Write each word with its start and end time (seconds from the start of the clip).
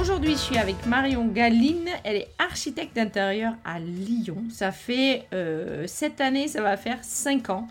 aujourd'hui, 0.00 0.32
je 0.32 0.38
suis 0.38 0.58
avec 0.58 0.86
Marion 0.86 1.26
Galine. 1.26 1.88
Elle 2.04 2.16
est 2.16 2.28
architecte 2.38 2.96
d'intérieur 2.96 3.54
à 3.64 3.78
Lyon. 3.78 4.44
Ça 4.50 4.72
fait 4.72 5.26
euh, 5.32 5.84
cette 5.86 6.20
année, 6.20 6.48
ça 6.48 6.62
va 6.62 6.76
faire 6.76 6.98
5 7.02 7.50
ans. 7.50 7.68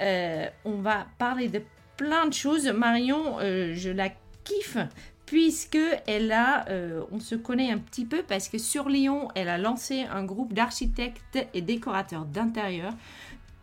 Euh, 0.00 0.46
on 0.64 0.76
va 0.76 1.06
parler 1.18 1.48
de 1.48 1.62
plein 1.96 2.26
de 2.26 2.34
choses. 2.34 2.68
Marion, 2.68 3.38
euh, 3.40 3.74
je 3.74 3.90
la 3.90 4.10
kiffe 4.44 4.78
puisque 5.26 5.78
elle 6.08 6.32
a, 6.32 6.64
on 7.12 7.20
se 7.20 7.36
connaît 7.36 7.70
un 7.70 7.78
petit 7.78 8.04
peu 8.04 8.24
parce 8.24 8.48
que 8.48 8.58
sur 8.58 8.88
Lyon, 8.88 9.28
elle 9.36 9.48
a 9.48 9.58
lancé 9.58 10.02
un 10.10 10.24
groupe 10.24 10.52
d'architectes 10.52 11.38
et 11.54 11.60
décorateurs 11.60 12.24
d'intérieur 12.24 12.92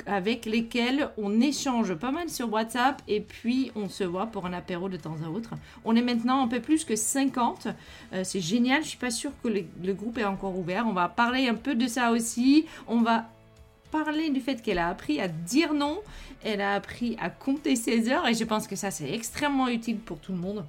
avec 0.07 0.45
lesquels 0.45 1.09
on 1.17 1.41
échange 1.41 1.93
pas 1.93 2.11
mal 2.11 2.29
sur 2.29 2.51
WhatsApp 2.51 3.01
et 3.07 3.19
puis 3.19 3.71
on 3.75 3.89
se 3.89 4.03
voit 4.03 4.27
pour 4.27 4.45
un 4.45 4.53
apéro 4.53 4.89
de 4.89 4.97
temps 4.97 5.17
à 5.25 5.29
autre. 5.29 5.51
On 5.85 5.95
est 5.95 6.01
maintenant 6.01 6.43
un 6.43 6.47
peu 6.47 6.59
plus 6.59 6.85
que 6.85 6.95
50. 6.95 7.67
Euh, 8.13 8.23
c'est 8.23 8.39
génial. 8.39 8.83
Je 8.83 8.89
suis 8.89 8.97
pas 8.97 9.11
sûre 9.11 9.31
que 9.43 9.49
le, 9.49 9.93
groupe 9.93 10.17
est 10.17 10.25
encore 10.25 10.57
ouvert. 10.57 10.85
On 10.87 10.93
va 10.93 11.09
parler 11.09 11.47
un 11.47 11.55
peu 11.55 11.75
de 11.75 11.87
ça 11.87 12.11
aussi. 12.11 12.65
On 12.87 13.01
va 13.01 13.25
parler 13.91 14.29
du 14.29 14.39
fait 14.39 14.61
qu'elle 14.61 14.79
a 14.79 14.87
appris 14.87 15.19
à 15.19 15.27
dire 15.27 15.73
non. 15.73 15.99
Elle 16.43 16.61
a 16.61 16.73
appris 16.73 17.17
à 17.19 17.29
compter 17.29 17.75
ses 17.75 18.09
heures 18.09 18.27
et 18.27 18.33
je 18.33 18.43
pense 18.43 18.67
que 18.67 18.75
ça 18.75 18.91
c'est 18.91 19.11
extrêmement 19.11 19.67
utile 19.67 19.97
pour 19.97 20.19
tout 20.19 20.31
le 20.31 20.37
monde. 20.37 20.65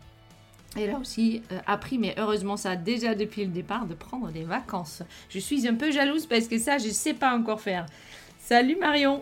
Elle 0.77 0.91
a 0.91 0.99
aussi 0.99 1.43
euh, 1.51 1.59
appris, 1.67 1.99
mais 1.99 2.15
heureusement 2.19 2.57
ça 2.57 2.77
déjà 2.77 3.15
depuis 3.15 3.45
le 3.45 3.51
départ, 3.51 3.87
de 3.87 3.95
prendre 3.95 4.31
des 4.31 4.45
vacances. 4.45 5.03
Je 5.31 5.39
suis 5.39 5.67
un 5.67 5.75
peu 5.75 5.91
jalouse 5.91 6.27
parce 6.27 6.47
que 6.47 6.59
ça, 6.59 6.79
je 6.79 6.89
ne 6.89 6.93
sais 6.93 7.15
pas 7.15 7.35
encore 7.35 7.61
faire. 7.61 7.87
Salut 8.49 8.77
Marion 8.77 9.21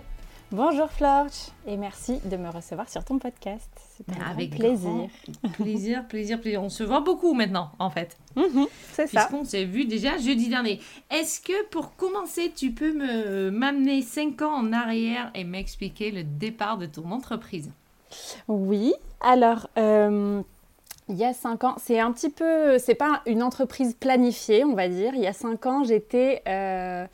Bonjour 0.52 0.88
Florch 0.88 1.50
et 1.66 1.76
merci 1.76 2.20
de 2.26 2.36
me 2.36 2.48
recevoir 2.48 2.88
sur 2.88 3.04
ton 3.04 3.18
podcast. 3.18 3.68
C'est 3.96 4.08
un 4.16 4.24
Avec 4.24 4.50
plaisir. 4.50 5.08
plaisir, 5.54 6.06
plaisir, 6.06 6.38
plaisir. 6.40 6.62
On 6.62 6.68
se 6.68 6.84
voit 6.84 7.00
beaucoup 7.00 7.34
maintenant 7.34 7.72
en 7.80 7.90
fait. 7.90 8.16
Mhm, 8.36 8.68
c'est 8.92 9.08
ça. 9.08 9.26
Puisqu'on 9.26 9.44
s'est 9.44 9.64
vu 9.64 9.84
déjà 9.84 10.16
jeudi 10.16 10.48
dernier. 10.48 10.78
Est-ce 11.10 11.40
que 11.40 11.66
pour 11.70 11.96
commencer, 11.96 12.52
tu 12.54 12.70
peux 12.70 12.92
me 12.92 13.50
m'amener 13.50 14.00
5 14.00 14.42
ans 14.42 14.54
en 14.54 14.72
arrière 14.72 15.32
et 15.34 15.42
m'expliquer 15.42 16.12
le 16.12 16.22
départ 16.22 16.78
de 16.78 16.86
ton 16.86 17.10
entreprise? 17.10 17.72
Oui. 18.46 18.94
Alors, 19.20 19.68
euh, 19.76 20.40
il 21.08 21.16
y 21.16 21.24
a 21.24 21.32
5 21.32 21.64
ans, 21.64 21.74
c'est 21.78 21.98
un 21.98 22.12
petit 22.12 22.30
peu, 22.30 22.78
c'est 22.78 22.94
pas 22.94 23.22
une 23.26 23.42
entreprise 23.42 23.96
planifiée, 23.98 24.62
on 24.62 24.74
va 24.74 24.88
dire. 24.88 25.14
Il 25.16 25.20
y 25.20 25.26
a 25.26 25.32
5 25.32 25.66
ans, 25.66 25.82
j'étais... 25.82 26.42
Euh, 26.46 27.06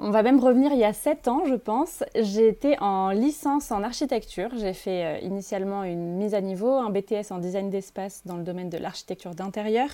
on 0.00 0.10
va 0.10 0.22
même 0.22 0.38
revenir 0.38 0.72
il 0.72 0.78
y 0.78 0.84
a 0.84 0.92
7 0.92 1.28
ans, 1.28 1.42
je 1.46 1.54
pense. 1.54 2.04
J'étais 2.14 2.78
en 2.80 3.10
licence 3.10 3.72
en 3.72 3.82
architecture. 3.82 4.50
J'ai 4.56 4.72
fait 4.72 5.04
euh, 5.04 5.18
initialement 5.26 5.82
une 5.82 6.16
mise 6.16 6.34
à 6.34 6.40
niveau, 6.40 6.70
un 6.70 6.90
BTS 6.90 7.30
en 7.30 7.38
design 7.38 7.68
d'espace 7.68 8.22
dans 8.24 8.36
le 8.36 8.44
domaine 8.44 8.70
de 8.70 8.78
l'architecture 8.78 9.34
d'intérieur. 9.34 9.88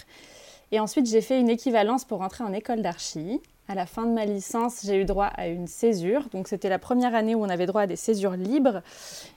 Et 0.72 0.80
ensuite, 0.80 1.06
j'ai 1.06 1.20
fait 1.20 1.40
une 1.40 1.48
équivalence 1.48 2.04
pour 2.04 2.20
entrer 2.20 2.44
en 2.44 2.52
école 2.52 2.82
d'archi. 2.82 3.40
À 3.66 3.74
la 3.74 3.86
fin 3.86 4.04
de 4.04 4.10
ma 4.10 4.26
licence, 4.26 4.82
j'ai 4.84 5.00
eu 5.00 5.06
droit 5.06 5.26
à 5.26 5.46
une 5.46 5.66
césure. 5.66 6.28
Donc, 6.32 6.48
c'était 6.48 6.68
la 6.68 6.78
première 6.78 7.14
année 7.14 7.34
où 7.34 7.42
on 7.42 7.48
avait 7.48 7.64
droit 7.64 7.82
à 7.82 7.86
des 7.86 7.96
césures 7.96 8.36
libres. 8.36 8.82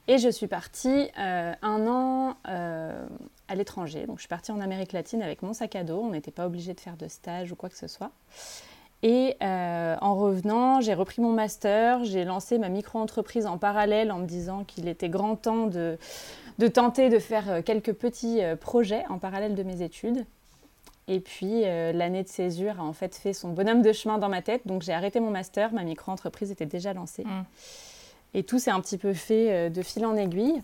Et 0.10 0.18
je 0.18 0.28
suis 0.28 0.48
partie 0.48 1.08
euh, 1.18 1.54
un 1.62 1.88
an 1.88 2.36
euh, 2.50 3.08
à 3.48 3.56
l'étranger. 3.56 4.06
Donc, 4.06 4.18
je 4.18 4.24
suis 4.24 4.28
partie 4.28 4.52
en 4.52 4.60
Amérique 4.60 4.92
latine 4.92 5.22
avec 5.22 5.44
mon 5.44 5.54
sac 5.54 5.78
à 5.78 5.86
dos. 5.86 6.02
On 6.02 6.10
n'était 6.10 6.32
pas 6.32 6.46
obligé 6.46 6.74
de 6.74 6.80
faire 6.82 6.98
de 6.98 7.08
stage 7.08 7.54
ou 7.54 7.56
quoi 7.56 7.70
que 7.70 7.78
ce 7.78 7.88
soit. 7.88 8.12
Et 9.03 9.35
euh, 9.44 9.96
en 10.02 10.16
revenant, 10.16 10.81
j'ai 10.81 10.94
repris 10.94 11.22
mon 11.22 11.31
master, 11.31 12.03
j'ai 12.03 12.25
lancé 12.25 12.58
ma 12.58 12.69
micro-entreprise 12.69 13.46
en 13.46 13.58
parallèle 13.58 14.12
en 14.12 14.19
me 14.19 14.25
disant 14.25 14.63
qu'il 14.63 14.88
était 14.88 15.09
grand 15.09 15.35
temps 15.35 15.68
de, 15.68 15.97
de, 16.58 16.68
tenter 16.68 17.09
de 17.09 17.19
faire 17.19 17.50
euh, 17.50 17.62
quelques 17.62 17.94
petits 17.94 18.41
euh, 18.41 18.56
projets 18.56 19.06
en 19.09 19.19
parallèle 19.19 19.53
de 19.53 19.63
mes 19.63 19.84
études. 19.84 20.25
Et 21.09 21.22
puis 21.22 21.62
l'année 21.62 22.24
de 22.24 22.28
césure 22.28 22.81
a 22.81 22.84
en 22.84 22.91
fait 22.91 23.16
fait 23.16 23.31
son 23.31 23.53
bonhomme 23.53 23.81
de 23.81 23.94
chemin 23.94 24.18
dans 24.18 24.28
ma 24.28 24.41
tête, 24.41 24.68
donc 24.68 24.81
j'ai 24.81 24.91
arrêté 24.91 25.22
mon 25.22 25.31
master, 25.31 25.72
ma 25.72 25.84
micro-entreprise 25.84 26.52
était 26.52 26.66
déjà 26.66 26.91
lancée. 26.91 27.24
Mmh. 27.24 27.44
Et 28.34 28.44
tout 28.44 28.59
s'est 28.59 28.72
un 28.72 28.81
petit 28.81 28.97
peu 28.97 29.13
fait 29.13 29.69
de 29.69 29.81
fil 29.84 30.06
en 30.06 30.18
aiguille. 30.18 30.62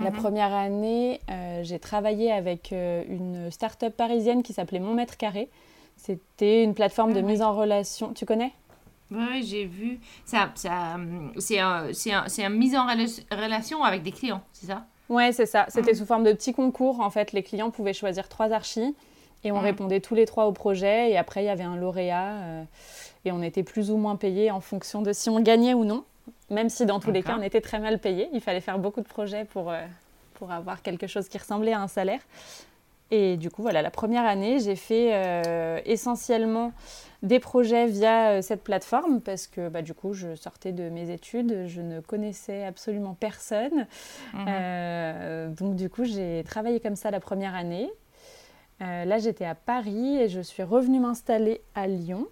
La 0.00 0.10
mmh. 0.10 0.16
première 0.16 0.52
année, 0.52 1.22
j'ai 1.62 1.78
travaillé 1.78 2.30
avec 2.30 2.72
une 2.72 3.50
start-up 3.50 3.96
parisienne 3.96 4.42
qui 4.42 4.52
s'appelait 4.52 4.80
Mon 4.80 4.92
Mètre 4.92 5.16
Carré, 5.16 5.48
c'était 5.98 6.62
une 6.62 6.74
plateforme 6.74 7.12
de 7.12 7.18
ah 7.18 7.22
mise 7.22 7.42
en 7.42 7.54
relation. 7.54 8.12
Tu 8.14 8.24
connais? 8.24 8.52
Oui, 9.10 9.42
j'ai 9.42 9.64
vu. 9.64 10.00
Ça, 10.24 10.50
ça, 10.54 10.96
c'est 11.38 11.58
un, 11.58 11.86
un, 11.86 12.48
mise 12.48 12.76
en 12.76 12.86
relation 12.86 13.82
avec 13.82 14.02
des 14.02 14.12
clients, 14.12 14.42
c'est 14.52 14.66
ça? 14.66 14.84
Oui, 15.08 15.32
c'est 15.32 15.46
ça. 15.46 15.66
C'était 15.68 15.92
ah. 15.92 15.96
sous 15.96 16.06
forme 16.06 16.24
de 16.24 16.32
petits 16.32 16.52
concours. 16.52 17.00
En 17.00 17.10
fait, 17.10 17.32
les 17.32 17.42
clients 17.42 17.70
pouvaient 17.70 17.94
choisir 17.94 18.28
trois 18.28 18.52
archis 18.52 18.94
et 19.44 19.52
on 19.52 19.58
ah. 19.58 19.62
répondait 19.62 20.00
tous 20.00 20.14
les 20.14 20.26
trois 20.26 20.46
au 20.46 20.52
projet. 20.52 21.10
Et 21.10 21.16
après, 21.16 21.42
il 21.42 21.46
y 21.46 21.50
avait 21.50 21.64
un 21.64 21.76
lauréat 21.76 22.32
euh, 22.42 22.64
et 23.24 23.32
on 23.32 23.42
était 23.42 23.62
plus 23.62 23.90
ou 23.90 23.96
moins 23.96 24.16
payé 24.16 24.50
en 24.50 24.60
fonction 24.60 25.00
de 25.02 25.12
si 25.12 25.30
on 25.30 25.40
gagnait 25.40 25.74
ou 25.74 25.84
non. 25.84 26.04
Même 26.50 26.68
si 26.68 26.86
dans 26.86 27.00
tous 27.00 27.10
les 27.10 27.22
cas, 27.22 27.36
on 27.38 27.42
était 27.42 27.60
très 27.60 27.78
mal 27.78 27.98
payé. 27.98 28.28
Il 28.32 28.40
fallait 28.40 28.60
faire 28.60 28.78
beaucoup 28.78 29.00
de 29.00 29.08
projets 29.08 29.44
pour, 29.46 29.70
euh, 29.70 29.84
pour 30.34 30.52
avoir 30.52 30.82
quelque 30.82 31.06
chose 31.06 31.28
qui 31.28 31.38
ressemblait 31.38 31.72
à 31.72 31.80
un 31.80 31.88
salaire. 31.88 32.20
Et 33.10 33.36
du 33.36 33.50
coup, 33.50 33.62
voilà, 33.62 33.82
la 33.82 33.90
première 33.90 34.24
année, 34.24 34.58
j'ai 34.60 34.76
fait 34.76 35.10
euh, 35.12 35.80
essentiellement 35.86 36.72
des 37.22 37.40
projets 37.40 37.86
via 37.86 38.30
euh, 38.30 38.42
cette 38.42 38.62
plateforme 38.62 39.20
parce 39.20 39.46
que 39.46 39.68
bah, 39.68 39.82
du 39.82 39.94
coup, 39.94 40.12
je 40.12 40.34
sortais 40.34 40.72
de 40.72 40.88
mes 40.90 41.10
études, 41.10 41.66
je 41.66 41.80
ne 41.80 42.00
connaissais 42.00 42.64
absolument 42.64 43.14
personne. 43.14 43.86
Mhm. 44.34 44.46
Euh, 44.48 45.48
donc 45.48 45.74
du 45.74 45.88
coup, 45.88 46.04
j'ai 46.04 46.44
travaillé 46.44 46.80
comme 46.80 46.96
ça 46.96 47.10
la 47.10 47.20
première 47.20 47.54
année. 47.54 47.90
là, 48.80 49.18
j'étais 49.18 49.46
à 49.46 49.54
Paris 49.54 50.18
et 50.18 50.28
je 50.28 50.40
suis 50.40 50.62
revenue 50.62 51.00
m'installer 51.00 51.62
à 51.74 51.86
Lyon 51.86 52.28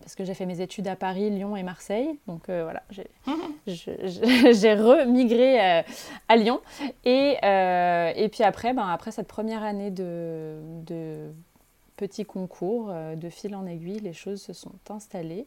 parce 0.00 0.14
que 0.14 0.24
j'ai 0.24 0.34
fait 0.34 0.46
mes 0.46 0.60
études 0.60 0.88
à 0.88 0.96
Paris, 0.96 1.30
Lyon 1.30 1.56
et 1.56 1.62
Marseille. 1.62 2.18
Donc 2.26 2.48
euh, 2.48 2.62
voilà, 2.64 2.82
j'ai 3.66 4.74
remigré 4.74 5.60
euh, 5.60 5.82
à 6.28 6.36
Lyon. 6.36 6.60
Et, 7.04 7.36
euh, 7.44 8.12
et 8.16 8.28
puis 8.28 8.42
après, 8.42 8.72
ben, 8.72 8.88
après 8.88 9.12
cette 9.12 9.28
première 9.28 9.62
année 9.62 9.90
de, 9.90 10.58
de 10.86 11.30
petits 11.96 12.24
concours, 12.24 12.92
de 13.16 13.28
fil 13.28 13.54
en 13.54 13.66
aiguille, 13.66 14.00
les 14.00 14.14
choses 14.14 14.40
se 14.40 14.52
sont 14.52 14.72
installées 14.88 15.46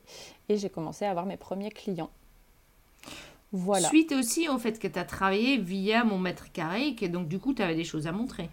et 0.50 0.58
j'ai 0.58 0.70
commencé 0.70 1.04
à 1.06 1.10
avoir 1.10 1.26
mes 1.26 1.38
premiers 1.38 1.72
clients. 1.72 2.12
Voilà. 3.52 3.88
Suite 3.88 4.12
aussi 4.12 4.50
au 4.50 4.58
fait 4.58 4.80
que 4.80 4.88
tu 4.88 4.98
as 4.98 5.06
travaillé 5.06 5.58
via 5.58 6.04
mon 6.04 6.18
mètre 6.18 6.52
carré 6.52 6.88
et 6.88 6.96
que 6.96 7.06
donc 7.06 7.28
du 7.28 7.40
coup 7.40 7.54
tu 7.54 7.62
avais 7.62 7.76
des 7.76 7.84
choses 7.84 8.08
à 8.08 8.12
montrer. 8.12 8.50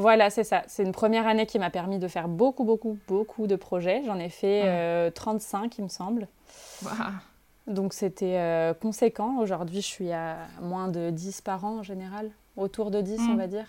Voilà, 0.00 0.30
c'est 0.30 0.44
ça. 0.44 0.62
C'est 0.66 0.82
une 0.82 0.92
première 0.92 1.26
année 1.26 1.44
qui 1.44 1.58
m'a 1.58 1.68
permis 1.68 1.98
de 1.98 2.08
faire 2.08 2.26
beaucoup, 2.26 2.64
beaucoup, 2.64 2.96
beaucoup 3.06 3.46
de 3.46 3.54
projets. 3.54 4.02
J'en 4.06 4.18
ai 4.18 4.30
fait 4.30 5.12
35, 5.12 5.64
euh, 5.64 5.68
il 5.76 5.84
me 5.84 5.88
semble. 5.88 6.26
Donc 7.66 7.92
c'était 7.92 8.38
euh, 8.38 8.72
conséquent. 8.72 9.38
Aujourd'hui, 9.40 9.82
je 9.82 9.86
suis 9.86 10.10
à 10.10 10.38
moins 10.62 10.88
de 10.88 11.10
10 11.10 11.42
par 11.42 11.66
an 11.66 11.80
en 11.80 11.82
général, 11.82 12.30
autour 12.56 12.90
de 12.90 13.02
10, 13.02 13.20
on 13.28 13.34
mm. 13.34 13.36
va 13.36 13.46
dire. 13.46 13.66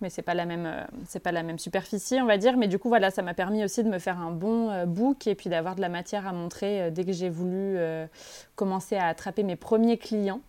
Mais 0.00 0.10
c'est 0.10 0.22
pas 0.22 0.34
la 0.34 0.46
même, 0.46 0.64
euh, 0.64 0.84
c'est 1.08 1.18
pas 1.18 1.32
la 1.32 1.42
même 1.42 1.58
superficie, 1.58 2.20
on 2.22 2.26
va 2.26 2.38
dire. 2.38 2.56
Mais 2.56 2.68
du 2.68 2.78
coup, 2.78 2.88
voilà, 2.88 3.10
ça 3.10 3.22
m'a 3.22 3.34
permis 3.34 3.64
aussi 3.64 3.82
de 3.82 3.88
me 3.88 3.98
faire 3.98 4.20
un 4.20 4.30
bon 4.30 4.86
book 4.86 5.26
et 5.26 5.34
puis 5.34 5.50
d'avoir 5.50 5.74
de 5.74 5.80
la 5.80 5.88
matière 5.88 6.24
à 6.28 6.32
montrer 6.32 6.92
dès 6.92 7.04
que 7.04 7.12
j'ai 7.12 7.30
voulu 7.30 7.78
commencer 8.54 8.96
à 8.96 9.08
attraper 9.08 9.42
mes 9.42 9.56
premiers 9.56 9.98
clients. 9.98 10.40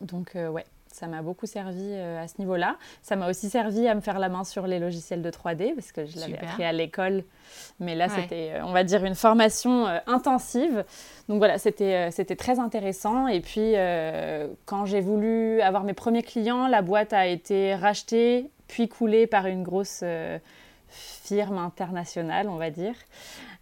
Donc 0.00 0.36
ouais, 0.36 0.64
Ça 0.96 1.06
m'a 1.06 1.22
beaucoup 1.22 1.46
servi 1.46 1.94
à 1.94 2.26
ce 2.26 2.34
niveau-là. 2.38 2.76
Ça 3.02 3.16
m'a 3.16 3.28
aussi 3.28 3.48
servi 3.48 3.86
à 3.86 3.94
me 3.94 4.00
faire 4.00 4.18
la 4.18 4.28
main 4.28 4.44
sur 4.44 4.66
les 4.66 4.78
logiciels 4.78 5.22
de 5.22 5.30
3D 5.30 5.74
parce 5.74 5.92
que 5.92 6.06
je 6.06 6.18
l'avais 6.18 6.38
appris 6.38 6.64
à 6.64 6.72
l'école. 6.72 7.24
Mais 7.80 7.94
là, 7.94 8.08
c'était, 8.08 8.54
on 8.64 8.72
va 8.72 8.82
dire, 8.82 9.04
une 9.04 9.14
formation 9.14 9.86
intensive. 10.06 10.84
Donc 11.28 11.38
voilà, 11.38 11.58
c'était, 11.58 12.10
c'était 12.10 12.36
très 12.36 12.58
intéressant. 12.58 13.28
Et 13.28 13.40
puis, 13.40 13.74
quand 14.64 14.86
j'ai 14.86 15.00
voulu 15.00 15.60
avoir 15.60 15.84
mes 15.84 15.94
premiers 15.94 16.22
clients, 16.22 16.66
la 16.66 16.82
boîte 16.82 17.12
a 17.12 17.26
été 17.26 17.74
rachetée 17.74 18.50
puis 18.68 18.88
coulée 18.88 19.26
par 19.26 19.46
une 19.46 19.62
grosse 19.62 20.02
firme 20.88 21.58
internationale, 21.58 22.48
on 22.48 22.56
va 22.56 22.70
dire. 22.70 22.94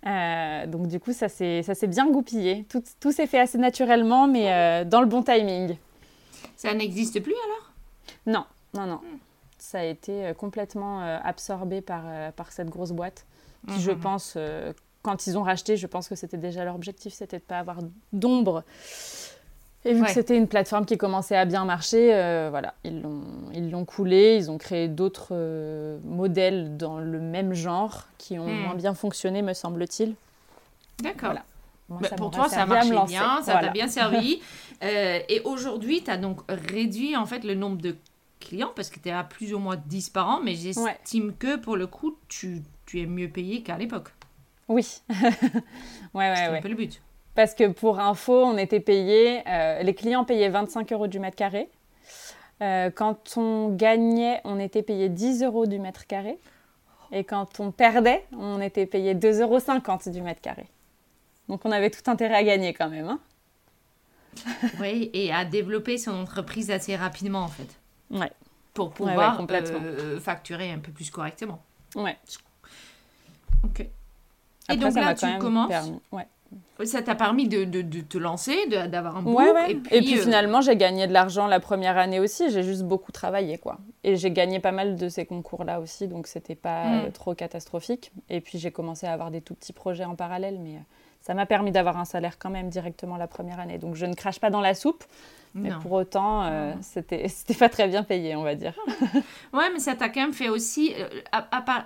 Euh, 0.07 0.67
donc 0.67 0.89
du 0.89 1.01
coup, 1.01 1.13
ça 1.13 1.29
s'est 1.29 1.87
bien 1.87 2.11
goupillé. 2.11 2.67
Tout, 2.69 2.83
tout 3.01 3.13
s'est 3.13 3.27
fait 3.27 3.41
assez 3.41 3.59
naturellement, 3.59 4.27
mais 4.27 4.53
euh, 4.53 4.85
dans 4.85 5.01
le 5.01 5.07
bon 5.07 5.23
timing. 5.23 5.77
Ça 6.65 6.75
n'existe 6.75 7.21
plus 7.21 7.35
alors? 7.47 7.73
Non, 8.27 8.45
non, 8.75 8.87
non. 8.87 9.01
Ça 9.59 9.81
a 9.81 9.85
été 9.85 10.27
euh, 10.27 10.35
complètement 10.35 11.01
absorbé 11.01 11.81
par, 11.81 12.05
par 12.33 12.53
cette 12.53 12.69
grosse 12.69 12.93
boîte, 12.93 13.27
qui, 13.69 13.81
je 13.81 13.93
mhm. 13.93 14.01
pense, 14.01 14.39
quand 15.03 15.27
ils 15.27 15.39
ont 15.39 15.43
racheté, 15.43 15.77
je 15.77 15.87
pense 15.87 16.09
que 16.09 16.15
c'était 16.15 16.37
déjà 16.37 16.65
leur 16.65 16.75
objectif, 16.75 17.15
c'était 17.15 17.39
de 17.39 17.43
ne 17.45 17.49
pas 17.49 17.59
avoir 17.59 17.79
d'ombre 18.13 18.65
et 19.87 19.93
vu 19.93 20.03
que 20.03 20.11
c'était 20.11 20.37
une 20.37 20.49
plateforme 20.49 20.87
qui 20.87 20.97
commençait 20.97 21.37
à 21.37 21.45
bien 21.45 21.65
marcher, 21.67 22.15
euh, 22.15 22.49
voilà, 22.51 22.75
ils 22.85 23.03
l'ont, 23.03 23.23
ils 23.53 23.71
l'ont 23.71 23.85
coulé, 23.85 24.37
ils 24.37 24.51
ont 24.51 24.57
créé 24.57 24.89
d'autres 24.89 25.29
euh, 25.33 25.99
modèles 26.05 26.79
dans 26.79 26.99
le 26.99 27.21
même 27.21 27.53
genre 27.53 28.07
qui 28.17 28.39
ont 28.39 28.47
hmm. 28.47 28.63
moins 28.63 28.75
bien 28.75 28.95
fonctionné, 28.95 29.43
me 29.43 29.53
semble-t-il. 29.53 30.15
D'accord. 31.03 31.33
Voilà. 31.33 31.45
Pour 31.89 32.31
toi, 32.31 32.49
ça 32.49 32.67
marchait 32.67 32.91
bien, 33.07 33.43
ça 33.43 33.61
t'a 33.61 33.69
bien 33.69 33.89
servi. 33.89 34.41
Euh, 34.83 35.21
et 35.29 35.41
aujourd'hui, 35.45 36.03
tu 36.03 36.11
as 36.11 36.17
donc 36.19 36.41
réduit 36.49 37.17
en 37.17 37.25
fait 37.27 37.45
le 37.45 37.55
nombre 37.55 37.81
de 37.81 37.97
clients 38.41 38.73
parce 38.75 38.91
que 38.91 38.99
tu 38.99 39.09
es 39.09 39.13
à 39.13 39.23
plus 39.23 39.55
ou 39.55 39.59
moins 39.59 39.77
10 39.77 40.11
par 40.11 40.29
an, 40.29 40.41
mais 40.43 40.57
j'estime 40.57 41.33
que 41.39 41.57
pour 41.57 41.77
le 41.77 41.87
coup, 41.87 42.17
tu, 42.29 42.61
tu 42.85 43.01
es 43.01 43.07
mieux 43.07 43.29
payé 43.29 43.63
qu'à 43.63 43.79
l'époque. 43.79 44.09
Oui. 44.69 45.01
ouais, 45.11 45.19
ouais, 46.15 46.35
C'est 46.37 46.57
un 46.57 46.61
peu 46.61 46.69
le 46.69 46.75
but. 46.75 47.01
Parce 47.35 47.55
que 47.55 47.69
pour 47.69 48.01
info, 48.01 48.45
on 48.45 48.59
était 48.59 48.81
payé, 48.81 49.43
euh, 49.49 49.83
les 49.83 49.95
clients 49.95 50.25
payaient 50.25 50.51
25 50.51 50.93
euros 50.93 51.07
du 51.07 51.19
mètre 51.19 51.37
carré. 51.37 51.71
Euh, 52.61 52.91
quand 52.91 53.37
on 53.37 53.69
gagnait, 53.69 54.41
on 54.45 54.59
était 54.61 54.83
payé 54.83 55.09
10 55.09 55.43
euros 55.43 55.67
du 55.67 55.79
mètre 55.79 56.07
carré. 56.07 56.39
Et 57.13 57.25
quand 57.25 57.61
on 57.61 57.71
perdait, 57.71 58.25
on 58.37 58.61
était 58.61 58.87
payé 58.87 59.15
2,50 59.15 59.43
euros 59.43 60.11
du 60.13 60.23
mètre 60.23 60.41
carré. 60.41 60.67
Donc 61.49 61.65
on 61.65 61.73
avait 61.73 61.91
tout 61.91 62.09
intérêt 62.11 62.37
à 62.37 62.45
gagner 62.45 62.73
quand 62.75 62.89
même. 62.89 63.09
Hein. 63.09 63.21
oui, 64.81 65.11
et 65.13 65.33
à 65.33 65.45
développer 65.45 65.99
son 65.99 66.13
entreprise 66.13 66.71
assez 66.71 66.97
rapidement 66.97 67.41
en 67.41 67.49
fait. 67.49 67.69
Ouais. 68.11 68.31
Pour 68.73 68.91
pouvoir 68.91 69.41
euh, 69.51 70.19
facturer 70.19 70.73
un 70.73 70.79
peu 70.79 70.91
plus 70.91 71.11
correctement. 71.11 71.63
Ouais. 71.95 72.19
Ok. 73.63 73.87
et 74.69 74.77
donc 74.77 74.95
là, 74.95 75.15
tu 75.15 75.27
commences. 75.39 75.93
Ouais. 76.11 76.27
Ça 76.85 77.03
t'a 77.03 77.15
permis 77.15 77.49
de, 77.49 77.65
de, 77.65 77.83
de, 77.83 78.01
te 78.01 78.19
lancer, 78.19 78.67
d'avoir 78.69 79.19
un 79.19 79.23
book. 79.23 79.43
Et 79.69 79.75
puis, 79.75 79.97
et 79.97 80.01
puis 80.01 80.19
euh, 80.19 80.23
finalement, 80.23 80.61
j'ai 80.61 80.77
gagné 80.77 81.07
de 81.07 81.13
l'argent 81.13 81.47
la 81.47 81.61
première 81.61 81.97
année 81.97 82.19
aussi. 82.19 82.51
J'ai 82.51 82.63
juste 82.63 82.83
beaucoup 82.83 83.13
travaillé, 83.13 83.59
quoi. 83.59 83.79
Et 84.03 84.17
j'ai 84.17 84.31
gagné 84.31 84.59
pas 84.59 84.73
mal 84.73 84.97
de 84.97 85.09
ces 85.09 85.25
concours-là 85.25 85.81
aussi, 85.81 86.09
donc 86.09 86.27
c'était 86.27 86.57
pas 86.57 86.87
euh, 86.87 87.11
trop 87.11 87.35
catastrophique. 87.35 88.13
Et 88.29 88.41
puis 88.41 88.59
j'ai 88.59 88.73
commencé 88.73 89.07
à 89.07 89.13
avoir 89.13 89.31
des 89.31 89.41
tout 89.41 89.55
petits 89.55 89.73
projets 89.73 90.05
en 90.05 90.17
parallèle, 90.17 90.59
mais 90.61 90.75
euh, 90.75 90.81
ça 91.25 91.35
m'a 91.35 91.47
permis 91.47 91.73
d'avoir 91.73 91.97
un 91.97 92.05
salaire 92.05 92.39
quand 92.39 92.51
même 92.51 92.69
directement 92.69 93.17
la 93.17 93.27
première 93.27 93.59
année. 93.59 93.79
Donc 93.79 93.95
je 93.97 94.07
ne 94.07 94.15
crache 94.15 94.39
pas 94.39 94.51
dans 94.51 94.61
la 94.61 94.75
soupe. 94.75 95.05
Mais 95.57 95.71
pour 95.83 95.93
autant, 95.93 96.51
c'était 96.83 97.29
c'était 97.29 97.55
pas 97.55 97.69
très 97.69 97.87
bien 97.87 98.03
payé, 98.03 98.35
on 98.35 98.43
va 98.43 98.57
dire. 98.57 98.75
ouais, 99.53 99.71
mais 99.73 99.79
ça 99.79 99.95
t'a 99.95 100.09
quand 100.09 100.21
même 100.21 100.33
fait 100.33 100.49
aussi, 100.49 100.93
à, 101.31 101.47
à, 101.57 101.63
part, 101.63 101.85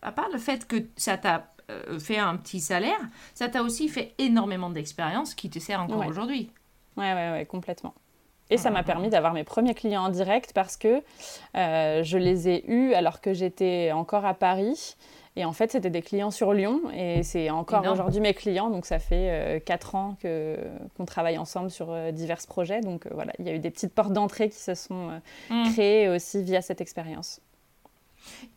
à 0.00 0.12
part 0.12 0.28
le 0.32 0.38
fait 0.38 0.66
que 0.66 0.76
ça 0.96 1.18
t'a 1.18 1.52
euh, 1.70 1.98
fait 1.98 2.18
un 2.18 2.36
petit 2.36 2.60
salaire, 2.60 2.98
ça 3.34 3.48
t'a 3.48 3.62
aussi 3.62 3.88
fait 3.88 4.14
énormément 4.18 4.70
d'expérience 4.70 5.34
qui 5.34 5.48
te 5.50 5.58
sert 5.58 5.80
encore 5.80 6.06
aujourd'hui. 6.06 6.50
Ouais, 6.96 7.12
ouais, 7.14 7.30
ouais, 7.32 7.46
complètement. 7.46 7.94
Et 8.50 8.58
ça 8.58 8.70
m'a 8.70 8.82
permis 8.82 9.08
d'avoir 9.08 9.32
mes 9.32 9.44
premiers 9.44 9.74
clients 9.74 10.04
en 10.04 10.08
direct 10.10 10.52
parce 10.52 10.76
que 10.76 11.02
euh, 11.56 12.02
je 12.02 12.18
les 12.18 12.48
ai 12.48 12.70
eus 12.70 12.92
alors 12.92 13.20
que 13.20 13.32
j'étais 13.32 13.92
encore 13.92 14.26
à 14.26 14.34
Paris. 14.34 14.96
Et 15.34 15.44
en 15.44 15.52
fait, 15.52 15.72
c'était 15.72 15.90
des 15.90 16.02
clients 16.02 16.30
sur 16.30 16.52
Lyon. 16.52 16.82
Et 16.94 17.22
c'est 17.22 17.50
encore 17.50 17.84
aujourd'hui 17.90 18.20
mes 18.20 18.34
clients. 18.34 18.70
Donc, 18.70 18.84
ça 18.84 18.98
fait 18.98 19.62
4 19.64 19.94
euh, 19.94 19.98
ans 19.98 20.16
qu'on 20.96 21.04
travaille 21.04 21.38
ensemble 21.38 21.70
sur 21.70 21.94
divers 22.12 22.46
projets. 22.46 22.80
Donc, 22.80 23.06
voilà, 23.10 23.32
il 23.38 23.46
y 23.46 23.48
a 23.50 23.54
eu 23.54 23.58
des 23.58 23.70
petites 23.70 23.94
portes 23.94 24.12
d'entrée 24.12 24.48
qui 24.50 24.58
se 24.58 24.74
sont 24.74 25.20
mmh. 25.50 25.72
créées 25.72 26.08
aussi 26.08 26.42
via 26.42 26.60
cette 26.60 26.80
expérience. 26.80 27.40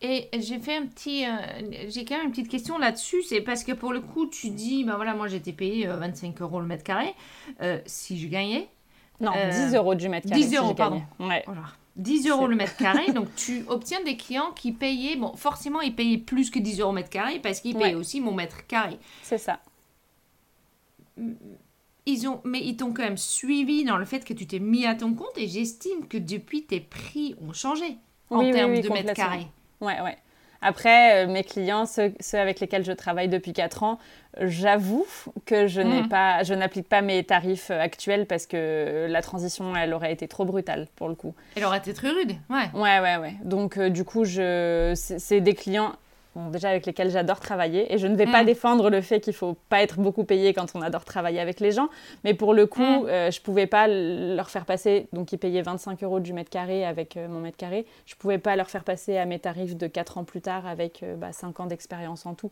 Et 0.01 0.29
j'ai 0.33 0.59
fait 0.59 0.77
un 0.77 0.85
petit. 0.85 1.25
Euh, 1.25 1.87
j'ai 1.89 2.05
quand 2.05 2.17
même 2.17 2.25
une 2.25 2.31
petite 2.31 2.49
question 2.49 2.77
là-dessus. 2.77 3.23
C'est 3.23 3.41
parce 3.41 3.63
que 3.63 3.71
pour 3.71 3.93
le 3.93 4.01
coup, 4.01 4.27
tu 4.27 4.49
dis, 4.49 4.83
ben 4.83 4.95
voilà, 4.95 5.13
moi 5.13 5.27
j'étais 5.27 5.53
payé 5.53 5.87
25 5.87 6.39
euh, 6.39 6.43
euros 6.43 6.59
le 6.59 6.67
mètre 6.67 6.83
carré. 6.83 7.13
Euh, 7.61 7.79
si 7.85 8.19
je 8.19 8.27
gagnais. 8.27 8.67
Non, 9.19 9.31
10 9.31 9.75
euros 9.75 9.95
du 9.95 10.09
mètre 10.09 10.27
carré. 10.27 10.41
10 10.41 10.55
euros, 10.57 10.73
pardon. 10.73 11.01
Ouais. 11.19 11.43
Voilà. 11.45 11.61
10 11.95 12.27
euros 12.27 12.47
le 12.47 12.55
mètre 12.55 12.75
carré. 12.77 13.11
donc 13.13 13.33
tu 13.35 13.63
obtiens 13.67 14.03
des 14.03 14.17
clients 14.17 14.51
qui 14.51 14.71
payaient. 14.71 15.15
Bon, 15.15 15.35
forcément, 15.35 15.81
ils 15.81 15.95
payaient 15.95 16.17
plus 16.17 16.49
que 16.49 16.59
10 16.59 16.81
euros 16.81 16.91
le 16.91 16.95
mètre 16.95 17.09
carré 17.09 17.39
parce 17.39 17.59
qu'ils 17.59 17.75
payaient 17.75 17.95
aussi 17.95 18.21
mon 18.21 18.33
mètre 18.33 18.65
carré. 18.67 18.97
C'est 19.23 19.37
ça. 19.37 19.59
Ils 22.07 22.27
ont, 22.27 22.41
mais 22.43 22.59
ils 22.63 22.77
t'ont 22.77 22.93
quand 22.93 23.03
même 23.03 23.17
suivi 23.17 23.83
dans 23.83 23.97
le 23.97 24.05
fait 24.05 24.23
que 24.25 24.33
tu 24.33 24.45
t'es 24.45 24.59
mis 24.59 24.85
à 24.85 24.95
ton 24.95 25.13
compte 25.13 25.37
et 25.37 25.47
j'estime 25.47 26.07
que 26.07 26.17
depuis 26.17 26.63
tes 26.63 26.79
prix 26.79 27.35
ont 27.41 27.53
changé 27.53 27.97
en 28.29 28.51
termes 28.51 28.79
de 28.79 28.89
mètres 28.89 29.13
carrés. 29.13 29.47
Ouais, 29.81 29.99
ouais. 30.01 30.17
Après, 30.65 31.25
euh, 31.25 31.27
mes 31.31 31.43
clients, 31.43 31.85
ceux, 31.85 32.11
avec 32.33 32.59
lesquels 32.59 32.83
je 32.83 32.91
travaille 32.91 33.29
depuis 33.29 33.53
4 33.53 33.83
ans, 33.83 33.99
j'avoue 34.41 35.05
que 35.45 35.67
je 35.67 35.79
n'ai 35.79 36.01
mm. 36.01 36.09
pas, 36.09 36.41
je 36.41 36.55
n'applique 36.55 36.89
pas 36.89 37.03
mes 37.03 37.23
tarifs 37.23 37.69
actuels 37.69 38.25
parce 38.25 38.47
que 38.47 39.05
la 39.07 39.21
transition, 39.21 39.75
elle 39.75 39.93
aurait 39.93 40.11
été 40.11 40.27
trop 40.27 40.43
brutale 40.43 40.87
pour 40.95 41.07
le 41.07 41.13
coup. 41.13 41.35
Elle 41.55 41.65
aurait 41.65 41.77
été 41.77 41.93
très 41.93 42.09
rude, 42.09 42.31
ouais. 42.49 42.71
Ouais, 42.73 42.99
ouais, 42.99 43.17
ouais. 43.17 43.35
Donc, 43.43 43.77
euh, 43.77 43.89
du 43.91 44.03
coup, 44.03 44.25
je, 44.25 44.93
c'est 44.95 45.39
des 45.39 45.53
clients 45.53 45.93
déjà 46.51 46.69
avec 46.69 46.85
lesquels 46.85 47.09
j'adore 47.09 47.39
travailler. 47.39 47.93
Et 47.93 47.97
je 47.97 48.07
ne 48.07 48.15
vais 48.15 48.25
pas 48.25 48.43
mm. 48.43 48.45
défendre 48.45 48.89
le 48.89 49.01
fait 49.01 49.19
qu'il 49.19 49.31
ne 49.31 49.37
faut 49.37 49.55
pas 49.69 49.81
être 49.81 49.99
beaucoup 49.99 50.23
payé 50.23 50.53
quand 50.53 50.75
on 50.75 50.81
adore 50.81 51.05
travailler 51.05 51.39
avec 51.39 51.59
les 51.59 51.71
gens. 51.71 51.89
Mais 52.23 52.33
pour 52.33 52.53
le 52.53 52.65
coup, 52.65 52.81
mm. 52.81 53.07
euh, 53.07 53.31
je 53.31 53.39
ne 53.39 53.43
pouvais 53.43 53.67
pas 53.67 53.87
leur 53.87 54.49
faire 54.49 54.65
passer, 54.65 55.07
donc 55.13 55.31
ils 55.31 55.37
payaient 55.37 55.61
25 55.61 56.03
euros 56.03 56.19
du 56.19 56.33
mètre 56.33 56.49
carré 56.49 56.85
avec 56.85 57.17
euh, 57.17 57.27
mon 57.27 57.39
mètre 57.39 57.57
carré. 57.57 57.85
Je 58.05 58.15
ne 58.15 58.19
pouvais 58.19 58.37
pas 58.37 58.55
leur 58.55 58.69
faire 58.69 58.83
passer 58.83 59.17
à 59.17 59.25
mes 59.25 59.39
tarifs 59.39 59.75
de 59.75 59.87
4 59.87 60.17
ans 60.17 60.23
plus 60.23 60.41
tard 60.41 60.67
avec 60.67 61.03
euh, 61.03 61.15
bah, 61.15 61.31
5 61.31 61.59
ans 61.59 61.65
d'expérience 61.65 62.25
en 62.25 62.33
tout. 62.33 62.51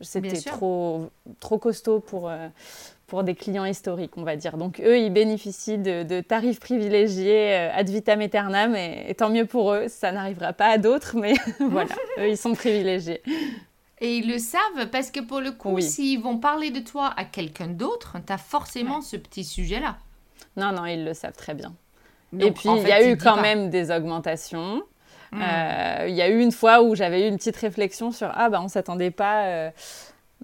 C'était 0.00 0.40
trop, 0.40 1.10
trop 1.38 1.58
costaud 1.58 2.00
pour, 2.00 2.28
pour 3.12 3.24
des 3.24 3.34
clients 3.34 3.66
historiques, 3.66 4.16
on 4.16 4.22
va 4.22 4.36
dire. 4.36 4.56
Donc 4.56 4.80
eux, 4.80 4.98
ils 4.98 5.12
bénéficient 5.12 5.76
de, 5.76 6.22
tarifs 6.22 6.60
privilégiés 6.60 7.52
euh, 7.52 7.70
ad 7.74 7.86
vitam 7.90 8.22
aeternam, 8.22 8.74
et, 8.74 9.14
tant 9.14 9.28
mieux 9.28 9.44
pour 9.44 9.74
eux. 9.74 9.84
Ça 9.88 10.12
n'arrivera 10.12 10.54
pas 10.54 10.68
à 10.68 10.78
d'autres, 10.78 11.18
mais 11.18 11.34
voilà, 11.60 11.94
eux, 12.18 12.30
ils 12.30 12.38
sont 12.38 12.54
privilégiés. 12.54 13.20
Et 14.00 14.16
ils 14.16 14.26
le 14.26 14.38
savent 14.38 14.88
parce 14.90 15.10
que 15.10 15.20
pour 15.20 15.40
le 15.40 15.50
coup, 15.50 15.78
s'ils 15.78 16.22
vont 16.22 16.38
parler 16.38 16.70
de 16.70 16.80
toi 16.80 17.12
à 17.14 17.26
quelqu'un 17.26 17.66
d'autre, 17.66 18.16
tu 18.26 18.32
as 18.32 18.38
forcément 18.38 19.02
ce 19.02 19.18
petit 19.18 19.44
sujet-là. 19.44 19.98
Non, 20.56 20.72
non, 20.72 20.86
ils 20.86 21.04
le 21.04 21.12
savent 21.12 21.36
très 21.36 21.52
bien. 21.52 21.74
et 22.40 22.50
puis, 22.50 22.70
il 22.74 22.88
y 22.88 22.92
a 22.92 23.06
eu 23.06 23.18
quand 23.18 23.42
même 23.42 23.68
des 23.68 23.90
augmentations. 23.90 24.82
Hmm. 25.32 25.42
Euh, 25.42 26.06
il 26.08 26.14
y 26.14 26.22
a 26.22 26.30
eu 26.30 26.40
une 26.40 26.52
fois 26.52 26.82
où 26.82 26.94
j'avais 26.94 27.26
eu 27.26 27.28
une 27.28 27.36
petite 27.36 27.56
réflexion 27.56 28.10
sur 28.10 28.30
Ah, 28.34 28.48
bah, 28.48 28.62
on 28.62 28.68
s'attendait 28.68 29.10
pas. 29.10 29.44
Euh, 29.44 29.70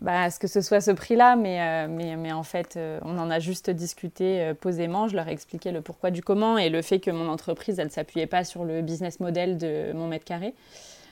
bah, 0.00 0.30
ce 0.30 0.38
que 0.38 0.46
ce 0.46 0.60
soit 0.60 0.80
ce 0.80 0.92
prix-là, 0.92 1.34
mais, 1.34 1.60
euh, 1.60 1.88
mais, 1.90 2.16
mais, 2.16 2.32
en 2.32 2.44
fait, 2.44 2.76
euh, 2.76 3.00
on 3.02 3.18
en 3.18 3.30
a 3.30 3.40
juste 3.40 3.70
discuté 3.70 4.40
euh, 4.40 4.54
posément. 4.54 5.08
Je 5.08 5.16
leur 5.16 5.26
ai 5.26 5.32
expliqué 5.32 5.72
le 5.72 5.80
pourquoi 5.80 6.10
du 6.10 6.22
comment 6.22 6.56
et 6.56 6.70
le 6.70 6.82
fait 6.82 7.00
que 7.00 7.10
mon 7.10 7.28
entreprise, 7.28 7.78
elle 7.78 7.86
ne 7.86 7.92
s'appuyait 7.92 8.26
pas 8.26 8.44
sur 8.44 8.64
le 8.64 8.80
business 8.80 9.18
model 9.18 9.58
de 9.58 9.92
mon 9.94 10.06
mètre 10.06 10.24
carré. 10.24 10.54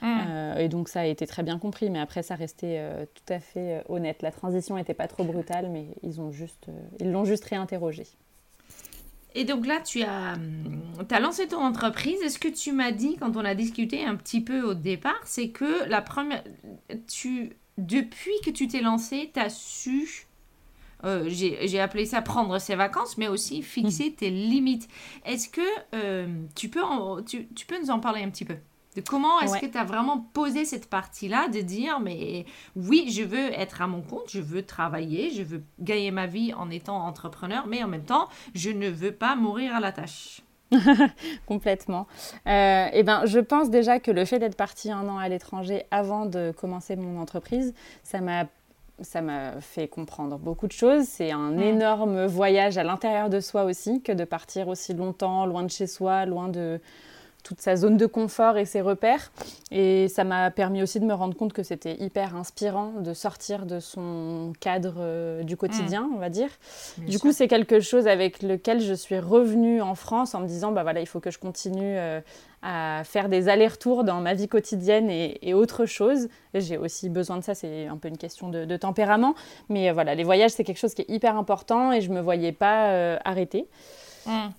Mmh. 0.03 0.59
et 0.59 0.67
donc, 0.69 0.89
ça 0.89 0.99
a 0.99 1.05
été 1.05 1.25
très 1.25 1.41
bien 1.41 1.57
compris, 1.57 1.89
mais 1.89 1.99
après, 1.99 2.21
ça 2.21 2.35
restait 2.35 2.79
tout 3.15 3.33
à 3.33 3.39
fait 3.39 3.83
honnête. 3.89 4.21
La 4.21 4.31
transition 4.31 4.75
n'était 4.75 4.93
pas 4.93 5.07
trop 5.07 5.23
brutale, 5.23 5.69
mais 5.71 5.87
ils 6.03 6.15
l'ont 6.17 6.31
juste, 6.31 6.67
ils 6.99 7.25
juste 7.25 7.45
réinterrogé. 7.45 8.03
Et 9.33 9.43
donc 9.43 9.65
là, 9.65 9.79
tu 9.83 10.03
as, 10.03 10.33
hum, 10.33 10.81
as 11.09 11.19
lancé 11.19 11.47
ton 11.47 11.61
entreprise. 11.61 12.21
Est-ce 12.21 12.37
que 12.37 12.47
tu 12.47 12.73
m'as 12.73 12.91
dit, 12.91 13.17
quand 13.19 13.35
on 13.37 13.43
a 13.43 13.55
discuté 13.55 14.05
un 14.05 14.15
petit 14.15 14.41
peu 14.41 14.61
au 14.61 14.75
départ, 14.75 15.19
c'est 15.25 15.49
que 15.49 15.89
la 15.89 16.01
première, 16.03 16.43
tu 17.07 17.53
depuis 17.77 18.39
que 18.43 18.49
tu 18.49 18.67
t'es 18.67 18.81
lancé, 18.81 19.31
tu 19.33 19.39
as 19.39 19.49
su, 19.49 20.27
euh, 21.03 21.25
j'ai 21.29 21.79
appelé 21.79 22.05
ça 22.05 22.21
prendre 22.21 22.57
ses 22.59 22.75
vacances, 22.75 23.17
mais 23.17 23.27
aussi 23.27 23.61
fixer 23.61 24.13
tes 24.13 24.29
limites. 24.29 24.87
Est-ce 25.25 25.49
que 25.49 25.61
euh, 25.93 26.27
tu, 26.55 26.69
peux 26.69 26.81
tu, 27.25 27.65
peux 27.67 27.79
nous 27.79 27.91
en 27.91 27.99
parler 27.99 28.23
un 28.23 28.29
petit 28.29 28.45
peu? 28.45 28.55
De 28.95 29.01
comment 29.01 29.39
est-ce 29.41 29.59
que 29.59 29.67
tu 29.67 29.77
as 29.77 29.83
vraiment 29.83 30.27
posé 30.33 30.65
cette 30.65 30.89
partie-là 30.89 31.49
de 31.49 31.61
dire, 31.61 31.99
mais 31.99 32.47
oui, 32.75 33.11
je 33.11 33.21
veux 33.21 33.53
être 33.53 33.83
à 33.83 33.87
mon 33.87 34.01
compte, 34.01 34.27
je 34.27 34.39
veux 34.39 34.63
travailler, 34.63 35.29
je 35.29 35.43
veux 35.43 35.61
gagner 35.79 36.09
ma 36.09 36.25
vie 36.25 36.51
en 36.55 36.71
étant 36.71 37.05
entrepreneur, 37.05 37.67
mais 37.67 37.83
en 37.83 37.87
même 37.87 38.05
temps, 38.05 38.27
je 38.55 38.71
ne 38.71 38.89
veux 38.89 39.11
pas 39.11 39.35
mourir 39.35 39.75
à 39.75 39.79
la 39.79 39.91
tâche? 39.91 40.41
Complètement. 41.45 42.07
Euh, 42.47 42.87
eh 42.91 43.03
ben, 43.03 43.25
je 43.25 43.39
pense 43.39 43.69
déjà 43.69 43.99
que 43.99 44.11
le 44.11 44.25
fait 44.25 44.39
d'être 44.39 44.57
partie 44.57 44.91
un 44.91 45.07
an 45.07 45.17
à 45.17 45.29
l'étranger 45.29 45.85
avant 45.91 46.25
de 46.25 46.51
commencer 46.51 46.95
mon 46.95 47.19
entreprise, 47.19 47.73
ça 48.03 48.21
m'a 48.21 48.45
ça 49.01 49.21
m'a 49.21 49.61
fait 49.61 49.87
comprendre 49.87 50.39
beaucoup 50.39 50.65
de 50.65 50.71
choses. 50.71 51.03
C'est 51.03 51.31
un 51.31 51.59
énorme 51.59 52.25
voyage 52.25 52.79
à 52.79 52.83
l'intérieur 52.83 53.29
de 53.29 53.39
soi 53.39 53.63
aussi 53.63 54.01
que 54.01 54.11
de 54.11 54.23
partir 54.23 54.67
aussi 54.69 54.95
longtemps, 54.95 55.45
loin 55.45 55.61
de 55.61 55.69
chez 55.69 55.85
soi, 55.85 56.25
loin 56.25 56.47
de, 56.47 56.81
toute 57.47 57.61
sa 57.61 57.77
zone 57.77 57.95
de 57.95 58.05
confort 58.05 58.57
et 58.57 58.65
ses 58.65 58.81
repères. 58.81 59.31
Et 59.71 60.09
ça 60.09 60.25
m'a 60.25 60.51
permis 60.51 60.83
aussi 60.83 60.99
de 60.99 61.05
me 61.05 61.13
rendre 61.13 61.35
compte 61.35 61.53
que 61.53 61.63
c'était 61.63 61.95
hyper 62.03 62.35
inspirant 62.35 62.91
de 62.99 63.13
sortir 63.13 63.65
de 63.65 63.79
son 63.79 64.51
cadre 64.59 64.95
euh, 64.99 65.43
du 65.43 65.55
quotidien, 65.55 66.01
mm. 66.01 66.15
on 66.15 66.19
va 66.19 66.29
dire. 66.29 66.49
du 66.97 67.19
coup, 67.19 67.31
c'est 67.31 67.47
quelque 67.47 67.79
chose 67.79 68.05
avec 68.05 68.43
lequel 68.43 68.81
je 68.81 68.93
suis 68.93 69.17
revenue 69.17 69.81
en 69.81 69.95
France 69.95 70.35
en 70.35 70.41
me 70.41 70.47
disant, 70.47 70.73
bah 70.73 70.83
voilà, 70.83 70.99
il 70.99 71.05
faut 71.05 71.21
que 71.21 71.31
je 71.31 71.39
continue 71.39 71.97
euh, 71.97 72.19
à 72.63 73.03
faire 73.05 73.29
des 73.29 73.47
allers-retours 73.47 74.03
dans 74.03 74.19
ma 74.19 74.33
vie 74.33 74.49
quotidienne 74.49 75.09
et, 75.09 75.53
autre 75.53 75.85
chose. 75.85 76.27
J'ai 76.53 76.77
aussi 76.77 77.09
besoin 77.09 77.37
de 77.37 77.43
ça, 77.43 77.55
c'est 77.55 77.87
un 77.87 77.95
peu 77.95 78.09
une 78.09 78.17
question 78.17 78.49
de, 78.49 78.77
tempérament. 78.77 79.35
Mais 79.69 79.89
euh, 79.89 79.93
voilà, 79.93 80.15
les 80.15 80.25
voyages, 80.25 80.51
c'est 80.51 80.65
quelque 80.65 80.79
chose 80.79 80.93
qui 80.93 81.03
est 81.03 81.09
hyper 81.09 81.37
important 81.37 81.93
et 81.93 82.01
je 82.01 82.09
ne 82.09 82.15
me 82.15 82.21
voyais 82.21 82.51
pas 82.51 83.17
arrêter. 83.23 83.67
Mm. 84.25 84.49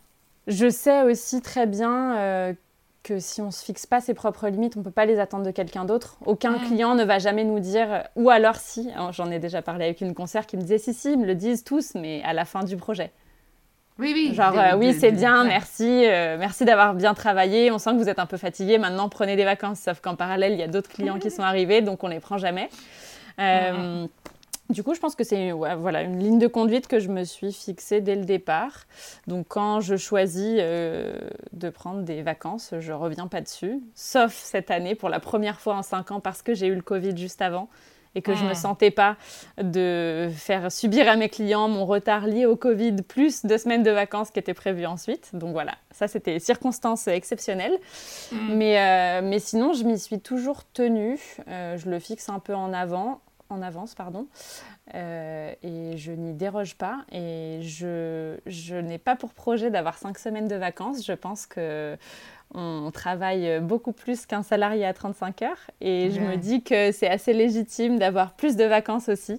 Je 0.47 0.71
sais 0.71 1.02
aussi 1.02 1.42
très 1.42 1.66
bien 1.66 2.57
que 3.09 3.21
si 3.21 3.41
on 3.41 3.50
se 3.50 3.65
fixe 3.65 3.87
pas 3.87 4.00
ses 4.00 4.12
propres 4.12 4.49
limites, 4.49 4.77
on 4.77 4.83
peut 4.83 4.91
pas 4.91 5.07
les 5.07 5.19
attendre 5.19 5.45
de 5.45 5.50
quelqu'un 5.50 5.85
d'autre. 5.85 6.19
Aucun 6.27 6.53
mm. 6.53 6.67
client 6.67 6.95
ne 6.95 7.05
va 7.05 7.19
jamais 7.19 7.45
nous 7.45 7.59
dire, 7.59 8.05
ou 8.17 8.29
alors 8.29 8.57
si, 8.57 8.91
j'en 9.12 9.31
ai 9.31 9.38
déjà 9.38 9.62
parlé 9.62 9.87
avec 9.87 10.00
une 10.03 10.15
concert 10.15 10.47
qui 10.47 10.57
me 10.57 10.62
disait 10.62 10.79
si, 10.79 10.93
si, 10.93 11.12
ils 11.12 11.19
me 11.19 11.27
le 11.27 11.35
disent 11.35 11.65
tous, 11.65 11.95
mais 11.95 12.23
à 12.25 12.35
la 12.35 12.45
fin 12.45 12.65
du 12.65 12.77
projet. 12.77 13.11
Oui, 13.99 14.12
oui. 14.15 14.35
Genre, 14.35 14.57
euh, 14.57 14.77
oui, 14.77 14.95
c'est 14.95 15.11
bien, 15.11 15.43
merci, 15.45 16.07
euh, 16.07 16.37
merci 16.38 16.65
d'avoir 16.65 16.95
bien 16.95 17.15
travaillé. 17.15 17.73
On 17.73 17.79
sent 17.79 17.91
que 17.93 17.97
vous 17.97 18.09
êtes 18.09 18.21
un 18.21 18.27
peu 18.27 18.37
fatigué. 18.37 18.79
Maintenant, 18.79 19.09
prenez 19.09 19.35
des 19.35 19.45
vacances. 19.45 19.81
Sauf 19.81 20.00
qu'en 20.00 20.15
parallèle, 20.15 20.53
il 20.53 20.59
y 20.59 20.62
a 20.62 20.69
d'autres 20.69 20.91
clients 20.91 21.19
qui 21.19 21.31
sont 21.31 21.43
arrivés, 21.43 21.81
donc 21.81 22.05
on 22.05 22.09
les 22.09 22.21
prend 22.21 22.38
jamais. 22.38 22.69
Euh, 23.41 24.07
du 24.71 24.83
coup, 24.83 24.95
je 24.95 25.01
pense 25.01 25.15
que 25.15 25.25
c'est 25.25 25.51
voilà, 25.51 26.03
une 26.03 26.19
ligne 26.19 26.39
de 26.39 26.47
conduite 26.47 26.89
que 26.89 26.99
je 26.99 27.09
me 27.09 27.25
suis 27.25 27.53
fixée 27.53 28.01
dès 28.01 28.17
le 28.17 28.25
départ. 28.25 28.87
Donc, 29.27 29.47
quand 29.49 29.81
je 29.81 29.97
choisis 29.97 30.57
euh, 30.59 31.19
de 31.53 31.71
prendre 31.71 32.03
des 32.03 32.23
vacances, 32.23 32.75
je 32.79 32.93
reviens 32.93 33.29
pas 33.29 33.41
dessus. 33.41 33.81
Sauf 33.95 34.35
cette 34.35 34.71
année, 34.71 34.95
pour 34.95 35.09
la 35.09 35.21
première 35.21 35.61
fois 35.61 35.77
en 35.77 35.83
cinq 35.83 36.11
ans, 36.11 36.21
parce 36.21 36.43
que 36.43 36.55
j'ai 36.55 36.67
eu 36.67 36.75
le 36.75 36.83
Covid 36.83 37.17
juste 37.17 37.41
avant 37.41 37.69
et 38.15 38.23
que 38.23 38.35
je 38.35 38.43
ne 38.43 38.49
me 38.49 38.55
sentais 38.55 38.91
pas 38.91 39.17
de 39.63 40.29
faire 40.35 40.73
subir 40.73 41.09
à 41.09 41.17
mes 41.17 41.29
clients 41.29 41.69
mon 41.69 41.87
retard 41.87 42.27
lié 42.27 42.47
au 42.47 42.57
Covid, 42.57 42.97
plus 43.07 43.45
deux 43.45 43.59
semaines 43.59 43.83
de 43.83 43.91
vacances 43.91 44.31
qui 44.31 44.39
étaient 44.39 44.55
prévues 44.55 44.87
ensuite. 44.87 45.31
Donc 45.35 45.53
voilà, 45.53 45.75
ça 45.93 46.09
c'était 46.09 46.39
circonstances 46.39 47.07
exceptionnelles. 47.07 47.79
Mm. 48.33 48.37
Mais, 48.55 48.79
euh, 48.79 49.21
mais 49.23 49.39
sinon, 49.39 49.73
je 49.73 49.85
m'y 49.85 49.99
suis 49.99 50.21
toujours 50.21 50.65
tenue. 50.73 51.19
Euh, 51.49 51.77
je 51.77 51.89
le 51.89 51.99
fixe 51.99 52.29
un 52.29 52.39
peu 52.39 52.55
en 52.55 52.73
avant 52.73 53.21
en 53.50 53.62
avance, 53.62 53.95
pardon, 53.95 54.26
euh, 54.95 55.52
et 55.62 55.97
je 55.97 56.12
n'y 56.12 56.33
déroge 56.35 56.75
pas. 56.76 57.05
Et 57.12 57.61
je, 57.62 58.37
je 58.47 58.76
n'ai 58.76 58.99
pas 58.99 59.17
pour 59.17 59.33
projet 59.33 59.71
d'avoir 59.71 59.99
cinq 59.99 60.19
semaines 60.19 60.49
de 60.49 60.57
vacances. 60.57 61.05
Je 61.05 61.12
pense 61.12 61.47
que 61.47 61.97
on 62.55 62.90
travaille 62.90 63.61
beaucoup 63.61 63.93
plus 63.93 64.25
qu'un 64.25 64.43
salarié 64.43 64.87
à 64.87 64.95
35 64.95 65.43
heures, 65.43 65.71
et 65.83 66.11
je 66.11 66.19
me 66.19 66.37
dis 66.37 66.62
que 66.62 66.93
c'est 66.93 67.09
assez 67.09 67.35
légitime 67.35 67.99
d'avoir 67.99 68.33
plus 68.33 68.57
de 68.57 68.64
vacances 68.64 69.11
aussi. 69.11 69.38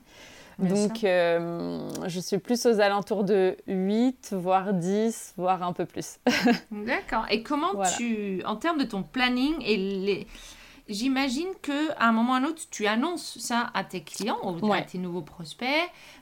Donc, 0.59 1.03
euh, 1.03 1.89
je 2.07 2.19
suis 2.19 2.37
plus 2.37 2.65
aux 2.65 2.79
alentours 2.79 3.23
de 3.23 3.55
8, 3.67 4.33
voire 4.33 4.73
10, 4.73 5.33
voire 5.37 5.63
un 5.63 5.73
peu 5.73 5.85
plus. 5.85 6.19
D'accord. 6.71 7.25
Et 7.29 7.43
comment 7.43 7.81
tu, 7.97 8.41
en 8.45 8.57
termes 8.57 8.77
de 8.77 8.83
ton 8.83 9.03
planning 9.03 9.55
et 9.61 9.77
les, 9.77 10.27
J'imagine 10.89 11.49
que 11.61 11.91
à 11.97 12.07
un 12.07 12.11
moment 12.11 12.31
ou 12.31 12.35
à 12.35 12.37
un 12.37 12.43
autre, 12.45 12.63
tu 12.71 12.87
annonces 12.87 13.37
ça 13.37 13.69
à 13.75 13.83
tes 13.83 14.01
clients 14.01 14.39
ou 14.43 14.73
à 14.73 14.81
tes 14.81 14.97
nouveaux 14.97 15.21
prospects. 15.21 15.67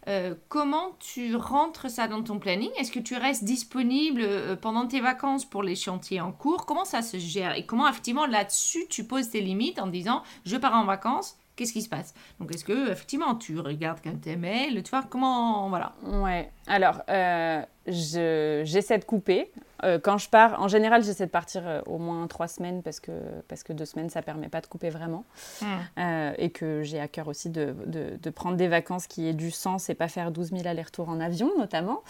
Euh, 0.10 0.36
comment 0.50 0.98
tu 1.00 1.36
rentres 1.38 1.90
ça 1.90 2.10
dans 2.10 2.22
ton 2.22 2.38
planning? 2.38 2.70
Est-ce 2.78 2.92
que 2.92 3.00
tu 3.00 3.16
restes 3.16 3.46
disponible 3.46 4.22
euh, 4.22 4.58
pendant 4.58 4.86
tes 4.86 5.00
vacances 5.00 5.46
pour 5.46 5.64
les 5.64 5.76
chantiers 5.76 6.20
en 6.20 6.34
cours? 6.34 6.66
Comment 6.66 6.84
ça 6.84 7.02
se 7.02 7.18
gère? 7.18 7.58
Et 7.58 7.66
comment 7.66 7.88
effectivement 7.88 8.26
là-dessus 8.26 8.88
tu 8.90 9.06
poses 9.06 9.30
tes 9.30 9.40
limites 9.40 9.80
en 9.80 9.88
disant 9.88 10.22
je 10.46 10.58
pars 10.58 10.74
en 10.74 10.84
vacances 10.84 11.38
Qu'est-ce 11.56 11.74
qui 11.74 11.82
se 11.82 11.90
passe? 11.90 12.14
Donc, 12.40 12.54
est-ce 12.54 12.64
que 12.64 12.92
effectivement 12.92 13.34
tu 13.34 13.60
regardes 13.60 13.98
quand 14.04 14.22
tes 14.22 14.36
mails 14.36 14.84
Tu 14.84 14.92
vois 14.92 15.02
comment 15.02 15.68
Voilà. 15.70 15.94
Ouais. 16.04 16.52
Alors, 16.68 17.02
euh, 17.10 17.64
j'essaie 17.88 19.00
de 19.00 19.06
couper. 19.06 19.50
Euh, 19.84 20.00
quand 20.00 20.18
je 20.18 20.30
pars, 20.30 20.62
en 20.62 20.68
général, 20.68 21.04
j'essaie 21.04 21.26
de 21.26 21.32
partir 21.32 21.64
euh, 21.66 21.82
au 21.86 21.98
moins 21.98 22.26
trois 22.28 22.48
semaines 22.48 22.82
parce 22.82 23.00
que, 23.00 23.12
parce 23.48 23.64
que 23.64 23.74
deux 23.74 23.86
semaines, 23.86 24.10
ça 24.10 24.22
permet 24.22 24.50
pas 24.50 24.62
de 24.62 24.68
couper 24.68 24.90
vraiment. 24.90 25.26
Hmm. 25.62 25.66
Euh, 26.00 26.34
et 26.38 26.50
que 26.50 26.84
j'ai 26.84 27.00
à 27.00 27.08
cœur 27.08 27.28
aussi 27.28 27.50
de, 27.50 27.76
de, 27.86 28.30
prendre 28.30 28.58
des 28.58 28.68
vacances 28.68 29.08
qui 29.08 29.28
aient 29.28 29.34
du 29.34 29.52
sens 29.52 29.90
et 29.90 29.96
pas 29.96 30.08
faire 30.08 30.32
12 30.32 30.52
000 30.52 30.68
allers-retours 30.68 31.10
en 31.10 31.20
avion, 31.20 31.52
notamment. 31.58 32.04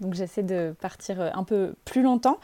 Donc, 0.00 0.14
j'essaie 0.14 0.42
de 0.42 0.74
partir 0.80 1.20
un 1.20 1.44
peu 1.44 1.74
plus 1.84 2.02
longtemps. 2.02 2.38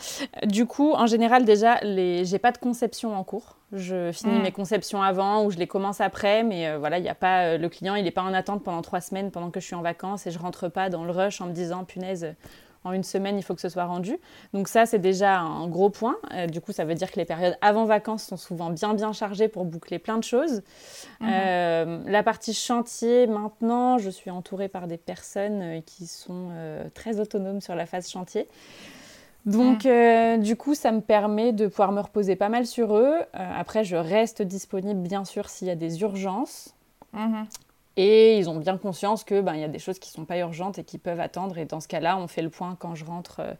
Du 0.45 0.67
coup, 0.67 0.93
en 0.93 1.07
général, 1.07 1.45
déjà, 1.45 1.79
les... 1.83 2.25
j'ai 2.25 2.39
pas 2.39 2.53
de 2.53 2.59
conception 2.59 3.17
en 3.17 3.25
cours. 3.25 3.57
Je 3.73 4.13
finis 4.13 4.39
hmm. 4.39 4.43
mes 4.43 4.53
conceptions 4.53 5.03
avant 5.03 5.45
ou 5.45 5.51
je 5.51 5.57
les 5.57 5.67
commence 5.67 6.01
après, 6.01 6.43
mais 6.43 6.77
voilà, 6.77 6.99
il 6.99 7.09
a 7.09 7.15
pas 7.15 7.57
le 7.57 7.69
client, 7.71 7.95
il 7.95 8.05
n'est 8.05 8.11
pas 8.11 8.23
en 8.23 8.35
attente 8.35 8.63
pendant 8.63 8.83
trois 8.83 9.01
semaines 9.01 9.31
pendant 9.31 9.51
que 9.51 9.61
je 9.61 9.67
suis 9.67 9.75
en 9.75 9.81
vacances 9.81 10.27
et 10.27 10.31
je 10.31 10.39
rentre 10.39 10.69
pas 10.69 10.91
dans 10.91 11.05
le 11.05 11.11
rush 11.11 11.41
en 11.41 11.47
me 11.47 11.53
disant 11.53 11.85
punaise, 11.85 12.35
en 12.85 12.93
une 12.93 13.05
semaine, 13.05 13.39
il 13.39 13.43
faut 13.43 13.55
que 13.55 13.61
ce 13.61 13.69
soit 13.69 13.85
rendu. 13.85 14.19
Donc 14.53 14.69
ça, 14.69 14.87
c'est 14.87 14.99
déjà 14.99 15.39
un 15.39 15.69
gros 15.69 15.91
point. 15.91 16.17
Euh, 16.33 16.47
du 16.47 16.61
coup, 16.61 16.73
ça 16.73 16.85
veut 16.85 16.95
dire 16.95 17.11
que 17.11 17.17
les 17.17 17.25
périodes 17.25 17.57
avant 17.61 17.85
vacances 17.85 18.25
sont 18.25 18.37
souvent 18.37 18.71
bien, 18.71 18.95
bien 18.95 19.13
chargées 19.13 19.49
pour 19.49 19.65
boucler 19.65 19.99
plein 19.99 20.19
de 20.19 20.25
choses. 20.25 20.63
Mhm. 21.21 21.31
Euh, 21.33 22.01
la 22.07 22.23
partie 22.23 22.55
chantier, 22.55 23.27
maintenant, 23.27 23.99
je 23.99 24.11
suis 24.11 24.31
entourée 24.31 24.69
par 24.69 24.89
des 24.89 24.97
personnes 24.97 25.63
euh, 25.63 25.81
qui 25.81 26.07
sont 26.07 26.51
très 26.95 27.21
autonomes 27.21 27.61
sur 27.61 27.75
la 27.75 27.87
phase 27.87 28.09
chantier. 28.09 28.49
Donc, 29.47 29.85
mhm. 29.85 30.41
du 30.41 30.57
coup, 30.57 30.75
ça 30.75 30.93
me 30.93 31.01
permet 31.01 31.53
de 31.53 31.67
pouvoir 31.67 31.93
me 31.93 32.01
reposer 32.01 32.37
pas 32.37 32.49
mal 32.49 32.67
sur 32.67 32.97
eux. 32.97 33.15
après, 33.33 33.85
je 33.85 33.97
reste 33.97 34.43
disponible, 34.43 35.01
bien 35.01 35.25
sûr, 35.25 35.49
s'il 35.49 35.69
y 35.69 35.71
a 35.71 35.77
des 35.77 36.01
urgences. 36.03 36.75
Mhm. 37.13 37.47
Et 37.97 38.39
ils 38.39 38.49
ont 38.49 38.57
bien 38.57 38.79
conscience 38.79 39.23
que 39.23 39.41
ben, 39.41 39.55
y 39.55 39.65
a 39.65 39.69
des 39.69 39.79
choses 39.79 39.99
qui 39.99 40.11
ne 40.11 40.15
sont 40.15 40.25
pas 40.25 40.39
urgentes 40.39 40.79
et 40.79 40.85
qui 40.85 40.99
peuvent 40.99 41.21
attendre. 41.21 41.59
Et 41.59 41.67
dans 41.67 41.81
ce 41.81 41.89
cas-là, 41.89 42.17
on 42.17 42.27
fait 42.27 42.43
le 42.43 42.49
point 42.49 42.77
quand 42.79 42.95
je 42.95 43.05
rentre. 43.05 43.41
Euh, 43.41 43.53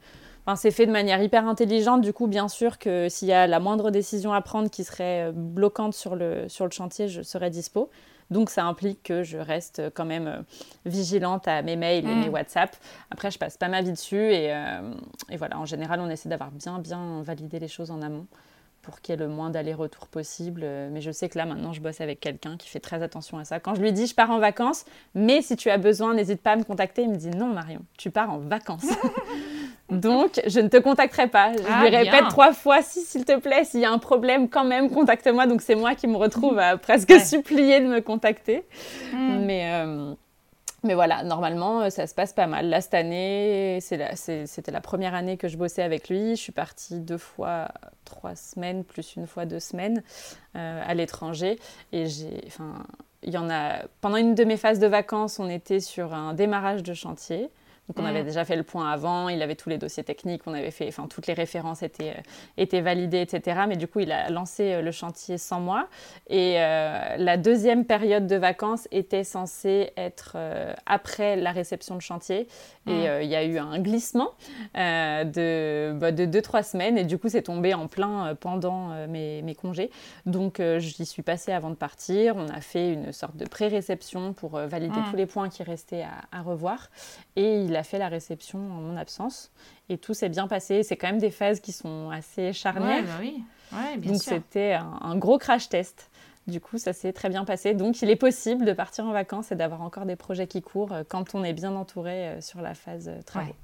enfin, 0.45 0.55
c'est 0.55 0.71
fait 0.71 0.87
de 0.87 0.91
manière 0.91 1.21
hyper 1.21 1.47
intelligente. 1.47 2.01
Du 2.01 2.13
coup, 2.13 2.25
bien 2.25 2.47
sûr 2.47 2.79
que 2.79 3.09
s'il 3.09 3.27
y 3.27 3.33
a 3.33 3.45
la 3.45 3.59
moindre 3.59 3.91
décision 3.91 4.33
à 4.33 4.41
prendre 4.41 4.71
qui 4.71 4.83
serait 4.83 5.29
euh, 5.29 5.31
bloquante 5.31 5.93
sur 5.93 6.15
le, 6.15 6.49
sur 6.49 6.65
le 6.65 6.71
chantier, 6.71 7.07
je 7.07 7.21
serai 7.21 7.51
dispo. 7.51 7.91
Donc, 8.31 8.49
ça 8.49 8.65
implique 8.65 9.03
que 9.03 9.21
je 9.21 9.37
reste 9.37 9.83
quand 9.93 10.05
même 10.05 10.27
euh, 10.27 10.41
vigilante 10.85 11.47
à 11.47 11.61
mes 11.61 11.75
mails 11.75 12.05
et 12.05 12.15
mes 12.15 12.29
mm. 12.29 12.33
WhatsApp. 12.33 12.75
Après, 13.11 13.29
je 13.29 13.37
passe 13.37 13.57
pas 13.57 13.67
ma 13.67 13.83
vie 13.83 13.91
dessus. 13.91 14.33
Et, 14.33 14.47
et 15.29 15.37
voilà, 15.37 15.59
en 15.59 15.65
général, 15.65 15.99
on 15.99 16.09
essaie 16.09 16.29
d'avoir 16.29 16.49
bien, 16.49 16.79
bien 16.79 17.21
validé 17.21 17.59
les 17.59 17.67
choses 17.67 17.91
en 17.91 18.01
amont 18.01 18.25
pour 18.83 19.01
qu'il 19.01 19.13
y 19.13 19.15
ait 19.15 19.19
le 19.19 19.29
moins 19.29 19.49
d'aller-retour 19.49 20.07
possible. 20.07 20.61
Euh, 20.63 20.89
mais 20.91 21.01
je 21.01 21.09
sais 21.09 21.29
que 21.29 21.37
là, 21.37 21.45
maintenant, 21.45 21.73
je 21.73 21.81
bosse 21.81 22.01
avec 22.01 22.19
quelqu'un 22.19 22.57
qui 22.57 22.69
fait 22.69 22.81
très 22.81 23.01
attention 23.01 23.39
à 23.39 23.45
ça. 23.45 23.59
Quand 23.59 23.73
je 23.73 23.81
lui 23.81 23.91
dis, 23.91 24.05
je 24.05 24.13
pars 24.13 24.29
en 24.29 24.39
vacances, 24.39 24.85
mais 25.15 25.41
si 25.41 25.55
tu 25.55 25.69
as 25.69 25.77
besoin, 25.77 26.13
n'hésite 26.13 26.41
pas 26.41 26.51
à 26.51 26.55
me 26.57 26.63
contacter, 26.63 27.03
il 27.03 27.09
me 27.09 27.15
dit, 27.15 27.29
non, 27.29 27.47
Marion, 27.47 27.81
tu 27.97 28.11
pars 28.11 28.29
en 28.29 28.37
vacances. 28.37 28.85
Donc, 29.89 30.41
je 30.45 30.59
ne 30.59 30.67
te 30.67 30.77
contacterai 30.77 31.27
pas. 31.27 31.53
Je 31.53 31.63
ah, 31.67 31.81
lui 31.81 31.95
répète 31.95 32.27
trois 32.29 32.53
fois, 32.53 32.81
si, 32.81 33.01
s'il 33.01 33.25
te 33.25 33.39
plaît, 33.39 33.63
s'il 33.63 33.79
y 33.79 33.85
a 33.85 33.91
un 33.91 33.99
problème, 33.99 34.49
quand 34.49 34.65
même, 34.65 34.89
contacte-moi. 34.89 35.47
Donc, 35.47 35.61
c'est 35.61 35.75
moi 35.75 35.95
qui 35.95 36.07
me 36.07 36.17
retrouve 36.17 36.59
à 36.59 36.77
presque 36.77 37.13
supplier 37.19 37.79
de 37.79 37.87
me 37.87 38.01
contacter. 38.01 38.63
Hmm. 39.13 39.45
Mais... 39.45 39.71
Euh, 39.73 40.13
mais 40.83 40.95
voilà, 40.95 41.23
normalement, 41.23 41.81
euh, 41.81 41.89
ça 41.89 42.07
se 42.07 42.13
passe 42.13 42.33
pas 42.33 42.47
mal. 42.47 42.69
Là, 42.69 42.81
cette 42.81 42.93
année, 42.93 43.79
c'était 43.81 44.71
la 44.71 44.81
première 44.81 45.13
année 45.13 45.37
que 45.37 45.47
je 45.47 45.57
bossais 45.57 45.81
avec 45.81 46.09
lui. 46.09 46.35
Je 46.35 46.41
suis 46.41 46.51
partie 46.51 46.99
deux 46.99 47.17
fois 47.17 47.69
trois 48.05 48.35
semaines, 48.35 48.83
plus 48.83 49.15
une 49.15 49.27
fois 49.27 49.45
deux 49.45 49.59
semaines 49.59 50.03
euh, 50.55 50.81
à 50.85 50.93
l'étranger. 50.93 51.57
Et 51.91 52.07
j'ai, 52.07 52.41
enfin, 52.47 52.73
il 53.23 53.33
y 53.33 53.37
en 53.37 53.49
a. 53.49 53.83
Pendant 54.01 54.17
une 54.17 54.35
de 54.35 54.43
mes 54.43 54.57
phases 54.57 54.79
de 54.79 54.87
vacances, 54.87 55.39
on 55.39 55.49
était 55.49 55.79
sur 55.79 56.13
un 56.13 56.33
démarrage 56.33 56.83
de 56.83 56.93
chantier. 56.93 57.49
Donc 57.89 57.99
on 57.99 58.05
avait 58.05 58.21
mm. 58.21 58.25
déjà 58.25 58.45
fait 58.45 58.55
le 58.55 58.63
point 58.63 58.89
avant, 58.89 59.27
il 59.27 59.41
avait 59.41 59.55
tous 59.55 59.67
les 59.67 59.77
dossiers 59.77 60.03
techniques, 60.03 60.43
on 60.45 60.53
avait 60.53 60.71
fait, 60.71 60.87
enfin 60.87 61.07
toutes 61.07 61.27
les 61.27 61.33
références 61.33 61.83
étaient, 61.83 62.11
euh, 62.11 62.21
étaient 62.57 62.79
validées, 62.79 63.19
etc. 63.21 63.61
Mais 63.67 63.75
du 63.75 63.87
coup, 63.87 63.99
il 63.99 64.11
a 64.11 64.29
lancé 64.29 64.73
euh, 64.73 64.81
le 64.81 64.91
chantier 64.91 65.37
sans 65.37 65.59
moi. 65.59 65.89
Et 66.29 66.55
euh, 66.59 67.17
la 67.17 67.35
deuxième 67.35 67.83
période 67.83 68.25
de 68.25 68.37
vacances 68.37 68.87
était 68.91 69.25
censée 69.25 69.91
être 69.97 70.37
après 70.85 71.35
la 71.35 71.51
réception 71.51 71.95
de 71.95 72.01
chantier. 72.01 72.47
Et 72.87 73.07
mm. 73.07 73.21
il 73.23 73.27
y 73.27 73.35
a 73.35 73.43
eu 73.43 73.57
un 73.57 73.79
glissement 73.79 74.31
de, 74.75 75.93
bah, 75.93 76.11
de 76.11 76.25
deux, 76.25 76.41
trois 76.41 76.63
semaines. 76.63 76.97
Et 76.97 77.03
du 77.03 77.17
coup, 77.17 77.27
c'est 77.27 77.43
tombé 77.43 77.73
en 77.73 77.87
plein 77.87 78.35
pendant 78.35 78.89
mes, 79.07 79.41
mes, 79.41 79.55
congés. 79.55 79.91
Donc 80.25 80.61
j'y 80.77 81.05
suis 81.05 81.21
passée 81.21 81.51
avant 81.51 81.69
de 81.69 81.75
partir. 81.75 82.35
On 82.37 82.47
a 82.47 82.61
fait 82.61 82.93
une 82.93 83.11
sorte 83.11 83.35
de 83.35 83.45
pré-réception 83.45 84.33
pour 84.33 84.51
valider 84.51 84.99
mm. 84.99 85.05
tous 85.09 85.17
les 85.17 85.25
points 85.25 85.49
qui 85.49 85.63
restaient 85.63 86.03
à, 86.03 86.37
à 86.37 86.41
revoir. 86.41 86.89
Et 87.35 87.61
il 87.61 87.72
il 87.73 87.77
a 87.77 87.83
fait 87.83 87.97
la 87.97 88.07
réception 88.07 88.59
en 88.59 88.81
mon 88.81 88.95
absence. 88.97 89.51
Et 89.89 89.97
tout 89.97 90.13
s'est 90.13 90.29
bien 90.29 90.47
passé. 90.47 90.83
C'est 90.83 90.95
quand 90.95 91.07
même 91.07 91.17
des 91.19 91.31
phases 91.31 91.59
qui 91.59 91.71
sont 91.71 92.09
assez 92.11 92.53
charnières. 92.53 93.03
bah 93.03 93.09
oui. 93.19 93.43
Ouais, 93.71 93.97
bien 93.97 94.11
Donc 94.11 94.21
c'était 94.21 94.73
un, 94.73 94.99
un 95.01 95.15
gros 95.17 95.37
crash 95.39 95.67
test. 95.69 96.09
Du 96.45 96.59
coup, 96.59 96.77
ça 96.77 96.93
s'est 96.93 97.13
très 97.13 97.29
bien 97.29 97.45
passé. 97.45 97.73
Donc 97.73 98.01
il 98.01 98.09
est 98.09 98.15
possible 98.15 98.65
de 98.65 98.73
partir 98.73 99.05
en 99.05 99.11
vacances 99.11 99.51
et 99.51 99.55
d'avoir 99.55 99.81
encore 99.81 100.05
des 100.05 100.15
projets 100.15 100.45
qui 100.47 100.61
courent 100.61 100.91
euh, 100.93 101.03
quand 101.07 101.35
on 101.35 101.43
est 101.43 101.53
bien 101.53 101.73
entouré 101.75 102.27
euh, 102.27 102.41
sur 102.41 102.61
la 102.61 102.73
phase 102.75 103.07
euh, 103.09 103.21
travaux. 103.23 103.47
Ouais. 103.47 103.55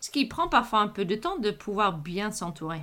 Ce 0.00 0.10
qui 0.10 0.26
prend 0.26 0.48
parfois 0.48 0.80
un 0.80 0.88
peu 0.88 1.04
de 1.04 1.14
temps 1.14 1.38
de 1.38 1.50
pouvoir 1.50 1.92
bien 1.98 2.30
s'entourer. 2.30 2.80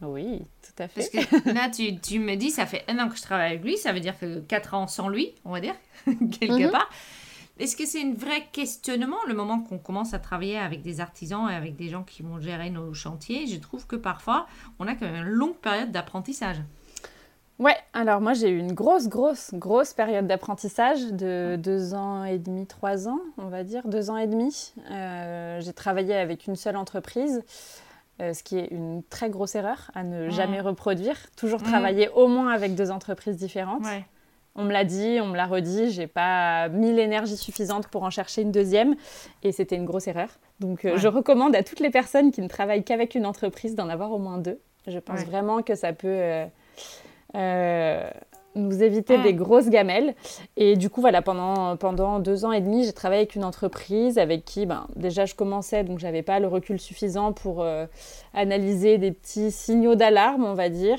Oui, 0.00 0.42
tout 0.62 0.82
à 0.82 0.88
fait. 0.88 1.08
Parce 1.12 1.26
que 1.28 1.48
là, 1.54 1.68
tu, 1.70 1.96
tu 2.00 2.18
me 2.18 2.34
dis, 2.34 2.50
ça 2.50 2.66
fait 2.66 2.84
un 2.88 2.98
an 2.98 3.08
que 3.08 3.16
je 3.16 3.22
travaille 3.22 3.50
avec 3.52 3.62
lui, 3.62 3.76
ça 3.76 3.92
veut 3.92 4.00
dire 4.00 4.18
que 4.18 4.40
quatre 4.40 4.74
ans 4.74 4.88
sans 4.88 5.08
lui, 5.08 5.32
on 5.44 5.52
va 5.52 5.60
dire, 5.60 5.74
quelque 6.06 6.64
Mhm. 6.66 6.70
part. 6.72 6.90
Est-ce 7.58 7.76
que 7.76 7.86
c'est 7.86 8.02
un 8.02 8.14
vrai 8.14 8.46
questionnement 8.50 9.18
le 9.28 9.34
moment 9.34 9.60
qu'on 9.60 9.78
commence 9.78 10.14
à 10.14 10.18
travailler 10.18 10.58
avec 10.58 10.82
des 10.82 11.00
artisans 11.00 11.48
et 11.50 11.54
avec 11.54 11.76
des 11.76 11.88
gens 11.88 12.02
qui 12.02 12.22
vont 12.22 12.40
gérer 12.40 12.70
nos 12.70 12.94
chantiers? 12.94 13.46
Je 13.46 13.58
trouve 13.58 13.86
que 13.86 13.96
parfois, 13.96 14.46
on 14.78 14.88
a 14.88 14.94
quand 14.94 15.06
même 15.06 15.26
une 15.26 15.32
longue 15.32 15.56
période 15.56 15.92
d'apprentissage. 15.92 16.62
Ouais, 17.58 17.76
alors 17.92 18.20
moi 18.20 18.32
j'ai 18.32 18.48
eu 18.48 18.58
une 18.58 18.72
grosse, 18.72 19.06
grosse, 19.08 19.50
grosse 19.54 19.92
période 19.92 20.26
d'apprentissage 20.26 21.12
de 21.12 21.56
deux 21.56 21.94
ans 21.94 22.24
et 22.24 22.38
demi, 22.38 22.66
trois 22.66 23.06
ans, 23.06 23.20
on 23.38 23.46
va 23.48 23.62
dire, 23.62 23.86
deux 23.86 24.10
ans 24.10 24.16
et 24.16 24.26
demi. 24.26 24.72
Euh, 24.90 25.60
j'ai 25.60 25.72
travaillé 25.74 26.14
avec 26.14 26.46
une 26.48 26.56
seule 26.56 26.76
entreprise, 26.76 27.44
euh, 28.20 28.32
ce 28.32 28.42
qui 28.42 28.58
est 28.58 28.68
une 28.72 29.02
très 29.04 29.30
grosse 29.30 29.54
erreur 29.54 29.90
à 29.94 30.02
ne 30.02 30.24
Mhm. 30.24 30.30
jamais 30.32 30.60
reproduire. 30.60 31.16
Toujours 31.36 31.60
Mhm. 31.60 31.66
travailler 31.68 32.08
au 32.08 32.26
moins 32.26 32.48
avec 32.52 32.74
deux 32.74 32.90
entreprises 32.90 33.36
différentes. 33.36 33.84
Ouais. 33.84 34.04
On 34.54 34.64
me 34.64 34.72
l'a 34.72 34.84
dit, 34.84 35.18
on 35.22 35.26
me 35.28 35.36
l'a 35.36 35.46
redit, 35.46 35.90
j'ai 35.90 36.06
pas 36.06 36.68
mis 36.68 36.92
l'énergie 36.92 37.36
suffisante 37.38 37.88
pour 37.88 38.02
en 38.02 38.10
chercher 38.10 38.42
une 38.42 38.52
deuxième 38.52 38.94
et 39.42 39.50
c'était 39.52 39.76
une 39.76 39.86
grosse 39.86 40.06
erreur. 40.08 40.28
Donc 40.60 40.84
euh, 40.84 40.92
Ouais. 40.92 40.98
je 40.98 41.08
recommande 41.08 41.56
à 41.56 41.62
toutes 41.62 41.80
les 41.80 41.88
personnes 41.90 42.30
qui 42.32 42.42
ne 42.42 42.48
travaillent 42.48 42.84
qu'avec 42.84 43.14
une 43.14 43.24
entreprise 43.24 43.74
d'en 43.74 43.88
avoir 43.88 44.12
au 44.12 44.18
moins 44.18 44.36
deux. 44.38 44.60
Je 44.86 44.98
pense 44.98 45.20
Ouais. 45.20 45.24
vraiment 45.26 45.62
que 45.62 45.74
ça 45.74 45.92
peut 45.94 46.08
euh, 46.08 46.44
euh, 47.34 48.10
nous 48.54 48.82
éviter 48.82 49.18
Mm. 49.18 49.22
des 49.22 49.34
grosses 49.34 49.68
gamelles. 49.68 50.14
Et 50.56 50.76
du 50.76 50.90
coup, 50.90 51.00
voilà, 51.00 51.22
pendant, 51.22 51.76
pendant 51.76 52.18
deux 52.18 52.44
ans 52.44 52.52
et 52.52 52.60
demi, 52.60 52.84
j'ai 52.84 52.92
travaillé 52.92 53.20
avec 53.22 53.34
une 53.34 53.44
entreprise 53.44 54.18
avec 54.18 54.44
qui, 54.44 54.66
ben, 54.66 54.86
déjà, 54.96 55.24
je 55.24 55.34
commençais, 55.34 55.84
donc 55.84 55.98
j'avais 55.98 56.22
pas 56.22 56.38
le 56.40 56.48
recul 56.48 56.78
suffisant 56.80 57.32
pour 57.32 57.62
euh, 57.62 57.86
analyser 58.34 58.98
des 58.98 59.12
petits 59.12 59.50
signaux 59.50 59.94
d'alarme, 59.94 60.44
on 60.44 60.54
va 60.54 60.68
dire. 60.68 60.98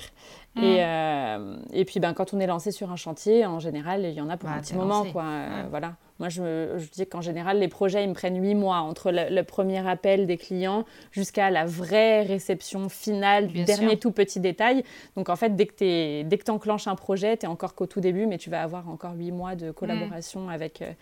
Mm. 0.56 0.64
Et, 0.64 0.78
euh, 0.84 1.56
et 1.74 1.86
puis, 1.86 2.00
ben, 2.00 2.14
quand 2.14 2.34
on 2.34 2.40
est 2.40 2.48
lancé 2.48 2.72
sur 2.72 2.92
un 2.92 2.96
chantier, 2.96 3.46
en 3.46 3.60
général, 3.60 4.04
il 4.04 4.14
y 4.14 4.22
en 4.22 4.30
a 4.30 4.38
pour 4.38 4.50
Bah, 4.50 4.56
un 4.58 4.62
petit 4.62 4.76
moment. 4.76 5.00
lancé. 5.00 5.12
Quoi. 5.12 5.24
Euh, 5.24 5.48
Ouais. 5.64 5.68
voilà. 5.70 5.94
Moi, 6.24 6.30
je, 6.30 6.78
je 6.78 6.90
dis 6.90 7.06
qu'en 7.06 7.20
général, 7.20 7.60
les 7.60 7.68
projets, 7.68 8.02
ils 8.02 8.08
me 8.08 8.14
prennent 8.14 8.42
huit 8.42 8.56
mois 8.56 8.78
entre 8.78 9.12
le, 9.12 9.28
le 9.30 9.44
premier 9.44 9.86
appel 9.86 10.26
des 10.26 10.38
clients 10.38 10.86
jusqu'à 11.12 11.50
la 11.50 11.66
vraie 11.66 12.22
réception 12.22 12.88
finale 12.88 13.48
du 13.48 13.56
Bien 13.56 13.66
dernier 13.66 13.90
sûr. 13.90 14.00
tout 14.00 14.12
petit 14.12 14.40
détail. 14.40 14.86
Donc, 15.18 15.28
en 15.28 15.36
fait, 15.36 15.54
dès 15.58 15.66
que 15.66 16.44
tu 16.46 16.52
enclenches 16.52 16.88
un 16.88 16.96
projet, 16.96 17.36
tu 17.36 17.46
es 17.46 17.50
encore 17.50 17.76
qu'au 17.76 17.88
tout 17.88 18.00
début, 18.00 18.26
mais 18.26 18.38
tu 18.38 18.50
vas 18.50 18.64
avoir 18.64 18.88
encore 18.88 19.16
huit 19.18 19.34
mois 19.34 19.56
de 19.56 19.72
collaboration 19.72 20.48
avec, 20.48 20.82
euh, 20.82 20.94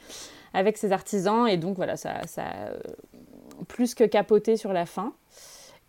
avec 0.55 0.79
ces 0.79 0.91
artisans. 0.91 1.47
Et 1.47 1.57
donc, 1.57 1.75
voilà, 1.75 1.97
ça, 1.97 2.25
ça 2.25 2.41
a 2.41 3.63
plus 3.67 3.93
que 3.93 4.05
capoté 4.05 4.57
sur 4.57 4.73
la 4.73 4.87
fin. 4.87 5.13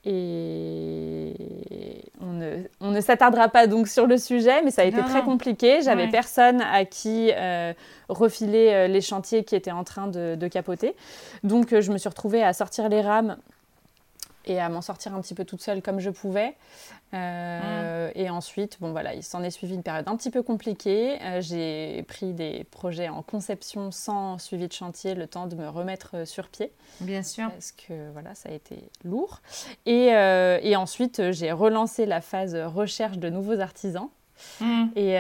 Et 0.05 1.35
on 2.21 2.33
ne, 2.33 2.57
on 2.81 2.91
ne 2.91 3.01
s'attardera 3.01 3.49
pas 3.49 3.67
donc 3.67 3.89
sur 3.89 4.07
le 4.07 4.19
sujet, 4.19 4.63
mais 4.63 4.71
ça 4.71 4.83
a 4.83 4.85
été 4.85 4.97
Non, 4.99 5.05
très 5.05 5.21
non. 5.21 5.25
compliqué. 5.27 5.81
J'avais 5.83 6.05
Ouais. 6.05 6.11
personne 6.11 6.61
à 6.61 6.85
qui 6.85 7.31
euh, 7.35 7.73
refiler 8.09 8.71
euh, 8.73 8.87
les 8.89 9.01
chantiers 9.01 9.45
qui 9.45 9.55
étaient 9.55 9.71
en 9.71 9.85
train 9.85 10.09
de, 10.09 10.35
de 10.35 10.49
capoter. 10.49 10.95
Donc 11.45 11.73
euh, 11.73 11.81
je 11.81 11.93
me 11.93 11.99
suis 11.99 12.09
retrouvée 12.09 12.43
à 12.43 12.53
sortir 12.53 12.89
les 12.89 13.01
rames 13.01 13.37
et 14.45 14.61
à 14.61 14.69
m'en 14.69 14.83
sortir 14.83 15.15
un 15.15 15.21
petit 15.21 15.35
peu 15.35 15.45
toute 15.45 15.63
seule 15.63 15.83
comme 15.83 16.01
je 16.01 16.11
pouvais. 16.11 16.55
Euh, 17.15 18.11
Et 18.15 18.31
ensuite, 18.31 18.79
bon 18.81 18.91
voilà, 18.93 19.15
il 19.15 19.23
s'en 19.23 19.43
est 19.43 19.51
suivi 19.51 19.75
une 19.75 19.83
période 19.83 20.09
un 20.09 20.17
petit 20.17 20.31
peu 20.31 20.43
compliquée. 20.43 21.19
Euh, 21.23 21.41
J'ai 21.41 22.05
pris 22.09 22.33
des 22.33 22.65
projets 22.65 23.09
en 23.09 23.23
conception 23.23 23.91
sans 23.91 24.39
suivi 24.39 24.67
de 24.69 24.73
chantier, 24.73 25.15
le 25.15 25.27
temps 25.27 25.47
de 25.47 25.55
me 25.55 25.69
remettre 25.69 26.11
euh, 26.15 26.25
sur 26.25 26.49
pied 26.49 26.73
Bien 27.01 27.23
sûr. 27.23 27.51
parce 27.51 27.73
que 27.73 28.11
voilà, 28.13 28.35
ça 28.35 28.49
a 28.49 28.53
été 28.53 28.89
lourd. 29.05 29.43
Et, 29.87 30.15
euh, 30.15 30.59
et 30.63 30.75
ensuite, 30.77 31.33
j'ai 31.33 31.53
relancé 31.53 32.07
la 32.07 32.21
phase 32.21 32.57
recherche 32.57 33.19
de 33.19 33.29
nouveaux 33.29 33.61
artisans. 33.61 34.09
Mm. 34.61 34.85
Et 34.97 35.17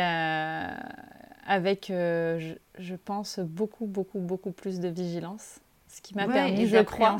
avec, 1.47 1.87
je, 1.89 2.55
je 2.79 2.95
pense, 2.95 3.39
beaucoup, 3.39 3.87
beaucoup, 3.87 4.19
beaucoup 4.21 4.53
plus 4.53 4.81
de 4.81 4.89
vigilance. 4.89 5.59
Ce 5.89 6.01
qui 6.01 6.15
m'a 6.15 6.27
Ouais, 6.27 6.33
permis, 6.33 6.67
je 6.67 6.79
crois, 6.79 7.17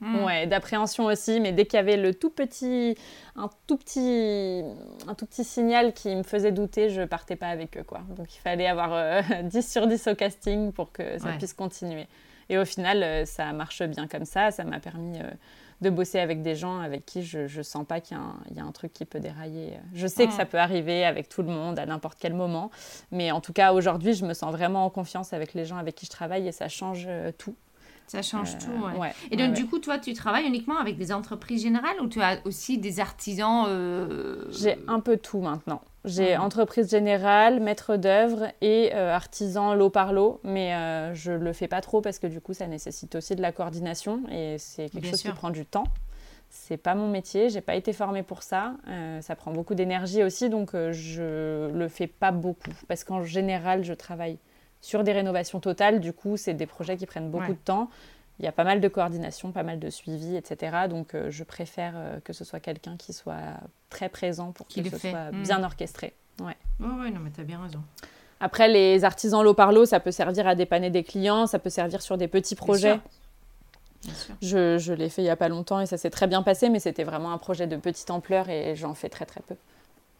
d'appréhension. 0.00 0.20
Mm. 0.22 0.24
Ouais, 0.24 0.46
d'appréhension 0.46 1.04
aussi, 1.06 1.40
mais 1.40 1.52
dès 1.52 1.66
qu'il 1.66 1.76
y 1.76 1.80
avait 1.80 1.96
le 1.96 2.14
tout 2.14 2.30
petit, 2.30 2.96
un 3.36 3.48
tout 3.66 3.76
petit, 3.76 4.62
un 5.06 5.14
tout 5.14 5.26
petit 5.26 5.44
signal 5.44 5.92
qui 5.92 6.14
me 6.14 6.22
faisait 6.22 6.52
douter, 6.52 6.88
je 6.90 7.02
partais 7.02 7.36
pas 7.36 7.48
avec 7.48 7.76
eux, 7.76 7.82
quoi. 7.84 8.00
Donc 8.16 8.34
il 8.34 8.38
fallait 8.40 8.66
avoir 8.66 8.90
euh, 8.92 9.20
10 9.42 9.70
sur 9.70 9.86
10 9.86 10.06
au 10.08 10.14
casting 10.14 10.72
pour 10.72 10.92
que 10.92 11.18
ça 11.18 11.26
Ouais. 11.28 11.38
puisse 11.38 11.54
continuer. 11.54 12.06
Et 12.48 12.58
au 12.58 12.64
final, 12.64 13.02
euh, 13.02 13.24
ça 13.26 13.52
marche 13.52 13.82
bien 13.82 14.08
comme 14.08 14.24
ça. 14.24 14.50
Ça 14.50 14.64
m'a 14.64 14.80
permis 14.80 15.18
euh, 15.20 15.30
de 15.82 15.88
bosser 15.88 16.18
avec 16.18 16.42
des 16.42 16.56
gens 16.56 16.80
avec 16.80 17.06
qui 17.06 17.22
je, 17.22 17.46
je 17.46 17.62
sens 17.62 17.86
pas 17.86 18.00
qu'il 18.00 18.16
y, 18.16 18.20
a 18.20 18.22
un- 18.22 18.36
il 18.50 18.56
y 18.56 18.60
a 18.60 18.64
un 18.64 18.72
truc 18.72 18.92
qui 18.92 19.04
peut 19.04 19.20
dérailler. 19.20 19.74
Je 19.94 20.06
sais 20.08 20.26
que 20.26 20.32
Mm. 20.32 20.36
ça 20.36 20.44
peut 20.46 20.58
arriver 20.58 21.04
avec 21.04 21.28
tout 21.28 21.42
le 21.42 21.48
monde 21.48 21.78
à 21.78 21.86
n'importe 21.86 22.18
quel 22.20 22.34
moment, 22.34 22.70
mais 23.12 23.30
en 23.30 23.40
tout 23.40 23.52
cas 23.52 23.72
aujourd'hui, 23.72 24.14
je 24.14 24.26
me 24.26 24.34
sens 24.34 24.50
vraiment 24.52 24.84
en 24.84 24.90
confiance 24.90 25.32
avec 25.32 25.54
les 25.54 25.64
gens 25.64 25.76
avec 25.76 25.94
qui 25.94 26.06
je 26.06 26.10
travaille 26.10 26.48
et 26.48 26.52
ça 26.52 26.68
change 26.68 27.04
euh, 27.08 27.30
tout. 27.38 27.54
Ça 28.10 28.22
change 28.22 28.54
Euh, 28.54 28.58
tout, 28.58 28.86
ouais. 28.86 28.98
ouais, 28.98 29.12
Et 29.30 29.36
donc, 29.36 29.50
ouais. 29.50 29.54
du 29.54 29.66
coup, 29.66 29.78
toi, 29.78 29.96
tu 29.98 30.14
travailles 30.14 30.44
uniquement 30.44 30.78
avec 30.78 30.98
des 30.98 31.12
entreprises 31.12 31.62
générales 31.62 31.94
ou 32.02 32.08
tu 32.08 32.20
as 32.20 32.38
aussi 32.44 32.76
des 32.76 32.98
artisans 32.98 33.66
euh, 33.68 34.46
J'ai 34.50 34.78
un 34.88 34.98
peu 34.98 35.16
tout 35.16 35.38
maintenant. 35.40 35.80
J'ai 36.04 36.36
entreprise 36.36 36.90
générale, 36.90 37.60
maître 37.60 37.96
d'œuvre 37.96 38.48
et 38.62 38.90
euh, 38.94 39.14
artisan 39.14 39.74
lot 39.74 39.90
par 39.90 40.12
lot, 40.12 40.40
mais 40.42 40.74
euh, 40.74 41.14
je 41.14 41.30
le 41.30 41.52
fais 41.52 41.68
pas 41.68 41.80
trop 41.82 42.00
parce 42.00 42.18
que 42.18 42.26
du 42.26 42.40
coup 42.40 42.52
ça 42.54 42.66
nécessite 42.66 43.14
aussi 43.14 43.36
de 43.36 43.42
la 43.42 43.52
coordination 43.52 44.22
et 44.32 44.56
c'est 44.58 44.88
quelque 44.88 45.02
Bien 45.02 45.10
chose 45.10 45.20
sûr. 45.20 45.30
qui 45.30 45.36
prend 45.36 45.50
du 45.50 45.64
temps. 45.66 45.84
C'est 46.48 46.78
pas 46.78 46.94
mon 46.96 47.06
métier, 47.08 47.48
j'ai 47.50 47.60
pas 47.60 47.76
été 47.76 47.92
formée 47.92 48.22
pour 48.24 48.42
ça. 48.42 48.72
ça 49.20 49.36
prend 49.36 49.52
beaucoup 49.52 49.74
d'énergie 49.74 50.24
aussi, 50.24 50.48
donc 50.50 50.70
je 50.72 51.70
le 51.70 51.88
fais 51.88 52.08
pas 52.08 52.32
beaucoup 52.32 52.72
parce 52.88 53.04
qu'en 53.04 53.22
général 53.22 53.84
je 53.84 53.92
travaille 53.92 54.38
sur 54.80 55.04
des 55.04 55.12
rénovations 55.12 55.60
totales. 55.60 56.00
Du 56.00 56.12
coup, 56.12 56.36
c'est 56.36 56.54
des 56.54 56.66
projets 56.66 56.96
qui 56.96 57.06
prennent 57.06 57.30
beaucoup 57.30 57.44
Ouais. 57.44 57.52
de 57.52 57.58
temps. 57.64 57.90
Il 58.38 58.44
y 58.44 58.48
a 58.48 58.52
pas 58.52 58.64
mal 58.64 58.80
de 58.80 58.88
coordination, 58.88 59.52
pas 59.52 59.62
mal 59.62 59.78
de 59.78 59.90
suivi, 59.90 60.34
etc. 60.36 60.86
Donc, 60.88 61.14
euh, 61.14 61.30
je 61.30 61.44
préfère 61.44 61.92
euh, 61.96 62.20
que 62.24 62.32
ce 62.32 62.42
soit 62.44 62.58
quelqu'un 62.60 62.96
qui 62.96 63.12
soit 63.12 63.36
très 63.90 64.08
présent 64.08 64.52
pour 64.52 64.66
Qui 64.66 64.82
que 64.82 64.88
ce 64.90 64.96
fait. 64.96 65.10
soit 65.10 65.30
Mm. 65.32 65.42
bien 65.42 65.62
orchestré. 65.62 66.14
Ouais. 66.40 66.56
Ouais, 66.80 66.86
ouais, 67.00 67.10
non, 67.10 67.20
mais 67.20 67.30
t'as 67.30 67.42
bien 67.42 67.60
raison. 67.62 67.80
Après, 68.40 68.68
les 68.68 69.04
artisans 69.04 69.42
lot 69.44 69.52
par 69.52 69.72
lot, 69.72 69.84
ça 69.84 70.00
peut 70.00 70.10
servir 70.12 70.46
à 70.46 70.54
dépanner 70.54 70.88
des 70.88 71.04
clients, 71.04 71.46
ça 71.46 71.58
peut 71.58 71.68
servir 71.68 72.00
sur 72.00 72.16
des 72.16 72.28
petits 72.28 72.54
Bien 72.54 72.64
projets. 72.64 72.92
sûr. 72.94 73.00
Bien 74.04 74.14
sûr. 74.14 74.34
Je, 74.40 74.78
je 74.78 74.94
l'ai 74.94 75.10
fait 75.10 75.20
il 75.20 75.26
y 75.26 75.30
a 75.30 75.36
pas 75.36 75.50
longtemps 75.50 75.78
et 75.78 75.84
ça 75.84 75.98
s'est 75.98 76.08
très 76.08 76.26
bien 76.26 76.42
passé, 76.42 76.70
mais 76.70 76.78
c'était 76.80 77.04
vraiment 77.04 77.32
un 77.32 77.38
projet 77.38 77.66
de 77.66 77.76
petite 77.76 78.10
ampleur 78.10 78.48
et 78.48 78.74
j'en 78.74 78.94
fais 78.94 79.10
très 79.10 79.26
très 79.26 79.40
peu. 79.42 79.54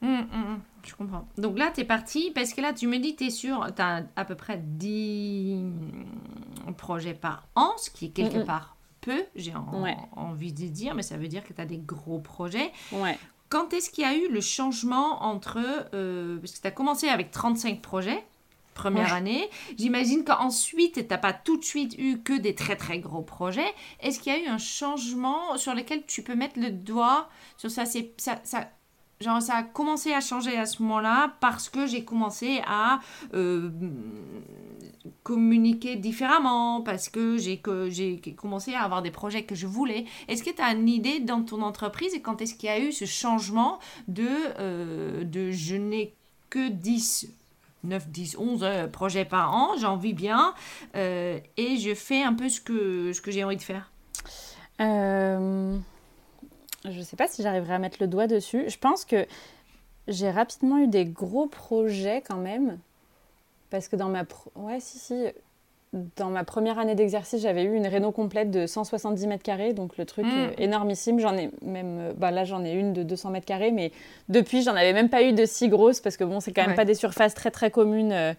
Hum, 0.03 0.09
hum, 0.11 0.27
hum, 0.33 0.61
je 0.85 0.95
comprends. 0.95 1.27
Donc 1.37 1.59
là, 1.59 1.71
tu 1.75 1.81
es 1.83 1.85
parti 1.85 2.31
parce 2.35 2.55
que 2.55 2.61
là, 2.63 2.73
tu 2.73 2.87
me 2.87 2.99
dis, 2.99 3.15
tu 3.17 3.25
es 3.27 3.31
sûr, 3.31 3.67
tu 3.77 3.83
as 3.83 4.05
à 4.17 4.25
peu 4.25 4.35
près 4.35 4.57
10 4.59 5.63
projets 6.77 7.15
par 7.15 7.47
an, 7.55 7.73
ce 7.79 7.91
qui 7.91 8.07
est 8.07 8.11
quelque 8.11 8.39
Mm, 8.39 8.43
mm. 8.43 8.47
part 8.47 8.77
peu, 9.01 9.25
j'ai 9.35 9.55
en- 9.55 9.83
Ouais. 9.83 9.97
envie 10.17 10.53
de 10.53 10.67
dire, 10.69 10.95
mais 10.95 11.03
ça 11.03 11.17
veut 11.17 11.29
dire 11.29 11.43
que 11.45 11.53
tu 11.55 11.61
as 11.61 11.65
des 11.67 11.79
gros 11.79 12.19
projets. 12.19 12.71
Ouais. 12.93 13.19
Quand 13.49 13.73
est-ce 13.73 13.91
qu'il 13.91 14.05
y 14.05 14.07
a 14.07 14.15
eu 14.15 14.31
le 14.31 14.41
changement 14.41 15.23
entre... 15.25 15.59
euh, 15.95 16.39
parce 16.39 16.53
que 16.53 16.61
tu 16.61 16.67
as 16.67 16.71
commencé 16.71 17.09
avec 17.09 17.31
35 17.31 17.81
projets, 17.83 18.23
première 18.75 19.07
Ouais. 19.07 19.13
année. 19.13 19.51
J'imagine 19.79 20.23
qu'ensuite, 20.25 20.95
tu 20.95 21.05
n'as 21.11 21.19
pas 21.19 21.33
tout 21.33 21.57
de 21.57 21.65
suite 21.65 21.95
eu 21.99 22.19
que 22.21 22.35
des 22.39 22.55
très 22.55 22.77
très 22.77 22.99
gros 23.01 23.23
projets. 23.23 23.73
Est-ce 24.01 24.21
qu'il 24.21 24.33
y 24.33 24.37
a 24.37 24.39
eu 24.39 24.47
un 24.49 24.59
changement 24.59 25.57
sur 25.57 25.75
lequel 25.75 26.05
tu 26.07 26.23
peux 26.23 26.35
mettre 26.35 26.59
le 26.61 26.71
doigt 26.71 27.29
sur 27.57 27.71
ça, 27.71 27.87
c'est, 27.87 28.13
ça, 28.19 28.39
ça 28.45 28.69
Genre, 29.23 29.43
ça 29.43 29.57
a 29.57 29.63
commencé 29.63 30.15
à 30.15 30.23
changer 30.23 30.57
à 30.57 30.65
ce 30.65 30.83
moment-là 30.83 31.35
parce 31.41 31.69
que 31.69 31.87
j'ai 31.87 32.05
commencé 32.05 32.63
à 32.67 33.01
euh, 33.35 33.69
communiquer 35.23 35.97
différemment, 35.97 36.81
parce 36.81 37.11
que 37.11 37.37
j'ai, 37.37 37.61
commencé 38.35 38.73
à 38.73 38.83
avoir 38.83 39.03
des 39.03 39.11
projets 39.11 39.43
que 39.43 39.55
je 39.55 39.67
voulais. 39.67 40.07
Est-ce 40.29 40.43
que 40.43 40.49
tu 40.49 40.63
as 40.63 40.73
une 40.73 40.89
idée 40.89 41.21
dans 41.21 41.43
ton 41.43 41.61
entreprise 41.61 42.15
et 42.15 42.23
quand 42.23 42.41
est-ce 42.41 42.55
qu'il 42.55 42.71
y 42.71 42.73
a 42.73 42.79
eu 42.79 42.93
ce 42.93 43.05
changement 43.05 43.79
de, 44.09 44.27
euh, 44.59 45.23
de 45.25 45.51
je 45.51 45.77
n'ai 45.77 46.15
que 46.49 46.71
10 46.71 47.31
9, 47.85 48.09
10, 48.09 48.37
11 48.39 48.61
euh, 48.63 48.87
projets 48.89 49.27
par 49.27 49.55
an, 49.55 49.77
j'en 49.79 49.97
vis 49.97 50.15
bien, 50.15 50.55
euh, 50.97 51.39
et 51.59 51.77
je 51.77 51.95
fais 51.95 52.23
un 52.23 52.33
peu 52.33 52.49
ce 52.49 52.61
que, 52.61 53.13
ce 53.13 53.21
que 53.21 53.31
j'ai 53.31 53.45
envie 53.45 53.57
de 53.57 53.63
faire? 53.63 53.91
Je 56.85 56.99
ne 56.99 57.03
sais 57.03 57.17
pas 57.17 57.29
si 57.29 57.43
j'arriverai 57.43 57.75
à 57.75 57.79
mettre 57.79 57.99
le 58.01 58.07
doigt 58.07 58.27
dessus. 58.27 58.65
Je 58.69 58.79
pense 58.79 59.05
que 59.05 59.27
j'ai 60.09 60.31
rapidement 60.31 60.79
eu 60.79 60.87
des 60.87 61.05
gros 61.05 61.47
projets 61.47 62.23
quand 62.27 62.39
même. 62.39 62.79
Parce 63.71 63.89
que 63.89 63.97
dans 63.97 64.09
ma... 64.09 64.25
Pro... 64.25 64.51
Ouais, 64.57 64.81
si, 64.81 64.99
si. 64.99 65.27
dans 66.17 66.31
ma 66.31 66.43
première 66.43 66.79
année 66.79 66.95
d'exercice, 66.95 67.43
j'avais 67.43 67.63
eu 67.63 67.77
une 67.77 67.87
réno 67.87 68.11
complète 68.11 68.51
de 68.51 68.67
170 68.67 69.27
mètres 69.27 69.45
carrés, 69.45 69.73
donc 69.73 69.97
le 69.97 70.05
truc 70.05 70.27
mm. 70.27 70.55
énormissime. 70.59 71.21
J'en 71.21 71.37
ai 71.37 71.51
même, 71.63 72.13
bah 72.17 72.31
là 72.31 72.45
j'en 72.45 72.65
ai 72.65 72.73
une 72.73 72.93
de 72.93 73.03
200 73.03 73.31
mètres 73.31 73.47
carrés, 73.47 73.71
mais 73.71 73.93
depuis 74.29 74.63
j'en 74.63 74.75
avais 74.75 74.93
même 74.93 75.09
pas 75.09 75.23
eu 75.23 75.33
de 75.33 75.45
si 75.45 75.69
grosse 75.69 76.01
parce 76.01 76.17
que 76.17 76.25
bon, 76.25 76.41
c'est 76.41 76.53
quand 76.53 76.67
même 76.67 76.77
pas 76.77 76.85
des 76.85 76.95
surfaces 76.95 77.35
très 77.35 77.51
très 77.53 77.71
communes 77.71 78.35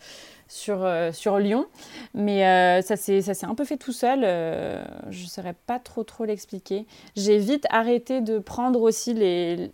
sur, 0.52 0.84
euh, 0.84 1.12
sur 1.12 1.40
Lyon. 1.40 1.66
Mais 2.14 2.46
euh, 2.46 2.82
ça 2.82 2.98
s'est 2.98 3.46
un 3.46 3.56
peu 3.56 3.64
fait 3.64 3.78
tout 3.78 3.94
seul. 3.94 4.22
Euh, 4.24 4.84
je 5.10 5.24
ne 5.24 5.30
saurais 5.30 5.56
pas 5.66 5.80
trop 5.80 6.04
trop 6.04 6.26
l'expliquer. 6.26 6.86
J'ai 7.16 7.38
vite 7.38 7.66
arrêté 7.70 8.22
de 8.22 8.38
prendre 8.38 8.82
aussi 8.82 9.14
les... 9.14 9.72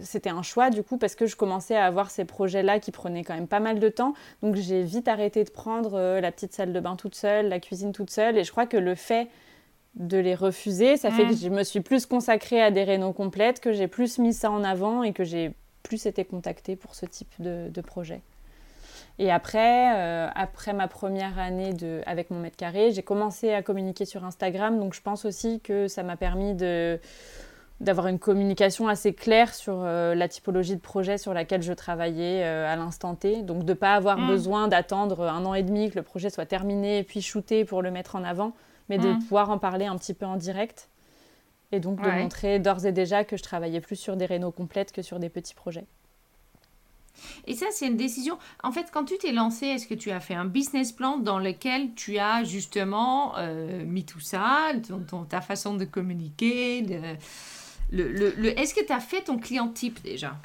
C'était 0.00 0.30
un 0.30 0.42
choix 0.42 0.70
du 0.70 0.84
coup 0.84 0.96
parce 0.96 1.16
que 1.16 1.26
je 1.26 1.34
commençais 1.34 1.74
à 1.74 1.84
avoir 1.84 2.12
ces 2.12 2.24
projets-là 2.24 2.78
qui 2.78 2.92
prenaient 2.92 3.24
quand 3.24 3.34
même 3.34 3.48
pas 3.48 3.58
mal 3.58 3.80
de 3.80 3.88
temps. 3.88 4.14
Donc 4.42 4.54
j'ai 4.54 4.82
vite 4.82 5.08
arrêté 5.08 5.42
de 5.42 5.50
prendre 5.50 5.98
la 6.20 6.30
petite 6.30 6.52
salle 6.52 6.72
de 6.72 6.78
bain 6.78 6.94
toute 6.94 7.16
seule, 7.16 7.48
la 7.48 7.58
cuisine 7.58 7.92
toute 7.92 8.10
seule. 8.10 8.38
Et 8.38 8.44
je 8.44 8.52
crois 8.52 8.66
que 8.66 8.76
le 8.76 8.94
fait 8.94 9.28
de 9.96 10.18
les 10.18 10.36
refuser, 10.36 10.96
ça 10.96 11.10
fait 11.10 11.24
que 11.24 11.32
mm. 11.32 11.36
je 11.36 11.48
me 11.48 11.64
suis 11.64 11.80
plus 11.80 12.06
consacrée 12.06 12.62
à 12.62 12.70
des 12.70 12.84
rénaux 12.84 13.12
complètes, 13.12 13.58
que 13.58 13.72
j'ai 13.72 13.88
plus 13.88 14.18
mis 14.18 14.32
ça 14.32 14.52
en 14.52 14.62
avant 14.62 15.02
et 15.02 15.12
que 15.12 15.24
j'ai 15.24 15.52
plus 15.82 16.06
été 16.06 16.24
contactée 16.24 16.76
pour 16.76 16.94
ce 16.94 17.04
type 17.04 17.34
de, 17.40 17.68
de 17.68 17.80
projet. 17.80 18.20
Et 19.18 19.32
après, 19.32 19.96
euh, 19.96 20.28
après 20.34 20.72
ma 20.72 20.86
première 20.86 21.38
année 21.38 21.72
de, 21.72 22.00
avec 22.06 22.30
mon 22.30 22.38
mètre 22.38 22.56
carré, 22.56 22.92
j'ai 22.92 23.02
commencé 23.02 23.52
à 23.52 23.62
communiquer 23.62 24.04
sur 24.04 24.24
Instagram. 24.24 24.78
Donc 24.78 24.94
je 24.94 25.02
pense 25.02 25.24
aussi 25.24 25.60
que 25.60 25.88
ça 25.88 26.04
m'a 26.04 26.16
permis 26.16 26.54
de, 26.54 27.00
d'avoir 27.80 28.06
une 28.06 28.20
communication 28.20 28.86
assez 28.86 29.14
claire 29.14 29.54
sur 29.54 29.80
euh, 29.82 30.14
la 30.14 30.28
typologie 30.28 30.76
de 30.76 30.80
projet 30.80 31.18
sur 31.18 31.34
laquelle 31.34 31.62
je 31.62 31.72
travaillais 31.72 32.44
euh, 32.44 32.72
à 32.72 32.76
l'instant 32.76 33.16
T. 33.16 33.42
Donc 33.42 33.64
de 33.64 33.72
ne 33.72 33.74
pas 33.74 33.94
avoir 33.94 34.18
mm. 34.18 34.26
besoin 34.28 34.68
d'attendre 34.68 35.22
un 35.26 35.44
an 35.44 35.54
et 35.54 35.64
demi 35.64 35.90
que 35.90 35.96
le 35.96 36.04
projet 36.04 36.30
soit 36.30 36.46
terminé 36.46 36.98
et 36.98 37.02
puis 37.02 37.20
shooté 37.20 37.64
pour 37.64 37.82
le 37.82 37.90
mettre 37.90 38.14
en 38.14 38.22
avant, 38.22 38.52
mais 38.88 38.98
de 38.98 39.08
mm. 39.08 39.18
pouvoir 39.20 39.50
en 39.50 39.58
parler 39.58 39.86
un 39.86 39.96
petit 39.96 40.14
peu 40.14 40.26
en 40.26 40.36
direct. 40.36 40.90
Et 41.70 41.80
donc 41.80 42.00
de 42.00 42.08
montrer 42.08 42.58
d'ores 42.60 42.86
et 42.86 42.92
déjà 42.92 43.24
que 43.24 43.36
je 43.36 43.42
travaillais 43.42 43.82
plus 43.82 43.96
sur 43.96 44.16
des 44.16 44.24
rénaux 44.24 44.52
complètes 44.52 44.90
que 44.90 45.02
sur 45.02 45.18
des 45.18 45.28
petits 45.28 45.54
projets. 45.54 45.84
Et 47.46 47.54
ça, 47.54 47.66
c'est 47.70 47.86
une 47.86 47.96
décision. 47.96 48.38
En 48.62 48.72
fait, 48.72 48.86
quand 48.92 49.04
tu 49.04 49.18
t'es 49.18 49.32
lancé, 49.32 49.66
est-ce 49.66 49.86
que 49.86 49.94
tu 49.94 50.10
as 50.10 50.20
fait 50.20 50.34
un 50.34 50.44
business 50.44 50.92
plan 50.92 51.18
dans 51.18 51.38
lequel 51.38 51.94
tu 51.94 52.18
as 52.18 52.44
justement 52.44 53.36
euh, 53.38 53.84
mis 53.84 54.04
tout 54.04 54.20
ça, 54.20 54.72
ta 55.28 55.40
façon 55.40 55.74
de 55.74 55.84
communiquer 55.84 56.82
le, 57.90 58.08
le, 58.08 58.58
Est-ce 58.58 58.74
que 58.74 58.84
tu 58.84 58.92
as 58.92 59.00
fait 59.00 59.22
ton 59.22 59.38
client 59.38 59.68
type 59.68 60.02
déjà? 60.02 60.36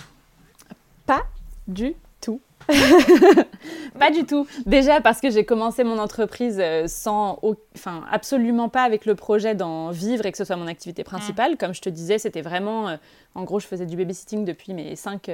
Pas 1.05 1.23
du 1.67 1.93
tout. 2.21 2.39
pas 3.99 4.11
du 4.11 4.25
tout. 4.25 4.47
Déjà 4.65 5.01
parce 5.01 5.19
que 5.19 5.29
j'ai 5.29 5.43
commencé 5.43 5.83
mon 5.83 5.99
entreprise 5.99 6.59
euh, 6.61 6.87
sans, 6.87 7.39
enfin, 7.75 8.05
absolument 8.09 8.69
pas 8.69 8.83
avec 8.83 9.05
le 9.05 9.15
projet 9.15 9.53
d'en 9.53 9.91
vivre 9.91 10.25
et 10.25 10.31
que 10.31 10.37
ce 10.37 10.45
soit 10.45 10.55
mon 10.55 10.67
activité 10.67 11.03
principale. 11.03 11.57
Comme 11.57 11.73
je 11.73 11.81
te 11.81 11.89
disais, 11.89 12.17
c'était 12.17 12.41
vraiment, 12.41 12.87
euh, 12.87 12.95
en 13.35 13.43
gros, 13.43 13.59
je 13.59 13.67
faisais 13.67 13.85
du 13.85 13.97
babysitting 13.97 14.45
depuis 14.45 14.73
mes 14.73 14.95
5 14.95 15.29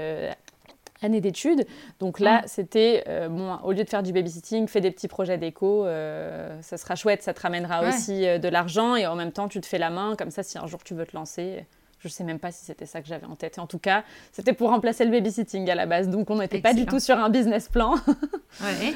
année 1.02 1.22
d'études. 1.22 1.66
Donc 2.00 2.20
là, 2.20 2.42
mm. 2.42 2.44
c'était, 2.48 3.04
euh, 3.08 3.30
bon, 3.30 3.56
au 3.64 3.72
lieu 3.72 3.84
de 3.84 3.90
faire 3.90 4.04
du 4.04 4.14
babysitting, 4.14 4.68
fais 4.68 4.82
des 4.82 4.92
petits 4.92 5.08
projets 5.08 5.38
d'éco, 5.38 5.86
euh, 5.86 6.60
ça 6.62 6.78
sera 6.78 6.96
chouette, 6.96 7.24
ça 7.24 7.34
te 7.34 7.42
ramènera 7.42 7.88
aussi 7.88 8.26
euh, 8.26 8.38
de 8.38 8.48
l'argent 8.48 8.96
et 8.96 9.08
en 9.08 9.16
même 9.16 9.32
temps, 9.32 9.48
tu 9.48 9.62
te 9.62 9.66
fais 9.66 9.78
la 9.78 9.90
main, 9.90 10.16
comme 10.18 10.32
ça, 10.32 10.44
si 10.44 10.58
un 10.58 10.68
jour 10.68 10.84
tu 10.84 10.94
veux 10.94 11.06
te 11.06 11.16
lancer. 11.16 11.66
Je 12.02 12.08
sais 12.08 12.24
même 12.24 12.40
pas 12.40 12.54
si 12.54 12.64
c'était 12.64 12.86
ça 12.86 13.02
que 13.02 13.10
j'avais 13.10 13.26
en 13.26 13.36
tête. 13.36 13.60
En 13.60 13.68
tout 13.68 13.78
cas, 13.78 14.06
c'était 14.32 14.54
pour 14.54 14.70
remplacer 14.70 15.04
le 15.04 15.12
babysitting 15.12 15.70
à 15.70 15.76
la 15.76 15.86
base. 15.86 16.08
Donc, 16.08 16.30
on 16.30 16.38
n'était 16.38 16.62
pas 16.62 16.74
du 16.74 16.86
tout 16.86 17.02
sur 17.02 17.18
un 17.18 17.30
business 17.30 17.68
plan. 17.68 17.96
ouais. 18.62 18.94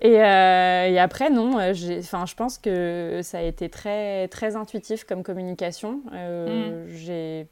et, 0.00 0.12
et, 0.12 0.98
après, 0.98 1.28
non, 1.28 1.56
enfin, 1.58 2.24
je 2.24 2.34
pense 2.34 2.56
que 2.56 3.20
ça 3.22 3.40
a 3.40 3.42
été 3.42 3.68
très, 3.68 4.28
très 4.28 4.56
intuitif 4.56 5.04
comme 5.04 5.22
communication. 5.22 6.00
Mm. 6.10 6.88
J'ai 6.88 7.48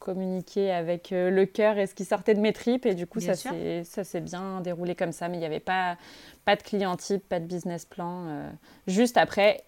communiquer 0.00 0.72
avec 0.72 1.12
euh, 1.12 1.30
le 1.30 1.46
cœur 1.46 1.78
et 1.78 1.86
ce 1.86 1.94
qui 1.94 2.04
sortait 2.04 2.34
de 2.34 2.40
mes 2.40 2.52
tripes. 2.52 2.86
Et 2.86 2.94
du 2.94 3.06
coup, 3.06 3.20
ça 3.20 3.34
s'est 3.36 4.20
bien 4.20 4.60
déroulé 4.62 4.96
comme 4.96 5.12
ça. 5.12 5.28
Mais 5.28 5.36
il 5.36 5.40
n'y 5.40 5.46
avait 5.46 5.60
pas, 5.60 5.96
pas 6.44 6.56
de 6.56 6.62
client 6.62 6.96
type, 6.96 7.28
pas 7.28 7.38
de 7.38 7.44
business 7.44 7.84
plan. 7.84 8.24
Euh. 8.26 8.50
Juste 8.88 9.16
après, 9.16 9.62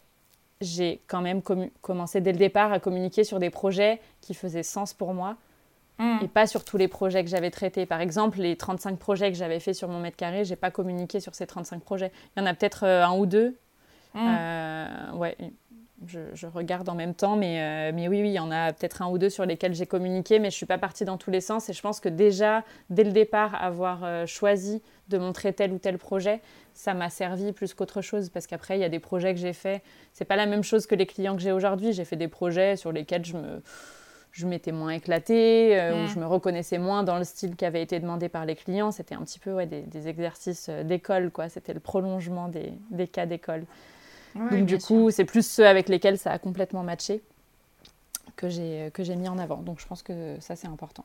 j'ai 0.60 1.00
quand 1.06 1.20
même 1.20 1.42
commencé 1.80 2.20
dès 2.20 2.32
le 2.32 2.38
départ 2.38 2.72
à 2.72 2.80
communiquer 2.80 3.22
sur 3.22 3.38
des 3.38 3.50
projets 3.50 4.00
qui 4.20 4.34
faisaient 4.34 4.64
sens 4.64 4.92
pour 4.92 5.14
moi. 5.14 5.36
Hmm. 5.98 6.18
Et 6.22 6.28
pas 6.28 6.46
sur 6.46 6.64
tous 6.64 6.78
les 6.78 6.88
projets 6.88 7.22
que 7.22 7.30
j'avais 7.30 7.50
traités. 7.50 7.84
Par 7.84 8.00
exemple, 8.00 8.40
les 8.40 8.56
35 8.56 8.98
projets 8.98 9.30
que 9.30 9.36
j'avais 9.36 9.60
fait 9.60 9.74
sur 9.74 9.88
mon 9.88 10.00
mètre 10.00 10.16
carré, 10.16 10.44
j'ai 10.44 10.56
pas 10.56 10.70
communiqué 10.70 11.20
sur 11.20 11.34
ces 11.34 11.46
35 11.46 11.82
projets. 11.82 12.10
Il 12.34 12.40
y 12.40 12.42
en 12.42 12.46
a 12.46 12.54
peut-être 12.54 12.84
euh, 12.84 13.04
un 13.04 13.16
ou 13.16 13.26
deux. 13.26 13.56
Hmm. 14.14 15.16
ouais, 15.16 15.36
je, 16.06 16.46
regarde 16.46 16.88
en 16.88 16.94
même 16.94 17.14
temps, 17.14 17.36
mais, 17.36 17.60
euh, 17.60 17.92
mais 17.94 18.08
oui, 18.08 18.22
oui, 18.22 18.28
il 18.28 18.34
y 18.34 18.38
en 18.38 18.50
a 18.50 18.72
peut-être 18.72 19.02
un 19.02 19.08
ou 19.08 19.18
deux 19.18 19.30
sur 19.30 19.46
lesquels 19.46 19.74
j'ai 19.74 19.86
communiqué, 19.86 20.38
mais 20.38 20.50
je 20.50 20.54
ne 20.54 20.58
suis 20.58 20.66
pas 20.66 20.78
partie 20.78 21.04
dans 21.04 21.16
tous 21.16 21.30
les 21.30 21.40
sens. 21.40 21.68
Et 21.68 21.72
je 21.72 21.80
pense 21.80 22.00
que 22.00 22.08
déjà, 22.08 22.64
dès 22.90 23.04
le 23.04 23.12
départ, 23.12 23.54
avoir 23.54 24.04
euh, 24.04 24.26
choisi 24.26 24.82
de 25.08 25.18
montrer 25.18 25.52
tel 25.52 25.72
ou 25.72 25.78
tel 25.78 25.98
projet, 25.98 26.40
ça 26.74 26.94
m'a 26.94 27.10
servi 27.10 27.52
plus 27.52 27.74
qu'autre 27.74 28.00
chose. 28.00 28.30
Parce 28.30 28.46
qu'après, 28.46 28.78
il 28.78 28.80
y 28.80 28.84
a 28.84 28.88
des 28.88 29.00
projets 29.00 29.34
que 29.34 29.40
j'ai 29.40 29.52
faits. 29.52 29.82
C'est 30.12 30.24
pas 30.24 30.36
la 30.36 30.46
même 30.46 30.62
chose 30.62 30.86
que 30.86 30.94
les 30.94 31.06
clients 31.06 31.36
que 31.36 31.42
j'ai 31.42 31.52
aujourd'hui. 31.52 31.92
J'ai 31.92 32.04
fait 32.04 32.16
des 32.16 32.28
projets 32.28 32.76
sur 32.76 32.92
lesquels 32.92 33.24
je 33.24 33.36
me 33.36 33.62
je 34.32 34.46
m'étais 34.46 34.72
moins 34.72 34.92
éclatée, 34.92 35.78
euh, 35.78 35.92
où 35.92 36.04
mm. 36.04 36.06
je 36.06 36.18
me 36.18 36.24
reconnaissais 36.24 36.78
moins 36.78 37.02
dans 37.02 37.18
le 37.18 37.24
style 37.24 37.54
qui 37.54 37.66
avait 37.66 37.82
été 37.82 38.00
demandé 38.00 38.30
par 38.30 38.46
les 38.46 38.56
clients. 38.56 38.90
C'était 38.90 39.14
un 39.14 39.20
petit 39.20 39.38
peu 39.38 39.52
ouais, 39.52 39.66
des, 39.66 40.08
exercices 40.08 40.70
d'école, 40.70 41.30
quoi. 41.30 41.50
C'était 41.50 41.74
le 41.74 41.80
prolongement 41.80 42.48
des, 42.48 42.72
des 42.90 43.06
cas 43.06 43.26
d'école. 43.26 43.66
Donc 44.34 44.66
du 44.66 44.78
coup, 44.78 45.10
c'est 45.10 45.24
plus 45.24 45.46
ceux 45.46 45.66
avec 45.66 45.88
lesquels 45.88 46.18
ça 46.18 46.32
a 46.32 46.38
complètement 46.38 46.82
matché 46.82 47.22
que 48.36 48.48
j'ai 48.48 48.90
que 48.94 49.04
j'ai 49.04 49.16
mis 49.16 49.28
en 49.28 49.38
avant. 49.38 49.58
Donc 49.58 49.80
je 49.80 49.86
pense 49.86 50.02
que 50.02 50.36
ça 50.40 50.56
c'est 50.56 50.68
important. 50.68 51.04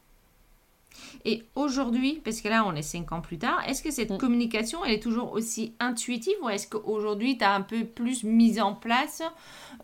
Et 1.26 1.44
aujourd'hui, 1.56 2.22
parce 2.24 2.42
que 2.42 2.48
là 2.50 2.64
on 2.66 2.74
est 2.76 2.82
cinq 2.82 3.12
ans 3.12 3.22
plus 3.22 3.38
tard, 3.38 3.62
est-ce 3.68 3.84
que 3.84 3.92
cette 3.92 4.12
mm. 4.12 4.18
communication 4.18 4.84
elle 4.86 4.94
est 4.94 5.04
toujours 5.04 5.34
aussi 5.34 5.74
intuitive 5.80 6.36
ou 6.42 6.50
est-ce 6.50 6.68
qu'aujourd'hui 6.68 7.38
tu 7.38 7.44
as 7.44 7.54
un 7.54 7.62
peu 7.62 7.86
plus 7.86 8.24
mis 8.24 8.60
en 8.60 8.74
place 8.74 9.22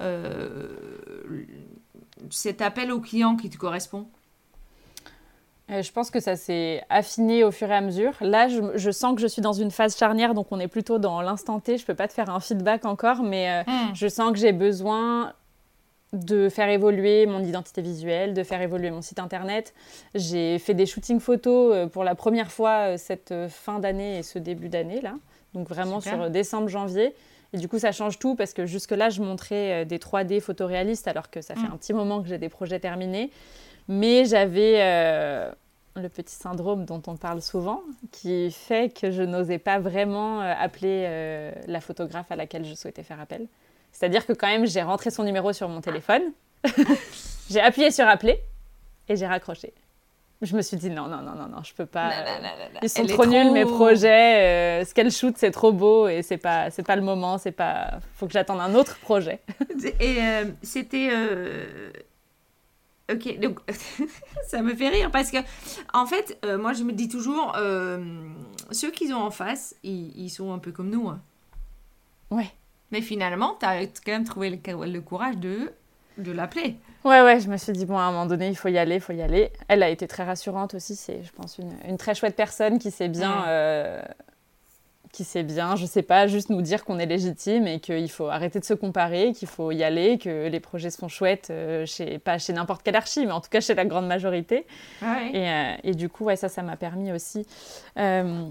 euh, 0.02 0.68
cet 2.30 2.62
appel 2.62 2.92
au 2.92 3.00
client 3.00 3.36
qui 3.36 3.50
te 3.50 3.58
correspond? 3.58 4.08
Je 5.70 5.92
pense 5.92 6.12
que 6.12 6.20
ça 6.20 6.36
s'est 6.36 6.84
affiné 6.90 7.44
au 7.44 7.52
fur 7.52 7.70
et 7.70 7.76
à 7.76 7.82
mesure. 7.82 8.14
Là, 8.22 8.48
je, 8.48 8.92
sens 8.92 9.16
que 9.16 9.22
je 9.22 9.28
suis 9.28 9.42
dans 9.42 9.54
une 9.54 9.72
phase 9.72 9.98
charnière, 9.98 10.34
donc 10.34 10.48
on 10.52 10.60
est 10.60 10.68
plutôt 10.68 11.00
dans 11.00 11.22
l'instant 11.22 11.60
T. 11.60 11.78
Je 11.78 11.84
ne 11.84 11.88
peux 11.88 11.96
pas 11.96 12.08
te 12.08 12.14
faire 12.14 12.30
un 12.30 12.40
feedback 12.40 12.86
encore, 12.86 13.24
mais 13.24 13.50
euh, 13.50 13.72
hmm. 13.72 13.96
je 13.96 14.08
sens 14.08 14.32
que 14.32 14.38
j'ai 14.38 14.52
besoin 14.52 15.34
de 16.12 16.48
faire 16.50 16.70
évoluer 16.70 17.26
mon 17.26 17.44
identité 17.44 17.82
visuelle, 17.82 18.34
de 18.34 18.44
faire 18.44 18.62
évoluer 18.62 18.92
mon 18.92 19.02
site 19.02 19.20
internet. 19.20 19.74
J'ai 20.14 20.60
fait 20.60 20.74
des 20.74 20.86
shootings 20.86 21.20
photos 21.20 21.74
euh, 21.74 21.88
pour 21.88 22.04
la 22.04 22.14
première 22.14 22.52
fois 22.52 22.98
cette 22.98 23.34
fin 23.50 23.80
d'année 23.80 24.20
et 24.20 24.24
ce 24.24 24.40
début 24.40 24.70
d'année, 24.70 25.02
là. 25.02 25.16
Donc 25.54 25.70
vraiment 25.70 26.02
sur 26.02 26.30
décembre-janvier. 26.30 27.16
Et 27.54 27.58
du 27.58 27.68
coup, 27.68 27.78
ça 27.78 27.92
change 27.92 28.18
tout 28.18 28.36
parce 28.36 28.54
que 28.54 28.66
jusque-là, 28.66 29.12
je 29.12 29.22
montrais 29.22 29.86
des 29.86 30.00
3D 30.00 30.42
photoréalistes 30.42 31.08
alors 31.08 31.30
que 31.30 31.42
ça 31.42 31.54
fait 31.54 31.62
hmm. 31.62 31.74
un 31.74 31.78
petit 31.78 31.94
moment 31.94 32.22
que 32.22 32.28
j'ai 32.28 32.40
des 32.40 32.50
projets 32.50 32.80
terminés. 32.80 33.32
Mais 33.88 34.26
j'avais 34.26 34.78
euh, 34.78 35.52
le 35.96 36.10
petit 36.10 36.36
syndrome 36.36 36.86
dont 36.86 37.02
on 37.08 37.18
parle 37.18 37.42
souvent, 37.42 37.84
qui 38.12 38.52
fait 38.52 38.94
que 38.94 39.12
je 39.12 39.22
n'osais 39.22 39.60
pas 39.60 39.80
vraiment 39.80 40.42
euh, 40.42 40.54
appeler 40.58 41.06
euh, 41.06 41.52
la 41.68 41.82
photographe 41.82 42.32
à 42.32 42.36
laquelle 42.36 42.66
je 42.66 42.74
souhaitais 42.74 43.04
faire 43.04 43.20
appel. 43.20 43.48
C'est-à-dire 43.92 44.26
que 44.26 44.34
quand 44.34 44.48
même, 44.48 44.66
j'ai 44.66 44.82
rentré 44.82 45.12
son 45.12 45.24
numéro 45.24 45.54
sur 45.54 45.70
mon 45.70 45.82
téléphone, 45.82 46.22
j'ai 47.50 47.60
appuyé 47.60 47.92
sur 47.92 48.08
appeler 48.08 48.40
et 49.10 49.16
j'ai 49.16 49.28
raccroché. 49.28 49.74
Je 50.42 50.58
me 50.58 50.62
suis 50.62 50.76
dit 50.76 50.90
non, 50.90 51.08
non, 51.08 51.22
non, 51.22 51.36
non, 51.36 51.48
non, 51.48 51.64
je 51.64 51.74
peux 51.74 51.86
pas. 51.86 52.12
Ils 52.82 52.90
sont 52.90 53.06
trop, 53.06 53.26
nuls 53.26 53.52
mes 53.52 53.64
projets. 53.64 54.84
ce 54.84 54.94
qu'elle 54.94 55.10
shoot, 55.10 55.36
c'est 55.38 55.52
trop 55.52 55.72
beau 55.72 56.10
et 56.10 56.22
c'est 56.22 56.38
pas, 56.38 56.70
c'est 56.70 56.84
pas 56.84 56.98
le 56.98 57.02
moment. 57.02 57.38
C'est 57.38 57.54
pas. 57.54 58.00
Faut 58.16 58.26
que 58.26 58.34
j'attende 58.34 58.60
un 58.60 58.76
autre 58.76 59.00
projet. 59.00 59.40
et 60.02 60.18
c'était 60.62 61.10
Ok, 63.12 63.40
donc 63.40 63.60
ça 64.48 64.62
me 64.62 64.74
fait 64.74 64.90
rire 64.90 65.12
parce 65.12 65.30
que, 65.30 65.38
en 65.94 66.06
fait, 66.06 66.38
euh, 66.46 66.58
moi 66.58 66.74
je 66.74 66.84
me 66.84 66.94
dis 66.94 67.10
toujours, 67.10 67.54
euh, 67.58 68.02
ceux 68.72 68.92
qu'ils 68.92 69.14
ont 69.14 69.22
en 69.22 69.32
face, 69.32 69.76
ils, 69.84 70.30
sont 70.30 70.54
un 70.54 70.60
peu 70.60 70.72
comme 70.72 70.90
nous. 70.90 71.10
Hein. 71.10 71.20
Ouais. 72.32 72.50
Mais 72.92 73.02
finalement, 73.02 73.58
tu 73.60 73.66
as 73.66 73.86
quand 73.86 74.12
même 74.12 74.24
trouvé 74.24 74.50
le, 74.50 74.86
le 74.86 75.02
courage 75.02 75.38
de, 75.38 75.74
de 76.18 76.32
l'appeler. 76.32 76.78
Ouais, 77.04 77.22
ouais, 77.22 77.42
je 77.42 77.50
me 77.50 77.58
suis 77.58 77.74
dit, 77.74 77.86
bon, 77.86 77.98
à 77.98 78.04
un 78.04 78.12
moment 78.12 78.26
donné, 78.26 78.48
il 78.48 78.56
faut 78.56 78.70
y 78.70 78.78
aller, 78.78 78.96
il 78.96 79.02
faut 79.02 79.12
y 79.12 79.22
aller. 79.22 79.52
Elle 79.68 79.84
a 79.84 79.90
été 79.90 80.08
très 80.08 80.24
rassurante 80.24 80.74
aussi, 80.74 80.96
c'est, 80.96 81.24
je 81.24 81.32
pense, 81.34 81.58
une, 81.58 81.74
une, 81.86 81.98
très 81.98 82.16
chouette 82.16 82.38
personne 82.38 82.80
qui 82.80 82.92
sait 82.92 83.10
bien 83.10 83.46
euh, 83.48 84.02
qui 85.14 85.24
sait 85.24 85.44
bien, 85.44 85.76
je 85.76 85.86
sais 85.86 86.02
pas, 86.02 86.26
juste 86.26 86.50
nous 86.50 86.64
dire 86.64 86.84
qu'on 86.84 86.98
est 86.98 87.06
légitime 87.06 87.68
et 87.68 87.80
qu'il 87.80 88.10
faut 88.10 88.30
arrêter 88.30 88.60
de 88.60 88.66
se 88.66 88.74
comparer, 88.74 89.32
qu'il 89.32 89.48
faut 89.48 89.72
y 89.72 89.84
aller, 89.84 90.18
que 90.18 90.48
les 90.48 90.60
projets 90.60 90.90
sont 90.90 91.08
chouettes, 91.08 91.50
euh, 91.52 91.86
chez, 91.86 92.18
pas 92.18 92.40
chez 92.40 92.52
n'importe 92.52 92.82
quelle 92.82 92.96
archi, 92.96 93.24
mais 93.28 93.32
en 93.32 93.40
tout 93.40 93.50
cas 93.52 93.62
chez 93.62 93.76
la 93.76 93.86
grande 93.86 94.08
majorité. 94.08 94.66
Et, 95.04 95.06
euh, 95.50 95.76
et, 95.84 95.94
du 95.94 96.10
coup, 96.10 96.26
ouais, 96.26 96.36
ça, 96.36 96.50
ça 96.50 96.64
m'a 96.64 96.78
permis 96.78 97.12
aussi. 97.12 97.46
Euh, 98.00 98.44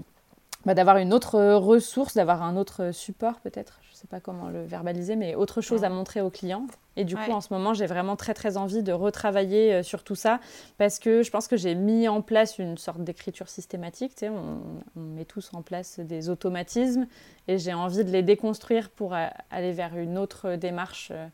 bah, 0.65 0.73
d'avoir 0.73 0.97
une 0.97 1.13
autre 1.13 1.37
ressource, 1.55 2.13
d'avoir 2.13 2.41
un 2.41 2.55
autre 2.55 2.91
support 2.93 3.41
peut-être, 3.41 3.81
sais 4.03 4.07
pas 4.09 4.19
comment 4.19 4.49
le 4.49 4.63
verbaliser, 4.63 5.15
mais 5.15 5.33
autre 5.33 5.61
chose 5.61 5.83
à 5.83 5.89
montrer 5.89 6.21
aux 6.21 6.29
clients. 6.29 6.67
Et 6.95 7.05
du 7.05 7.15
coup, 7.15 7.31
en 7.31 7.41
ce 7.41 7.51
moment, 7.51 7.73
j'ai 7.73 7.85
vraiment 7.85 8.15
très 8.15 8.33
très 8.33 8.57
envie 8.57 8.83
de 8.83 8.91
retravailler 8.91 9.73
euh, 9.73 9.83
sur 9.83 10.03
tout 10.03 10.15
ça 10.15 10.39
parce 10.77 10.99
que 10.99 11.23
je 11.23 11.31
pense 11.31 11.47
que 11.47 11.57
j'ai 11.57 11.73
mis 11.73 12.07
en 12.07 12.21
place 12.21 12.59
une 12.59 12.77
sorte 12.77 13.01
d'écriture 13.03 13.49
systématique. 13.49 14.13
Tu 14.13 14.25
sais, 14.25 14.29
on, 14.29 14.99
met 14.99 15.25
tous 15.25 15.51
en 15.53 15.61
place 15.61 15.99
des 15.99 16.29
automatismes 16.29 17.07
et 17.47 17.57
j'ai 17.57 17.73
envie 17.73 18.03
de 18.03 18.11
les 18.11 18.23
déconstruire 18.23 18.89
pour 18.89 19.13
aller 19.13 19.71
vers 19.71 19.97
une 19.97 20.17
autre 20.17 20.55
démarche. 20.55 21.09
Euh, 21.11 21.27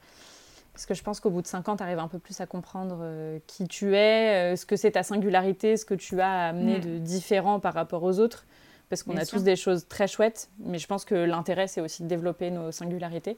parce 0.73 0.85
que 0.85 0.93
je 0.93 1.03
pense 1.03 1.19
qu'au 1.19 1.29
bout 1.29 1.41
de 1.41 1.47
cinq 1.47 1.67
ans, 1.67 1.75
tu 1.75 1.83
arrives 1.83 1.99
un 1.99 2.07
peu 2.07 2.19
plus 2.19 2.39
à 2.39 2.45
comprendre 2.45 2.99
euh, 3.01 3.39
qui 3.47 3.67
tu 3.67 3.95
es, 3.95 4.55
ce 4.55 4.65
que 4.65 4.75
c'est 4.75 4.91
ta 4.91 5.03
singularité, 5.03 5.75
ce 5.75 5.85
que 5.85 5.95
tu 5.95 6.21
as 6.21 6.47
amené 6.49 6.77
mm. 6.77 6.81
de 6.81 6.97
différent 6.99 7.59
par 7.59 7.73
rapport 7.73 8.03
aux 8.03 8.19
autres 8.19 8.45
parce 8.89 9.03
qu'on 9.03 9.15
a 9.17 9.25
tous 9.25 9.43
des 9.43 9.55
choses 9.55 9.87
très 9.87 10.07
chouettes, 10.07 10.49
mais 10.59 10.79
je 10.79 10.87
pense 10.87 11.05
que 11.05 11.13
l'intérêt, 11.13 11.67
c'est 11.67 11.79
aussi 11.79 12.01
de 12.01 12.07
développer 12.07 12.49
nos 12.49 12.71
singularités. 12.71 13.37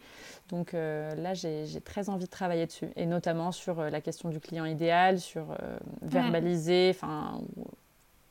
Donc 0.49 0.73
euh, 0.73 1.13
là, 1.15 1.33
j'ai 1.33 1.81
très 1.83 2.09
envie 2.09 2.25
de 2.25 2.29
travailler 2.29 2.65
dessus, 2.65 2.87
et 2.95 3.05
notamment 3.05 3.51
sur 3.51 3.79
euh, 3.79 3.89
la 3.89 3.99
question 3.99 4.29
du 4.29 4.39
client 4.39 4.65
idéal, 4.65 5.19
sur 5.19 5.51
euh, 5.51 5.77
verbaliser, 6.01 6.91
enfin, 6.95 7.41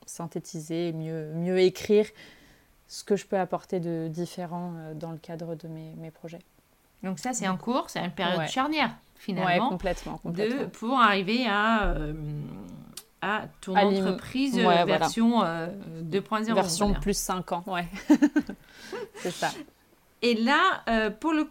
synthétiser, 0.06 0.92
mieux, 0.92 1.32
mieux 1.34 1.58
écrire 1.58 2.06
ce 2.88 3.04
que 3.04 3.16
je 3.16 3.26
peux 3.26 3.38
apporter 3.38 3.80
de 3.80 4.08
différent 4.08 4.72
dans 4.94 5.12
le 5.12 5.18
cadre 5.18 5.54
de 5.54 5.68
mes, 5.68 5.94
mes 5.98 6.10
projets. 6.10 6.40
Donc 7.02 7.18
ça, 7.18 7.32
c'est 7.32 7.46
en 7.46 7.56
cours, 7.56 7.88
c'est 7.88 8.00
une 8.00 8.10
période 8.10 8.48
charnière, 8.48 8.96
finalement. 9.16 9.64
Ouais, 9.64 9.70
complètement, 9.70 10.18
complètement. 10.18 10.62
De, 10.62 10.66
pour 10.66 10.98
arriver 10.98 11.46
à 11.46 11.94
à 13.22 13.44
ton 13.60 13.76
entreprise 13.76 14.56
version 14.56 15.42
2.0. 15.42 16.50
Euh, 16.50 16.54
version 16.54 16.94
plus 16.94 17.16
5 17.16 17.52
ans, 17.52 17.64
ouais. 17.66 17.86
c'est 19.16 19.30
ça. 19.30 19.50
Et 20.22 20.34
là, 20.34 20.82
euh, 20.88 21.10
pour 21.10 21.32
le 21.32 21.48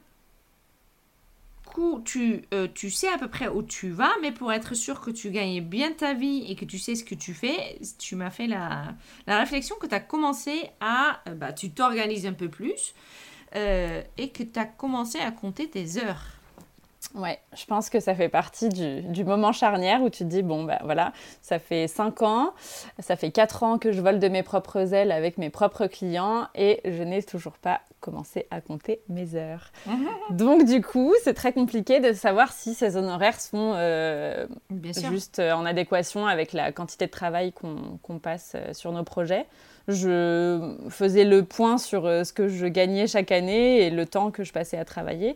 coup, 1.66 2.02
tu, 2.04 2.44
euh, 2.54 2.68
tu 2.74 2.90
sais 2.90 3.08
à 3.10 3.18
peu 3.18 3.28
près 3.28 3.48
où 3.48 3.62
tu 3.62 3.90
vas, 3.90 4.12
mais 4.22 4.32
pour 4.32 4.52
être 4.52 4.74
sûr 4.74 5.02
que 5.02 5.12
tu 5.12 5.30
gagnes 5.30 5.62
bien 5.62 5.92
ta 5.92 6.14
vie 6.14 6.46
et 6.48 6.56
que 6.56 6.66
tu 6.66 6.80
sais 6.80 6.96
ce 6.96 7.04
que 7.04 7.16
tu 7.16 7.34
fais, 7.34 7.80
tu 8.00 8.16
m'as 8.16 8.32
fait 8.32 8.48
la, 8.48 8.96
la, 9.28 9.40
réflexion 9.40 9.76
que 9.80 9.88
tu 9.88 9.96
as 9.96 10.00
commencé 10.00 10.70
à... 10.80 11.22
bah, 11.36 11.54
tu 11.54 11.70
t'organises 11.70 12.26
un 12.26 12.34
peu 12.34 12.50
plus 12.50 12.94
et 13.56 14.30
que 14.30 14.44
tu 14.44 14.60
as 14.60 14.66
commencé 14.66 15.20
à 15.20 15.32
compter 15.32 15.70
tes 15.70 15.98
heures. 15.98 16.39
Ouais, 17.16 17.40
je 17.56 17.66
pense 17.66 17.90
que 17.90 18.00
ça 18.00 18.14
fait 18.14 18.30
partie 18.30 18.70
du, 18.70 19.02
du, 19.02 19.24
moment 19.24 19.52
charnière 19.52 20.02
où 20.04 20.10
tu 20.10 20.20
te 20.20 20.30
dis, 20.30 20.44
bon, 20.44 20.64
ben 20.64 20.78
voilà, 20.84 21.12
ça 21.42 21.58
fait 21.58 21.88
5 21.88 22.22
ans, 22.22 22.54
ça 23.00 23.16
fait 23.16 23.32
4 23.32 23.64
ans 23.64 23.78
que 23.80 23.92
je 23.92 24.02
vole 24.02 24.20
de 24.20 24.28
mes 24.28 24.44
propres 24.44 24.94
ailes 24.94 25.12
avec 25.12 25.38
mes 25.38 25.50
propres 25.50 25.88
clients 25.88 26.48
et 26.54 26.82
je 26.86 27.02
n'ai 27.04 27.24
toujours 27.24 27.58
pas 27.58 27.82
commencé 28.00 28.48
à 28.52 28.62
compter 28.62 29.02
mes 29.10 29.36
heures. 29.36 29.72
Donc 30.30 30.66
du 30.66 30.82
coup, 30.82 31.14
c'est 31.24 31.34
très 31.34 31.54
compliqué 31.54 32.00
de 32.00 32.14
savoir 32.14 32.52
si 32.52 32.74
ces 32.74 32.96
honoraires 32.96 33.40
sont 33.40 33.74
euh, 33.76 34.48
juste 35.10 35.40
en 35.40 35.66
adéquation 35.66 36.28
avec 36.28 36.54
la 36.54 36.72
quantité 36.72 37.06
de 37.06 37.12
travail 37.12 37.52
qu'on 37.54 38.20
passe 38.20 38.54
euh, 38.56 38.74
sur 38.74 38.92
nos 38.92 39.04
projets. 39.04 39.46
Je 39.88 40.76
faisais 40.90 41.26
le 41.26 41.44
point 41.44 41.78
sur 41.78 42.06
euh, 42.06 42.24
ce 42.24 42.32
que 42.32 42.48
je 42.48 42.68
gagnais 42.68 43.08
chaque 43.08 43.32
année 43.32 43.82
et 43.82 43.90
le 43.90 44.06
temps 44.06 44.32
que 44.32 44.44
je 44.44 44.54
passais 44.54 44.78
à 44.78 44.86
travailler. 44.86 45.36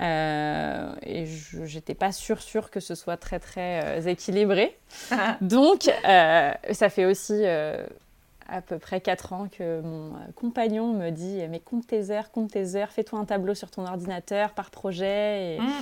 Euh, 0.00 0.94
et 1.02 1.26
je 1.26 1.74
n'étais 1.74 1.94
pas 1.94 2.12
sûre, 2.12 2.40
sûre 2.40 2.70
que 2.70 2.80
ce 2.80 2.94
soit 2.94 3.16
très, 3.16 3.38
très 3.38 3.84
euh, 3.84 4.08
équilibré. 4.08 4.76
Donc, 5.40 5.88
euh, 5.88 6.52
ça 6.72 6.88
fait 6.88 7.04
aussi 7.04 7.44
à 7.44 8.60
peu 8.60 8.78
près 8.78 9.00
4 9.00 9.32
ans 9.32 9.48
que 9.48 9.80
mon 9.80 10.12
compagnon 10.34 10.92
me 10.92 11.10
dit 11.10 11.40
Mais 11.48 11.60
compte 11.60 11.86
tes 11.86 12.10
heures, 12.10 12.30
compte 12.30 12.52
tes 12.52 12.76
heures, 12.76 12.90
fais-toi 12.90 13.18
un 13.18 13.24
tableau 13.24 13.54
sur 13.54 13.70
ton 13.70 13.86
ordinateur 13.86 14.52
par 14.52 14.70
projet. 14.70 15.56
Et, 15.56 15.60
mm. 15.60 15.72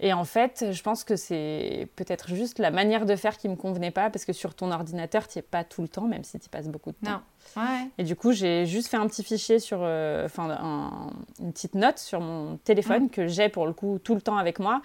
Et 0.00 0.12
en 0.12 0.24
fait, 0.24 0.72
je 0.72 0.82
pense 0.82 1.04
que 1.04 1.14
c'est 1.14 1.88
peut-être 1.94 2.34
juste 2.34 2.58
la 2.58 2.72
manière 2.72 3.06
de 3.06 3.14
faire 3.14 3.36
qui 3.38 3.48
me 3.48 3.54
convenait 3.54 3.92
pas, 3.92 4.10
parce 4.10 4.24
que 4.24 4.32
sur 4.32 4.54
ton 4.54 4.72
ordinateur, 4.72 5.28
tu 5.28 5.38
n'y 5.38 5.40
es 5.40 5.42
pas 5.42 5.62
tout 5.62 5.82
le 5.82 5.88
temps, 5.88 6.08
même 6.08 6.24
si 6.24 6.38
tu 6.40 6.48
passes 6.48 6.68
beaucoup 6.68 6.90
de 6.90 6.96
temps. 6.96 7.22
Non. 7.56 7.62
Ouais. 7.62 7.88
Et 7.98 8.04
du 8.04 8.16
coup, 8.16 8.32
j'ai 8.32 8.66
juste 8.66 8.88
fait 8.88 8.96
un 8.96 9.06
petit 9.06 9.22
fichier 9.22 9.60
sur, 9.60 9.78
euh, 9.82 10.26
enfin, 10.26 11.12
une 11.40 11.52
petite 11.52 11.76
note 11.76 11.98
sur 11.98 12.20
mon 12.20 12.56
téléphone 12.58 13.08
que 13.08 13.28
j'ai 13.28 13.48
pour 13.48 13.66
le 13.66 13.72
coup 13.72 14.00
tout 14.02 14.14
le 14.16 14.20
temps 14.20 14.36
avec 14.36 14.58
moi, 14.58 14.82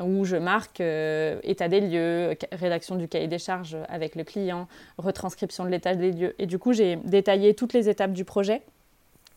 où 0.00 0.24
je 0.24 0.36
marque 0.36 0.80
euh, 0.80 1.40
état 1.42 1.68
des 1.68 1.80
lieux, 1.80 2.36
rédaction 2.52 2.94
du 2.94 3.08
cahier 3.08 3.28
des 3.28 3.38
charges 3.38 3.76
avec 3.88 4.14
le 4.14 4.22
client, 4.22 4.68
retranscription 4.98 5.64
de 5.64 5.70
l'état 5.70 5.96
des 5.96 6.12
lieux. 6.12 6.34
Et 6.38 6.46
du 6.46 6.58
coup, 6.58 6.72
j'ai 6.72 6.96
détaillé 6.96 7.54
toutes 7.54 7.72
les 7.72 7.88
étapes 7.88 8.12
du 8.12 8.24
projet 8.24 8.62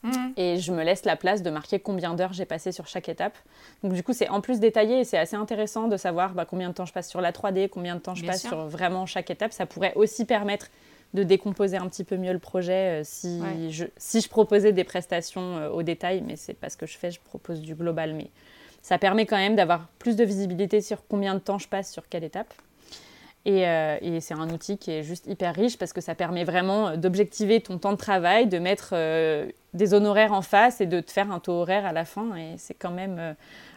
Mhm. 0.06 0.34
Et 0.38 0.58
je 0.58 0.72
me 0.72 0.84
laisse 0.84 1.06
la 1.06 1.16
place 1.16 1.42
de 1.42 1.50
marquer 1.50 1.80
combien 1.80 2.14
d'heures 2.14 2.34
j'ai 2.34 2.46
passé 2.46 2.72
sur 2.72 2.88
chaque 2.88 3.10
étape. 3.10 3.38
Donc 3.84 3.94
du 3.94 4.04
coup, 4.04 4.14
c'est 4.14 4.30
en 4.30 4.42
plus 4.42 4.60
détaillé 4.60 5.00
et 5.00 5.04
c'est 5.04 5.18
assez 5.18 5.36
intéressant 5.36 5.88
de 5.88 5.98
savoir 5.98 6.34
bah, 6.34 6.46
combien 6.46 6.70
de 6.70 6.74
temps 6.74 6.86
je 6.86 6.94
passe 6.94 7.10
sur 7.10 7.22
la 7.22 7.32
3D, 7.32 7.70
combien 7.70 7.96
de 7.96 8.00
temps 8.00 8.16
je 8.16 8.26
passe 8.26 8.42
sur 8.42 8.68
vraiment 8.68 9.06
chaque 9.06 9.30
étape. 9.30 9.52
Ça 9.52 9.66
pourrait 9.66 9.94
aussi 9.96 10.26
permettre 10.26 10.70
de 11.14 11.24
décomposer 11.24 11.78
un 11.78 11.88
petit 11.88 12.04
peu 12.04 12.18
mieux 12.18 12.34
le 12.34 12.40
projet 12.40 13.02
euh, 13.02 13.04
si, 13.04 13.40
je, 13.72 13.86
si 13.98 14.22
je 14.22 14.30
proposais 14.30 14.74
des 14.74 14.84
prestations 14.84 15.58
euh, 15.58 15.70
au 15.70 15.82
détail, 15.82 16.22
mais 16.26 16.36
c'est 16.36 16.54
pas 16.54 16.70
ce 16.70 16.78
que 16.78 16.86
je 16.86 16.98
fais, 16.98 17.10
je 17.10 17.20
propose 17.20 17.62
du 17.62 17.74
global. 17.74 18.14
Mais 18.14 18.30
ça 18.82 18.98
permet 18.98 19.26
quand 19.26 19.38
même 19.38 19.56
d'avoir 19.56 19.88
plus 19.98 20.16
de 20.16 20.24
visibilité 20.24 20.82
sur 20.82 21.08
combien 21.08 21.34
de 21.34 21.40
temps 21.40 21.58
je 21.58 21.68
passe 21.68 21.92
sur 21.92 22.08
quelle 22.10 22.24
étape. 22.24 22.54
Euh, 23.48 23.98
et, 24.02 24.22
c'est 24.22 24.34
un 24.34 24.50
outil 24.50 24.78
qui 24.78 24.92
est 24.92 25.04
juste 25.04 25.28
hyper 25.28 25.54
riche 25.54 25.78
parce 25.78 25.94
que 25.94 26.02
ça 26.02 26.16
permet 26.16 26.44
vraiment 26.44 26.90
euh, 26.90 26.98
d'objectiver 26.98 27.62
ton 27.62 27.78
temps 27.78 27.92
de 27.92 27.98
travail, 27.98 28.48
de 28.48 28.58
mettre 28.58 28.90
euh, 28.94 29.48
des 29.74 29.94
honoraires 29.94 30.34
en 30.34 30.42
face 30.42 30.82
et 30.82 30.88
de 30.88 31.00
te 31.00 31.12
faire 31.12 31.32
un 31.32 31.40
taux 31.40 31.54
horaire 31.54 31.86
à 31.86 31.94
la 31.94 32.06
fin. 32.06 32.36
Et 32.36 32.56
c'est 32.58 32.74
quand 32.74 32.92
même 32.92 33.36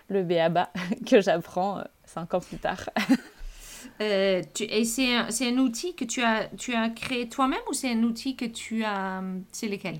le 0.09 0.22
BABA 0.22 0.70
que 1.07 1.20
j'apprends 1.20 1.83
cinq 2.04 2.33
ans 2.33 2.40
plus 2.40 2.57
tard. 2.57 2.88
tu, 4.54 4.64
et 4.64 4.85
c'est 4.85 5.14
un, 5.14 5.28
un, 5.28 5.59
outil 5.59 5.94
que 5.94 6.04
tu 6.04 6.22
as, 6.22 6.48
tu 6.57 6.74
as 6.74 6.88
créé 6.88 7.28
toi-même 7.28 7.61
ou 7.68 7.74
c'est 7.74 7.92
un 7.92 8.02
outil 8.04 8.37
que 8.37 8.46
tu 8.46 8.85
as... 8.85 9.22
C'est 9.52 9.68
lequel? 9.68 9.96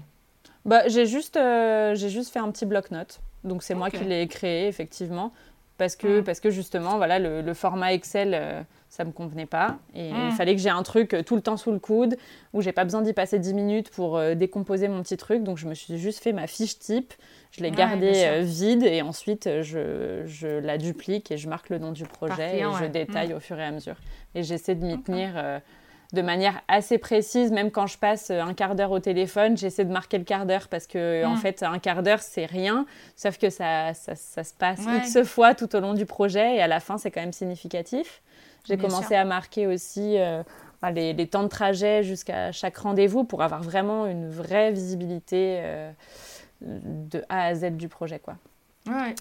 Bah, 0.65 0.89
J'ai 0.89 1.05
juste, 1.05 1.39
j'ai 1.39 2.09
juste 2.09 2.33
fait 2.33 2.39
un 2.39 2.51
petit 2.51 2.65
bloc-notes. 2.65 3.21
Donc 3.45 3.63
c'est 3.63 3.75
moi 3.75 3.91
qui 3.91 4.05
l'ai 4.05 4.27
créé, 4.29 4.67
effectivement. 4.67 5.33
Parce 5.79 5.97
que, 5.97 6.21
parce 6.21 6.41
que 6.41 6.51
justement, 6.51 6.97
voilà, 6.97 7.19
le, 7.19 7.41
le 7.41 7.55
format 7.55 7.95
Excel 7.95 8.67
ça 8.89 9.05
me 9.05 9.13
convenait 9.13 9.47
pas. 9.47 9.79
Et 9.95 10.09
il 10.09 10.15
mm. 10.15 10.31
fallait 10.33 10.55
que 10.55 10.61
j'ai 10.61 10.71
un 10.71 10.83
truc 10.83 11.15
euh, 11.15 11.23
tout 11.23 11.37
le 11.37 11.43
temps 11.43 11.57
sous 11.57 11.73
le 11.73 11.79
coude, 11.79 12.17
où 12.53 12.63
j'ai 12.63 12.73
pas 12.73 12.85
besoin 12.85 13.03
d'y 13.03 13.13
passer 13.13 13.39
10 13.39 13.55
minutes 13.55 13.91
pour 13.91 14.17
euh, 14.17 14.35
décomposer 14.35 14.89
mon 14.89 15.03
petit 15.03 15.17
truc. 15.17 15.43
Donc 15.43 15.59
je 15.59 15.69
me 15.69 15.75
suis 15.75 15.99
juste 15.99 16.23
fait 16.23 16.33
ma 16.33 16.47
fiche 16.47 16.79
type, 16.79 17.13
je 17.51 17.63
l'ai 17.63 17.71
gardée 17.71 18.25
euh, 18.27 18.41
vide 18.41 18.85
et 18.85 19.03
ensuite 19.03 19.49
je, 19.63 20.23
je, 20.27 20.49
la 20.49 20.79
duplique 20.79 21.31
et 21.31 21.37
je 21.37 21.49
marque 21.49 21.69
le 21.69 21.79
nom 21.79 21.93
du 21.93 22.05
projet 22.05 22.61
et 22.61 22.63
je 22.63 22.87
détaille 22.87 23.33
mm. 23.33 23.37
au 23.37 23.41
fur 23.41 23.59
et 23.59 23.65
à 23.65 23.71
mesure. 23.71 23.97
Et 24.35 24.43
j'essaie 24.43 24.75
de 24.75 24.85
m'y 24.85 25.01
tenir 25.03 25.33
de 26.13 26.23
manière 26.23 26.63
assez 26.69 26.97
précise, 26.97 27.53
même 27.53 27.71
quand 27.71 27.87
je 27.87 27.99
passe 27.99 28.31
un 28.31 28.55
quart 28.55 28.75
d'heure 28.75 28.93
au 28.93 28.99
téléphone, 28.99 29.59
j'essaie 29.59 29.85
de 29.85 29.93
marquer 29.93 30.17
le 30.17 30.25
quart 30.25 30.47
d'heure 30.47 30.69
parce 30.69 30.87
que 30.87 31.25
en 31.25 31.35
mm. 31.35 31.39
fait 31.39 31.63
un 31.63 31.79
quart 31.79 32.03
d'heure 32.03 32.21
c'est 32.21 32.47
rien, 32.47 32.87
sauf 33.15 33.37
que 33.37 33.51
ça, 33.51 33.93
ça, 33.93 34.15
ça 34.15 34.43
se 34.43 34.55
passe 34.55 34.81
X 35.05 35.23
fois 35.25 35.55
tout 35.55 35.77
au 35.77 35.81
long 35.81 35.93
du 35.93 36.07
projet 36.07 36.57
et 36.57 36.63
à 36.63 36.67
la 36.67 36.81
fin 36.81 36.97
c'est 36.97 37.11
quand 37.11 37.21
même 37.21 37.33
significatif. 37.33 38.23
J'ai 38.69 38.77
commencé 38.77 39.15
à 39.15 39.25
marquer 39.25 39.67
aussi 39.67 40.19
euh, 40.19 40.43
bah, 40.83 40.91
les, 40.91 41.27
temps 41.27 41.43
de 41.43 41.49
trajet 41.49 42.03
jusqu'à 42.03 42.53
chaque 42.53 42.77
rendez-vous 42.77 43.25
pour 43.25 43.43
avoir 43.43 43.63
vraiment 43.63 44.07
une 44.07 44.29
vraie 44.29 44.73
visibilité 44.73 45.59
euh, 45.61 45.91
de 46.61 47.23
A 47.29 47.47
à 47.47 47.55
Z 47.55 47.77
du 47.77 47.89
projet. 47.89 48.19
Quoi. 48.19 48.37
Ouais. 48.87 49.15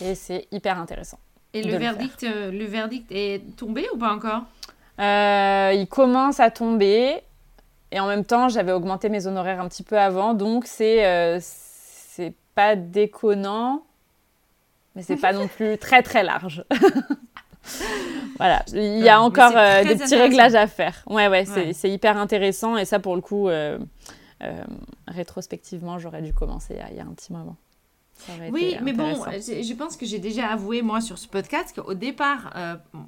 Et 0.00 0.14
c'est 0.14 0.46
hyper 0.50 0.78
intéressant. 0.78 1.18
Et 1.52 1.62
le 1.62 1.76
verdict, 1.76 2.24
euh, 2.24 2.50
le 2.50 2.64
verdict 2.64 3.10
est 3.10 3.42
tombé 3.56 3.86
ou 3.94 3.98
pas 3.98 4.12
encore? 4.12 4.42
Il 4.98 5.86
commence 5.88 6.40
à 6.40 6.50
tomber. 6.50 7.20
Et 7.92 8.00
en 8.00 8.06
même 8.06 8.24
temps, 8.24 8.48
j'avais 8.48 8.72
augmenté 8.72 9.08
mes 9.08 9.26
honoraires 9.26 9.60
un 9.60 9.68
petit 9.68 9.82
peu 9.82 9.98
avant. 9.98 10.34
Donc, 10.34 10.66
c'est 10.66 11.38
c'est 11.40 12.34
pas 12.54 12.76
déconnant. 12.76 13.82
Mais 14.94 15.02
c'est 15.02 15.16
pas 15.16 15.34
non 15.34 15.46
plus 15.46 15.76
très 15.76 16.02
très 16.02 16.22
large. 16.22 16.64
voilà, 18.38 18.62
il 18.72 18.98
y 18.98 19.08
a 19.08 19.20
encore 19.20 19.52
euh, 19.54 19.84
des 19.84 19.96
petits 19.96 20.16
réglages 20.16 20.54
à 20.54 20.66
faire. 20.66 21.02
Ouais, 21.06 21.28
ouais, 21.28 21.44
c'est 21.72 21.90
hyper 21.90 22.16
intéressant 22.16 22.76
et 22.76 22.84
ça, 22.84 22.98
pour 22.98 23.14
le 23.14 23.20
coup, 23.20 23.48
euh, 23.48 23.78
euh, 24.42 24.64
rétrospectivement, 25.06 25.98
j'aurais 25.98 26.22
dû 26.22 26.32
commencer 26.32 26.78
il 26.90 26.96
y 26.96 27.00
a 27.00 27.04
un 27.04 27.12
petit 27.12 27.32
moment. 27.32 27.56
Oui, 28.50 28.76
mais 28.82 28.92
bon, 28.92 29.14
je 29.14 29.74
pense 29.74 29.96
que 29.96 30.06
j'ai 30.06 30.18
déjà 30.18 30.48
avoué, 30.48 30.82
moi, 30.82 31.00
sur 31.00 31.18
ce 31.18 31.28
podcast, 31.28 31.74
qu'au 31.74 31.94
départ, 31.94 32.54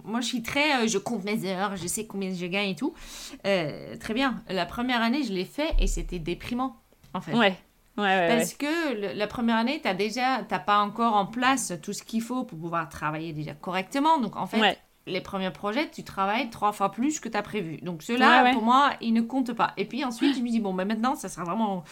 moi, 0.05 0.21
je 0.21 0.27
suis 0.27 0.42
très. 0.42 0.87
je 0.88 0.99
compte 0.99 1.25
mes 1.25 1.44
heures, 1.44 1.77
je 1.77 1.87
sais 1.87 2.07
combien 2.07 2.33
je 2.33 2.47
gagne 2.47 2.71
et 2.71 2.77
tout. 2.77 2.94
très 3.42 4.14
bien. 4.14 4.42
La 4.49 4.66
première 4.66 5.03
année, 5.03 5.23
je 5.23 5.33
l'ai 5.33 5.44
fait 5.44 5.75
et 5.79 5.87
c'était 5.87 6.18
déprimant, 6.18 6.77
en 7.14 7.21
fait. 7.21 7.35
Ouais. 7.35 7.57
Parce 7.97 8.55
que 8.55 9.14
la 9.16 9.27
première 9.27 9.57
année, 9.57 9.83
tu 9.85 9.94
déjà, 9.97 10.44
t'as 10.49 10.61
pas 10.61 10.79
encore 10.79 11.14
en 11.14 11.27
place 11.27 11.73
tout 11.83 11.92
ce 11.92 12.05
qu'il 12.05 12.23
faut 12.23 12.44
pour 12.44 12.57
pouvoir 12.57 12.88
travailler 12.88 13.33
déjà 13.33 13.55
correctement. 13.55 14.18
Donc 14.21 14.37
en 14.37 14.47
fait, 14.47 14.79
les 15.09 15.21
premiers 15.21 15.51
projets, 15.51 15.90
tu 15.90 16.05
travailles 16.05 16.51
trois 16.51 16.73
fois 16.73 16.90
plus 16.90 17.21
que 17.21 17.29
tu 17.29 17.37
as 17.37 17.42
prévu. 17.42 17.79
Donc 17.79 18.03
ceux-là, 18.03 18.53
pour 18.53 18.62
moi, 18.62 18.92
ils 19.01 19.12
ne 19.12 19.21
comptent 19.21 19.53
pas. 19.53 19.73
Et 19.77 19.85
puis 19.85 20.05
ensuite, 20.05 20.37
je 20.37 20.40
me 20.42 20.49
dis, 20.49 20.61
bon, 20.61 20.75
ben 20.75 20.87
maintenant, 20.87 21.14
ça 21.14 21.29
sera 21.29 21.44
vraiment 21.44 21.85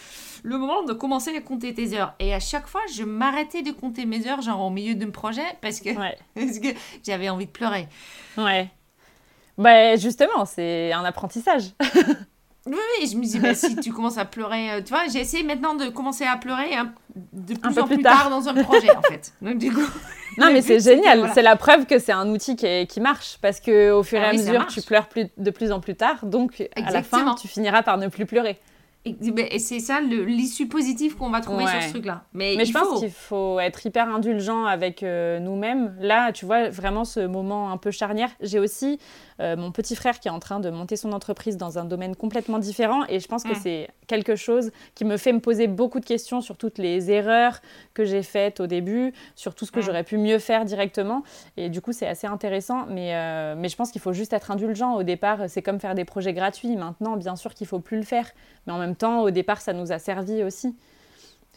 le 0.43 0.57
moment 0.57 0.83
de 0.83 0.93
commencer 0.93 1.35
à 1.35 1.41
compter 1.41 1.73
tes 1.73 1.93
heures. 1.93 2.13
Et 2.19 2.33
à 2.33 2.39
chaque 2.39 2.67
fois, 2.67 2.81
je 2.93 3.03
m'arrêtais 3.03 3.61
de 3.61 3.71
compter 3.71 4.05
mes 4.05 4.27
heures, 4.27 4.41
genre 4.41 4.61
au 4.61 4.69
milieu 4.69 4.95
d'un 4.95 5.09
projet, 5.09 5.45
parce 5.61 5.79
que, 5.79 5.89
parce 6.35 6.59
que 6.59 6.69
j'avais 7.03 7.29
envie 7.29 7.45
de 7.45 7.51
pleurer. 7.51 7.87
Ouais. 8.37 8.69
Bah, 9.57 9.95
justement, 9.95 10.45
c'est 10.45 10.91
un 10.93 11.03
apprentissage. 11.03 11.71
Oui, 12.67 13.07
je 13.09 13.15
me 13.17 13.23
dis, 13.23 13.39
bah, 13.39 13.55
si 13.55 13.75
tu 13.77 13.91
commences 13.91 14.17
à 14.17 14.25
pleurer, 14.25 14.71
euh, 14.71 14.81
tu 14.81 14.89
vois, 14.89 15.07
j'ai 15.11 15.19
essayé 15.19 15.43
maintenant 15.43 15.75
de 15.75 15.87
commencer 15.89 16.25
à 16.25 16.37
pleurer 16.37 16.75
hein, 16.75 16.91
de 17.33 17.55
plus 17.55 17.79
en 17.79 17.87
plus, 17.87 18.01
tard. 18.01 18.29
dans 18.29 18.47
un 18.47 18.53
projet, 18.63 18.95
en 18.95 19.01
fait. 19.01 19.33
Donc, 19.41 19.57
du 19.57 19.71
coup, 19.71 19.87
non, 20.37 20.51
mais 20.51 20.61
c'est 20.61 20.79
génial. 20.79 21.31
C'est 21.33 21.41
la 21.41 21.55
preuve 21.55 21.85
que 21.85 21.97
c'est 21.99 22.11
un 22.11 22.29
outil 22.29 22.55
qui, 22.55 22.87
qui, 22.87 22.99
marche 22.99 23.37
parce 23.41 23.59
que 23.59 23.91
au 23.91 24.03
fur 24.03 24.19
et 24.19 24.25
ah 24.25 24.29
à 24.29 24.33
mesure, 24.33 24.67
tu 24.67 24.81
pleures 24.81 25.07
plus, 25.07 25.27
de 25.37 25.51
plus 25.51 25.71
en 25.71 25.79
plus 25.79 25.95
tard. 25.95 26.25
Donc, 26.25 26.67
à 26.75 26.91
la 26.91 27.03
fin, 27.03 27.35
tu 27.35 27.47
finiras 27.47 27.83
par 27.83 27.97
ne 27.97 28.07
plus 28.07 28.25
pleurer. 28.25 28.59
Et 29.05 29.59
c'est 29.59 29.79
ça 29.79 30.01
l'issue 30.01 30.67
positive 30.67 31.15
qu'on 31.15 31.29
va 31.29 31.41
trouver 31.41 31.65
sur 31.67 31.81
ce 31.81 31.89
truc-là. 31.89 32.23
Mais, 32.33 32.63
je 32.65 32.73
pense 32.73 32.99
qu'il 32.99 33.11
faut 33.11 33.59
être 33.59 33.85
hyper 33.85 34.09
indulgent 34.09 34.65
avec 34.65 35.03
euh, 35.03 35.39
nous-mêmes. 35.39 35.95
Là, 35.99 36.31
tu 36.31 36.45
vois, 36.45 36.69
vraiment 36.69 37.05
ce 37.05 37.21
moment 37.21 37.71
un 37.71 37.77
peu 37.77 37.91
charnière. 37.91 38.29
J'ai 38.41 38.59
aussi 38.59 38.99
mon 39.39 39.71
petit 39.71 39.95
frère 39.95 40.19
qui 40.19 40.27
est 40.27 40.31
en 40.31 40.39
train 40.39 40.59
de 40.59 40.69
monter 40.69 40.95
son 40.95 41.11
entreprise 41.11 41.57
dans 41.57 41.77
un 41.77 41.85
domaine 41.85 42.15
complètement 42.15 42.59
différent. 42.59 43.05
Et 43.07 43.19
je 43.19 43.27
pense 43.27 43.43
que 43.43 43.55
c'est 43.55 43.89
quelque 44.07 44.35
chose 44.35 44.71
qui 44.95 45.05
me 45.05 45.17
fait 45.17 45.33
me 45.33 45.39
poser 45.39 45.67
beaucoup 45.67 45.99
de 45.99 46.05
questions 46.05 46.41
sur 46.41 46.57
toutes 46.57 46.77
les 46.77 47.11
erreurs 47.11 47.61
que 47.93 48.05
j'ai 48.05 48.23
faites 48.23 48.59
au 48.59 48.67
début, 48.67 49.13
sur 49.35 49.53
tout 49.53 49.65
ce 49.65 49.71
que 49.71 49.81
j'aurais 49.81 50.03
pu 50.03 50.17
mieux 50.17 50.39
faire 50.39 50.65
directement. 50.65 51.23
Et 51.55 51.69
du 51.69 51.81
coup, 51.81 51.93
c'est 51.93 52.07
assez 52.07 52.27
intéressant. 52.27 52.85
Mais, 52.87 53.15
euh, 53.15 53.55
mais 53.57 53.69
je 53.69 53.75
pense 53.75 53.91
qu'il 53.91 54.01
faut 54.01 54.13
juste 54.13 54.33
être 54.33 54.51
indulgent. 54.51 54.95
Au 54.95 55.03
départ, 55.03 55.49
c'est 55.49 55.61
comme 55.61 55.79
faire 55.79 55.95
des 55.95 56.05
projets 56.05 56.33
gratuits. 56.33 56.75
Maintenant, 56.75 57.17
bien 57.17 57.35
sûr 57.35 57.53
qu'il 57.53 57.67
faut 57.67 57.79
plus 57.79 57.97
le 57.97 58.03
faire. 58.03 58.29
Mais 58.65 58.73
en 58.73 58.79
même 58.79 58.95
temps, 58.95 59.21
au 59.21 59.29
départ, 59.29 59.61
ça 59.61 59.73
nous 59.73 59.91
a 59.91 59.99
servi 59.99 60.43
aussi. 60.43 60.75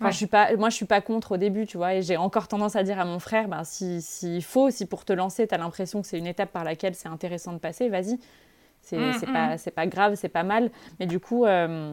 Je 0.09 0.17
suis 0.17 0.27
pas, 0.27 0.57
moi, 0.57 0.71
je 0.71 0.77
suis 0.77 0.87
pas 0.87 1.01
contre 1.01 1.33
au 1.33 1.37
début, 1.37 1.67
tu 1.67 1.77
vois, 1.77 1.95
et 1.95 2.03
j'ai 2.03 2.17
encore 2.17 2.49
tendance 2.49 2.77
à 2.77 2.83
dire 2.83 2.99
à 2.99 3.05
mon 3.05 3.19
frère, 3.19 3.49
ben, 3.49 3.65
s'il 3.65 4.01
si 4.01 4.41
faut, 4.41 4.71
si 4.71 4.87
pour 4.87 5.05
te 5.05 5.13
lancer, 5.13 5.47
tu 5.47 5.55
as 5.55 5.59
l'impression 5.59 6.01
que 6.01 6.09
c'est 6.09 6.19
une 6.19 6.27
étape 6.27 6.53
par 6.53 6.65
laquelle 6.65 6.95
c'est 6.95 7.09
intéressant 7.09 7.53
de 7.53 7.59
passer, 7.59 7.89
vas-y. 7.89 8.19
C'est 8.81 8.97
mm, 8.97 9.13
mm. 9.29 9.33
pas, 9.33 9.57
pas 9.75 9.87
grave, 9.87 10.15
c'est 10.15 10.31
pas 10.31 10.43
mal. 10.43 10.71
Mais 10.99 11.07
du 11.07 11.21
coup, 11.21 11.45
euh, 11.45 11.93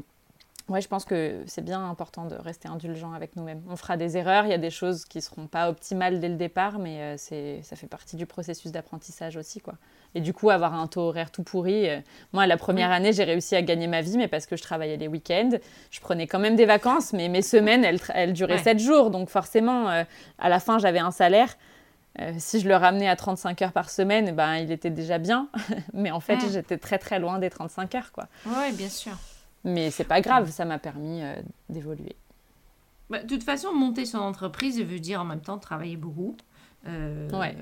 Ouais, 0.70 0.82
je 0.82 0.90
pense 0.90 1.06
que 1.06 1.44
c'est 1.46 1.64
bien 1.64 1.90
important 1.90 2.26
de 2.26 2.36
rester 2.36 2.68
indulgent 2.68 3.14
avec 3.14 3.38
nous-mêmes. 3.38 3.62
On 3.70 3.78
fera 3.78 3.96
des 3.96 4.18
erreurs, 4.18 4.44
il 4.44 4.50
y 4.50 4.54
a 4.54 4.58
des 4.58 4.70
choses 4.70 5.06
qui 5.06 5.20
ne 5.20 5.24
seront 5.24 5.48
pas 5.48 5.70
optimales 5.70 6.20
dès 6.20 6.28
le 6.28 6.36
départ, 6.36 6.78
mais 6.78 7.00
euh, 7.00 7.16
c'est, 7.18 7.62
ça 7.64 7.78
fait 7.78 7.88
partie 7.88 8.18
du 8.18 8.26
processus 8.26 8.74
d'apprentissage 8.74 9.38
aussi. 9.38 9.62
Quoi. 9.62 9.76
Et 10.14 10.20
du 10.20 10.34
coup, 10.34 10.50
avoir 10.50 10.74
un 10.74 10.88
taux 10.88 11.04
horaire 11.04 11.32
tout 11.32 11.44
pourri. 11.44 11.90
Euh, 11.90 12.02
moi, 12.34 12.46
la 12.48 12.58
première 12.58 12.92
année, 12.92 13.14
j'ai 13.14 13.24
réussi 13.24 13.56
à 13.56 13.62
gagner 13.62 13.88
ma 13.88 14.02
vie, 14.02 14.18
mais 14.18 14.28
parce 14.28 14.46
que 14.46 14.58
je 14.58 14.62
travaillais 14.62 14.98
les 14.98 15.08
week-ends. 15.08 15.52
Je 15.90 16.02
prenais 16.02 16.28
quand 16.28 16.40
même 16.40 16.58
des 16.58 16.66
vacances, 16.66 17.14
mais 17.14 17.30
mes 17.30 17.42
semaines, 17.42 17.86
elles, 17.86 18.02
elles 18.14 18.34
duraient 18.34 18.58
7 18.58 18.78
jours. 18.78 19.10
Donc 19.10 19.30
forcément, 19.30 19.90
euh, 19.90 20.04
à 20.38 20.50
la 20.50 20.60
fin, 20.60 20.80
j'avais 20.80 21.00
un 21.00 21.12
salaire. 21.12 21.58
si 22.40 22.60
je 22.60 22.68
le 22.68 22.76
ramenais 22.76 23.08
à 23.08 23.16
35 23.16 23.62
heures 23.62 23.72
par 23.72 23.90
semaine, 23.90 24.36
ben, 24.36 24.56
il 24.58 24.70
était 24.74 24.90
déjà 24.90 25.18
bien. 25.18 25.48
mais 25.94 26.12
en 26.12 26.20
fait, 26.20 26.40
j'étais 26.52 26.78
très 26.78 26.98
très 26.98 27.20
loin 27.20 27.40
des 27.40 27.50
35 27.50 27.96
heures. 27.96 28.12
Quoi. 28.12 28.28
Oui, 28.48 28.74
bien 28.74 28.90
sûr. 28.90 29.14
Mais 29.68 29.92
c'est 29.92 30.06
pas 30.06 30.22
grave, 30.22 30.50
ça 30.50 30.66
m'a 30.66 30.80
permis 30.80 31.22
euh, 31.22 31.36
d'évoluer. 31.70 32.16
Bah, 33.10 33.22
de 33.22 33.28
toute 33.28 33.44
façon, 33.44 33.74
monter 33.74 34.06
son 34.06 34.20
entreprise 34.20 34.82
veut 34.82 35.00
dire 35.00 35.22
en 35.22 35.26
même 35.26 35.42
temps 35.42 35.58
travailler 35.58 35.98
beaucoup. 35.98 36.38
Euh, 36.88 37.30
ouais. 37.32 37.56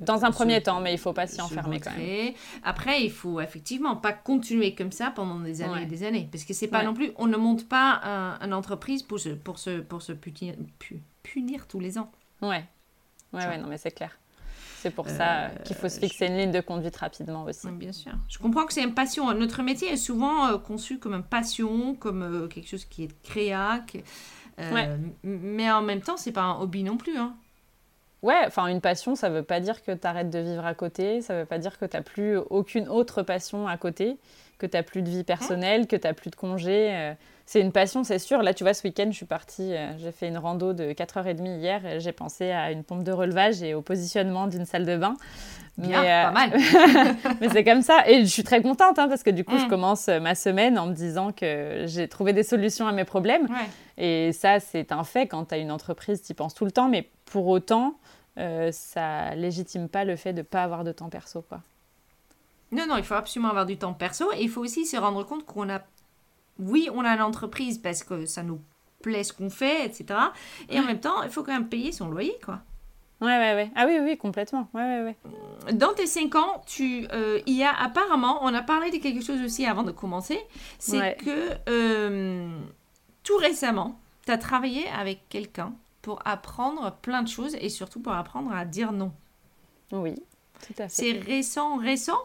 Dans 0.00 0.24
un 0.24 0.32
premier 0.32 0.60
temps, 0.60 0.80
mais 0.80 0.92
il 0.92 0.98
faut 0.98 1.12
pas 1.12 1.28
s'y 1.28 1.40
enfermer 1.40 1.78
quand 1.78 1.96
même. 1.96 2.32
Après, 2.64 3.02
il 3.02 3.10
faut 3.10 3.40
effectivement 3.40 3.94
pas 3.94 4.12
continuer 4.12 4.74
comme 4.74 4.90
ça 4.90 5.12
pendant 5.14 5.38
des 5.38 5.62
années 5.62 5.82
et 5.82 5.86
des 5.86 6.02
années, 6.04 6.28
parce 6.30 6.44
que 6.44 6.54
c'est 6.54 6.68
pas 6.68 6.82
non 6.82 6.94
plus, 6.94 7.12
on 7.16 7.26
ne 7.26 7.36
monte 7.36 7.68
pas 7.68 8.38
une 8.40 8.52
entreprise 8.54 9.02
pour 9.02 9.20
se 9.20 9.30
pour 9.30 9.58
se 9.58 9.80
pour 9.80 10.02
se 10.02 10.12
punir, 10.12 10.54
punir 11.22 11.66
tous 11.68 11.78
les 11.78 11.98
ans. 11.98 12.10
Ouais. 12.42 12.64
Ouais, 13.32 13.46
ouais, 13.46 13.58
non, 13.58 13.68
mais 13.68 13.78
c'est 13.78 13.90
clair. 13.90 14.18
C'est 14.80 14.90
pour 14.90 15.08
ça 15.08 15.38
euh, 15.38 15.48
qu'il 15.64 15.74
faut 15.74 15.88
se 15.88 15.98
fixer 15.98 16.26
une 16.26 16.36
ligne 16.36 16.52
de 16.52 16.60
conduite 16.60 16.96
rapidement 16.96 17.44
aussi. 17.44 17.68
bien 17.70 17.92
sûr. 17.92 18.12
Je 18.28 18.38
comprends 18.38 18.64
que 18.64 18.72
c'est 18.72 18.82
une 18.82 18.94
passion. 18.94 19.32
Notre 19.34 19.62
métier 19.62 19.92
est 19.92 19.96
souvent 19.96 20.46
euh, 20.46 20.58
conçu 20.58 20.98
comme 20.98 21.14
une 21.14 21.24
passion, 21.24 21.94
comme 21.94 22.22
euh, 22.22 22.46
quelque 22.46 22.68
chose 22.68 22.84
qui 22.84 23.04
est 23.04 23.22
créa. 23.22 23.84
Mais 25.24 25.70
en 25.70 25.82
même 25.82 26.00
temps, 26.00 26.16
c'est 26.16 26.32
pas 26.32 26.42
un 26.42 26.60
hobby 26.60 26.84
non 26.84 26.96
plus. 26.96 27.16
Hein. 27.16 27.34
Ouais, 28.22 28.42
enfin 28.46 28.66
une 28.66 28.80
passion, 28.80 29.14
ça 29.14 29.30
veut 29.30 29.44
pas 29.44 29.60
dire 29.60 29.82
que 29.84 29.92
tu 29.92 30.06
arrêtes 30.06 30.30
de 30.30 30.40
vivre 30.40 30.66
à 30.66 30.74
côté, 30.74 31.22
ça 31.22 31.38
veut 31.38 31.46
pas 31.46 31.58
dire 31.58 31.78
que 31.78 31.84
tu 31.84 31.96
n'as 31.96 32.02
plus 32.02 32.36
aucune 32.36 32.88
autre 32.88 33.22
passion 33.22 33.68
à 33.68 33.76
côté, 33.76 34.16
que 34.58 34.66
tu 34.66 34.76
n'as 34.76 34.82
plus 34.82 35.02
de 35.02 35.08
vie 35.08 35.22
personnelle, 35.22 35.86
que 35.86 35.94
tu 35.94 36.04
n'as 36.04 36.14
plus 36.14 36.30
de 36.30 36.34
congés 36.34 37.14
c'est 37.48 37.62
une 37.62 37.72
passion, 37.72 38.04
c'est 38.04 38.18
sûr. 38.18 38.42
Là, 38.42 38.52
tu 38.52 38.62
vois, 38.62 38.74
ce 38.74 38.86
week-end, 38.86 39.06
je 39.10 39.16
suis 39.16 39.24
partie, 39.24 39.74
euh, 39.74 39.96
j'ai 39.96 40.12
fait 40.12 40.28
une 40.28 40.36
rando 40.36 40.74
de 40.74 40.92
4h30 40.92 41.58
hier. 41.58 41.98
J'ai 41.98 42.12
pensé 42.12 42.50
à 42.50 42.72
une 42.72 42.84
pompe 42.84 43.04
de 43.04 43.10
relevage 43.10 43.62
et 43.62 43.72
au 43.72 43.80
positionnement 43.80 44.48
d'une 44.48 44.66
salle 44.66 44.84
de 44.84 44.98
bain. 44.98 45.16
Bien, 45.78 46.02
mais, 46.02 46.24
pas 46.24 46.30
mal. 46.30 46.50
mais 47.40 47.48
c'est 47.48 47.64
comme 47.64 47.80
ça. 47.80 48.06
Et 48.06 48.20
je 48.20 48.30
suis 48.30 48.44
très 48.44 48.60
contente 48.60 48.98
hein, 48.98 49.08
parce 49.08 49.22
que 49.22 49.30
du 49.30 49.46
coup, 49.46 49.56
je 49.56 49.64
mm. 49.64 49.68
commence 49.68 50.08
ma 50.08 50.34
semaine 50.34 50.78
en 50.78 50.88
me 50.88 50.92
disant 50.92 51.32
que 51.32 51.84
j'ai 51.86 52.06
trouvé 52.06 52.34
des 52.34 52.42
solutions 52.42 52.86
à 52.86 52.92
mes 52.92 53.06
problèmes. 53.06 53.48
Et 53.96 54.32
ça, 54.32 54.60
c'est 54.60 54.92
un 54.92 55.02
fait. 55.02 55.26
Quand 55.26 55.46
tu 55.46 55.54
as 55.54 55.58
une 55.58 55.72
entreprise, 55.72 56.20
tu 56.20 56.32
y 56.32 56.34
penses 56.34 56.52
tout 56.52 56.66
le 56.66 56.70
temps. 56.70 56.90
Mais 56.90 57.08
pour 57.24 57.46
autant, 57.46 57.94
euh, 58.36 58.68
ça 58.72 59.34
légitime 59.36 59.88
pas 59.88 60.04
le 60.04 60.16
fait 60.16 60.34
de 60.34 60.40
ne 60.40 60.42
pas 60.42 60.64
avoir 60.64 60.84
de 60.84 60.92
temps 60.92 61.08
perso. 61.08 61.40
Quoi. 61.40 61.62
Non, 62.72 62.86
non, 62.86 62.98
il 62.98 63.04
faut 63.04 63.14
absolument 63.14 63.48
avoir 63.48 63.64
du 63.64 63.78
temps 63.78 63.94
perso. 63.94 64.30
Et 64.34 64.42
il 64.42 64.50
faut 64.50 64.60
aussi 64.60 64.84
se 64.84 64.98
rendre 64.98 65.24
compte 65.24 65.46
qu'on 65.46 65.70
a 65.70 65.80
oui, 66.58 66.88
on 66.92 67.04
a 67.04 67.16
l'entreprise 67.16 67.78
parce 67.78 68.02
que 68.02 68.26
ça 68.26 68.42
nous 68.42 68.60
plaît 69.02 69.24
ce 69.24 69.32
qu'on 69.32 69.50
fait, 69.50 69.84
etc. 69.84 70.18
Et 70.68 70.78
en 70.78 70.84
même 70.84 71.00
temps, 71.00 71.22
il 71.22 71.30
faut 71.30 71.42
quand 71.42 71.52
même 71.52 71.68
payer 71.68 71.92
son 71.92 72.08
loyer, 72.08 72.36
quoi. 72.44 72.60
Ouais, 73.20 73.36
ouais, 73.36 73.54
ouais. 73.54 73.70
Ah 73.74 73.84
oui, 73.86 73.98
oui, 74.00 74.16
complètement. 74.16 74.68
Ouais, 74.74 74.82
ouais, 74.82 75.02
ouais. 75.02 75.72
Dans 75.72 75.92
tes 75.92 76.06
5 76.06 76.34
ans, 76.36 76.62
tu, 76.66 77.06
euh, 77.12 77.40
il 77.46 77.56
y 77.56 77.64
a 77.64 77.74
apparemment, 77.74 78.38
on 78.42 78.54
a 78.54 78.62
parlé 78.62 78.90
de 78.90 78.98
quelque 78.98 79.24
chose 79.24 79.42
aussi 79.42 79.66
avant 79.66 79.82
de 79.82 79.90
commencer, 79.90 80.38
c'est 80.78 81.16
que 81.16 81.50
euh, 81.68 82.48
tout 83.24 83.36
récemment, 83.36 83.98
tu 84.24 84.30
as 84.30 84.38
travaillé 84.38 84.86
avec 84.88 85.28
quelqu'un 85.28 85.72
pour 86.00 86.20
apprendre 86.24 86.92
plein 87.02 87.22
de 87.22 87.28
choses 87.28 87.56
et 87.60 87.68
surtout 87.68 88.00
pour 88.00 88.12
apprendre 88.12 88.52
à 88.52 88.64
dire 88.64 88.92
non. 88.92 89.12
Oui, 89.90 90.14
tout 90.64 90.74
à 90.78 90.88
fait. 90.88 90.88
C'est 90.88 91.12
récent, 91.12 91.76
récent? 91.76 92.18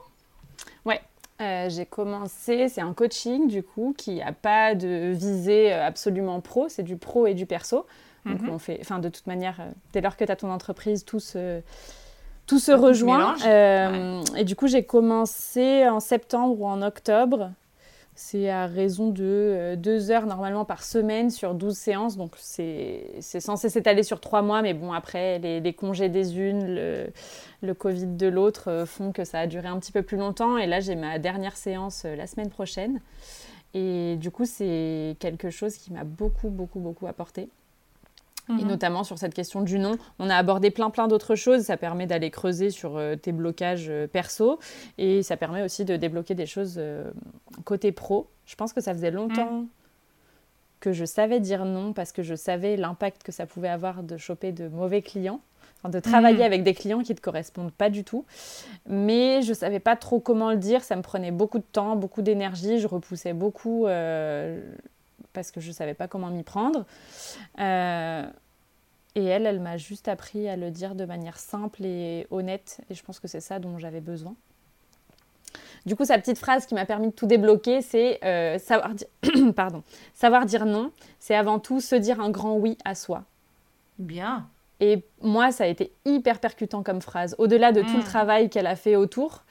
Euh, 1.43 1.69
j'ai 1.69 1.86
commencé, 1.86 2.69
c'est 2.69 2.82
un 2.82 2.93
coaching 2.93 3.47
du 3.47 3.63
coup 3.63 3.93
qui 3.97 4.15
n'a 4.15 4.32
pas 4.32 4.75
de 4.75 5.12
visée 5.12 5.73
euh, 5.73 5.86
absolument 5.86 6.41
pro, 6.41 6.69
c'est 6.69 6.84
du 6.84 6.97
pro 6.97 7.27
et 7.27 7.34
du 7.34 7.45
perso. 7.45 7.86
Donc 8.25 8.41
mhm. 8.41 8.49
on 8.51 8.60
fait, 8.60 8.77
enfin 8.82 8.99
de 8.99 9.10
toute 9.10 9.27
manière, 9.27 9.60
euh, 9.60 9.69
dès 9.91 10.01
lors 10.01 10.15
que 10.15 10.23
tu 10.23 10.32
as 10.32 10.36
ton 10.36 10.49
entreprise, 10.49 11.03
tout 11.03 11.19
se, 11.19 11.62
tout 12.47 12.60
se 12.60 12.71
rejoint. 12.71 13.36
Et 14.36 14.43
du 14.43 14.56
coup 14.56 14.67
j'ai 14.67 14.84
commencé 14.84 15.88
en 15.88 15.99
septembre 15.99 16.60
ou 16.60 16.67
en 16.67 16.82
octobre 16.82 17.51
c'est 18.15 18.49
à 18.49 18.67
raison 18.67 19.10
de 19.10 19.23
euh, 19.23 19.76
deux 19.76 20.12
heures 20.12 20.26
normalement 20.26 20.65
par 20.65 20.84
semaine 20.84 21.30
sur 21.30 21.56
12 21.56 21.76
séances. 21.76 22.17
Donc 22.17 22.36
c'est 22.38 23.21
censé 23.21 23.69
s'étaler 23.69 24.04
sur 24.04 24.19
trois 24.19 24.41
mois, 24.41 24.62
mais 24.62 24.73
bon, 24.73 24.93
après, 24.93 25.39
les, 25.39 25.73
congés 25.73 26.10
des 26.10 26.38
unes, 26.38 26.76
le, 26.76 27.08
le 27.62 27.73
Covid 27.73 28.08
de 28.08 28.28
l'autre 28.28 28.69
euh, 28.69 28.86
font 28.86 29.12
que 29.12 29.23
ça 29.23 29.39
a 29.39 29.47
duré 29.47 29.67
un 29.67 29.80
petit 29.80 29.91
peu 29.91 30.04
plus 30.04 30.17
longtemps. 30.17 30.58
Et 30.58 30.67
là, 30.67 30.80
j'ai 30.80 30.95
ma 30.95 31.17
dernière 31.19 31.58
séance 31.58 32.04
euh, 32.06 32.15
la 32.15 32.28
semaine 32.28 32.49
prochaine. 32.49 33.02
Et 33.73 34.17
du 34.17 34.30
coup, 34.30 34.45
c'est 34.45 35.17
quelque 35.19 35.49
chose 35.49 35.76
qui 35.78 35.91
m'a 35.91 36.04
beaucoup, 36.04 36.49
beaucoup, 36.49 36.80
beaucoup 36.80 37.08
apporté 37.08 37.49
et 38.49 38.51
mhm. 38.53 38.67
notamment 38.67 39.03
sur 39.03 39.17
cette 39.17 39.34
question 39.34 39.62
du 39.62 39.79
nom. 39.79 39.97
On 40.19 40.29
a 40.29 40.36
abordé 40.36 40.71
plein 40.71 40.89
plein 40.89 41.08
d'autres 41.08 41.36
choses, 41.36 41.63
ça 41.63 41.77
permet 41.77 42.08
d'aller 42.08 42.29
creuser 42.29 42.69
sur 42.69 42.97
euh, 42.97 43.15
tes 43.15 43.32
blocages 43.32 43.88
euh, 43.89 44.08
perso 44.08 44.60
et 44.97 45.23
ça 45.23 45.38
permet 45.38 45.62
aussi 45.62 45.86
de 45.86 45.95
débloquer 45.95 46.36
des 46.36 46.45
choses 46.45 46.75
euh, 46.77 47.10
côté 47.63 47.91
pro. 47.91 48.29
Je 48.45 48.56
pense 48.56 48.73
que 48.73 48.82
ça 48.82 48.93
faisait 48.93 49.12
longtemps 49.12 49.51
mhm. 49.51 49.67
que 50.82 50.91
je 50.91 51.06
savais 51.06 51.39
dire 51.39 51.65
non 51.65 51.93
parce 51.93 52.12
que 52.12 52.23
je 52.23 52.35
savais 52.35 52.75
l'impact 52.75 53.23
que 53.23 53.31
ça 53.31 53.46
pouvait 53.46 53.69
avoir 53.69 54.04
de 54.04 54.17
choper 54.17 54.52
de 54.52 54.67
mauvais 54.67 55.02
clients. 55.02 55.39
de 55.87 56.00
travailler 56.00 56.39
mhm. 56.39 56.44
avec 56.44 56.63
des 56.63 56.73
clients 56.73 57.00
qui 57.00 57.13
ne 57.13 57.17
te 57.17 57.21
correspondent 57.21 57.71
pas 57.71 57.89
du 57.89 58.04
tout. 58.04 58.25
Mais 58.87 59.41
je 59.41 59.50
ne 59.50 59.56
savais 59.56 59.79
pas 59.79 59.96
trop 59.96 60.19
comment 60.19 60.52
le 60.52 60.58
dire. 60.58 60.83
Ça 60.83 60.98
me 60.98 61.02
prenait 61.02 61.31
beaucoup 61.31 61.60
de 61.60 61.65
temps, 61.71 61.96
beaucoup 61.96 62.21
d'énergie. 62.21 62.79
Je 62.79 62.87
repoussais 62.87 63.33
beaucoup 63.33 63.85
parce 65.34 65.52
que 65.52 65.60
je 65.60 65.67
ne 65.69 65.73
savais 65.73 65.94
pas 65.94 66.08
comment 66.08 66.29
m'y 66.29 66.44
prendre. 66.44 66.86
Euh, 67.60 68.25
et 69.15 69.25
elle, 69.25 69.46
elle 69.46 69.60
m'a 69.60 69.77
juste 69.77 70.08
appris 70.08 70.48
à 70.50 70.56
le 70.56 70.71
dire 70.71 70.96
de 70.96 71.06
manière 71.06 71.38
simple 71.38 71.84
et 71.86 72.25
honnête. 72.31 72.79
Et 72.90 72.96
je 72.96 73.04
pense 73.04 73.19
que 73.19 73.27
c'est 73.27 73.42
ça 73.42 73.60
dont 73.60 73.77
j'avais 73.77 74.02
besoin. 74.02 74.36
Du 75.86 75.96
coup, 75.96 76.06
sa 76.06 76.17
petite 76.17 76.38
phrase 76.38 76.65
qui 76.65 76.75
m'a 76.75 76.86
permis 76.86 77.08
de 77.08 77.13
tout 77.13 77.25
débloquer, 77.27 77.81
c'est 77.81 78.19
euh, 78.23 78.58
savoir, 78.58 78.92
Pardon. 79.56 79.84
savoir 80.13 80.46
dire 80.46 80.65
non. 80.65 80.92
C'est 81.19 81.36
avant 81.36 81.60
tout 81.60 81.81
se 81.81 81.96
dire 81.96 82.21
un 82.21 82.29
grand 82.29 82.56
oui 82.56 82.77
à 82.86 82.96
soi. 82.96 83.23
Bien. 84.00 84.48
Et 84.79 85.04
moi, 85.21 85.52
ça 85.52 85.65
a 85.65 85.67
été 85.67 85.92
hyper 86.06 86.40
percutant 86.40 86.84
comme 86.84 87.02
phrase. 87.02 87.36
Au-delà 87.38 87.71
de 87.71 87.81
tout 87.81 87.94
le 87.98 88.00
Mm. 88.00 88.06
travail 88.06 88.50
qu'elle 88.50 88.65
a 88.67 88.75
fait 88.75 88.96
autour, 88.96 89.44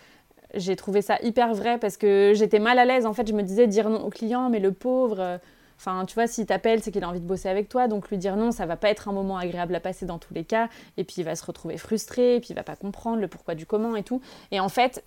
j'ai 0.54 0.74
trouvé 0.74 1.02
ça 1.02 1.18
hyper 1.22 1.54
vrai 1.54 1.78
parce 1.78 1.96
que 1.96 2.32
j'étais 2.34 2.58
mal 2.58 2.78
à 2.78 2.84
l'aise. 2.84 3.06
En 3.06 3.12
fait, 3.12 3.26
je 3.28 3.32
me 3.32 3.42
disais 3.42 3.66
dire 3.66 3.88
non 3.88 4.02
au 4.04 4.10
client, 4.10 4.50
mais 4.50 4.58
le 4.58 4.72
pauvre. 4.72 5.38
Enfin, 5.76 6.04
tu 6.06 6.14
vois, 6.14 6.26
s'il 6.26 6.46
t'appelle, 6.46 6.82
c'est 6.82 6.90
qu'il 6.92 7.02
a 7.04 7.08
envie 7.08 7.20
de 7.20 7.26
bosser 7.26 7.48
avec 7.48 7.68
toi. 7.68 7.88
Donc, 7.88 8.10
lui 8.10 8.18
dire 8.18 8.36
non, 8.36 8.52
ça 8.52 8.66
va 8.66 8.76
pas 8.76 8.88
être 8.90 9.08
un 9.08 9.12
moment 9.12 9.36
agréable 9.36 9.74
à 9.74 9.80
passer 9.80 10.06
dans 10.06 10.18
tous 10.18 10.34
les 10.34 10.44
cas. 10.44 10.68
Et 10.96 11.04
puis, 11.04 11.16
il 11.18 11.24
va 11.24 11.34
se 11.34 11.44
retrouver 11.44 11.76
frustré. 11.78 12.36
Et 12.36 12.40
puis, 12.40 12.50
il 12.50 12.56
va 12.56 12.62
pas 12.62 12.76
comprendre 12.76 13.20
le 13.20 13.28
pourquoi 13.28 13.54
du 13.54 13.66
comment 13.66 13.96
et 13.96 14.02
tout. 14.02 14.20
Et 14.50 14.60
en 14.60 14.68
fait, 14.68 15.04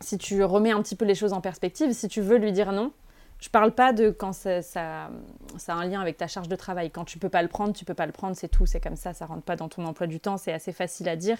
si 0.00 0.18
tu 0.18 0.44
remets 0.44 0.70
un 0.72 0.82
petit 0.82 0.96
peu 0.96 1.04
les 1.04 1.14
choses 1.14 1.32
en 1.32 1.40
perspective, 1.40 1.92
si 1.92 2.08
tu 2.08 2.20
veux 2.20 2.36
lui 2.36 2.52
dire 2.52 2.72
non, 2.72 2.92
je 3.40 3.48
parle 3.48 3.72
pas 3.72 3.92
de 3.92 4.10
quand 4.10 4.32
ça, 4.32 4.62
ça, 4.62 5.10
ça 5.58 5.72
a 5.74 5.76
un 5.76 5.86
lien 5.86 6.00
avec 6.00 6.16
ta 6.16 6.26
charge 6.26 6.48
de 6.48 6.56
travail. 6.56 6.90
Quand 6.90 7.04
tu 7.04 7.18
peux 7.18 7.28
pas 7.28 7.42
le 7.42 7.48
prendre, 7.48 7.72
tu 7.72 7.84
peux 7.84 7.94
pas 7.94 8.06
le 8.06 8.12
prendre, 8.12 8.36
c'est 8.36 8.48
tout, 8.48 8.66
c'est 8.66 8.80
comme 8.80 8.96
ça, 8.96 9.12
ça 9.12 9.26
rentre 9.26 9.42
pas 9.42 9.56
dans 9.56 9.68
ton 9.68 9.84
emploi 9.86 10.06
du 10.06 10.20
temps, 10.20 10.36
c'est 10.36 10.52
assez 10.52 10.72
facile 10.72 11.08
à 11.08 11.16
dire. 11.16 11.38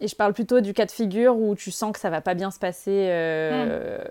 Et 0.00 0.08
je 0.08 0.16
parle 0.16 0.32
plutôt 0.32 0.60
du 0.60 0.74
cas 0.74 0.86
de 0.86 0.90
figure 0.90 1.36
où 1.36 1.54
tu 1.54 1.70
sens 1.70 1.92
que 1.92 1.98
ça 1.98 2.10
va 2.10 2.20
pas 2.20 2.34
bien 2.34 2.50
se 2.50 2.58
passer. 2.58 3.06
euh, 3.10 4.04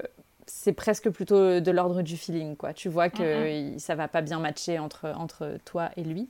C'est 0.50 0.72
presque 0.74 1.10
plutôt 1.10 1.60
de 1.60 1.72
l'ordre 1.72 2.02
du 2.02 2.16
feeling, 2.18 2.56
quoi. 2.56 2.74
Tu 2.74 2.88
vois 2.90 3.10
que 3.10 3.50
il- 3.74 3.80
ça 3.80 3.96
va 3.96 4.08
pas 4.08 4.22
bien 4.22 4.40
matcher 4.40 4.80
entre, 4.80 5.14
entre 5.18 5.58
toi 5.66 5.90
et 5.98 6.04
lui. 6.04 6.30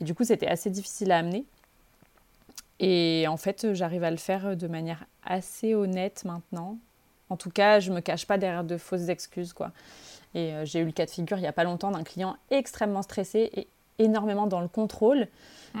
Et 0.00 0.04
du 0.04 0.14
coup, 0.14 0.24
c'était 0.24 0.46
assez 0.46 0.70
difficile 0.70 1.10
à 1.12 1.18
amener. 1.18 1.44
Et 2.80 3.26
en 3.28 3.36
fait, 3.36 3.74
j'arrive 3.74 4.04
à 4.04 4.10
le 4.10 4.16
faire 4.16 4.56
de 4.56 4.66
manière 4.68 5.04
assez 5.24 5.74
honnête 5.74 6.24
maintenant. 6.24 6.78
En 7.30 7.36
tout 7.36 7.50
cas, 7.50 7.80
je 7.80 7.90
me 7.92 8.00
cache 8.00 8.26
pas 8.26 8.38
derrière 8.38 8.64
de 8.64 8.76
fausses 8.76 9.08
excuses, 9.08 9.52
quoi. 9.52 9.72
Et 10.34 10.52
euh, 10.54 10.64
j'ai 10.64 10.80
eu 10.80 10.84
le 10.84 10.92
cas 10.92 11.04
de 11.06 11.10
figure 11.10 11.38
il 11.38 11.42
y 11.42 11.46
a 11.48 11.52
pas 11.52 11.64
longtemps 11.64 11.90
d'un 11.90 12.04
client 12.04 12.36
extrêmement 12.50 13.02
stressé 13.02 13.50
et 13.54 13.66
énormément 13.98 14.46
dans 14.46 14.60
le 14.60 14.68
contrôle. 14.68 15.26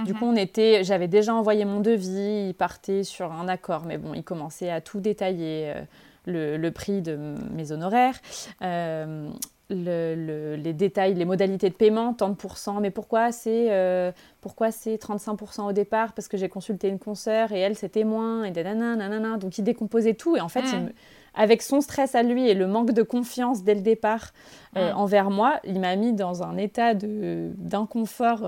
Du 0.04 0.12
coup, 0.14 0.26
on 0.26 0.36
était, 0.36 0.82
j'avais 0.84 1.08
déjà 1.08 1.34
envoyé 1.34 1.64
mon 1.64 1.80
devis, 1.80 2.48
il 2.48 2.54
partait 2.54 3.04
sur 3.04 3.32
un 3.32 3.46
accord, 3.48 3.84
mais 3.86 3.96
bon, 3.96 4.12
il 4.14 4.24
commençait 4.24 4.70
à 4.70 4.80
tout 4.80 5.00
détailler, 5.00 5.72
euh, 5.76 5.82
le, 6.28 6.56
le 6.56 6.70
prix 6.70 7.02
de 7.02 7.16
mes 7.54 7.72
honoraires, 7.72 8.14
euh, 8.62 9.28
le- 9.70 10.14
le- 10.14 10.56
les 10.56 10.72
détails, 10.72 11.12
les 11.14 11.24
modalités 11.26 11.68
de 11.68 11.74
paiement, 11.74 12.14
tant 12.14 12.28
de 12.30 12.34
pourcents, 12.34 12.80
mais 12.80 12.90
pourquoi 12.90 13.32
c'est 13.32 13.66
euh, 13.70 14.12
pourquoi 14.40 14.70
c'est 14.70 14.96
35% 14.96 15.66
au 15.68 15.72
départ? 15.72 16.12
Parce 16.14 16.28
que 16.28 16.36
j'ai 16.38 16.48
consulté 16.48 16.88
une 16.88 16.98
consoeur 16.98 17.52
et 17.52 17.58
elle 17.60 17.76
c'était 17.76 18.04
moins, 18.04 18.44
et 18.44 18.50
nanana, 18.50 18.96
nanana. 18.96 19.36
Donc 19.36 19.58
il 19.58 19.64
décomposait 19.64 20.14
tout. 20.14 20.36
Et 20.36 20.40
en 20.40 20.48
fait, 20.48 20.60
il 20.72 20.80
me- 20.84 20.92
avec 21.34 21.60
son 21.62 21.80
stress 21.82 22.14
à 22.14 22.22
lui 22.22 22.48
et 22.48 22.54
le 22.54 22.66
manque 22.66 22.92
de 22.92 23.02
confiance 23.02 23.62
dès 23.62 23.74
le 23.74 23.82
départ 23.82 24.32
euh, 24.76 24.92
envers 24.94 25.30
moi, 25.30 25.60
il 25.64 25.78
m'a 25.80 25.94
mis 25.96 26.12
dans 26.14 26.42
un 26.42 26.56
état 26.56 26.94
de- 26.94 27.50
d'inconfort 27.58 28.40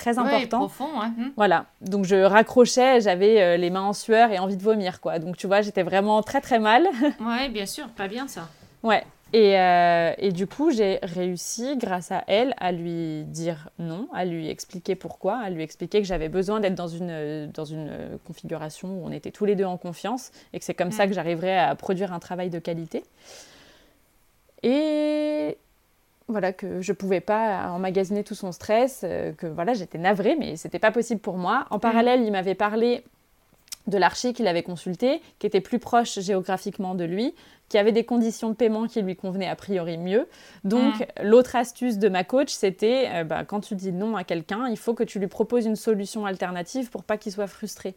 très 0.00 0.18
Ouais, 0.18 0.24
important. 0.34 0.58
profond, 0.58 1.00
hein. 1.00 1.12
Hmm. 1.16 1.28
Voilà, 1.36 1.66
donc 1.82 2.04
je 2.04 2.16
raccrochais, 2.16 3.00
j'avais 3.00 3.40
euh, 3.40 3.56
les 3.56 3.70
mains 3.70 3.82
en 3.82 3.92
sueur 3.92 4.30
et 4.32 4.38
envie 4.38 4.56
de 4.56 4.62
vomir, 4.62 5.00
quoi. 5.00 5.18
Donc 5.18 5.36
tu 5.36 5.46
vois, 5.46 5.60
j'étais 5.62 5.82
vraiment 5.82 6.22
très 6.22 6.40
très 6.40 6.58
mal. 6.58 6.86
Ouais, 7.20 7.48
bien 7.48 7.66
sûr, 7.66 7.88
pas 7.88 8.08
bien 8.08 8.26
ça. 8.28 8.48
ouais. 8.82 9.04
Et, 9.32 9.56
euh, 9.60 10.12
et 10.18 10.32
du 10.32 10.48
coup, 10.48 10.72
j'ai 10.72 10.98
réussi, 11.04 11.76
grâce 11.76 12.10
à 12.10 12.24
elle, 12.26 12.52
à 12.58 12.72
lui 12.72 13.22
dire 13.26 13.68
non, 13.78 14.08
à 14.12 14.24
lui 14.24 14.48
expliquer 14.50 14.96
pourquoi, 14.96 15.36
à 15.38 15.50
lui 15.50 15.62
expliquer 15.62 16.00
que 16.00 16.06
j'avais 16.08 16.28
besoin 16.28 16.58
d'être 16.58 16.74
dans 16.74 16.88
une, 16.88 17.10
euh, 17.12 17.46
dans 17.54 17.64
une 17.64 17.92
configuration 18.26 18.88
où 18.88 19.06
on 19.06 19.12
était 19.12 19.30
tous 19.30 19.44
les 19.44 19.54
deux 19.54 19.66
en 19.66 19.76
confiance 19.76 20.32
et 20.52 20.58
que 20.58 20.64
c'est 20.64 20.74
comme 20.74 20.90
ça 20.90 21.04
Mm. 21.06 21.08
que 21.10 21.14
j'arriverais 21.14 21.56
à 21.60 21.72
produire 21.76 22.12
un 22.12 22.18
travail 22.18 22.50
de 22.50 22.58
qualité. 22.58 23.04
Et 24.64 25.56
voilà 26.30 26.52
que 26.52 26.80
je 26.80 26.92
pouvais 26.92 27.20
pas 27.20 27.70
emmagasiner 27.70 28.24
tout 28.24 28.34
son 28.34 28.52
stress, 28.52 29.02
euh, 29.04 29.32
que 29.32 29.46
voilà 29.46 29.74
j'étais 29.74 29.98
navrée, 29.98 30.36
mais 30.36 30.56
c'était 30.56 30.78
pas 30.78 30.90
possible 30.90 31.20
pour 31.20 31.36
moi. 31.36 31.66
En 31.70 31.78
parallèle, 31.78 32.22
il 32.22 32.32
m'avait 32.32 32.54
parlé 32.54 33.04
de 33.86 33.98
l'archi 33.98 34.32
qu'il 34.32 34.46
avait 34.46 34.62
consulté, 34.62 35.20
qui 35.38 35.46
était 35.46 35.60
plus 35.60 35.78
proche 35.78 36.18
géographiquement 36.20 36.94
de 36.94 37.04
lui, 37.04 37.34
qui 37.68 37.78
avait 37.78 37.92
des 37.92 38.04
conditions 38.04 38.50
de 38.50 38.54
paiement 38.54 38.86
qui 38.86 39.00
lui 39.00 39.16
convenaient 39.16 39.48
a 39.48 39.56
priori 39.56 39.96
mieux. 39.96 40.28
Donc 40.64 40.94
l'autre 41.22 41.56
astuce 41.56 41.98
de 41.98 42.08
ma 42.08 42.24
coach, 42.24 42.50
c'était 42.50 43.08
euh, 43.12 43.24
bah, 43.24 43.44
quand 43.44 43.60
tu 43.60 43.74
dis 43.74 43.92
non 43.92 44.16
à 44.16 44.24
quelqu'un, 44.24 44.68
il 44.68 44.76
faut 44.76 44.94
que 44.94 45.04
tu 45.04 45.18
lui 45.18 45.28
proposes 45.28 45.66
une 45.66 45.76
solution 45.76 46.26
alternative 46.26 46.90
pour 46.90 47.04
pas 47.04 47.16
qu'il 47.16 47.32
soit 47.32 47.46
frustré. 47.46 47.94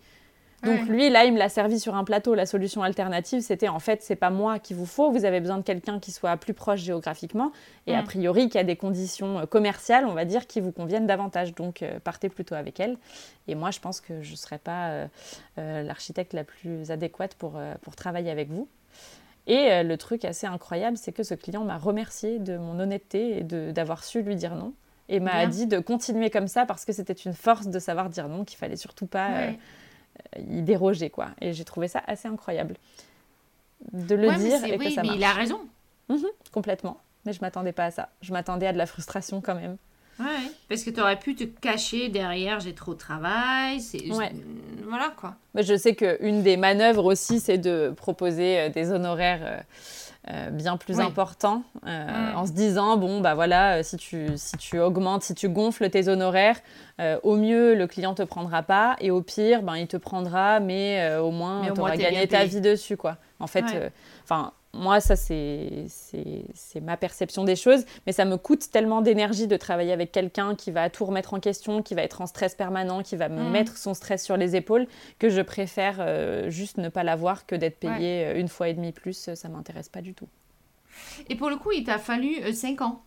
Donc 0.63 0.79
Ouais. 0.81 0.85
lui, 0.87 1.09
là, 1.09 1.25
il 1.25 1.33
me 1.33 1.37
l'a 1.39 1.49
servi 1.49 1.79
sur 1.79 1.95
un 1.95 2.03
plateau. 2.03 2.35
La 2.35 2.45
solution 2.45 2.83
alternative, 2.83 3.41
c'était 3.41 3.67
en 3.67 3.79
fait, 3.79 4.01
c'est 4.01 4.15
pas 4.15 4.29
moi 4.29 4.59
qu'il 4.59 4.77
vous 4.77 4.85
faut. 4.85 5.11
Vous 5.11 5.25
avez 5.25 5.39
besoin 5.41 5.57
de 5.57 5.63
quelqu'un 5.63 5.99
qui 5.99 6.11
soit 6.11 6.37
plus 6.37 6.53
proche 6.53 6.79
géographiquement 6.79 7.51
et 7.85 7.93
a 7.95 8.01
priori 8.03 8.47
qui 8.49 8.57
a 8.57 8.63
des 8.63 8.75
conditions 8.77 9.39
euh, 9.39 9.45
commerciales, 9.45 10.05
on 10.05 10.13
va 10.13 10.23
dire, 10.25 10.47
qui 10.47 10.61
vous 10.61 10.71
conviennent 10.71 11.05
davantage. 11.07 11.53
Donc 11.53 11.81
euh, 11.83 11.99
partez 12.03 12.29
plutôt 12.29 12.55
avec 12.55 12.79
elle. 12.79 12.97
Et 13.47 13.55
moi, 13.55 13.71
je 13.71 13.79
pense 13.79 13.99
que 13.99 14.21
je 14.21 14.31
ne 14.31 14.35
serais 14.37 14.57
pas 14.57 14.87
euh, 14.89 15.07
euh, 15.57 15.83
l'architecte 15.83 16.33
la 16.33 16.43
plus 16.45 16.91
adéquate 16.91 17.35
pour, 17.35 17.59
pour 17.81 17.95
travailler 17.95 18.31
avec 18.31 18.49
vous. 18.49 18.67
Et 19.45 19.83
le 19.83 19.97
truc 19.97 20.23
assez 20.23 20.47
incroyable, 20.47 20.95
c'est 20.95 21.11
que 21.11 21.23
ce 21.23 21.33
client 21.33 21.65
m'a 21.65 21.77
remercié 21.77 22.39
de 22.39 22.55
mon 22.55 22.79
honnêteté 22.79 23.39
et 23.39 23.43
de- 23.43 23.71
d'avoir 23.71 24.05
su 24.05 24.21
lui 24.21 24.37
dire 24.37 24.55
non. 24.55 24.71
Et 25.09 25.19
m'a 25.19 25.45
dit 25.47 25.67
de 25.67 25.79
continuer 25.79 26.29
comme 26.29 26.47
ça 26.47 26.65
parce 26.65 26.85
que 26.85 26.93
c'était 26.93 27.11
une 27.11 27.33
force 27.33 27.67
de 27.67 27.77
savoir 27.77 28.07
dire 28.07 28.29
non, 28.29 28.45
qu'il 28.45 28.57
fallait 28.57 28.77
surtout 28.77 29.05
pas 29.05 29.31
euh. 29.31 29.51
Y 30.37 30.61
déroger. 30.61 31.09
quoi. 31.09 31.27
Et 31.41 31.53
j'ai 31.53 31.63
trouvé 31.65 31.87
ça 31.87 32.01
assez 32.07 32.27
incroyable 32.27 32.75
de 33.91 34.15
le 34.15 34.27
Ouais, 34.29 34.37
dire 34.37 34.63
et 34.65 34.77
que 34.77 34.89
ça 34.91 35.01
mais 35.01 35.07
marche. 35.07 35.17
il 35.19 35.23
a 35.23 35.33
raison. 35.33 35.59
Complètement. 36.51 36.99
Mais 37.25 37.33
je 37.33 37.39
m'attendais 37.41 37.71
pas 37.71 37.85
à 37.85 37.91
ça. 37.91 38.09
Je 38.21 38.33
m'attendais 38.33 38.67
à 38.67 38.73
de 38.73 38.77
la 38.77 38.85
frustration 38.85 39.41
quand 39.41 39.55
même. 39.55 39.77
Ouais, 40.19 40.25
parce 40.69 40.83
que 40.83 40.91
tu 40.91 41.01
aurais 41.01 41.17
pu 41.17 41.35
te 41.35 41.43
cacher 41.43 42.07
derrière 42.09 42.59
j'ai 42.59 42.75
trop 42.75 42.93
de 42.93 42.99
travail, 42.99 43.81
c'est 43.81 44.11
Ouais. 44.11 44.31
voilà 44.87 45.11
quoi. 45.17 45.35
Mais 45.55 45.63
je 45.63 45.75
sais 45.75 45.95
qu'une 45.95 46.43
des 46.43 46.55
manœuvres 46.55 47.05
aussi, 47.05 47.39
c'est 47.39 47.57
de 47.57 47.91
proposer 47.97 48.59
euh, 48.59 48.69
des 48.69 48.91
honoraires 48.91 49.63
euh, 50.29 50.49
bien 50.51 50.77
plus 50.77 50.97
Oui. 50.97 51.03
importants, 51.03 51.63
euh, 51.85 52.31
Mm. 52.33 52.37
en 52.37 52.45
se 52.45 52.51
disant 52.53 52.97
bon 52.97 53.19
bah 53.21 53.33
voilà, 53.33 53.77
euh, 53.79 53.83
si 53.83 53.97
tu 53.97 54.27
si 54.37 54.57
tu 54.57 54.79
augmentes, 54.79 55.23
si 55.23 55.35
tu 55.35 55.49
gonfles 55.49 55.89
tes 55.89 56.07
honoraires, 56.07 56.59
euh, 57.01 57.19
au 57.23 57.35
mieux 57.35 57.75
le 57.75 57.87
client 57.87 58.13
te 58.13 58.23
prendra 58.23 58.63
pas, 58.63 58.95
et 59.01 59.11
au 59.11 59.21
pire 59.21 59.61
ben 59.63 59.75
il 59.75 59.87
te 59.87 59.97
prendra, 59.97 60.59
mais 60.59 61.15
au 61.17 61.31
moins 61.31 61.69
tu 61.73 61.79
auras 61.79 61.97
gagné 61.97 62.27
ta 62.27 62.45
vie 62.45 62.61
dessus 62.61 62.95
quoi. 62.97 63.17
En 63.39 63.47
fait, 63.47 63.65
Ouais. 63.65 63.91
enfin. 64.23 64.51
Moi, 64.73 64.99
ça, 64.99 65.15
c'est 65.15 65.85
ma 66.81 66.97
perception 66.97 67.43
des 67.43 67.55
choses, 67.55 67.85
mais 68.07 68.11
ça 68.11 68.25
me 68.25 68.37
coûte 68.37 68.71
tellement 68.71 69.01
d'énergie 69.01 69.47
de 69.47 69.55
travailler 69.55 69.91
avec 69.93 70.11
quelqu'un 70.11 70.55
qui 70.55 70.71
va 70.71 70.89
tout 70.89 71.05
remettre 71.05 71.33
en 71.35 71.39
question, 71.39 71.81
qui 71.83 71.93
va 71.93 72.01
être 72.01 72.21
en 72.21 72.25
stress 72.25 72.55
permanent, 72.55 73.03
qui 73.03 73.15
va 73.15 73.29
me 73.29 73.43
Mm. 73.43 73.51
mettre 73.51 73.77
son 73.77 73.93
stress 73.93 74.23
sur 74.23 74.35
les 74.35 74.55
épaules, 74.55 74.87
que 75.19 75.29
je 75.29 75.41
préfère 75.41 75.97
euh, 75.99 76.49
juste 76.49 76.77
ne 76.77 76.89
pas 76.89 77.03
l'avoir 77.03 77.45
que 77.45 77.55
d'être 77.55 77.79
payé 77.79 78.25
euh, 78.25 78.39
une 78.39 78.47
fois 78.47 78.67
et 78.69 78.73
demi 78.73 78.91
plus. 78.91 79.27
euh, 79.29 79.35
Ça 79.35 79.47
m'intéresse 79.49 79.89
pas 79.89 80.01
du 80.01 80.13
tout. 80.13 80.27
Et 81.29 81.35
pour 81.35 81.49
le 81.49 81.55
coup, 81.57 81.71
il 81.71 81.83
t'a 81.83 81.97
fallu 81.99 82.35
5 82.53 82.81
ans. 82.81 83.01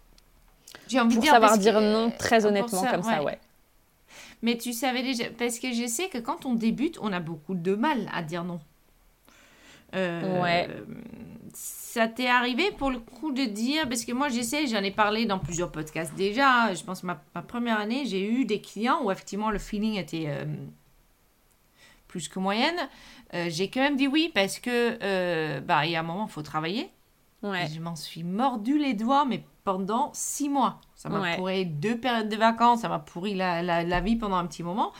J'ai 0.88 1.00
envie 1.00 1.14
Pour 1.14 1.22
de 1.22 1.22
dire 1.22 1.32
savoir 1.32 1.54
que- 1.54 1.58
dire 1.58 1.80
non 1.80 2.10
très 2.16 2.46
honnêtement 2.46 2.82
ça, 2.82 2.90
comme 2.92 3.02
ça, 3.02 3.22
ouais. 3.24 3.38
Mais 4.42 4.56
tu 4.56 4.72
savais 4.72 5.02
déjà, 5.02 5.24
parce 5.36 5.58
que 5.58 5.72
je 5.72 5.86
sais 5.86 6.08
que 6.08 6.18
quand 6.18 6.44
on 6.46 6.54
débute, 6.54 6.98
on 7.00 7.12
a 7.12 7.20
beaucoup 7.20 7.54
de 7.54 7.74
mal 7.74 8.08
à 8.12 8.22
dire 8.22 8.44
non. 8.44 8.60
Euh, 9.94 10.40
Ouais. 10.42 10.68
Ça 11.54 12.06
t'est 12.08 12.26
arrivé 12.28 12.70
pour 12.76 12.90
le 12.90 12.98
coup 12.98 13.32
de 13.32 13.44
dire, 13.46 13.88
parce 13.88 14.04
que 14.04 14.12
moi 14.12 14.28
j'essaie, 14.28 14.66
j'en 14.66 14.82
ai 14.82 14.90
parlé 14.90 15.24
dans 15.24 15.38
plusieurs 15.38 15.72
podcasts 15.72 16.14
déjà, 16.14 16.74
je 16.74 16.84
pense 16.84 17.02
ma, 17.02 17.22
ma 17.34 17.40
première 17.40 17.80
année, 17.80 18.04
j'ai 18.04 18.30
eu 18.30 18.44
des 18.44 18.60
clients 18.60 19.02
où 19.02 19.10
effectivement 19.10 19.50
le 19.50 19.58
feeling 19.58 19.94
était 19.96 20.26
euh, 20.28 20.44
plus 22.08 22.28
que 22.28 22.38
moyenne. 22.38 22.76
Euh, 23.32 23.46
j'ai 23.48 23.70
quand 23.70 23.80
même 23.80 23.96
dit 23.96 24.06
oui 24.08 24.30
parce 24.34 24.58
que 24.58 25.58
bah, 25.60 25.86
il 25.86 25.92
y 25.92 25.96
a 25.96 26.00
un 26.00 26.02
moment, 26.02 26.26
il 26.28 26.32
faut 26.32 26.42
travailler. 26.42 26.90
Ouais. 27.42 27.66
Je 27.74 27.80
m'en 27.80 27.96
suis 27.96 28.22
mordu 28.24 28.76
les 28.78 28.92
doigts, 28.92 29.24
mais 29.24 29.42
pendant 29.64 30.10
six 30.12 30.50
mois. 30.50 30.80
Ça 30.94 31.08
m'a 31.08 31.20
Ouais. 31.20 31.36
pourri 31.36 31.64
deux 31.64 31.96
périodes 31.96 32.28
de 32.28 32.36
vacances, 32.36 32.80
ça 32.82 32.90
m'a 32.90 32.98
pourri 32.98 33.34
la, 33.34 33.62
la, 33.62 33.82
la 33.84 34.00
vie 34.00 34.16
pendant 34.16 34.36
un 34.36 34.46
petit 34.46 34.62
moment. 34.62 34.92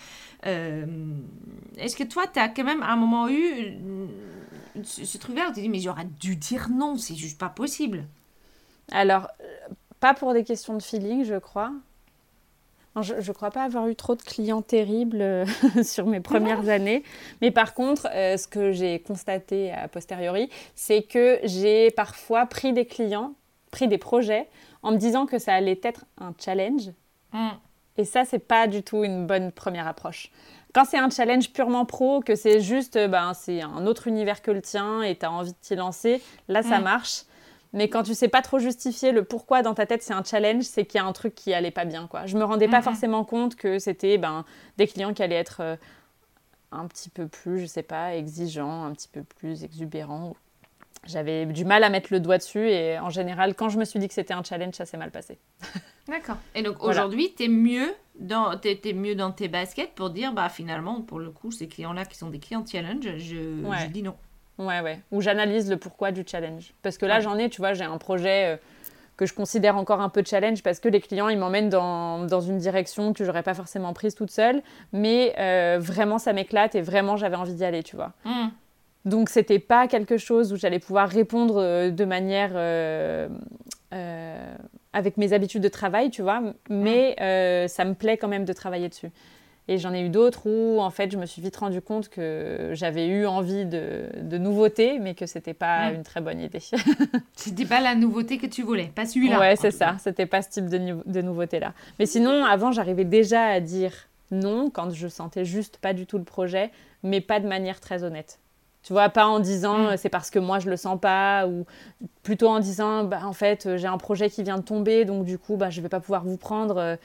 Est-ce 0.44 1.96
que 1.96 2.04
toi, 2.04 2.24
tu 2.32 2.38
as 2.38 2.48
quand 2.48 2.64
même 2.64 2.82
à 2.82 2.92
un 2.92 2.96
moment 2.96 3.28
eu 3.28 3.74
ce, 4.84 5.04
ce 5.04 5.18
truc-là 5.18 5.44
où 5.44 5.48
tu 5.48 5.54
te 5.54 5.60
dis, 5.60 5.68
mais 5.68 5.80
j'aurais 5.80 6.04
dû 6.04 6.36
dire 6.36 6.68
non, 6.70 6.96
c'est 6.96 7.14
juste 7.14 7.38
pas 7.38 7.48
possible. 7.48 8.04
Alors, 8.92 9.28
euh, 9.40 9.68
pas 10.00 10.14
pour 10.14 10.32
des 10.32 10.44
questions 10.44 10.74
de 10.74 10.82
feeling, 10.82 11.24
je 11.24 11.36
crois. 11.36 11.72
Non, 12.94 13.02
je 13.02 13.14
ne 13.14 13.32
crois 13.32 13.50
pas 13.50 13.62
avoir 13.62 13.88
eu 13.88 13.94
trop 13.94 14.14
de 14.14 14.22
clients 14.22 14.62
terribles 14.62 15.20
euh, 15.20 15.44
sur 15.82 16.06
mes 16.06 16.20
premières 16.20 16.68
années. 16.68 17.02
Mais 17.42 17.50
par 17.50 17.74
contre, 17.74 18.08
euh, 18.10 18.36
ce 18.36 18.48
que 18.48 18.72
j'ai 18.72 19.00
constaté 19.00 19.70
a 19.72 19.86
posteriori, 19.88 20.48
c'est 20.74 21.02
que 21.02 21.38
j'ai 21.44 21.90
parfois 21.90 22.46
pris 22.46 22.72
des 22.72 22.86
clients, 22.86 23.34
pris 23.70 23.86
des 23.86 23.98
projets, 23.98 24.48
en 24.82 24.92
me 24.92 24.96
disant 24.96 25.26
que 25.26 25.38
ça 25.38 25.52
allait 25.52 25.80
être 25.82 26.06
un 26.18 26.32
challenge. 26.38 26.90
Mm. 27.32 27.48
Et 27.98 28.04
ça, 28.04 28.24
c'est 28.24 28.38
pas 28.38 28.66
du 28.66 28.82
tout 28.82 29.04
une 29.04 29.26
bonne 29.26 29.52
première 29.52 29.86
approche. 29.86 30.30
Quand 30.76 30.84
c'est 30.84 30.98
un 30.98 31.08
challenge 31.08 31.54
purement 31.54 31.86
pro, 31.86 32.20
que 32.20 32.34
c'est 32.34 32.60
juste, 32.60 32.96
euh, 32.96 33.08
ben, 33.08 33.32
c'est 33.32 33.62
un 33.62 33.86
autre 33.86 34.08
univers 34.08 34.42
que 34.42 34.50
le 34.50 34.60
tien 34.60 35.00
et 35.00 35.16
tu 35.16 35.24
as 35.24 35.32
envie 35.32 35.52
de 35.52 35.56
t'y 35.62 35.74
lancer, 35.74 36.20
là, 36.48 36.62
ça 36.62 36.80
Mm. 36.80 36.84
marche. 36.84 37.22
Mais 37.72 37.88
quand 37.88 38.02
tu 38.02 38.12
sais 38.14 38.28
pas 38.28 38.42
trop 38.42 38.58
justifier 38.58 39.10
le 39.10 39.24
pourquoi 39.24 39.62
dans 39.62 39.72
ta 39.72 39.86
tête 39.86 40.02
c'est 40.02 40.12
un 40.12 40.22
challenge, 40.22 40.64
c'est 40.64 40.84
qu'il 40.84 40.98
y 41.00 41.02
a 41.02 41.06
un 41.06 41.14
truc 41.14 41.34
qui 41.34 41.54
allait 41.54 41.70
pas 41.70 41.86
bien. 41.86 42.06
Quoi. 42.08 42.26
Je 42.26 42.36
me 42.36 42.44
rendais 42.44 42.68
pas 42.68 42.82
forcément 42.82 43.24
compte 43.24 43.56
que 43.56 43.78
c'était 43.78 44.18
ben, 44.18 44.44
des 44.76 44.86
clients 44.86 45.14
qui 45.14 45.22
allaient 45.22 45.34
être 45.36 45.60
euh, 45.60 45.76
un 46.72 46.86
petit 46.88 47.08
peu 47.08 47.26
plus, 47.26 47.60
je 47.60 47.66
sais 47.66 47.82
pas, 47.82 48.14
exigeants, 48.14 48.84
un 48.84 48.92
petit 48.92 49.08
peu 49.08 49.22
plus 49.22 49.64
exubérants. 49.64 50.36
J'avais 51.04 51.46
du 51.46 51.64
mal 51.64 51.84
à 51.84 51.90
mettre 51.90 52.08
le 52.12 52.20
doigt 52.20 52.38
dessus 52.38 52.68
et 52.68 52.98
en 52.98 53.10
général, 53.10 53.54
quand 53.54 53.68
je 53.68 53.78
me 53.78 53.84
suis 53.84 53.98
dit 53.98 54.08
que 54.08 54.14
c'était 54.14 54.34
un 54.34 54.42
challenge, 54.42 54.74
ça 54.74 54.86
s'est 54.86 54.96
mal 54.96 55.10
passé. 55.10 55.38
D'accord. 56.08 56.36
Et 56.54 56.62
donc 56.62 56.82
aujourd'hui, 56.82 57.32
tu 57.36 57.44
es 57.44 57.48
mieux 57.48 57.94
dans 58.18 58.52
es, 58.60 58.92
mieux 58.92 59.14
dans 59.14 59.30
tes 59.30 59.48
baskets 59.48 59.92
pour 59.94 60.10
dire 60.10 60.32
bah 60.32 60.48
finalement 60.48 61.02
pour 61.02 61.18
le 61.18 61.30
coup 61.30 61.50
ces 61.50 61.68
clients 61.68 61.92
là 61.92 62.04
qui 62.04 62.16
sont 62.16 62.30
des 62.30 62.38
clients 62.38 62.64
challenge, 62.66 63.04
je, 63.18 63.62
je 63.80 63.86
dis 63.88 64.02
non. 64.02 64.16
Ouais, 64.58 64.80
ouais. 64.80 65.00
Ou 65.12 65.20
j'analyse 65.20 65.70
le 65.70 65.76
pourquoi 65.76 66.12
du 66.12 66.24
challenge. 66.26 66.72
Parce 66.82 66.96
que 66.98 67.06
là, 67.06 67.20
j'en 67.20 67.36
ai, 67.38 67.50
tu 67.50 67.60
vois, 67.60 67.74
j'ai 67.74 67.84
un 67.84 67.98
projet 67.98 68.54
euh, 68.54 68.56
que 69.16 69.26
je 69.26 69.34
considère 69.34 69.76
encore 69.76 70.00
un 70.00 70.08
peu 70.08 70.22
challenge 70.24 70.62
parce 70.62 70.80
que 70.80 70.88
les 70.88 71.00
clients, 71.00 71.28
ils 71.28 71.38
m'emmènent 71.38 71.68
dans, 71.68 72.24
dans, 72.24 72.40
une 72.40 72.58
direction 72.58 73.12
que 73.12 73.24
j'aurais 73.24 73.42
pas 73.42 73.54
forcément 73.54 73.92
prise 73.92 74.14
toute 74.14 74.30
seule. 74.30 74.62
Mais 74.92 75.34
euh, 75.38 75.78
vraiment, 75.78 76.18
ça 76.18 76.32
m'éclate 76.32 76.74
et 76.74 76.80
vraiment, 76.80 77.16
j'avais 77.16 77.36
envie 77.36 77.54
d'y 77.54 77.64
aller, 77.64 77.82
tu 77.82 77.96
vois. 77.96 78.12
Hmm. 78.24 78.48
Donc, 79.06 79.30
c'était 79.30 79.58
pas 79.58 79.88
quelque 79.88 80.18
chose 80.18 80.52
où 80.52 80.56
j'allais 80.56 80.78
pouvoir 80.78 81.08
répondre 81.08 81.56
euh, 81.58 81.90
de 81.90 82.04
manière. 82.04 82.52
avec 84.92 85.16
mes 85.16 85.32
habitudes 85.32 85.62
de 85.62 85.68
travail, 85.68 86.10
tu 86.10 86.22
vois. 86.22 86.42
Mais 86.68 87.16
ça 87.68 87.84
me 87.84 87.94
plaît 87.94 88.18
quand 88.18 88.28
même 88.28 88.44
de 88.44 88.52
travailler 88.52 88.88
dessus. 88.88 89.10
Et 89.68 89.78
j'en 89.78 89.92
ai 89.92 90.00
eu 90.00 90.10
d'autres 90.10 90.48
où, 90.48 90.80
en 90.80 90.90
fait, 90.90 91.10
je 91.10 91.16
me 91.16 91.26
suis 91.26 91.42
vite 91.42 91.56
rendu 91.56 91.80
compte 91.80 92.08
que 92.08 92.70
j'avais 92.72 93.08
eu 93.08 93.26
envie 93.26 93.64
de, 93.64 94.08
de 94.20 94.38
nouveauté, 94.38 95.00
mais 95.00 95.14
que 95.14 95.26
c'était 95.26 95.54
pas 95.54 95.90
une 95.90 96.04
très 96.04 96.20
bonne 96.20 96.40
idée. 96.40 96.62
c'était 97.34 97.64
pas 97.64 97.80
la 97.80 97.96
nouveauté 97.96 98.38
que 98.38 98.46
tu 98.46 98.62
voulais, 98.62 98.92
pas 98.94 99.06
celui-là. 99.06 99.40
Ouais, 99.40 99.56
c'est 99.56 99.72
ça. 99.72 99.96
C'était 99.98 100.26
pas 100.26 100.42
ce 100.42 100.50
type 100.50 100.66
de, 100.66 100.98
de 101.04 101.20
nouveauté-là. 101.20 101.72
Mais 101.98 102.06
sinon, 102.06 102.44
avant, 102.44 102.70
j'arrivais 102.70 103.04
déjà 103.04 103.44
à 103.46 103.58
dire 103.58 103.92
non 104.30 104.70
quand 104.70 104.90
je 104.90 105.08
sentais 105.08 105.44
juste 105.44 105.78
pas 105.78 105.94
du 105.94 106.06
tout 106.06 106.18
le 106.18 106.24
projet, 106.24 106.70
mais 107.02 107.20
pas 107.20 107.40
de 107.40 107.48
manière 107.48 107.80
très 107.80 108.04
honnête. 108.04 108.38
Tu 108.86 108.92
vois, 108.92 109.08
pas 109.08 109.26
en 109.26 109.40
disant 109.40 109.90
mm. 109.90 109.96
c'est 109.96 110.08
parce 110.08 110.30
que 110.30 110.38
moi 110.38 110.60
je 110.60 110.70
le 110.70 110.76
sens 110.76 111.00
pas, 111.00 111.48
ou 111.48 111.66
plutôt 112.22 112.48
en 112.48 112.60
disant 112.60 113.02
bah, 113.02 113.20
en 113.24 113.32
fait 113.32 113.76
j'ai 113.76 113.88
un 113.88 113.98
projet 113.98 114.30
qui 114.30 114.44
vient 114.44 114.58
de 114.58 114.62
tomber, 114.62 115.04
donc 115.04 115.24
du 115.24 115.38
coup 115.38 115.56
bah, 115.56 115.70
je 115.70 115.80
vais 115.80 115.88
pas 115.88 115.98
pouvoir 115.98 116.22
vous 116.22 116.36
prendre. 116.36 116.76
Euh, 116.76 116.96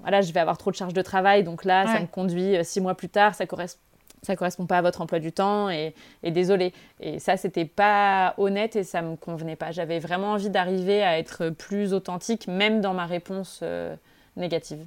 voilà, 0.00 0.22
je 0.22 0.32
vais 0.32 0.40
avoir 0.40 0.58
trop 0.58 0.72
de 0.72 0.76
charge 0.76 0.92
de 0.92 1.02
travail, 1.02 1.44
donc 1.44 1.64
là, 1.64 1.86
ça 1.86 2.00
me 2.00 2.06
conduit 2.06 2.56
euh, 2.56 2.64
six 2.64 2.80
mois 2.80 2.94
plus 2.94 3.08
tard, 3.08 3.34
ça 3.36 3.46
correspond 3.46 3.80
ça 4.22 4.36
correspond 4.36 4.66
pas 4.66 4.78
à 4.78 4.82
votre 4.82 5.00
emploi 5.00 5.18
du 5.18 5.32
temps 5.32 5.70
et, 5.70 5.94
désolé. 6.22 6.74
Et 7.00 7.18
ça, 7.18 7.38
c'était 7.38 7.64
pas 7.64 8.34
honnête 8.36 8.76
et 8.76 8.84
ça 8.84 9.00
me 9.00 9.16
convenait 9.16 9.56
pas. 9.56 9.70
J'avais 9.70 9.98
vraiment 9.98 10.32
envie 10.32 10.50
d'arriver 10.50 11.02
à 11.02 11.18
être 11.18 11.48
plus 11.48 11.94
authentique, 11.94 12.46
même 12.46 12.82
dans 12.82 12.92
ma 12.92 13.06
réponse 13.06 13.60
euh, 13.62 13.96
négative. 14.36 14.84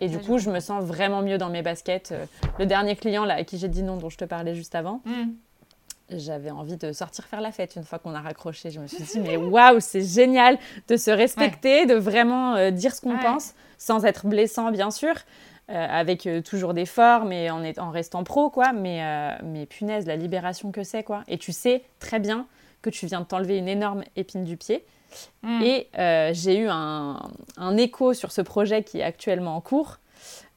Et 0.00 0.08
du 0.08 0.18
coup, 0.18 0.38
je 0.38 0.50
me 0.50 0.60
sens 0.60 0.84
vraiment 0.84 1.22
mieux 1.22 1.38
dans 1.38 1.50
mes 1.50 1.62
baskets. 1.62 2.12
Euh, 2.12 2.26
le 2.58 2.66
dernier 2.66 2.96
client 2.96 3.24
là, 3.24 3.34
à 3.34 3.44
qui 3.44 3.58
j'ai 3.58 3.68
dit 3.68 3.82
non, 3.82 3.96
dont 3.96 4.10
je 4.10 4.18
te 4.18 4.24
parlais 4.24 4.54
juste 4.54 4.74
avant, 4.74 5.00
mm. 5.04 5.30
j'avais 6.10 6.50
envie 6.50 6.76
de 6.76 6.92
sortir 6.92 7.24
faire 7.24 7.40
la 7.40 7.52
fête 7.52 7.76
une 7.76 7.84
fois 7.84 7.98
qu'on 7.98 8.14
a 8.14 8.20
raccroché. 8.20 8.70
Je 8.70 8.80
me 8.80 8.86
suis 8.86 9.04
dit, 9.04 9.20
mais 9.20 9.36
waouh, 9.36 9.80
c'est 9.80 10.02
génial 10.04 10.58
de 10.88 10.96
se 10.96 11.10
respecter, 11.10 11.86
de 11.86 11.94
vraiment 11.94 12.70
dire 12.70 12.94
ce 12.94 13.00
qu'on 13.00 13.18
pense 13.18 13.54
sans 13.78 14.04
être 14.04 14.26
blessant 14.26 14.70
bien 14.70 14.90
sûr, 14.90 15.14
euh, 15.70 15.86
avec 15.88 16.26
euh, 16.26 16.42
toujours 16.42 16.74
des 16.74 16.86
formes 16.86 17.32
et 17.32 17.50
en, 17.50 17.64
en 17.78 17.90
restant 17.90 18.24
pro 18.24 18.50
quoi, 18.50 18.72
mais, 18.72 19.02
euh, 19.02 19.30
mais 19.44 19.66
punaise, 19.66 20.06
la 20.06 20.16
libération 20.16 20.72
que 20.72 20.82
c'est 20.82 21.02
quoi. 21.02 21.22
Et 21.26 21.38
tu 21.38 21.52
sais 21.52 21.82
très 22.00 22.18
bien 22.18 22.46
que 22.82 22.90
tu 22.90 23.06
viens 23.06 23.20
de 23.20 23.26
t'enlever 23.26 23.56
une 23.56 23.68
énorme 23.68 24.04
épine 24.16 24.44
du 24.44 24.58
pied. 24.58 24.84
Mm. 25.42 25.62
Et 25.62 25.88
j'ai 26.32 26.58
eu 26.58 26.68
un, 26.68 27.20
écho 27.76 28.14
sur 28.14 28.32
ce 28.32 28.40
projet 28.40 28.82
qui 28.82 28.98
est 29.00 29.02
actuellement 29.02 29.56
en 29.56 29.60
cours 29.60 29.98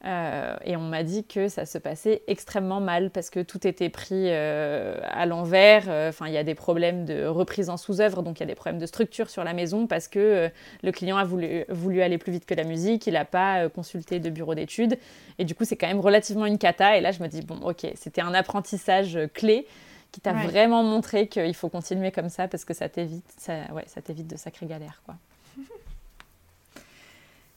euh, 0.04 0.54
et 0.64 0.76
on 0.76 0.82
m'a 0.82 1.02
dit 1.02 1.24
que 1.24 1.48
ça 1.48 1.66
se 1.66 1.76
passait 1.76 2.22
extrêmement 2.28 2.80
mal 2.80 3.10
parce 3.10 3.30
que 3.30 3.40
tout 3.40 3.66
était 3.66 3.88
pris 3.88 4.26
euh, 4.28 4.96
à 5.02 5.26
l'envers. 5.26 5.84
Euh, 5.88 6.10
enfin, 6.10 6.28
il 6.28 6.32
y 6.32 6.38
a 6.38 6.44
des 6.44 6.54
problèmes 6.54 7.04
de 7.04 7.26
reprise 7.26 7.68
en 7.68 7.76
sous-œuvre, 7.76 8.22
donc 8.22 8.38
il 8.38 8.40
y 8.40 8.44
a 8.44 8.46
des 8.46 8.54
problèmes 8.54 8.80
de 8.80 8.86
structure 8.86 9.28
sur 9.28 9.42
la 9.42 9.54
maison 9.54 9.86
parce 9.86 10.06
que 10.06 10.50
le 10.82 10.92
client 10.92 11.16
a 11.16 11.24
voulu, 11.24 11.64
voulu, 11.68 12.02
aller 12.02 12.18
plus 12.18 12.32
vite 12.32 12.46
que 12.46 12.54
la 12.54 12.64
musique, 12.64 13.06
il 13.06 13.14
n'a 13.14 13.24
pas 13.24 13.68
consulté 13.68 14.20
de 14.20 14.30
bureau 14.30 14.54
d'études. 14.54 14.98
Et 15.38 15.44
du 15.44 15.54
coup, 15.54 15.64
c'est 15.64 15.76
quand 15.76 15.88
même 15.88 16.00
relativement 16.00 16.46
une 16.46 16.58
cata. 16.58 16.96
Et 16.96 17.00
là, 17.00 17.10
je 17.10 17.22
me 17.22 17.28
dis, 17.28 17.42
bon, 17.42 17.58
ok, 17.62 17.86
c'était 17.94 18.20
un 18.20 18.34
apprentissage 18.34 19.18
clé 19.34 19.66
qui 20.12 20.20
t'a 20.20 20.32
vraiment 20.32 20.82
montré 20.82 21.28
qu'il 21.28 21.54
faut 21.54 21.68
continuer 21.68 22.10
comme 22.12 22.28
ça 22.28 22.48
parce 22.48 22.64
que 22.64 22.74
ça 22.74 22.88
t'évite, 22.88 23.30
ça, 23.36 23.72
ouais, 23.72 23.84
ça 23.86 24.00
t'évite 24.00 24.26
de 24.26 24.36
sacrées 24.36 24.66
galères, 24.66 25.02
quoi. 25.04 25.16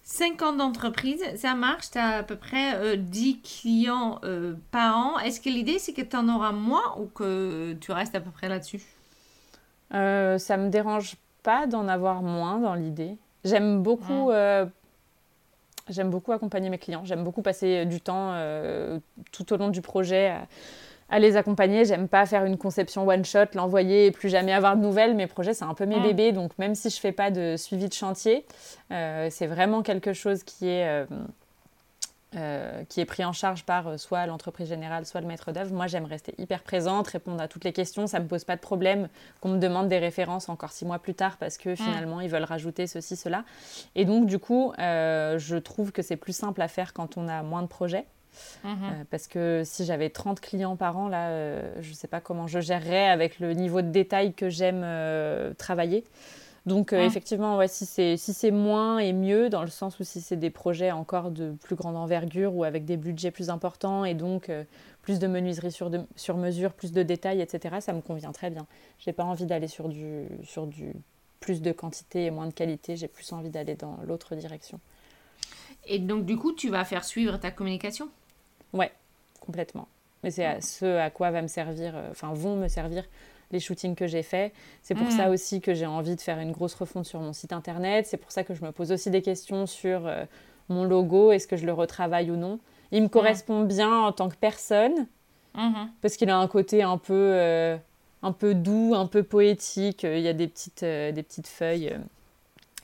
5 0.03 0.41
ans 0.41 0.53
d'entreprise, 0.53 1.23
ça 1.37 1.53
marche, 1.55 1.91
tu 1.91 1.97
as 1.97 2.17
à 2.17 2.23
peu 2.23 2.35
près 2.35 2.97
10 2.97 3.31
euh, 3.31 3.35
clients 3.43 4.19
euh, 4.25 4.55
par 4.71 4.97
an. 4.97 5.19
Est-ce 5.19 5.39
que 5.39 5.49
l'idée, 5.49 5.79
c'est 5.79 5.93
que 5.93 6.01
tu 6.01 6.17
en 6.17 6.27
auras 6.27 6.51
moins 6.51 6.97
ou 6.99 7.05
que 7.05 7.73
tu 7.79 7.93
restes 7.93 8.13
à 8.13 8.19
peu 8.19 8.29
près 8.29 8.49
là-dessus? 8.49 8.81
Euh, 9.93 10.37
Ça 10.37 10.57
me 10.57 10.69
dérange 10.69 11.15
pas 11.43 11.65
d'en 11.65 11.87
avoir 11.87 12.23
moins 12.23 12.59
dans 12.59 12.75
l'idée. 12.75 13.17
J'aime 13.45 13.81
beaucoup, 13.81 14.31
euh, 14.31 14.65
j'aime 15.87 16.09
beaucoup 16.09 16.33
accompagner 16.33 16.69
mes 16.69 16.77
clients. 16.77 17.05
J'aime 17.05 17.23
beaucoup 17.23 17.41
passer 17.41 17.85
du 17.85 18.01
temps 18.01 18.35
tout 19.31 19.53
au 19.53 19.57
long 19.57 19.69
du 19.69 19.81
projet 19.81 20.27
à 20.27 20.41
les 21.19 21.35
accompagner. 21.35 21.85
J'aime 21.85 22.07
pas 22.07 22.25
faire 22.25 22.45
une 22.45 22.57
conception 22.57 23.07
one 23.07 23.25
shot, 23.25 23.45
l'envoyer 23.53 24.07
et 24.07 24.11
plus 24.11 24.29
jamais 24.29 24.53
avoir 24.53 24.77
de 24.77 24.81
nouvelles. 24.81 25.13
Mes 25.13 25.27
projets, 25.27 25.53
c'est 25.53 25.65
un 25.65 25.73
peu 25.73 25.85
mes 25.85 25.99
mm. 25.99 26.03
bébés, 26.03 26.31
donc 26.31 26.57
même 26.57 26.75
si 26.75 26.89
je 26.89 26.99
fais 26.99 27.11
pas 27.11 27.31
de 27.31 27.55
suivi 27.57 27.87
de 27.87 27.93
chantier, 27.93 28.45
euh, 28.91 29.27
c'est 29.29 29.47
vraiment 29.47 29.81
quelque 29.81 30.13
chose 30.13 30.43
qui 30.43 30.67
est 30.69 30.87
euh, 30.87 31.05
euh, 32.37 32.85
qui 32.87 33.01
est 33.01 33.05
pris 33.05 33.25
en 33.25 33.33
charge 33.33 33.65
par 33.65 33.99
soit 33.99 34.25
l'entreprise 34.25 34.69
générale, 34.69 35.05
soit 35.05 35.19
le 35.19 35.27
maître 35.27 35.51
d'œuvre. 35.51 35.73
Moi, 35.73 35.87
j'aime 35.87 36.05
rester 36.05 36.33
hyper 36.37 36.63
présente, 36.63 37.09
répondre 37.09 37.41
à 37.41 37.49
toutes 37.49 37.65
les 37.65 37.73
questions. 37.73 38.07
Ça 38.07 38.21
me 38.21 38.27
pose 38.27 38.45
pas 38.45 38.55
de 38.55 38.61
problème 38.61 39.09
qu'on 39.41 39.49
me 39.49 39.59
demande 39.59 39.89
des 39.89 39.99
références 39.99 40.47
encore 40.47 40.71
six 40.71 40.85
mois 40.85 40.99
plus 40.99 41.13
tard 41.13 41.35
parce 41.37 41.57
que 41.57 41.71
mm. 41.71 41.75
finalement, 41.75 42.21
ils 42.21 42.29
veulent 42.29 42.45
rajouter 42.45 42.87
ceci, 42.87 43.17
cela. 43.17 43.43
Et 43.95 44.05
donc, 44.05 44.27
du 44.27 44.39
coup, 44.39 44.71
je 44.77 45.57
trouve 45.57 45.91
que 45.91 46.01
c'est 46.01 46.15
plus 46.15 46.35
simple 46.35 46.61
à 46.61 46.69
faire 46.69 46.93
quand 46.93 47.17
on 47.17 47.27
a 47.27 47.43
moins 47.43 47.63
de 47.63 47.67
projets. 47.67 48.05
Mhm. 48.63 48.77
Euh, 48.83 49.03
parce 49.09 49.27
que 49.27 49.63
si 49.65 49.85
j'avais 49.85 50.09
30 50.09 50.39
clients 50.39 50.75
par 50.75 50.97
an, 50.97 51.07
là, 51.07 51.29
euh, 51.29 51.73
je 51.79 51.89
ne 51.89 51.95
sais 51.95 52.07
pas 52.07 52.21
comment 52.21 52.47
je 52.47 52.59
gérerais 52.59 53.07
avec 53.07 53.39
le 53.39 53.53
niveau 53.53 53.81
de 53.81 53.89
détail 53.89 54.33
que 54.33 54.49
j'aime 54.49 54.81
euh, 54.83 55.53
travailler. 55.53 56.03
Donc 56.67 56.93
effectivement, 56.93 57.57
ouais, 57.57 57.67
si 57.67 57.87
c'est 57.87 58.17
si 58.17 58.51
moins 58.51 58.99
et 58.99 59.13
mieux, 59.13 59.49
dans 59.49 59.63
le 59.63 59.69
sens 59.69 59.99
où 59.99 60.03
si 60.03 60.21
c'est 60.21 60.35
des 60.35 60.51
projets 60.51 60.91
encore 60.91 61.31
de 61.31 61.53
plus 61.63 61.75
grande 61.75 61.97
envergure 61.97 62.55
ou 62.55 62.63
avec 62.63 62.85
des 62.85 62.97
budgets 62.97 63.31
plus 63.31 63.49
importants 63.49 64.05
et 64.05 64.13
donc 64.13 64.51
plus 65.01 65.17
de 65.17 65.25
menuiserie 65.25 65.71
sur, 65.71 65.89
sur 66.15 66.37
mesure, 66.37 66.73
plus 66.73 66.91
de 66.91 67.01
détails, 67.01 67.41
etc., 67.41 67.77
ça 67.79 67.93
me 67.93 68.01
convient 68.01 68.31
très 68.31 68.51
bien. 68.51 68.67
J'ai 68.99 69.11
pas 69.11 69.23
envie 69.23 69.47
d'aller 69.47 69.67
sur 69.67 69.89
du, 69.89 70.27
sur 70.43 70.67
du 70.67 70.93
plus 71.39 71.63
de 71.63 71.71
quantité 71.71 72.25
et 72.25 72.31
moins 72.31 72.47
de 72.47 72.53
qualité, 72.53 72.95
j'ai 72.95 73.07
plus 73.07 73.33
envie 73.33 73.49
d'aller 73.49 73.75
dans 73.75 73.97
l'autre 74.05 74.35
direction. 74.35 74.79
Et 75.85 75.99
donc 75.99 76.25
du 76.25 76.37
coup, 76.37 76.53
tu 76.53 76.69
vas 76.69 76.85
faire 76.85 77.03
suivre 77.03 77.37
ta 77.37 77.51
communication? 77.51 78.09
Ouais, 78.73 78.91
complètement. 79.39 79.87
Mais 80.23 80.31
c'est 80.31 80.61
ce 80.61 80.85
à 80.97 81.09
quoi 81.09 81.31
va 81.31 81.41
me 81.41 81.47
servir, 81.47 81.95
euh, 81.95 82.09
enfin 82.11 82.33
vont 82.33 82.55
me 82.55 82.67
servir 82.67 83.03
les 83.51 83.59
shootings 83.59 83.95
que 83.95 84.07
j'ai 84.07 84.23
faits. 84.23 84.53
C'est 84.81 84.95
pour 84.95 85.11
ça 85.11 85.27
mm. 85.27 85.31
aussi 85.31 85.61
que 85.61 85.73
j'ai 85.73 85.85
envie 85.85 86.15
de 86.15 86.21
faire 86.21 86.39
une 86.39 86.51
grosse 86.51 86.73
refonte 86.73 87.05
sur 87.05 87.19
mon 87.19 87.33
site 87.33 87.53
internet. 87.53 88.05
C'est 88.07 88.17
pour 88.17 88.31
ça 88.31 88.43
que 88.43 88.53
je 88.53 88.63
me 88.63 88.71
pose 88.71 88.91
aussi 88.91 89.09
des 89.09 89.21
questions 89.21 89.65
sur 89.65 90.07
euh, 90.07 90.23
mon 90.69 90.83
logo, 90.85 91.31
est-ce 91.31 91.47
que 91.47 91.57
je 91.57 91.65
le 91.65 91.73
retravaille 91.73 92.31
ou 92.31 92.37
non. 92.37 92.59
Il 92.91 93.03
me 93.03 93.07
correspond 93.07 93.63
bien 93.63 93.91
en 93.91 94.11
tant 94.11 94.29
que 94.29 94.35
personne, 94.35 95.07
mm-hmm. 95.55 95.87
parce 96.01 96.15
qu'il 96.15 96.29
a 96.29 96.37
un 96.37 96.47
côté 96.47 96.83
un 96.83 96.97
peu, 96.97 97.13
euh, 97.13 97.77
un 98.21 98.31
peu 98.31 98.53
doux, 98.53 98.93
un 98.95 99.07
peu 99.07 99.23
poétique. 99.23 100.03
Il 100.03 100.19
y 100.19 100.27
a 100.27 100.33
des 100.33 100.47
petites, 100.47 100.83
des 100.83 101.23
petites 101.23 101.47
feuilles 101.47 101.97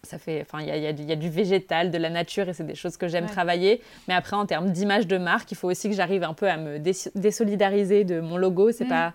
ça 0.04 0.18
fait, 0.18 0.42
enfin, 0.42 0.62
il 0.62 0.68
y 0.68 0.72
a, 0.72 0.78
y 0.78 1.12
a, 1.12 1.16
du 1.16 1.30
végétal, 1.30 1.92
de 1.92 1.98
la 1.98 2.10
nature, 2.10 2.48
et 2.50 2.54
c'est 2.54 2.66
des 2.66 2.76
choses 2.76 2.98
que 2.98 3.08
j'aime 3.08 3.26
travailler. 3.26 3.82
Mais 4.08 4.14
après, 4.14 4.36
en 4.36 4.46
termes 4.46 4.72
d'image 4.72 5.08
de 5.08 5.18
marque, 5.18 5.52
il 5.52 5.56
faut 5.56 5.70
aussi 5.70 5.90
que 5.90 5.96
j'arrive 5.96 6.24
un 6.24 6.34
peu 6.34 6.50
à 6.50 6.58
me 6.58 6.80
désolidariser 6.80 8.04
de 8.04 8.20
mon 8.20 8.38
logo. 8.38 8.72
C'est 8.72 8.86
mm. 8.86 8.90
pas 8.90 9.14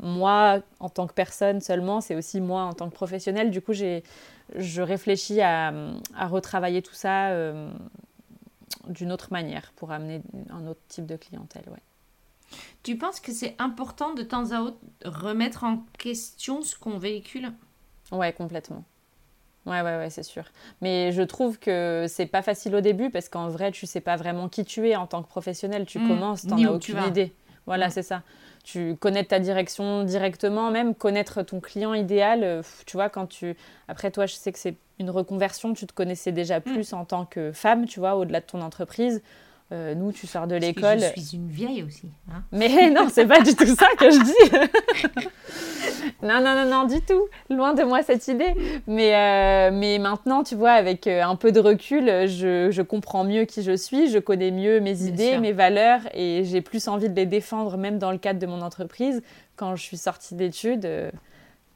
moi 0.00 0.60
en 0.78 0.88
tant 0.88 1.06
que 1.06 1.14
personne 1.14 1.60
seulement, 1.60 2.00
c'est 2.00 2.14
aussi 2.14 2.40
moi 2.40 2.62
en 2.62 2.72
tant 2.72 2.88
que 2.90 2.94
professionnel. 2.94 3.50
Du 3.50 3.62
coup, 3.62 3.72
j'ai, 3.72 4.02
je 4.54 4.82
réfléchis 4.82 5.40
à, 5.40 5.72
à, 6.14 6.26
retravailler 6.26 6.82
tout 6.82 6.94
ça 6.94 7.30
euh, 7.30 7.70
d'une 8.88 9.12
autre 9.12 9.28
manière 9.32 9.72
pour 9.76 9.92
amener 9.92 10.20
un 10.50 10.66
autre 10.66 10.80
type 10.88 11.06
de 11.06 11.16
clientèle. 11.16 11.64
Ouais. 11.68 12.58
Tu 12.82 12.96
penses 12.96 13.20
que 13.20 13.32
c'est 13.32 13.54
important 13.58 14.14
de 14.14 14.22
temps 14.22 14.52
à 14.52 14.60
autre 14.60 14.78
remettre 15.04 15.64
en 15.64 15.84
question 15.98 16.62
ce 16.62 16.76
qu'on 16.76 16.98
véhicule? 16.98 17.52
Ouais, 18.12 18.32
complètement. 18.32 18.84
Ouais, 19.66 19.80
ouais, 19.82 19.96
ouais, 19.98 20.10
c'est 20.10 20.22
sûr. 20.22 20.44
Mais 20.80 21.10
je 21.12 21.22
trouve 21.22 21.58
que 21.58 22.06
c'est 22.08 22.26
pas 22.26 22.42
facile 22.42 22.74
au 22.76 22.80
début 22.80 23.10
parce 23.10 23.28
qu'en 23.28 23.48
vrai, 23.48 23.72
tu 23.72 23.84
sais 23.86 24.00
pas 24.00 24.16
vraiment 24.16 24.48
qui 24.48 24.64
tu 24.64 24.88
es 24.88 24.96
en 24.96 25.06
tant 25.06 25.22
que 25.22 25.28
professionnel. 25.28 25.84
Tu 25.86 25.98
mmh, 25.98 26.08
commences, 26.08 26.46
t'en 26.46 26.56
as 26.64 26.70
aucune 26.70 26.94
idée. 27.08 27.32
Voilà, 27.66 27.88
Mm. 27.88 27.90
c'est 27.90 28.02
ça. 28.04 28.22
Tu 28.62 28.94
connais 28.96 29.24
ta 29.24 29.38
direction 29.40 30.04
directement, 30.04 30.70
même 30.70 30.94
connaître 30.94 31.42
ton 31.42 31.60
client 31.60 31.94
idéal. 31.94 32.44
euh, 32.44 32.62
tu 32.86 32.96
vois, 32.96 33.08
quand 33.08 33.26
tu. 33.26 33.56
Après, 33.88 34.10
toi, 34.12 34.26
je 34.26 34.34
sais 34.34 34.52
que 34.52 34.58
c'est 34.58 34.76
une 35.00 35.10
reconversion, 35.10 35.74
tu 35.74 35.86
te 35.86 35.92
connaissais 35.92 36.32
déjà 36.32 36.60
plus 36.60 36.92
en 36.92 37.04
tant 37.04 37.26
que 37.26 37.50
femme, 37.52 37.86
tu 37.86 37.98
vois, 38.00 38.14
au-delà 38.16 38.40
de 38.40 38.46
ton 38.46 38.62
entreprise. 38.62 39.20
Euh, 39.72 39.96
nous, 39.96 40.12
tu 40.12 40.28
sors 40.28 40.46
de 40.46 40.54
l'école. 40.54 41.00
Je 41.00 41.20
suis 41.20 41.34
une 41.36 41.48
vieille 41.48 41.82
aussi. 41.82 42.08
hein. 42.32 42.42
Mais 42.52 42.88
non, 42.94 43.08
c'est 43.10 43.26
pas 43.26 43.40
du 43.40 43.54
tout 43.56 43.66
ça 43.74 43.88
que 43.98 44.08
je 44.10 44.22
dis. 44.22 45.26
non, 46.22 46.40
non, 46.40 46.54
non, 46.54 46.70
non, 46.70 46.84
du 46.86 47.00
tout. 47.00 47.26
Loin 47.50 47.74
de 47.74 47.82
moi 47.82 48.02
cette 48.04 48.28
idée. 48.28 48.54
Mais, 48.86 49.14
euh, 49.16 49.70
mais 49.76 49.98
maintenant, 49.98 50.44
tu 50.44 50.54
vois, 50.54 50.70
avec 50.70 51.08
euh, 51.08 51.22
un 51.22 51.34
peu 51.34 51.50
de 51.50 51.58
recul, 51.58 52.06
je, 52.28 52.68
je 52.70 52.82
comprends 52.82 53.24
mieux 53.24 53.44
qui 53.44 53.62
je 53.64 53.76
suis, 53.76 54.08
je 54.08 54.18
connais 54.20 54.52
mieux 54.52 54.78
mes 54.78 54.94
Bien 54.94 55.06
idées, 55.06 55.32
sûr. 55.32 55.40
mes 55.40 55.52
valeurs, 55.52 56.00
et 56.14 56.44
j'ai 56.44 56.60
plus 56.60 56.86
envie 56.86 57.08
de 57.08 57.16
les 57.16 57.26
défendre, 57.26 57.76
même 57.76 57.98
dans 57.98 58.12
le 58.12 58.18
cadre 58.18 58.38
de 58.38 58.46
mon 58.46 58.62
entreprise. 58.62 59.20
Quand 59.56 59.74
je 59.74 59.82
suis 59.82 59.96
sortie 59.96 60.36
d'études, 60.36 60.84
euh, 60.84 61.10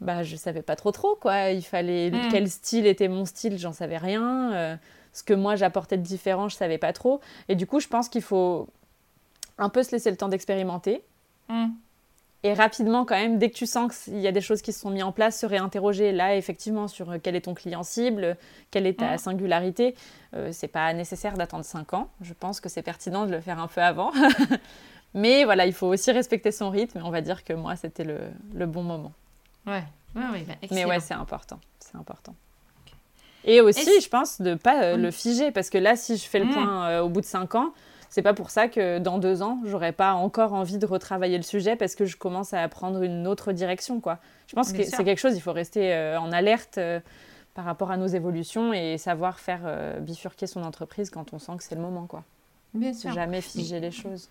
bah, 0.00 0.22
je 0.22 0.36
savais 0.36 0.62
pas 0.62 0.76
trop 0.76 0.92
trop, 0.92 1.16
quoi. 1.20 1.50
Il 1.50 1.62
fallait... 1.62 2.12
Mm. 2.12 2.28
Quel 2.30 2.48
style 2.48 2.86
était 2.86 3.08
mon 3.08 3.24
style, 3.24 3.58
j'en 3.58 3.72
savais 3.72 3.98
rien. 3.98 4.78
Ce 5.12 5.22
que 5.22 5.34
moi, 5.34 5.56
j'apportais 5.56 5.96
de 5.96 6.02
différent, 6.02 6.48
je 6.48 6.56
savais 6.56 6.78
pas 6.78 6.92
trop. 6.92 7.20
Et 7.48 7.54
du 7.56 7.66
coup, 7.66 7.80
je 7.80 7.88
pense 7.88 8.08
qu'il 8.08 8.22
faut 8.22 8.68
un 9.58 9.68
peu 9.68 9.82
se 9.82 9.92
laisser 9.92 10.10
le 10.10 10.16
temps 10.16 10.28
d'expérimenter. 10.28 11.02
Mm. 11.48 11.66
Et 12.42 12.54
rapidement, 12.54 13.04
quand 13.04 13.16
même, 13.16 13.38
dès 13.38 13.50
que 13.50 13.54
tu 13.56 13.66
sens 13.66 14.04
qu'il 14.04 14.18
y 14.18 14.26
a 14.26 14.32
des 14.32 14.40
choses 14.40 14.62
qui 14.62 14.72
se 14.72 14.80
sont 14.80 14.88
mises 14.90 15.02
en 15.02 15.12
place, 15.12 15.38
se 15.38 15.44
réinterroger 15.44 16.10
là, 16.12 16.36
effectivement, 16.36 16.88
sur 16.88 17.10
euh, 17.10 17.18
quel 17.22 17.36
est 17.36 17.42
ton 17.42 17.52
client 17.52 17.82
cible, 17.82 18.38
quelle 18.70 18.86
est 18.86 18.98
ta 19.00 19.14
Mm. 19.16 19.18
singularité. 19.18 19.94
Euh, 20.34 20.48
c'est 20.52 20.68
pas 20.68 20.90
nécessaire 20.94 21.34
d'attendre 21.36 21.64
5 21.66 21.92
ans. 21.92 22.08
Je 22.22 22.32
pense 22.32 22.60
que 22.60 22.70
c'est 22.70 22.82
pertinent 22.82 23.26
de 23.26 23.30
le 23.32 23.40
faire 23.42 23.58
un 23.58 23.66
peu 23.68 23.82
avant. 23.82 24.12
Mais 25.12 25.44
voilà, 25.44 25.66
il 25.66 25.72
faut 25.74 25.88
aussi 25.88 26.12
respecter 26.12 26.52
son 26.52 26.70
rythme. 26.70 27.02
On 27.04 27.10
va 27.10 27.20
dire 27.20 27.44
que 27.44 27.52
moi, 27.52 27.76
c'était 27.76 28.04
le, 28.04 28.18
le 28.54 28.64
bon 28.66 28.84
moment. 28.84 29.12
Ouais, 29.66 29.82
ouais, 30.14 30.22
ouais, 30.32 30.44
bah, 30.46 30.54
Mais 30.70 30.84
ouais, 30.86 31.00
c'est 31.00 31.14
important. 31.14 31.58
C'est 31.80 31.96
important. 31.96 32.34
Et 33.44 33.60
aussi, 33.60 34.00
je 34.00 34.08
pense, 34.08 34.40
de 34.40 34.54
pas 34.54 34.82
euh, 34.82 34.96
le 34.96 35.10
figer. 35.10 35.50
Parce 35.50 35.70
que 35.70 35.78
là, 35.78 35.96
si 35.96 36.16
je 36.16 36.24
fais 36.24 36.40
le 36.40 36.48
point 36.48 36.88
euh, 36.88 37.00
au 37.00 37.08
bout 37.08 37.20
de 37.20 37.26
5 37.26 37.54
ans, 37.54 37.72
c'est 38.08 38.22
pas 38.22 38.34
pour 38.34 38.50
ça 38.50 38.68
que 38.68 38.98
dans 38.98 39.18
deux 39.18 39.40
ans, 39.42 39.60
j'aurais 39.64 39.92
pas 39.92 40.14
encore 40.14 40.52
envie 40.52 40.78
de 40.78 40.86
retravailler 40.86 41.36
le 41.36 41.44
sujet 41.44 41.76
parce 41.76 41.94
que 41.94 42.04
je 42.04 42.16
commence 42.16 42.52
à 42.52 42.68
prendre 42.68 43.02
une 43.02 43.26
autre 43.26 43.52
direction, 43.52 44.00
quoi. 44.00 44.18
Je 44.48 44.54
pense 44.54 44.72
Bien 44.72 44.82
que 44.82 44.90
c'est 44.90 45.04
quelque 45.04 45.18
chose, 45.20 45.36
il 45.36 45.40
faut 45.40 45.52
rester 45.52 45.94
euh, 45.94 46.20
en 46.20 46.32
alerte 46.32 46.78
euh, 46.78 46.98
par 47.54 47.64
rapport 47.64 47.90
à 47.92 47.96
nos 47.96 48.08
évolutions 48.08 48.72
et 48.72 48.98
savoir 48.98 49.38
faire 49.38 49.60
bifurquer 50.00 50.46
son 50.46 50.62
entreprise 50.62 51.10
quand 51.10 51.32
on 51.32 51.38
sent 51.38 51.52
que 51.58 51.64
c'est 51.64 51.74
le 51.76 51.80
moment, 51.80 52.06
quoi. 52.06 52.24
Bien 52.74 52.92
sûr. 52.92 53.12
Jamais 53.12 53.40
figer 53.40 53.80
les 53.80 53.90
choses. 53.90 54.28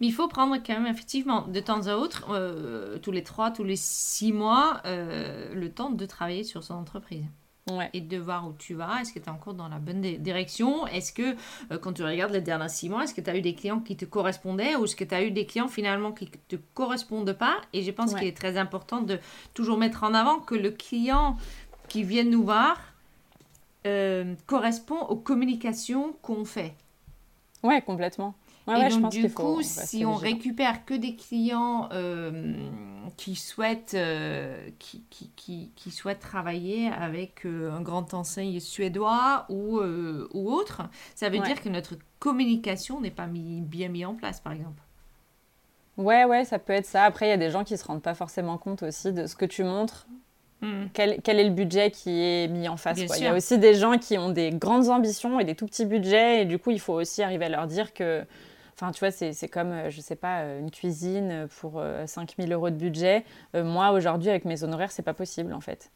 Mais 0.00 0.06
il 0.06 0.12
faut 0.12 0.28
prendre 0.28 0.56
quand 0.56 0.74
même 0.74 0.86
effectivement 0.86 1.42
de 1.46 1.60
temps 1.60 1.86
à 1.86 1.96
autre, 1.96 2.26
euh, 2.30 2.98
tous 2.98 3.12
les 3.12 3.22
trois, 3.22 3.50
tous 3.50 3.64
les 3.64 3.76
six 3.76 4.32
mois, 4.32 4.80
euh, 4.86 5.52
le 5.54 5.70
temps 5.70 5.90
de 5.90 6.06
travailler 6.06 6.44
sur 6.44 6.62
son 6.62 6.74
entreprise 6.74 7.24
Ouais. 7.70 7.88
et 7.92 8.00
de 8.00 8.18
voir 8.18 8.48
où 8.48 8.52
tu 8.58 8.74
vas. 8.74 9.00
Est-ce 9.00 9.12
que 9.12 9.20
tu 9.20 9.26
es 9.26 9.28
encore 9.28 9.54
dans 9.54 9.68
la 9.68 9.78
bonne 9.78 10.00
di- 10.00 10.18
direction? 10.18 10.84
Est-ce 10.88 11.12
que 11.12 11.36
euh, 11.70 11.78
quand 11.78 11.92
tu 11.92 12.02
regardes 12.02 12.32
les 12.32 12.40
derniers 12.40 12.68
six 12.68 12.88
mois, 12.88 13.04
est-ce 13.04 13.14
que 13.14 13.20
tu 13.20 13.30
as 13.30 13.36
eu 13.36 13.40
des 13.40 13.54
clients 13.54 13.78
qui 13.78 13.96
te 13.96 14.04
correspondaient 14.04 14.74
ou 14.74 14.84
est-ce 14.84 14.96
que 14.96 15.04
tu 15.04 15.14
as 15.14 15.22
eu 15.22 15.30
des 15.30 15.46
clients 15.46 15.68
finalement 15.68 16.10
qui 16.10 16.24
ne 16.24 16.56
te 16.56 16.60
correspondent 16.74 17.32
pas? 17.34 17.54
Et 17.72 17.82
je 17.82 17.90
pense 17.92 18.12
Ouais. 18.14 18.18
qu'il 18.18 18.28
est 18.28 18.36
très 18.36 18.56
important 18.56 19.00
de 19.00 19.20
toujours 19.54 19.78
mettre 19.78 20.02
en 20.02 20.12
avant 20.12 20.40
que 20.40 20.56
le 20.56 20.72
client 20.72 21.36
qui 21.88 22.02
vient 22.02 22.24
nous 22.24 22.42
voir 22.42 22.78
euh, 23.86 24.34
correspond 24.46 24.98
aux 25.00 25.16
communications 25.16 26.14
qu'on 26.22 26.44
fait. 26.44 26.74
Ouais, 27.62 27.80
complètement. 27.82 28.34
Ouais, 28.68 28.78
et 28.78 28.84
ouais, 28.84 28.90
je 28.90 28.94
donc, 28.94 29.02
pense 29.02 29.18
du 29.20 29.28
faut 29.28 29.56
coup, 29.56 29.62
si 29.62 30.04
on 30.06 30.14
vigilant. 30.14 30.14
récupère 30.14 30.84
que 30.84 30.94
des 30.94 31.16
clients 31.16 31.88
euh, 31.92 32.54
qui, 33.16 33.34
souhaitent, 33.34 33.94
euh, 33.94 34.68
qui, 34.78 35.02
qui, 35.10 35.30
qui, 35.34 35.70
qui 35.74 35.90
souhaitent 35.90 36.20
travailler 36.20 36.88
avec 36.88 37.44
euh, 37.44 37.72
un 37.72 37.80
grand 37.82 38.14
enseigne 38.14 38.60
suédois 38.60 39.46
ou, 39.48 39.80
ou 39.80 40.52
autre, 40.52 40.82
ça 41.16 41.28
veut 41.28 41.40
Ouais. 41.40 41.46
dire 41.46 41.60
que 41.60 41.68
notre 41.68 41.94
communication 42.20 43.00
n'est 43.00 43.10
pas 43.10 43.26
mis, 43.26 43.60
bien 43.62 43.88
mise 43.88 44.06
en 44.06 44.14
place, 44.14 44.40
par 44.40 44.52
exemple. 44.52 44.80
Ouais, 45.96 46.24
ouais, 46.24 46.44
ça 46.44 46.58
peut 46.58 46.72
être 46.72 46.86
ça. 46.86 47.04
Après, 47.04 47.26
il 47.26 47.30
y 47.30 47.32
a 47.32 47.36
des 47.36 47.50
gens 47.50 47.64
qui 47.64 47.76
se 47.76 47.84
rendent 47.84 48.02
pas 48.02 48.14
forcément 48.14 48.58
compte 48.58 48.82
aussi 48.82 49.12
de 49.12 49.26
ce 49.26 49.34
que 49.36 49.44
tu 49.44 49.64
montres 49.64 50.06
quel, 50.94 51.20
quel 51.22 51.40
est 51.40 51.44
le 51.44 51.50
budget 51.50 51.90
qui 51.90 52.10
est 52.20 52.46
mis 52.46 52.68
en 52.68 52.76
face. 52.76 52.96
Il 52.96 53.22
y 53.24 53.26
a 53.26 53.34
aussi 53.34 53.58
des 53.58 53.74
gens 53.74 53.98
qui 53.98 54.16
ont 54.16 54.30
des 54.30 54.50
grandes 54.50 54.90
ambitions 54.90 55.40
et 55.40 55.44
des 55.44 55.56
tout 55.56 55.66
petits 55.66 55.84
budgets, 55.84 56.42
et 56.42 56.44
du 56.44 56.60
coup, 56.60 56.70
il 56.70 56.78
faut 56.78 56.92
aussi 56.92 57.20
arriver 57.24 57.46
à 57.46 57.48
leur 57.48 57.66
dire 57.66 57.92
que. 57.92 58.24
Enfin, 58.82 58.90
tu 58.90 58.98
vois, 58.98 59.12
c'est 59.12 59.48
comme, 59.48 59.70
euh, 59.70 59.90
je 59.90 60.00
sais 60.00 60.16
pas, 60.16 60.40
euh, 60.40 60.58
une 60.58 60.72
cuisine 60.72 61.46
pour 61.60 61.74
euh, 61.76 62.04
5000 62.04 62.52
euros 62.52 62.68
de 62.68 62.74
budget. 62.74 63.24
Moi, 63.54 63.92
aujourd'hui, 63.92 64.28
avec 64.28 64.44
mes 64.44 64.64
honoraires, 64.64 64.90
c'est 64.90 65.04
pas 65.04 65.14
possible, 65.14 65.52
en 65.52 65.60
fait. 65.60 65.92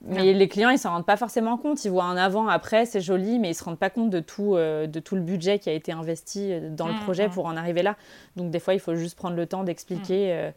Mais 0.00 0.32
Non. 0.32 0.38
les 0.38 0.48
clients, 0.48 0.70
ils 0.70 0.78
s'en 0.78 0.92
rendent 0.92 1.04
pas 1.04 1.18
forcément 1.18 1.58
compte. 1.58 1.84
Ils 1.84 1.90
voient 1.90 2.04
un 2.04 2.16
avant, 2.16 2.48
après, 2.48 2.86
c'est 2.86 3.02
joli, 3.02 3.38
mais 3.38 3.50
ils 3.50 3.54
se 3.54 3.62
rendent 3.62 3.78
pas 3.78 3.90
compte 3.90 4.08
de 4.08 4.20
tout, 4.20 4.54
euh, 4.56 4.86
de 4.86 5.00
tout 5.00 5.16
le 5.16 5.20
budget 5.20 5.58
qui 5.58 5.68
a 5.68 5.74
été 5.74 5.92
investi 5.92 6.58
dans 6.70 6.86
le 6.86 6.94
Mhm. 6.94 7.00
projet 7.00 7.28
pour 7.28 7.44
en 7.44 7.58
arriver 7.58 7.82
là. 7.82 7.96
Donc, 8.36 8.50
des 8.50 8.58
fois, 8.58 8.72
il 8.72 8.80
faut 8.80 8.94
juste 8.94 9.18
prendre 9.18 9.36
le 9.36 9.44
temps 9.44 9.62
d'expliquer 9.62 10.32
euh, 10.32 10.50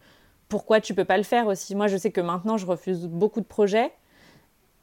pourquoi 0.48 0.80
tu 0.80 0.94
peux 0.94 1.04
pas 1.04 1.18
le 1.18 1.24
faire 1.24 1.48
aussi. 1.48 1.76
Moi, 1.76 1.88
je 1.88 1.98
sais 1.98 2.12
que 2.12 2.22
maintenant, 2.22 2.56
je 2.56 2.66
refuse 2.66 3.08
beaucoup 3.08 3.42
de 3.42 3.46
projets, 3.46 3.92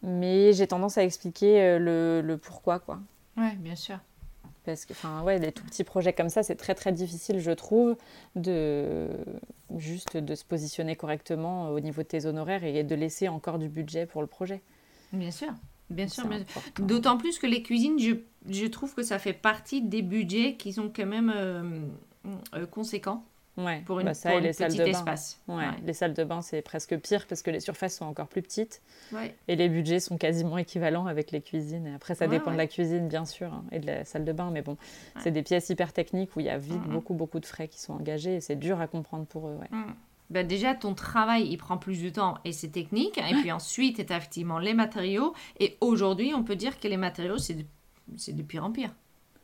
mais 0.03 0.53
j'ai 0.53 0.67
tendance 0.67 0.99
à 0.99 1.05
expliquer 1.05 1.63
euh, 1.63 1.79
le, 1.79 2.21
le 2.21 2.37
pourquoi, 2.37 2.79
quoi. 2.79 2.99
Oui, 3.39 3.57
bien 3.57 3.77
sûr. 3.77 3.97
Parce 4.65 4.85
que, 4.85 4.93
enfin, 4.93 5.23
ouais, 5.23 5.41
des 5.41 5.53
tout 5.53 5.65
petits 5.65 5.85
projets 5.85 6.13
comme 6.13 6.29
ça, 6.29 6.43
c'est 6.43 6.57
très 6.57 6.75
très 6.75 6.93
difficile, 6.93 7.39
je 7.39 7.51
trouve, 7.51 7.97
de 8.37 9.09
juste 9.77 10.17
de 10.17 10.35
se 10.35 10.45
positionner 10.45 10.97
correctement 10.97 11.71
au 11.71 11.81
niveau 11.81 12.03
de 12.03 12.07
tes 12.07 12.27
honoraires 12.27 12.65
et 12.65 12.85
de 12.85 12.95
laisser 12.95 13.29
encore 13.29 13.59
du 13.59 13.69
budget 13.69 14.07
pour 14.07 14.21
le 14.21 14.27
projet. 14.27 14.63
Bien 15.13 15.31
sûr. 15.31 15.49
Bien 15.89 16.09
sûr. 16.09 16.27
Bien-. 16.27 16.45
D'autant 16.79 17.17
plus 17.19 17.39
que 17.39 17.47
les 17.47 17.63
cuisines, 17.63 17.99
je, 17.99 18.15
je 18.49 18.67
trouve 18.67 18.95
que 18.95 19.03
ça 19.03 19.19
fait 19.19 19.33
partie 19.33 19.83
des 19.83 20.03
budgets 20.03 20.57
qui 20.57 20.73
sont 20.73 20.91
quand 20.95 21.07
même 21.07 21.33
euh, 21.35 21.81
euh, 22.55 22.67
conséquents 22.67 23.25
Ouais, 23.57 23.83
pour, 23.85 23.99
une, 24.01 24.07
bah, 24.07 24.15
ça 24.15 24.31
pour 24.31 24.39
et 24.39 24.43
un 24.43 24.45
les 24.47 24.53
salles 24.53 24.73
de 24.73 24.79
bain. 24.79 24.87
espace. 24.87 25.41
Ouais, 25.49 25.65
les 25.85 25.93
salles 25.93 26.15
de 26.15 26.25
bain, 26.25 26.41
c'est 26.41 26.63
presque 26.63 26.97
pire 26.99 27.27
parce 27.27 27.43
que 27.43 27.51
les 27.51 27.61
surfaces 27.61 27.97
sont 27.97 28.07
encore 28.07 28.29
plus 28.29 28.43
petites 28.43 28.81
Ouais. 29.13 29.35
et 29.49 29.57
les 29.57 29.69
budgets 29.69 30.01
sont 30.01 30.17
quasiment 30.17 30.57
équivalents 30.57 31.07
avec 31.07 31.31
les 31.31 31.43
cuisines. 31.43 31.87
Et 31.89 31.95
après, 31.95 32.15
ça 32.15 32.25
Ouais, 32.27 32.31
dépend 32.31 32.47
ouais. 32.47 32.53
de 32.53 32.59
la 32.59 32.67
cuisine, 32.67 33.09
bien 33.09 33.25
sûr, 33.25 33.53
hein, 33.53 33.65
et 33.73 33.81
de 33.81 33.87
la 33.87 34.05
salle 34.05 34.25
de 34.25 34.33
bain, 34.33 34.51
mais 34.51 34.63
bon, 34.63 34.73
Ouais. 34.73 35.23
c'est 35.23 35.31
des 35.33 35.43
pièces 35.43 35.69
hyper 35.69 35.93
techniques 35.93 36.35
où 36.37 36.41
il 36.41 36.47
y 36.47 36.51
a 36.51 36.59
vite 36.59 36.83
beaucoup, 36.89 37.13
beaucoup 37.15 37.41
de 37.41 37.47
frais 37.47 37.69
qui 37.69 37.81
sont 37.81 37.93
engagés 37.95 38.37
et 38.37 38.41
c'est 38.41 38.57
dur 38.57 38.81
à 38.81 38.87
comprendre 38.87 39.27
pour 39.27 39.49
eux. 39.49 39.57
Ouais. 39.57 39.69
Mm. 39.77 39.95
Ben 40.31 40.47
déjà, 40.47 40.75
ton 40.77 40.95
travail, 40.95 41.49
il 41.51 41.57
prend 41.57 41.77
plus 41.77 42.01
de 42.05 42.09
temps 42.09 42.39
et 42.45 42.53
c'est 42.53 42.69
technique. 42.69 43.19
Et 43.19 43.35
puis 43.41 43.51
ensuite, 43.53 44.07
tu 44.07 44.13
as 44.13 44.17
effectivement 44.17 44.61
les 44.61 44.75
matériaux. 44.75 45.35
Et 45.59 45.77
aujourd'hui, 45.81 46.33
on 46.37 46.45
peut 46.45 46.55
dire 46.55 46.79
que 46.79 46.87
les 46.87 46.97
matériaux, 46.97 47.37
c'est 47.37 47.55
de, 47.55 47.65
c'est 48.17 48.33
de 48.37 48.43
pire 48.45 48.65
en 48.65 48.71
pire. 48.71 48.95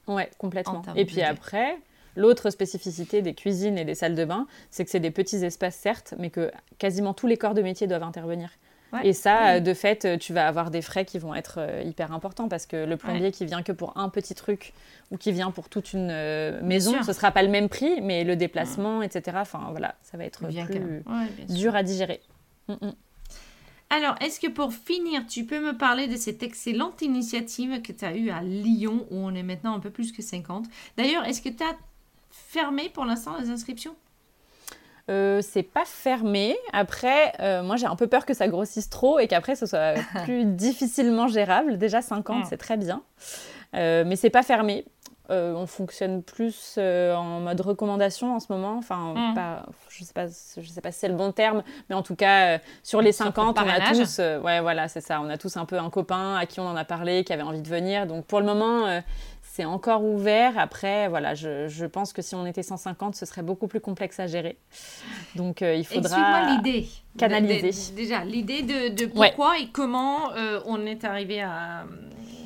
Ouais, 0.07 0.31
En 0.33 0.39
complètement. 0.39 0.83
Et 0.95 1.05
puis 1.05 1.23
après, 1.23 1.77
l'autre 2.17 2.51
spécificité 2.51 3.23
des 3.23 3.35
cuisines 3.35 3.79
et 3.79 3.85
des 3.85 3.95
salles 3.95 4.15
de 4.15 4.25
bain, 4.25 4.47
c'est 4.71 4.85
que 4.85 4.91
c'est 4.91 5.01
des 5.01 5.11
petits 5.11 5.45
espaces, 5.45 5.77
certes, 5.77 6.15
mais 6.19 6.31
que 6.31 6.51
quasiment 6.79 7.15
tous 7.15 7.27
les 7.27 7.37
corps 7.37 7.55
de 7.55 7.63
métier 7.63 7.87
doivent 7.87 8.03
intervenir. 8.03 8.51
Ouais. 8.93 9.09
Et 9.09 9.13
ça, 9.13 9.55
Ouais. 9.55 9.61
de 9.61 9.75
fait, 9.75 10.19
tu 10.19 10.33
vas 10.33 10.47
avoir 10.47 10.71
des 10.71 10.81
frais 10.81 11.05
qui 11.05 11.19
vont 11.19 11.35
être 11.35 11.57
euh, 11.59 11.83
hyper 11.85 12.13
importants 12.13 12.49
parce 12.49 12.67
que 12.67 12.85
le 12.85 12.97
plombier 12.97 13.33
qui 13.33 13.45
vient 13.45 13.63
que 13.63 13.73
pour 13.73 13.97
un 13.99 14.09
petit 14.09 14.35
truc 14.35 14.73
ou 15.11 15.17
qui 15.17 15.33
vient 15.33 15.51
pour 15.51 15.69
toute 15.69 15.93
une 15.93 16.11
euh, 16.11 16.63
maison, 16.63 17.03
ce 17.03 17.13
sera 17.13 17.33
pas 17.33 17.43
le 17.43 17.49
même 17.49 17.69
prix, 17.69 18.01
mais 18.01 18.23
le 18.23 18.37
déplacement, 18.37 19.03
etc. 19.03 19.39
Enfin 19.41 19.69
voilà, 19.71 19.97
ça 20.03 20.17
va 20.17 20.25
être 20.25 20.47
Bien 20.47 20.67
plus 20.67 21.03
dur 21.49 21.75
à 21.75 21.83
digérer. 21.83 22.21
Mm, 22.69 22.75
mm. 22.75 22.93
Alors, 23.89 24.17
est-ce 24.21 24.41
que 24.41 24.49
pour 24.49 24.73
finir, 24.73 25.27
tu 25.29 25.45
peux 25.45 25.61
me 25.61 25.77
parler 25.77 26.09
de 26.09 26.17
cette 26.17 26.43
excellente 26.43 27.03
initiative 27.03 27.83
que 27.83 27.93
tu 27.93 28.05
as 28.05 28.17
eue 28.17 28.31
à 28.31 28.43
Lyon, 28.43 29.07
où 29.11 29.17
on 29.17 29.33
est 29.35 29.45
maintenant 29.45 29.75
un 29.75 29.81
peu 29.81 29.91
plus 29.91 30.11
que 30.11 30.23
50 30.23 30.67
D'ailleurs, 30.97 31.25
est-ce 31.25 31.41
que 31.41 31.49
tu 31.49 31.63
as 31.63 31.77
fermé 32.31 32.89
pour 32.89 33.05
l'instant 33.05 33.37
les 33.41 33.51
inscriptions? 33.51 33.95
Euh, 35.09 35.41
c'est 35.41 35.63
pas 35.63 35.85
fermé. 35.85 36.57
Après, 36.73 37.33
euh, 37.39 37.63
moi 37.63 37.77
j'ai 37.77 37.87
un 37.87 37.95
peu 37.95 38.09
peur 38.09 38.27
que 38.27 38.35
ça 38.35 38.49
grossisse 38.49 38.91
trop 38.91 39.21
et 39.21 39.29
qu'après 39.29 39.55
ce 39.55 39.65
soit 39.67 39.95
plus 40.25 40.45
difficilement 40.45 41.29
gérable. 41.29 41.79
Déjà 41.79 42.03
50, 42.03 42.41
Mm. 42.41 42.47
c'est 42.49 42.57
très 42.57 42.77
bien. 42.77 43.03
Euh, 43.75 44.03
mais 44.05 44.17
c'est 44.17 44.31
pas 44.31 44.43
fermé. 44.43 44.85
On 45.29 45.67
fonctionne 45.67 46.23
plus 46.23 46.79
en 46.79 47.41
mode 47.41 47.61
recommandation 47.61 48.37
en 48.37 48.39
ce 48.41 48.53
moment. 48.53 48.77
Enfin, 48.79 49.13
Mm. 49.17 49.35
pas, 49.35 49.67
je 49.89 50.05
sais 50.05 50.13
pas, 50.13 50.27
je 50.29 50.69
sais 50.69 50.81
pas 50.81 50.93
si 50.93 51.01
c'est 51.01 51.09
le 51.09 51.15
bon 51.17 51.33
terme, 51.33 51.65
mais 51.89 51.97
en 51.97 52.03
tout 52.03 52.15
cas, 52.15 52.61
sur 52.85 53.01
les 53.01 53.11
Sorte 53.11 53.31
de 53.31 53.35
50, 53.35 53.59
on 53.59 53.69
a 53.69 53.93
tous, 53.93 54.19
ouais, 54.45 54.61
voilà, 54.61 54.87
c'est 54.87 55.01
ça. 55.01 55.21
On 55.21 55.29
a 55.29 55.37
tous 55.37 55.57
un 55.57 55.65
peu 55.65 55.79
un 55.81 55.91
copain 55.91 56.37
à 56.37 56.47
qui 56.47 56.61
on 56.61 56.67
en 56.69 56.77
a 56.77 56.85
parlé, 56.85 57.25
qui 57.25 57.33
avait 57.33 57.43
envie 57.43 57.61
de 57.63 57.69
venir. 57.69 58.07
Donc 58.07 58.25
pour 58.25 58.39
le 58.39 58.47
moment, 58.47 59.01
c'est 59.57 59.65
encore 59.65 60.05
ouvert. 60.05 60.59
Après, 60.59 61.09
voilà, 61.09 61.35
je, 61.35 61.67
je 61.69 61.87
pense 61.87 62.13
que 62.13 62.21
si 62.21 62.35
on 62.35 62.45
était 62.45 62.63
150, 62.63 63.15
ce 63.17 63.25
serait 63.25 63.43
beaucoup 63.43 63.69
plus 63.69 63.81
complexe 63.81 64.21
à 64.21 64.27
gérer. 64.27 64.59
Donc 65.35 65.63
euh, 65.63 65.75
il 65.75 65.87
faudra. 65.87 66.57
L'idée. 66.57 66.87
canaliser. 67.17 67.63
De- 67.63 67.93
de- 67.93 67.97
déjà, 67.97 68.23
l'idée 68.25 68.61
de, 68.63 68.89
de 68.95 69.05
Ouais. 69.19 69.29
pourquoi 69.29 69.59
et 69.59 69.69
comment 69.73 70.33
euh, 70.35 70.61
on 70.67 70.85
est 70.85 71.05
arrivé 71.05 71.41
à, 71.41 71.85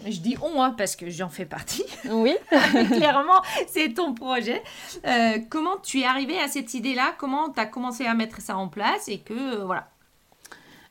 je 0.09 0.19
dis 0.21 0.37
on 0.41 0.63
hein, 0.63 0.73
parce 0.79 0.95
que 0.95 1.11
j'en 1.11 1.29
fais 1.29 1.47
partie. 1.47 1.85
Oui. 2.09 2.35
Clairement, 2.93 3.43
c'est 3.67 3.93
ton 3.95 4.15
projet. 4.15 4.63
Euh, 5.05 5.39
comment 5.51 5.79
tu 5.83 6.01
es 6.03 6.05
arrivé 6.07 6.39
à 6.39 6.47
cette 6.47 6.75
idée-là? 6.75 7.15
Comment 7.19 7.51
tu 7.51 7.59
as 7.59 7.67
commencé 7.67 8.07
à 8.07 8.15
mettre 8.15 8.41
ça 8.41 8.57
en 8.57 8.69
place? 8.69 9.09
Et 9.09 9.19
que 9.19 9.57
voilà 9.65 9.89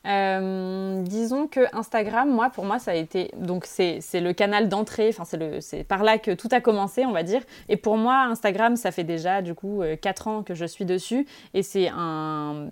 euh, 0.06 1.02
disons 1.02 1.46
que 1.46 1.60
Instagram, 1.76 2.30
moi, 2.30 2.50
pour 2.50 2.64
moi, 2.64 2.78
ça 2.78 2.92
a 2.92 2.94
été. 2.94 3.30
Donc, 3.36 3.66
c'est 3.66 4.00
le 4.14 4.32
canal 4.32 4.68
d'entrée, 4.68 5.08
enfin, 5.10 5.24
c'est 5.60 5.84
par 5.84 6.02
là 6.02 6.18
que 6.18 6.30
tout 6.32 6.48
a 6.52 6.60
commencé, 6.60 7.04
on 7.04 7.12
va 7.12 7.22
dire. 7.22 7.42
Et 7.68 7.76
pour 7.76 7.96
moi, 7.96 8.24
Instagram, 8.24 8.76
ça 8.76 8.92
fait 8.92 9.04
déjà, 9.04 9.42
du 9.42 9.54
coup, 9.54 9.82
4 10.00 10.28
ans 10.28 10.42
que 10.42 10.54
je 10.54 10.64
suis 10.64 10.84
dessus. 10.84 11.26
Et 11.54 11.62
c'est 11.62 11.88
un 11.88 12.68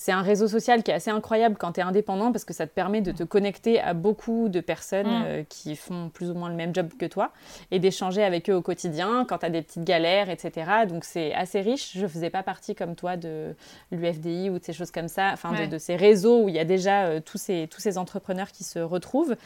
c'est 0.00 0.12
un 0.12 0.22
réseau 0.22 0.48
social 0.48 0.82
qui 0.82 0.90
est 0.90 0.94
assez 0.94 1.10
incroyable 1.10 1.56
quand 1.58 1.72
tu 1.72 1.80
es 1.80 1.82
indépendant 1.82 2.32
parce 2.32 2.46
que 2.46 2.54
ça 2.54 2.66
te 2.66 2.72
permet 2.72 3.02
de 3.02 3.12
te 3.12 3.22
connecter 3.22 3.78
à 3.82 3.92
beaucoup 3.92 4.48
de 4.48 4.60
personnes 4.60 5.06
mm. 5.06 5.24
euh, 5.26 5.42
qui 5.46 5.76
font 5.76 6.08
plus 6.08 6.30
ou 6.30 6.34
moins 6.34 6.48
le 6.48 6.54
même 6.54 6.74
job 6.74 6.88
que 6.98 7.04
toi 7.04 7.32
et 7.70 7.78
d'échanger 7.80 8.24
avec 8.24 8.48
eux 8.48 8.54
au 8.54 8.62
quotidien 8.62 9.26
quand 9.28 9.36
tu 9.36 9.44
as 9.44 9.50
des 9.50 9.60
petites 9.60 9.84
galères, 9.84 10.30
etc. 10.30 10.86
Donc 10.88 11.04
c'est 11.04 11.34
assez 11.34 11.60
riche. 11.60 11.98
Je 11.98 12.06
faisais 12.06 12.30
pas 12.30 12.42
partie 12.42 12.74
comme 12.74 12.96
toi 12.96 13.18
de 13.18 13.54
l'UFDI 13.92 14.48
ou 14.48 14.58
de 14.58 14.64
ces 14.64 14.72
choses 14.72 14.90
comme 14.90 15.08
ça, 15.08 15.32
enfin 15.34 15.66
de, 15.66 15.76
ces 15.76 15.96
réseaux 15.96 16.44
où 16.44 16.48
il 16.48 16.54
y 16.54 16.58
a 16.58 16.64
déjà 16.64 17.04
euh, 17.04 17.20
tous, 17.20 17.36
ces, 17.36 17.68
tous 17.70 17.82
ces 17.82 17.98
entrepreneurs 17.98 18.52
qui 18.52 18.64
se 18.64 18.78
retrouvent. 18.78 19.36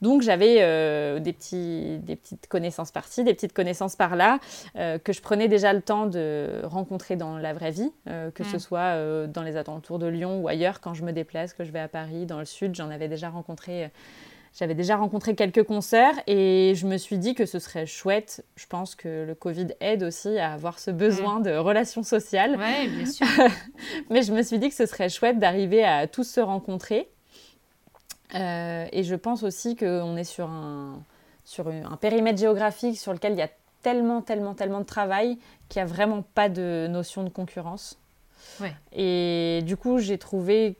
Donc 0.00 0.22
j'avais 0.22 0.58
euh, 0.60 1.18
des, 1.18 1.32
petits, 1.32 1.98
des 2.04 2.14
petites 2.14 2.46
connaissances 2.46 2.92
par-ci, 2.92 3.24
des 3.24 3.34
petites 3.34 3.52
connaissances 3.52 3.96
par-là 3.96 4.38
que 4.74 5.12
je 5.12 5.20
prenais 5.20 5.48
déjà 5.48 5.72
le 5.72 5.82
temps 5.82 6.06
de 6.06 6.60
rencontrer 6.62 7.16
dans 7.16 7.36
la 7.36 7.52
vraie 7.52 7.72
vie, 7.72 7.90
que 8.06 8.44
ce 8.44 8.56
mm. 8.56 8.60
soit 8.60 9.26
dans 9.26 9.42
les 9.42 9.56
alentours 9.56 9.98
de 9.98 10.03
Lyon 10.08 10.40
ou 10.40 10.48
ailleurs 10.48 10.80
quand 10.80 10.94
je 10.94 11.04
me 11.04 11.12
déplace, 11.12 11.52
que 11.54 11.64
je 11.64 11.70
vais 11.70 11.80
à 11.80 11.88
Paris, 11.88 12.26
dans 12.26 12.38
le 12.38 12.44
sud, 12.44 12.74
j'en 12.74 12.90
avais 12.90 13.08
déjà 13.08 13.30
rencontré. 13.30 13.84
Euh, 13.84 13.88
j'avais 14.56 14.74
déjà 14.74 14.96
rencontré 14.96 15.34
quelques 15.34 15.64
concerts 15.64 16.14
et 16.28 16.74
je 16.76 16.86
me 16.86 16.96
suis 16.96 17.18
dit 17.18 17.34
que 17.34 17.44
ce 17.44 17.58
serait 17.58 17.86
chouette. 17.86 18.44
Je 18.54 18.66
pense 18.66 18.94
que 18.94 19.24
le 19.26 19.34
Covid 19.34 19.68
aide 19.80 20.04
aussi 20.04 20.38
à 20.38 20.52
avoir 20.52 20.78
ce 20.78 20.92
besoin 20.92 21.40
de 21.40 21.50
relations 21.56 22.04
sociales. 22.04 22.56
Oui, 22.56 22.88
bien 22.88 23.06
sûr. 23.06 23.26
Mais 24.10 24.22
je 24.22 24.32
me 24.32 24.42
suis 24.42 24.60
dit 24.60 24.68
que 24.68 24.76
ce 24.76 24.86
serait 24.86 25.08
chouette 25.08 25.40
d'arriver 25.40 25.82
à 25.82 26.06
tous 26.06 26.22
se 26.22 26.40
rencontrer. 26.40 27.08
Euh, 28.36 28.86
et 28.92 29.02
je 29.02 29.16
pense 29.16 29.42
aussi 29.42 29.74
qu'on 29.74 30.16
est 30.16 30.24
sur 30.24 30.48
un, 30.48 31.02
sur 31.44 31.66
un 31.66 31.96
périmètre 31.96 32.38
géographique 32.38 32.96
sur 32.96 33.12
lequel 33.12 33.32
il 33.32 33.38
y 33.38 33.42
a 33.42 33.50
tellement, 33.82 34.22
tellement, 34.22 34.54
tellement 34.54 34.80
de 34.80 34.86
travail 34.86 35.36
qu'il 35.68 35.82
n'y 35.82 35.90
a 35.90 35.92
vraiment 35.92 36.22
pas 36.22 36.48
de 36.48 36.86
notion 36.88 37.24
de 37.24 37.28
concurrence. 37.28 37.98
Et 38.92 39.60
du 39.64 39.76
coup, 39.76 39.98
j'ai 39.98 40.18
trouvé 40.18 40.76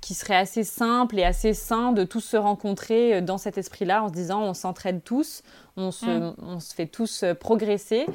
qu'il 0.00 0.16
serait 0.16 0.36
assez 0.36 0.64
simple 0.64 1.18
et 1.18 1.24
assez 1.24 1.54
sain 1.54 1.92
de 1.92 2.04
tous 2.04 2.20
se 2.20 2.36
rencontrer 2.36 3.16
euh, 3.16 3.20
dans 3.20 3.38
cet 3.38 3.58
esprit-là 3.58 4.04
en 4.04 4.08
se 4.08 4.12
disant 4.12 4.42
on 4.42 4.54
s'entraide 4.54 5.02
tous, 5.02 5.42
on 5.76 5.90
se, 5.90 6.06
mm. 6.06 6.34
on 6.38 6.60
se, 6.60 6.74
fait 6.74 6.86
tous 6.86 7.22
euh, 7.22 7.34
progresser, 7.34 8.06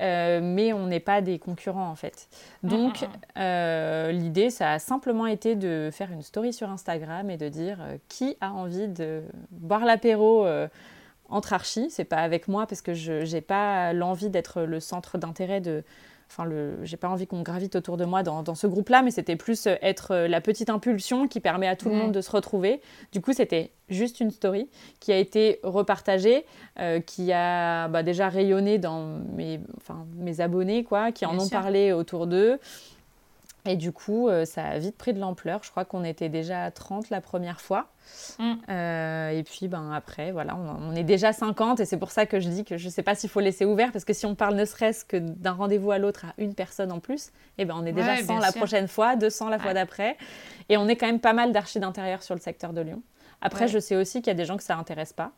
euh, 0.00 0.40
mais 0.42 0.72
on 0.72 0.86
n'est 0.86 1.00
pas 1.00 1.22
des 1.22 1.38
concurrents 1.38 1.88
en 1.88 1.94
fait. 1.94 2.28
Mm, 2.62 2.68
Donc 2.68 3.08
mm, 3.36 4.10
l'idée, 4.10 4.50
ça 4.50 4.72
a 4.72 4.78
simplement 4.78 5.26
été 5.26 5.54
de 5.54 5.90
faire 5.92 6.12
une 6.12 6.22
story 6.22 6.52
sur 6.52 6.68
Instagram 6.68 7.30
et 7.30 7.36
de 7.36 7.48
dire 7.48 7.78
qui 8.08 8.36
a 8.40 8.52
envie 8.52 8.88
de 8.88 9.22
boire 9.50 9.84
l'apéro 9.84 10.46
entre 11.28 11.52
archis. 11.52 11.88
C'est 11.90 12.04
pas 12.04 12.18
avec 12.18 12.48
moi 12.48 12.66
parce 12.66 12.82
que 12.82 12.92
je 12.92 13.32
n'ai 13.32 13.40
pas 13.40 13.92
l'envie 13.92 14.28
d'être 14.28 14.62
le 14.62 14.80
centre 14.80 15.16
d'intérêt 15.16 15.60
de 15.60 15.84
Enfin, 16.30 16.48
j'ai 16.84 16.96
pas 16.96 17.08
envie 17.08 17.26
qu'on 17.26 17.42
gravite 17.42 17.74
autour 17.74 17.96
de 17.96 18.04
moi 18.04 18.22
dans, 18.22 18.54
ce 18.54 18.68
groupe-là, 18.68 19.02
mais 19.02 19.10
c'était 19.10 19.34
plus 19.34 19.66
euh, 19.66 19.74
être 19.82 20.12
euh, 20.12 20.28
la 20.28 20.40
petite 20.40 20.70
impulsion 20.70 21.26
qui 21.26 21.40
permet 21.40 21.66
à 21.66 21.74
tout 21.74 21.88
le 21.88 21.96
monde 21.96 22.12
de 22.12 22.20
se 22.20 22.30
retrouver. 22.30 22.80
Du 23.10 23.20
coup, 23.20 23.32
c'était 23.32 23.72
juste 23.88 24.20
une 24.20 24.30
story 24.30 24.68
qui 25.00 25.10
a 25.10 25.18
été 25.18 25.58
repartagée, 25.64 26.46
euh, 26.78 27.00
qui 27.00 27.32
a 27.32 27.88
bah, 27.88 28.04
déjà 28.04 28.28
rayonné 28.28 28.78
dans 28.78 29.18
mes, 29.34 29.58
enfin, 29.76 30.06
mes 30.18 30.40
abonnés, 30.40 30.84
quoi, 30.84 31.10
qui 31.10 31.26
en 31.26 31.36
ont 31.36 31.48
parlé 31.48 31.92
autour 31.92 32.28
d'eux. 32.28 32.60
Et 33.66 33.76
du 33.76 33.92
coup, 33.92 34.28
euh, 34.28 34.44
ça 34.44 34.64
a 34.64 34.78
vite 34.78 34.96
pris 34.96 35.12
de 35.12 35.20
l'ampleur. 35.20 35.60
Je 35.62 35.70
crois 35.70 35.84
qu'on 35.84 36.04
était 36.04 36.28
déjà 36.28 36.64
à 36.64 36.70
30 36.70 37.10
la 37.10 37.20
première 37.20 37.60
fois. 37.60 37.88
Mm. 38.38 38.52
Euh, 38.68 39.30
et 39.30 39.42
puis, 39.42 39.68
ben, 39.68 39.92
après, 39.92 40.32
voilà, 40.32 40.56
on, 40.56 40.94
est 40.94 41.04
déjà 41.04 41.32
50. 41.32 41.80
Et 41.80 41.84
c'est 41.84 41.98
pour 41.98 42.10
ça 42.10 42.26
que 42.26 42.40
je 42.40 42.48
dis 42.48 42.64
que 42.64 42.76
je 42.76 42.86
ne 42.86 42.90
sais 42.90 43.02
pas 43.02 43.14
s'il 43.14 43.30
faut 43.30 43.40
laisser 43.40 43.64
ouvert. 43.64 43.92
Parce 43.92 44.04
que 44.04 44.12
si 44.12 44.26
on 44.26 44.34
parle 44.34 44.54
ne 44.54 44.64
serait-ce 44.64 45.04
que 45.04 45.16
d'un 45.16 45.52
rendez-vous 45.52 45.90
à 45.90 45.98
l'autre 45.98 46.24
à 46.26 46.34
une 46.38 46.54
personne 46.54 46.92
en 46.92 47.00
plus, 47.00 47.30
eh 47.58 47.64
ben, 47.64 47.74
on 47.76 47.84
est 47.84 47.92
déjà 47.92 48.16
100 48.16 48.38
la 48.38 48.52
prochaine 48.52 48.88
fois, 48.88 49.16
200 49.16 49.48
la 49.48 49.58
fois 49.58 49.74
d'après. 49.74 50.16
Et 50.68 50.76
on 50.76 50.88
est 50.88 50.96
quand 50.96 51.06
même 51.06 51.20
pas 51.20 51.32
mal 51.34 51.52
d'archis 51.52 51.80
d'intérieur 51.80 52.22
sur 52.22 52.34
le 52.34 52.40
secteur 52.40 52.72
de 52.72 52.80
Lyon. 52.80 53.02
Après, 53.42 53.68
je 53.68 53.78
sais 53.78 53.96
aussi 53.96 54.20
qu'il 54.20 54.28
y 54.28 54.30
a 54.30 54.34
des 54.34 54.44
gens 54.44 54.56
que 54.56 54.62
ça 54.62 54.76
intéresse 54.76 55.12
pas. 55.12 55.32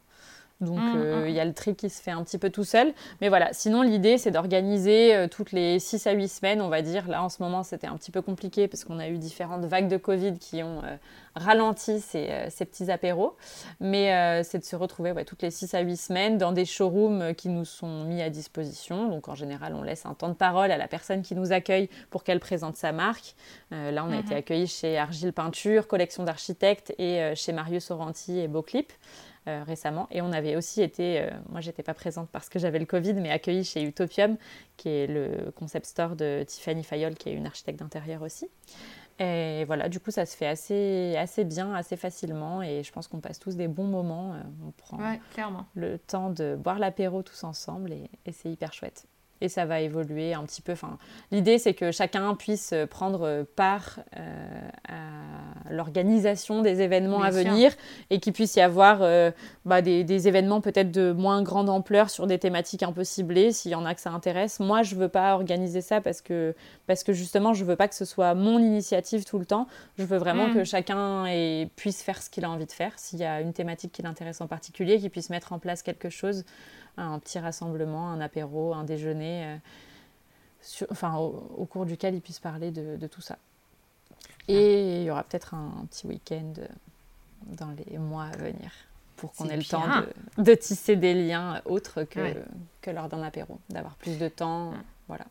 Donc 0.63 0.79
mm, 0.79 0.93
euh, 0.97 1.25
mm. 1.25 1.29
il 1.29 1.35
y 1.35 1.41
a 1.41 1.45
le 1.45 1.53
tri 1.53 1.75
qui 1.75 1.91
se 1.91 2.01
fait 2.01 2.13
un 2.13 2.23
petit 2.23 2.39
peu 2.39 2.49
tout 2.49 2.65
seul. 2.65 2.95
Mais 3.21 3.29
voilà, 3.29 3.53
sinon 3.53 3.83
l'idée 3.83 4.17
c'est 4.17 4.31
d'organiser 4.31 5.15
euh, 5.15 5.29
toutes 5.29 5.53
les 5.53 5.79
6 5.79 6.07
à 6.07 6.13
8 6.13 6.29
semaines, 6.29 6.63
on 6.63 6.69
va 6.69 6.83
dire. 6.83 7.09
Là 7.09 7.23
en 7.23 7.29
ce 7.29 7.43
moment 7.43 7.63
c'était 7.63 7.89
un 7.89 7.97
petit 7.97 8.11
peu 8.11 8.23
compliqué 8.23 8.69
parce 8.69 8.85
qu'on 8.85 8.99
a 8.99 9.09
eu 9.09 9.19
différentes 9.19 9.65
vagues 9.65 9.89
de 9.89 9.97
Covid 9.97 10.39
qui 10.39 10.63
ont 10.63 10.83
euh, 10.85 10.97
ralenti 11.35 12.01
ces, 12.01 12.49
petits 12.59 12.91
apéros. 12.91 13.37
Mais 13.81 14.43
c'est 14.45 14.59
de 14.59 14.65
se 14.65 14.77
retrouver 14.77 15.13
toutes 15.25 15.43
les 15.43 15.51
6 15.51 15.75
à 15.75 15.81
8 15.81 15.97
semaines 15.97 16.39
dans 16.39 16.53
des 16.53 16.65
showrooms 16.65 17.35
qui 17.35 17.49
nous 17.49 17.65
sont 17.65 18.05
mis 18.05 18.23
à 18.23 18.31
disposition. 18.31 19.09
Donc 19.09 19.29
en 19.29 19.35
général 19.35 19.75
on 19.75 19.83
laisse 19.83 20.07
un 20.07 20.15
temps 20.15 20.29
de 20.29 20.35
parole 20.35 20.71
à 20.71 20.77
la 20.77 20.87
personne 20.87 21.23
qui 21.23 21.35
nous 21.35 21.53
accueille 21.53 21.89
pour 22.11 22.23
qu'elle 22.23 22.39
présente 22.39 22.77
sa 22.77 22.93
marque. 22.93 23.35
là 23.71 24.05
on 24.07 24.13
a 24.13 24.19
été 24.19 24.35
mm-hmm. 24.35 24.39
accueillis 24.39 24.67
chez 24.67 24.99
Argile 24.99 25.33
Peinture, 25.33 25.89
collection 25.89 26.23
d'architectes 26.23 26.95
et 26.99 27.35
chez 27.35 27.53
Marius 27.53 27.91
Oranti 27.91 28.39
et 28.39 28.47
Beauclip. 28.47 28.93
Euh, 29.49 29.65
récemment. 29.67 30.07
Et 30.13 30.23
on 30.23 30.31
avait 30.31 30.55
aussi 30.55 30.83
été, 30.83 31.21
euh, 31.21 31.31
moi 31.49 31.61
j'étais 31.61 31.83
pas 31.83 31.95
présente 31.95 32.29
parce 32.31 32.49
que 32.49 32.61
j'avais 32.61 32.79
le 32.79 32.87
Covid, 32.87 33.15
mais 33.15 33.29
accueillie 33.29 33.65
chez 33.65 33.83
Utopium, 33.83 34.37
qui 34.77 34.89
est 34.89 35.09
le 35.09 35.51
concept 35.51 35.87
store 35.87 36.15
de 36.15 36.45
Tiffany 36.47 36.85
Fayol, 36.85 37.17
qui 37.17 37.29
est 37.29 37.33
une 37.33 37.47
architecte 37.47 37.81
d'intérieur 37.81 38.23
aussi. 38.23 38.47
Et 39.19 39.65
voilà, 39.65 39.89
du 39.89 39.99
coup, 39.99 40.13
ça 40.13 40.27
se 40.27 40.37
fait 40.37 40.47
assez, 40.47 41.17
assez 41.17 41.43
bien, 41.43 41.75
assez 41.75 41.97
facilement. 41.97 42.63
Et 42.63 42.85
je 42.85 42.93
pense 42.93 43.09
qu'on 43.09 43.19
passe 43.19 43.41
tous 43.41 43.57
des 43.57 43.67
bons 43.67 43.89
moments. 43.89 44.35
Euh, 44.35 44.43
on 44.65 44.71
prend 44.71 44.99
clairement. 45.33 45.67
le 45.75 45.99
temps 45.99 46.31
de 46.31 46.55
boire 46.55 46.79
l'apéro 46.79 47.25
tous 47.25 47.43
ensemble 47.43 47.93
et 47.93 48.33
c'est 48.33 48.49
hyper 48.49 48.73
chouette 48.73 49.09
et 49.43 49.49
ça 49.49 49.67
va 49.67 49.81
évoluer 49.81 50.35
un 50.35 50.45
petit 50.45 50.63
peu. 50.63 50.73
Enfin, 50.73 50.99
L'idée, 51.33 51.59
c'est 51.59 51.75
que 51.75 51.91
chacun 51.91 52.35
puisse 52.35 52.73
prendre 52.91 53.45
part 53.57 53.99
euh, 54.17 54.69
à 54.89 55.73
l'organisation 55.73 56.63
des 56.63 56.81
événements 56.81 57.23
à 57.23 57.31
venir 57.31 57.73
et 58.11 58.21
qu'il 58.21 58.33
puisse 58.33 58.55
y 58.57 58.61
avoir 58.61 58.99
euh, 59.01 59.31
bah, 59.65 59.83
des, 59.83 60.29
événements 60.29 60.61
peut-être 60.61 60.91
de 60.91 61.13
moins 61.13 61.43
grande 61.43 61.69
ampleur 61.69 62.11
sur 62.11 62.27
des 62.27 62.39
thématiques 62.39 62.83
un 62.83 62.93
peu 62.93 63.03
ciblées, 63.03 63.53
s'il 63.53 63.73
y 63.73 63.75
en 63.75 63.85
a 63.85 63.95
que 63.95 64.01
ça 64.01 64.11
intéresse. 64.11 64.61
Moi, 64.61 64.83
je 64.83 64.95
ne 64.95 65.01
veux 65.01 65.09
pas 65.09 65.35
organiser 65.35 65.81
ça 65.81 66.01
parce 66.01 66.21
que, 66.21 66.55
parce 66.87 67.03
que 67.03 67.13
justement, 67.13 67.55
je 67.55 67.65
ne 67.65 67.69
veux 67.69 67.77
pas 67.77 67.89
que 67.89 67.95
ce 67.95 68.05
soit 68.05 68.35
mon 68.35 68.59
initiative 68.59 69.25
tout 69.25 69.39
le 69.39 69.47
temps. 69.47 69.67
Je 69.99 70.05
veux 70.05 70.19
vraiment 70.19 70.49
mm. 70.49 70.55
que 70.55 70.65
chacun 70.65 71.25
puisse 71.75 72.03
faire 72.03 72.23
ce 72.23 72.31
qu'il 72.31 72.45
a 72.45 72.51
envie 72.51 72.67
de 72.67 72.73
faire. 72.73 72.93
S'il 72.97 73.19
y 73.19 73.25
a 73.25 73.41
une 73.41 73.53
thématique 73.53 73.93
qui 73.93 74.03
l'intéresse 74.03 74.41
en 74.41 74.47
particulier, 74.47 75.01
qu'il 75.01 75.11
puisse 75.11 75.31
mettre 75.31 75.53
en 75.53 75.59
place 75.59 75.83
quelque 75.83 76.11
chose 76.11 76.45
un 76.97 77.19
petit 77.19 77.39
rassemblement, 77.39 78.11
un 78.11 78.21
apéro, 78.21 78.75
un 78.75 78.85
déjeuner, 78.85 79.47
euh, 79.47 80.87
enfin, 80.91 81.17
au, 81.17 81.67
cours 81.67 81.87
duquel 81.87 82.15
ils 82.15 82.21
puissent 82.21 82.41
parler 82.41 82.71
de, 82.71 83.07
tout 83.07 83.21
ça. 83.21 83.39
Et 84.49 85.01
il 85.01 85.05
y 85.05 85.11
aura 85.11 85.23
peut-être 85.25 85.55
un, 85.55 85.87
petit 85.91 86.07
week-end 86.07 86.53
euh, 86.59 86.67
dans 87.47 87.75
les 87.87 87.99
mois 87.99 88.25
à 88.25 88.37
venir 88.37 88.71
pour 89.17 89.33
qu'on 89.33 89.49
ait 89.49 89.57
le 89.57 89.65
temps 89.65 89.87
de, 90.37 90.55
tisser 90.55 90.97
des 90.97 91.15
liens 91.15 91.63
autres 91.65 92.03
que, 92.03 92.35
que 92.81 92.91
lors 92.91 93.09
d'un 93.09 93.23
apéro, 93.23 93.59
d'avoir 93.69 93.95
plus 93.95 94.19
de 94.19 94.29
temps. 94.29 94.73
Voilà. 95.07 95.27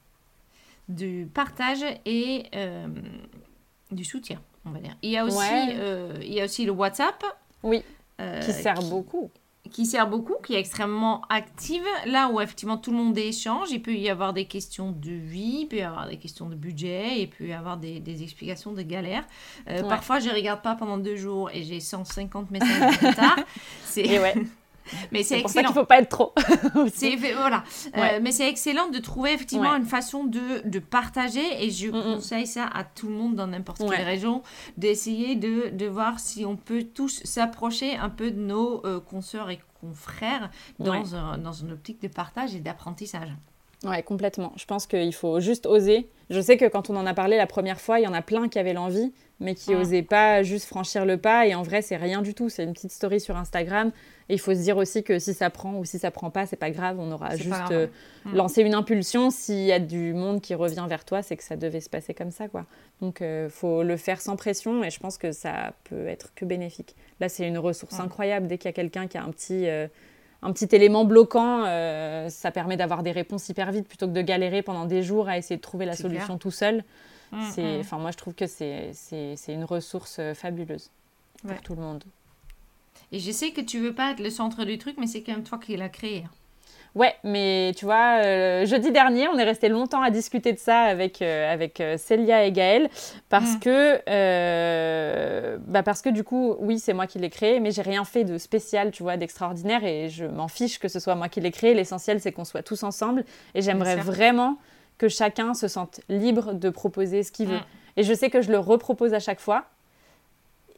Du 0.88 1.30
partage 1.34 1.84
et 2.06 2.46
euh, 2.56 2.88
du 3.92 4.06
soutien, 4.06 4.42
on 4.66 4.72
va 4.72 4.80
dire. 4.80 4.96
Il 5.02 5.12
y 5.12 5.18
a 5.18 5.26
aussi, 5.26 6.22
il 6.22 6.34
y 6.34 6.42
a 6.42 6.46
aussi 6.46 6.66
le 6.66 6.72
WhatsApp. 6.72 7.24
Oui, 7.64 7.84
qui 8.18 8.54
sert 8.54 8.82
beaucoup 8.84 9.30
qui 9.70 9.86
sert 9.86 10.08
beaucoup, 10.08 10.36
qui 10.44 10.56
est 10.56 10.60
extrêmement 10.60 11.22
active. 11.30 11.84
Là 12.06 12.30
où 12.30 12.42
effectivement 12.42 12.78
tout 12.78 12.92
le 12.92 12.98
monde 12.98 13.18
échange, 13.18 13.70
il 13.72 13.82
peut 13.82 13.94
y 13.94 14.10
avoir 14.10 14.34
des 14.34 14.46
questions 14.46 14.92
de 14.92 15.12
vie, 15.12 15.60
il 15.62 15.68
peut 15.68 15.78
y 15.78 15.82
avoir 15.82 16.08
des 16.08 16.18
questions 16.18 16.50
de 16.50 16.56
budget, 16.56 17.22
il 17.22 17.30
peut 17.30 17.46
y 17.46 17.54
avoir 17.54 17.78
des, 17.78 18.00
des 18.00 18.24
explications 18.24 18.74
de 18.74 18.82
galères. 18.82 19.24
Euh, 19.70 19.84
parfois, 19.84 20.20
je 20.20 20.30
ne 20.30 20.34
regarde 20.34 20.62
pas 20.62 20.76
pendant 20.76 20.98
deux 20.98 21.16
jours 21.16 21.50
et 21.52 21.64
j'ai 21.64 21.80
150 21.80 22.52
messages 22.52 23.00
de 23.00 23.08
retard. 23.08 23.40
C'est 23.84 24.20
ouais. 24.20 24.36
Mais 25.12 25.24
c'est 25.24 25.42
pour 25.42 25.50
ça 25.50 25.64
qu'il 25.64 25.74
faut 25.74 25.86
pas 25.86 26.00
être 26.00 26.10
trop. 26.10 26.34
voilà. 27.38 27.64
Euh, 27.98 28.20
mais 28.22 28.32
c'est 28.32 28.48
excellent 28.48 28.90
de 28.90 29.00
trouver 29.00 29.34
effectivement 29.34 29.76
une 29.76 29.86
façon 29.86 30.26
de, 30.26 30.68
de, 30.68 30.80
partager 30.80 31.64
et 31.64 31.70
je 31.70 31.88
mm, 31.88 31.98
mm. 31.98 32.04
conseille 32.16 32.48
ça 32.48 32.66
à 32.74 32.84
tout 32.84 33.08
le 33.08 33.16
monde 33.16 33.36
dans 33.36 33.48
n'importe 33.48 33.80
quelle 33.90 34.06
région 34.06 34.42
d'essayer 34.78 35.36
de, 35.36 35.70
de, 35.70 35.86
voir 35.86 36.20
si 36.20 36.46
on 36.46 36.56
peut 36.56 36.84
tous 36.84 37.24
s'approcher 37.24 37.96
un 37.96 38.10
peu 38.10 38.32
de 38.32 38.40
nos 38.40 38.86
euh, 38.86 39.00
consoeurs 39.00 39.50
et 39.50 39.60
confrères 39.80 40.50
dans, 40.80 41.04
dans 41.38 41.54
une 41.54 41.72
optique 41.72 42.02
de 42.02 42.08
partage 42.08 42.56
et 42.56 42.60
d'apprentissage. 42.60 43.30
Ouais, 43.84 44.04
complètement. 44.04 44.54
Je 44.58 44.66
pense 44.66 44.86
qu'il 44.86 45.14
faut 45.14 45.40
juste 45.40 45.66
oser. 45.66 46.08
Je 46.30 46.40
sais 46.40 46.56
que 46.56 46.66
quand 46.66 46.90
on 46.90 46.96
en 46.96 47.06
a 47.06 47.14
parlé 47.14 47.36
la 47.38 47.48
première 47.48 47.82
fois, 47.82 48.00
il 48.00 48.04
y 48.04 48.08
en 48.08 48.14
a 48.14 48.22
plein 48.22 48.48
qui 48.48 48.60
avaient 48.60 48.74
l'envie, 48.74 49.12
mais 49.42 49.56
qui 49.56 49.72
n'osaient 49.72 50.04
pas 50.04 50.44
juste 50.44 50.66
franchir 50.66 51.06
le 51.06 51.18
pas. 51.18 51.48
Et 51.48 51.56
en 51.56 51.64
vrai, 51.64 51.82
c'est 51.82 51.98
rien 51.98 52.22
du 52.22 52.34
tout. 52.34 52.48
C'est 52.48 52.64
une 52.64 52.74
petite 52.74 52.92
story 52.92 53.20
sur 53.20 53.36
Instagram. 53.36 53.92
Et 54.30 54.36
il 54.36 54.40
faut 54.40 54.54
se 54.54 54.60
dire 54.60 54.78
aussi 54.78 55.04
que 55.04 55.20
si 55.20 55.34
ça 55.34 55.50
prend 55.50 55.74
ou 55.78 55.84
si 55.84 56.00
ça 56.00 56.12
prend 56.12 56.30
pas, 56.30 56.46
c'est 56.46 56.56
pas 56.56 56.70
grave. 56.70 56.98
On 57.00 57.12
aura 57.12 57.36
juste 57.36 57.72
euh, 57.72 57.88
mm. 58.26 58.36
lancé 58.36 58.62
une 58.62 58.74
impulsion. 58.74 59.30
S'il 59.30 59.66
y 59.66 59.74
a 59.74 59.80
du 59.80 60.14
monde 60.14 60.40
qui 60.40 60.56
revient 60.56 60.86
vers 60.88 61.04
toi, 61.04 61.22
c'est 61.22 61.36
que 61.36 61.44
ça 61.44 61.58
devait 61.58 61.82
se 61.82 61.90
passer 61.90 62.14
comme 62.14 62.32
ça, 62.32 62.48
quoi. 62.48 62.66
Donc, 63.02 63.18
il 63.20 63.26
euh, 63.26 63.50
faut 63.50 63.84
le 63.84 63.98
faire 63.98 64.22
sans 64.22 64.38
pression. 64.38 64.84
Et 64.84 64.90
je 64.90 65.00
pense 65.00 65.18
que 65.18 65.32
ça 65.32 65.74
peut 65.84 66.08
être 66.08 66.34
que 66.36 66.46
bénéfique. 66.46 66.96
Là, 67.20 67.28
c'est 67.28 67.48
une 67.48 67.58
ressource 67.58 68.00
incroyable. 68.00 68.48
Dès 68.48 68.58
qu'il 68.58 68.70
y 68.70 68.70
a 68.70 68.74
quelqu'un 68.74 69.08
qui 69.08 69.18
a 69.18 69.24
un 69.24 69.32
petit 69.32 69.68
euh, 69.68 69.88
un 70.44 70.54
petit 70.54 70.76
élément 70.76 71.06
bloquant, 71.06 71.66
euh, 71.66 72.30
ça 72.30 72.52
permet 72.52 72.78
d'avoir 72.78 73.04
des 73.04 73.12
réponses 73.12 73.48
hyper 73.50 73.72
vite 73.72 73.88
plutôt 73.88 74.08
que 74.08 74.14
de 74.14 74.22
galérer 74.22 74.62
pendant 74.62 74.86
des 74.86 75.04
jours 75.04 75.30
à 75.30 75.38
essayer 75.38 75.58
de 75.58 75.62
trouver 75.62 75.86
la 75.86 75.96
solution 75.96 76.38
tout 76.38 76.52
seul. 76.52 76.84
Mm, 77.32 77.50
c'est, 77.52 77.78
mm. 77.78 77.80
enfin, 77.80 77.98
moi, 77.98 78.12
je 78.12 78.18
trouve 78.18 78.34
que 78.34 78.48
c'est, 78.48 78.94
une 79.48 79.64
ressource 79.64 80.18
euh, 80.20 80.34
fabuleuse 80.34 80.90
pour 81.46 81.62
tout 81.62 81.76
le 81.76 81.82
monde. 81.82 82.04
Et 83.12 83.20
je 83.20 83.32
sais 83.32 83.52
que 83.52 83.62
tu 83.62 83.80
veux 83.80 83.94
pas 83.94 84.12
être 84.12 84.20
le 84.20 84.30
centre 84.30 84.64
du 84.64 84.78
truc, 84.78 84.96
mais 84.98 85.08
c'est 85.08 85.22
quand 85.22 85.34
même 85.34 85.44
toi 85.44 85.58
qui 85.58 85.76
l'as 85.76 85.90
créé. 85.90 86.26
Ouais, 86.94 87.16
mais 87.24 87.72
tu 87.78 87.86
vois, 87.86 88.22
euh, 88.22 88.66
jeudi 88.66 88.92
dernier, 88.92 89.30
on 89.30 89.38
est 89.38 89.46
resté 89.46 89.70
longtemps 89.70 90.02
à 90.02 90.10
discuter 90.12 90.52
de 90.52 90.60
ça 90.60 90.82
avec, 90.82 91.22
euh, 91.22 91.52
avec 91.52 91.82
Célia 91.98 92.44
et 92.44 92.52
Gaël 92.52 92.90
parce, 93.30 93.56
mm. 93.56 93.60
que, 93.60 95.58
bah 95.68 95.84
parce 95.84 96.02
que 96.02 96.10
du 96.10 96.26
coup, 96.26 96.58
oui, 96.60 96.80
c'est 96.80 96.92
moi 96.92 97.08
qui 97.08 97.18
l'ai 97.18 97.30
créé, 97.30 97.62
mais 97.62 97.72
j'ai 97.72 97.82
rien 97.82 98.04
fait 98.04 98.26
de 98.26 98.38
spécial, 98.38 98.92
tu 98.92 99.04
vois, 99.04 99.16
d'extraordinaire 99.16 99.86
et 99.86 100.10
je 100.10 100.26
m'en 100.26 100.50
fiche 100.50 100.80
que 100.80 100.90
ce 100.90 101.00
soit 101.00 101.16
moi 101.16 101.30
qui 101.30 101.40
l'ai 101.40 101.52
créé. 101.52 101.74
L'essentiel, 101.74 102.20
c'est 102.20 102.34
qu'on 102.34 102.46
soit 102.46 102.64
tous 102.64 102.84
ensemble 102.84 103.24
et 103.56 103.62
j'aimerais 103.62 103.96
vraiment 103.96 104.58
que 105.02 105.10
chacun 105.10 105.56
se 105.56 105.68
sente 105.68 106.00
libre 106.10 106.54
de 106.54 106.70
proposer 106.70 107.24
ce 107.24 107.32
qu'il 107.32 107.48
veut. 107.48 107.58
Mm. 107.58 107.98
Et 107.98 108.04
je 108.04 108.14
sais 108.14 108.30
que 108.30 108.44
je 108.44 108.52
le 108.52 108.60
repropose 108.60 109.16
à 109.16 109.20
chaque 109.20 109.40
fois 109.40 109.66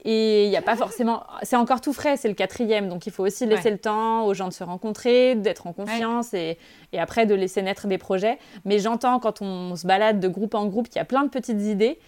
et 0.06 0.46
il 0.46 0.50
n'y 0.50 0.58
a 0.58 0.62
pas 0.62 0.78
forcément. 0.78 1.24
C'est 1.44 1.56
encore 1.58 1.82
tout 1.82 1.94
frais, 1.94 2.16
c'est 2.16 2.30
le 2.30 2.34
quatrième. 2.34 2.88
Donc 2.88 3.06
il 3.06 3.12
faut 3.12 3.26
aussi 3.26 3.46
laisser 3.46 3.70
le 3.70 3.78
temps 3.78 4.26
aux 4.26 4.34
gens 4.34 4.48
de 4.48 4.54
se 4.54 4.64
rencontrer, 4.64 5.36
d'être 5.36 5.68
en 5.68 5.74
confiance 5.74 6.34
et, 6.34 6.58
et, 6.94 7.00
après 7.00 7.26
de 7.26 7.36
laisser 7.36 7.62
naître 7.62 7.88
des 7.88 7.98
projets. 7.98 8.38
Mais 8.66 8.80
j'entends 8.80 9.20
quand 9.20 9.42
on 9.42 9.76
se 9.76 9.86
balade 9.86 10.20
de 10.20 10.28
groupe 10.28 10.56
en 10.56 10.66
groupe 10.68 10.88
qu'il 10.88 10.98
y 10.98 11.00
a 11.00 11.06
plein 11.06 11.24
de 11.24 11.30
petites 11.30 11.62
idées. 11.62 12.00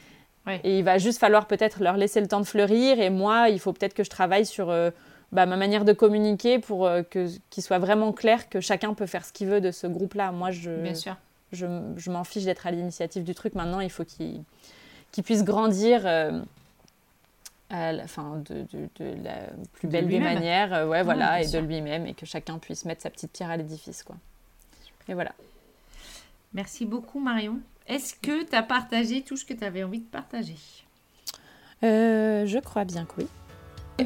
Et 0.64 0.78
il 0.78 0.84
va 0.84 1.00
juste 1.00 1.20
falloir 1.20 1.48
peut-être 1.48 1.82
leur 1.82 1.98
laisser 1.98 2.22
le 2.22 2.28
temps 2.28 2.40
de 2.40 2.46
fleurir. 2.46 3.00
Et 3.00 3.10
moi, 3.10 3.50
il 3.50 3.60
faut 3.60 3.74
peut-être 3.74 3.96
que 3.96 4.04
je 4.04 4.12
travaille 4.12 4.46
sur 4.46 4.70
euh, 4.70 4.92
bah, 5.32 5.48
ma 5.48 5.58
manière 5.58 5.86
de 5.86 5.94
communiquer 5.94 6.60
pour 6.60 6.86
euh, 6.86 7.02
que 7.02 7.28
qu'il 7.50 7.64
soit 7.64 7.80
vraiment 7.80 8.14
clair 8.14 8.48
que 8.48 8.60
chacun 8.60 8.94
peut 8.94 9.08
faire 9.08 9.26
ce 9.26 9.34
qu'il 9.34 9.48
veut 9.48 9.60
de 9.60 9.72
ce 9.72 9.88
groupe-là. 9.88 10.32
Moi, 10.32 10.52
je, 10.52 10.70
Bien 10.70 10.94
sûr. 10.94 11.16
Je, 11.56 11.66
je 11.98 12.12
m'en 12.12 12.24
fiche 12.24 12.44
d'être 12.44 12.68
à 12.68 12.72
l'initiative 12.72 13.24
du 13.24 13.34
truc. 13.34 13.56
Maintenant, 13.56 13.80
il 13.80 13.90
faut 13.90 14.06
qu'il 14.06 14.44
qu 15.12 15.24
puisse 15.24 15.44
grandir. 15.44 16.02
Euh, 16.06 16.42
enfin, 17.72 18.42
de, 18.48 18.66
de, 19.00 19.24
la 19.24 19.48
plus 19.74 19.88
belle 19.88 20.08
des 20.08 20.20
manières, 20.20 20.74
euh, 20.74 20.88
ouais, 20.88 21.04
voilà, 21.04 21.42
et 21.42 21.48
de 21.48 21.60
lui-même, 21.60 22.06
et 22.06 22.14
que 22.14 22.26
chacun 22.26 22.60
puisse 22.60 22.86
mettre 22.86 23.02
sa 23.02 23.10
petite 23.10 23.32
pierre 23.32 23.50
à 23.50 23.58
l'édifice, 23.58 24.04
quoi. 24.04 24.16
Et 25.08 25.14
voilà. 25.14 25.32
Merci 26.54 26.86
beaucoup, 26.86 27.20
Marion. 27.20 27.60
Est-ce 27.88 28.16
que 28.16 28.44
tu 28.44 28.56
as 28.56 28.64
partagé 28.64 29.22
tout 29.22 29.38
ce 29.38 29.46
que 29.46 29.54
tu 29.54 29.64
avais 29.64 29.84
envie 29.84 30.00
de 30.00 30.06
partager? 30.06 30.56
Euh, 31.84 32.46
Je 32.46 32.60
crois 32.60 32.86
bien 32.86 33.06
que 33.06 33.22
oui. 33.22 33.28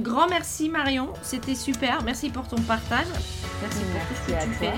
grand 0.02 0.28
merci, 0.28 0.68
Marion. 0.70 1.14
C'était 1.22 1.56
super. 1.56 2.04
Merci 2.04 2.30
pour 2.30 2.48
ton 2.48 2.62
partage. 2.64 3.08
Merci, 3.62 3.80
pour 3.80 4.02
tout 4.08 4.16
ce 4.16 4.34
que 4.34 4.44
tu 4.44 4.54
fais. 4.56 4.74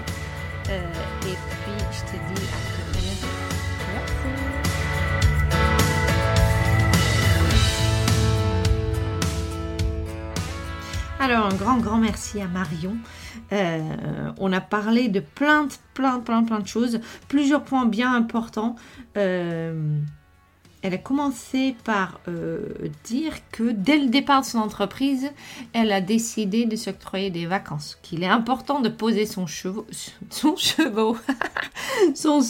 Euh, 0.70 0.94
et 1.22 1.36
puis, 1.36 1.86
je 1.92 2.02
te 2.12 2.34
dis 2.34 2.46
à 2.48 2.61
Alors, 11.22 11.46
un 11.46 11.56
grand, 11.56 11.78
grand 11.78 11.98
merci 11.98 12.42
à 12.42 12.48
Marion. 12.48 12.98
Euh, 13.54 14.32
on 14.40 14.52
a 14.52 14.60
parlé 14.60 15.08
de 15.08 15.20
plein, 15.20 15.68
plein, 15.94 16.20
plein, 16.20 16.44
plein 16.44 16.60
de 16.60 16.68
choses. 16.68 17.00
Plusieurs 17.28 17.64
points 17.64 17.86
bien 17.86 18.12
importants. 18.12 18.76
Euh, 19.18 20.00
elle 20.82 20.96
a 20.96 20.98
commencé 20.98 21.76
par 21.84 22.20
euh, 22.28 22.70
dire 23.04 23.34
que 23.52 23.70
dès 23.70 24.00
le 24.00 24.08
départ 24.08 24.42
de 24.42 24.48
son 24.48 24.58
entreprise, 24.58 25.30
elle 25.74 25.92
a 25.92 26.02
décidé 26.02 26.66
de 26.66 26.76
s'octroyer 26.76 27.30
des 27.30 27.46
vacances. 27.46 28.00
Qu'il 28.02 28.24
est 28.24 28.28
important 28.28 28.80
de 28.80 28.90
poser 28.90 29.28
son 29.28 29.46
chevaux, 29.46 29.86
son 30.32 30.56
son 32.16 32.42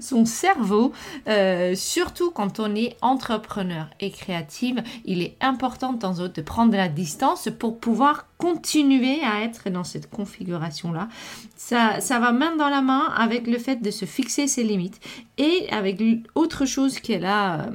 son 0.00 0.24
cerveau, 0.24 0.92
euh, 1.28 1.74
surtout 1.74 2.30
quand 2.30 2.60
on 2.60 2.74
est 2.74 2.96
entrepreneur 3.02 3.88
et 4.00 4.10
créative, 4.10 4.82
il 5.04 5.22
est 5.22 5.36
important 5.40 5.92
de 5.92 6.04
en 6.04 6.20
de 6.28 6.42
prendre 6.42 6.76
la 6.76 6.88
distance 6.88 7.48
pour 7.58 7.78
pouvoir 7.78 8.26
continuer 8.40 9.22
à 9.22 9.44
être 9.44 9.68
dans 9.68 9.84
cette 9.84 10.08
configuration-là. 10.08 11.08
Ça, 11.56 12.00
ça 12.00 12.18
va 12.18 12.32
main 12.32 12.56
dans 12.56 12.70
la 12.70 12.80
main 12.80 13.04
avec 13.14 13.46
le 13.46 13.58
fait 13.58 13.82
de 13.82 13.90
se 13.90 14.06
fixer 14.06 14.46
ses 14.46 14.64
limites 14.64 14.98
et 15.36 15.68
avec 15.70 16.02
autre 16.34 16.64
chose 16.64 17.00
qu'elle 17.00 17.26
a, 17.26 17.66
euh, 17.66 17.70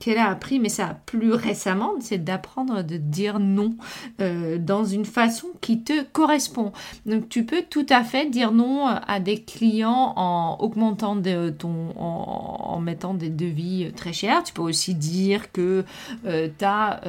qu'elle 0.00 0.18
a 0.18 0.28
appris, 0.30 0.58
mais 0.58 0.68
ça 0.68 0.98
plus 1.06 1.32
récemment, 1.32 1.92
c'est 2.00 2.22
d'apprendre 2.22 2.82
de 2.82 2.96
dire 2.96 3.38
non 3.38 3.76
euh, 4.20 4.58
dans 4.58 4.84
une 4.84 5.04
façon 5.04 5.48
qui 5.60 5.82
te 5.82 6.02
correspond. 6.04 6.72
Donc 7.06 7.28
tu 7.28 7.44
peux 7.44 7.62
tout 7.68 7.86
à 7.90 8.02
fait 8.02 8.30
dire 8.30 8.52
non 8.52 8.86
à 8.86 9.20
des 9.20 9.42
clients 9.42 10.14
en 10.16 10.56
augmentant 10.60 11.14
de 11.14 11.50
ton, 11.50 11.90
en, 11.96 12.80
mettant 12.80 13.14
des 13.14 13.30
devis 13.30 13.92
très 13.94 14.12
chers. 14.12 14.42
Tu 14.42 14.52
peux 14.52 14.62
aussi 14.62 14.94
dire 14.94 15.52
que 15.52 15.84
euh, 16.26 16.48
tu 16.58 16.64
as, 16.64 17.00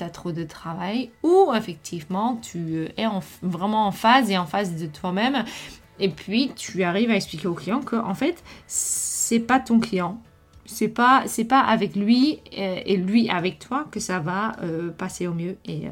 as 0.00 0.10
trop 0.10 0.32
de 0.32 0.44
travail 0.44 1.10
ou 1.22 1.52
effectivement 1.54 2.36
tu 2.36 2.57
tu 2.58 2.88
es 2.96 3.06
vraiment 3.42 3.86
en 3.86 3.92
phase 3.92 4.30
et 4.30 4.38
en 4.38 4.46
phase 4.46 4.76
de 4.76 4.86
toi-même. 4.86 5.44
Et 6.00 6.08
puis 6.08 6.52
tu 6.54 6.82
arrives 6.82 7.10
à 7.10 7.16
expliquer 7.16 7.48
au 7.48 7.54
client 7.54 7.80
que 7.80 7.96
en 7.96 8.14
fait 8.14 8.42
c'est 8.66 9.40
pas 9.40 9.58
ton 9.58 9.80
client, 9.80 10.20
c'est 10.64 10.88
pas 10.88 11.24
c'est 11.26 11.44
pas 11.44 11.60
avec 11.60 11.96
lui 11.96 12.40
euh, 12.56 12.80
et, 12.84 12.96
lui 12.96 13.28
avec 13.28 13.58
toi 13.58 13.86
que 13.90 14.00
ça 14.00 14.20
va 14.20 14.52
euh, 14.62 14.90
passer 14.90 15.26
au 15.26 15.34
mieux. 15.34 15.56
Et 15.64 15.86
euh, 15.86 15.90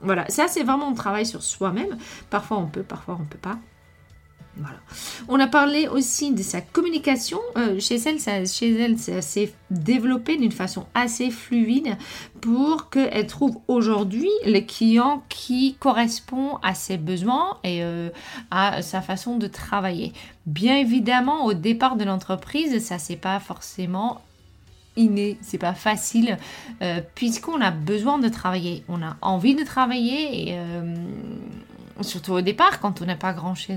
voilà, 0.00 0.28
ça 0.28 0.46
c'est 0.48 0.62
vraiment 0.62 0.88
un 0.88 0.94
travail 0.94 1.26
sur 1.26 1.42
soi-même. 1.42 1.96
Parfois 2.30 2.58
on 2.58 2.66
peut, 2.66 2.84
parfois 2.84 3.18
on 3.20 3.24
peut 3.24 3.38
pas. 3.38 3.58
On 5.28 5.38
a 5.40 5.46
parlé 5.46 5.88
aussi 5.88 6.32
de 6.32 6.42
sa 6.42 6.60
communication. 6.60 7.38
Euh, 7.56 7.78
chez 7.80 7.96
elle, 7.96 8.20
ça, 8.20 8.44
chez 8.44 8.72
elle, 8.78 8.98
s'est 8.98 9.52
développé 9.70 10.36
d'une 10.36 10.52
façon 10.52 10.86
assez 10.94 11.30
fluide 11.30 11.96
pour 12.40 12.90
qu'elle 12.90 13.26
trouve 13.26 13.58
aujourd'hui 13.68 14.30
le 14.44 14.60
client 14.60 15.24
qui 15.28 15.76
correspond 15.78 16.58
à 16.62 16.74
ses 16.74 16.96
besoins 16.96 17.58
et 17.64 17.82
euh, 17.82 18.10
à 18.50 18.82
sa 18.82 19.00
façon 19.02 19.36
de 19.36 19.46
travailler. 19.46 20.12
Bien 20.46 20.76
évidemment, 20.76 21.44
au 21.44 21.54
départ 21.54 21.96
de 21.96 22.04
l'entreprise, 22.04 22.84
ça 22.84 22.98
c'est 22.98 23.16
pas 23.16 23.40
forcément 23.40 24.22
inné, 24.96 25.36
c'est 25.42 25.58
pas 25.58 25.74
facile 25.74 26.38
euh, 26.82 27.00
puisqu'on 27.14 27.60
a 27.60 27.70
besoin 27.70 28.18
de 28.18 28.28
travailler, 28.28 28.84
on 28.88 29.02
a 29.02 29.16
envie 29.20 29.54
de 29.54 29.64
travailler 29.64 30.50
et 30.50 30.58
surtout 32.02 32.32
au 32.32 32.40
départ, 32.40 32.80
quand 32.80 33.02
on 33.02 33.06
n'a 33.06 33.16
pas 33.16 33.32
grand 33.32 33.54
chose, 33.54 33.76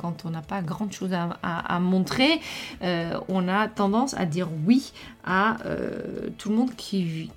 quand 0.00 0.24
on 0.24 0.30
n'a 0.30 0.42
pas 0.42 0.62
grand 0.62 0.90
chose 0.92 1.10
à, 1.12 1.80
montrer, 1.80 2.40
euh, 2.82 3.18
on 3.28 3.48
a 3.48 3.68
tendance 3.68 4.14
à 4.14 4.24
dire 4.24 4.48
oui 4.66 4.92
à 5.24 5.58
euh, 5.66 6.28
tout 6.38 6.50
le 6.50 6.56
monde 6.56 6.74
qui, 6.76 7.30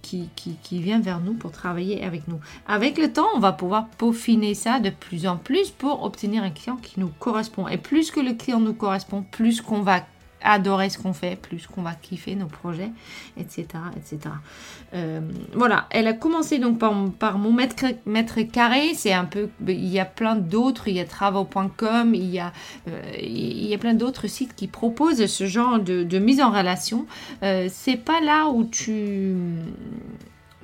vient 0.72 1.00
vers 1.00 1.20
nous 1.20 1.34
pour 1.34 1.52
travailler 1.52 2.04
avec 2.04 2.28
nous. 2.28 2.40
Avec 2.68 2.98
le 2.98 3.12
temps, 3.12 3.28
on 3.36 3.40
va 3.40 3.52
pouvoir 3.52 3.88
peaufiner 3.98 4.54
ça 4.54 4.80
de 4.80 4.90
plus 4.90 5.28
en 5.28 5.38
plus 5.38 5.70
pour 5.70 6.04
obtenir 6.04 6.44
un 6.44 6.50
client 6.50 6.78
qui 6.78 7.00
nous 7.00 7.12
correspond. 7.20 7.68
Et 7.68 7.78
plus 7.78 8.12
que 8.12 8.20
le 8.20 8.34
client 8.34 8.60
nous 8.60 8.74
correspond, 8.74 9.24
plus 9.32 9.62
qu'on 9.62 9.82
va 9.82 10.02
adorer 10.44 10.90
ce 10.90 10.98
qu'on 10.98 11.14
fait, 11.14 11.36
plus 11.36 11.68
qu'on 11.68 11.82
va 11.82 11.94
kiffer 11.94 12.36
nos 12.36 12.48
projets, 12.48 12.92
etc. 13.38 13.66
etc. 13.96 14.36
Euh, 14.94 15.22
voilà, 15.54 15.88
elle 15.90 16.08
a 16.08 16.14
commencé 16.14 16.60
donc 16.60 16.80
par, 16.80 16.94
par 17.20 17.38
mon 17.38 17.52
mètre, 17.52 18.42
carré, 18.52 18.94
c'est 18.94 19.14
un 19.14 19.26
peu, 19.26 19.50
il 19.68 19.88
y 19.88 20.00
a 20.00 20.06
plein 20.06 20.36
d'autres, 20.36 20.88
il 20.88 20.96
y 20.96 21.00
a 21.00 21.06
travaux.com, 21.06 22.14
il, 22.16 22.30
y 22.30 22.40
a, 22.40 22.54
euh, 22.88 23.02
il 23.22 23.66
y 23.66 23.74
a 23.74 23.78
plein 23.78 23.94
d'autres 23.94 24.28
sites 24.28 24.56
qui 24.56 24.68
proposent 24.68 25.26
ce 25.26 25.46
genre 25.46 25.80
de, 25.80 26.04
de 26.04 26.20
mise 26.20 26.42
en 26.42 26.52
relation. 26.52 27.06
Euh, 27.44 27.68
c'est 27.72 27.98
pas 27.98 28.22
là 28.22 28.48
où 28.50 28.64
tu 28.64 29.36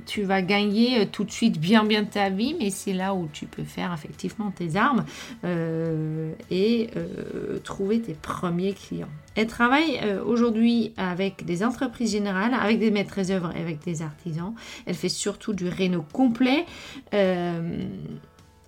tu 0.06 0.24
vas 0.24 0.41
gagner 0.41 1.01
euh, 1.01 1.06
tout 1.12 1.24
de 1.24 1.32
suite 1.32 1.60
bien 1.60 1.84
bien 1.86 2.04
ta 2.04 2.30
vie, 2.30 2.56
mais 2.60 2.70
c'est 2.70 2.93
là 2.93 3.14
où 3.14 3.30
tu 3.32 3.45
peux 3.45 3.64
faire 3.64 3.93
effectivement 3.93 4.51
tes 4.51 4.76
armes 4.76 5.06
euh, 5.43 6.34
et 6.49 6.89
euh, 6.95 7.60
trouver 7.60 8.01
tes 8.01 8.14
premiers 8.14 8.74
clients. 8.74 9.10
Elle 9.36 9.47
travaille 9.47 9.99
aujourd'hui 10.28 10.93
avec 10.95 11.43
des 11.43 11.64
entreprises 11.64 12.12
générales, 12.12 12.54
avec 12.54 12.78
des 12.78 12.91
maîtres 12.91 13.26
d'œuvre 13.26 13.51
et 13.56 13.62
avec 13.62 13.84
des 13.84 14.04
artisans. 14.04 14.54
Elle 14.86 14.93
fait 14.93 15.10
surtout 15.10 15.54
du 15.54 15.68
réno 15.68 16.06
complet. 16.14 16.66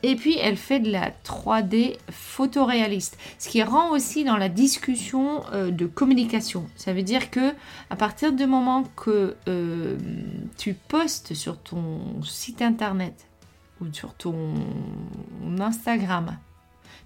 Et 0.08 0.16
puis, 0.16 0.38
elle 0.40 0.56
fait 0.56 0.80
de 0.80 0.92
la 0.92 1.10
3D 1.10 1.98
photoréaliste, 2.12 3.18
ce 3.40 3.50
qui 3.50 3.64
rend 3.64 3.90
aussi 3.90 4.24
dans 4.24 4.38
la 4.38 4.50
discussion 4.50 5.42
euh, 5.52 5.72
de 5.72 5.88
communication. 5.88 6.68
Ça 6.76 6.94
veut 6.94 7.02
dire 7.02 7.32
que 7.32 7.56
à 7.90 7.96
partir 7.96 8.32
du 8.32 8.46
moment 8.46 8.84
que 8.96 9.36
euh, 9.48 9.98
tu 10.60 10.76
postes 10.76 11.34
sur 11.34 11.58
ton 11.58 12.22
site 12.22 12.62
internet 12.62 13.26
ou 13.82 13.92
sur 13.92 14.14
ton 14.14 14.54
Instagram 15.60 16.38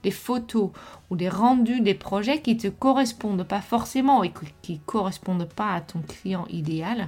des 0.04 0.12
photos 0.12 0.72
ou 1.10 1.16
des 1.16 1.30
rendus 1.30 1.80
des 1.80 1.94
projets 1.94 2.42
qui 2.42 2.58
te 2.58 2.68
correspondent 2.68 3.48
pas 3.48 3.62
forcément 3.62 4.26
et 4.26 4.34
qui 4.62 4.80
correspondent 4.80 5.48
pas 5.48 5.72
à 5.72 5.80
ton 5.80 6.02
client 6.02 6.46
idéal, 6.50 7.08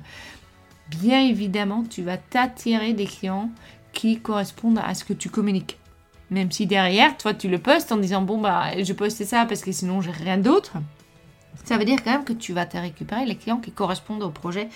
bien 0.89 1.19
évidemment, 1.19 1.83
tu 1.83 2.01
vas 2.01 2.15
t'attirer 2.15 2.93
des 2.93 3.07
clients 3.07 3.49
qui 3.91 4.21
correspondent 4.21 4.79
à 4.81 4.93
ce 4.93 5.03
que 5.03 5.11
tu 5.11 5.29
communiques. 5.29 5.80
Même 6.31 6.51
si 6.51 6.65
derrière, 6.65 7.17
toi, 7.17 7.33
tu 7.33 7.49
le 7.49 7.59
postes 7.59 7.91
en 7.91 7.97
disant 7.97 8.21
bon 8.21 8.39
bah 8.39 8.81
je 8.81 8.93
poste 8.93 9.23
ça 9.25 9.45
parce 9.45 9.61
que 9.61 9.71
sinon 9.71 10.01
j'ai 10.01 10.11
rien 10.11 10.37
d'autre. 10.37 10.77
Ça 11.65 11.77
veut 11.77 11.85
dire 11.85 12.01
quand 12.03 12.11
même 12.11 12.23
que 12.23 12.33
tu 12.33 12.53
vas 12.53 12.65
te 12.65 12.77
récupérer 12.77 13.25
les 13.25 13.35
clients 13.35 13.57
qui 13.57 13.71
correspondent 13.71 14.23
au 14.23 14.29
projet 14.29 14.69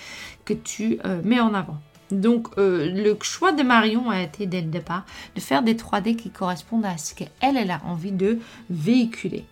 que 0.44 0.54
tu 0.54 1.00
euh, 1.06 1.22
mets 1.24 1.40
en 1.40 1.54
avant. 1.54 1.78
Donc 2.12 2.50
euh, 2.58 2.92
le 2.92 3.18
choix 3.22 3.54
de 3.54 3.64
Marion 3.64 4.10
a 4.10 4.22
été 4.22 4.46
dès 4.46 4.62
le 4.62 4.68
départ 4.68 5.06
de 5.36 5.42
faire 5.42 5.64
des 5.64 5.74
3D 5.74 6.16
qui 6.16 6.30
correspondent 6.30 6.86
à 6.86 6.98
ce 6.98 7.16
qu'elle 7.16 7.30
elle 7.42 7.72
a 7.72 7.82
envie 7.86 8.12
de 8.12 8.40
véhiculer. 8.70 9.46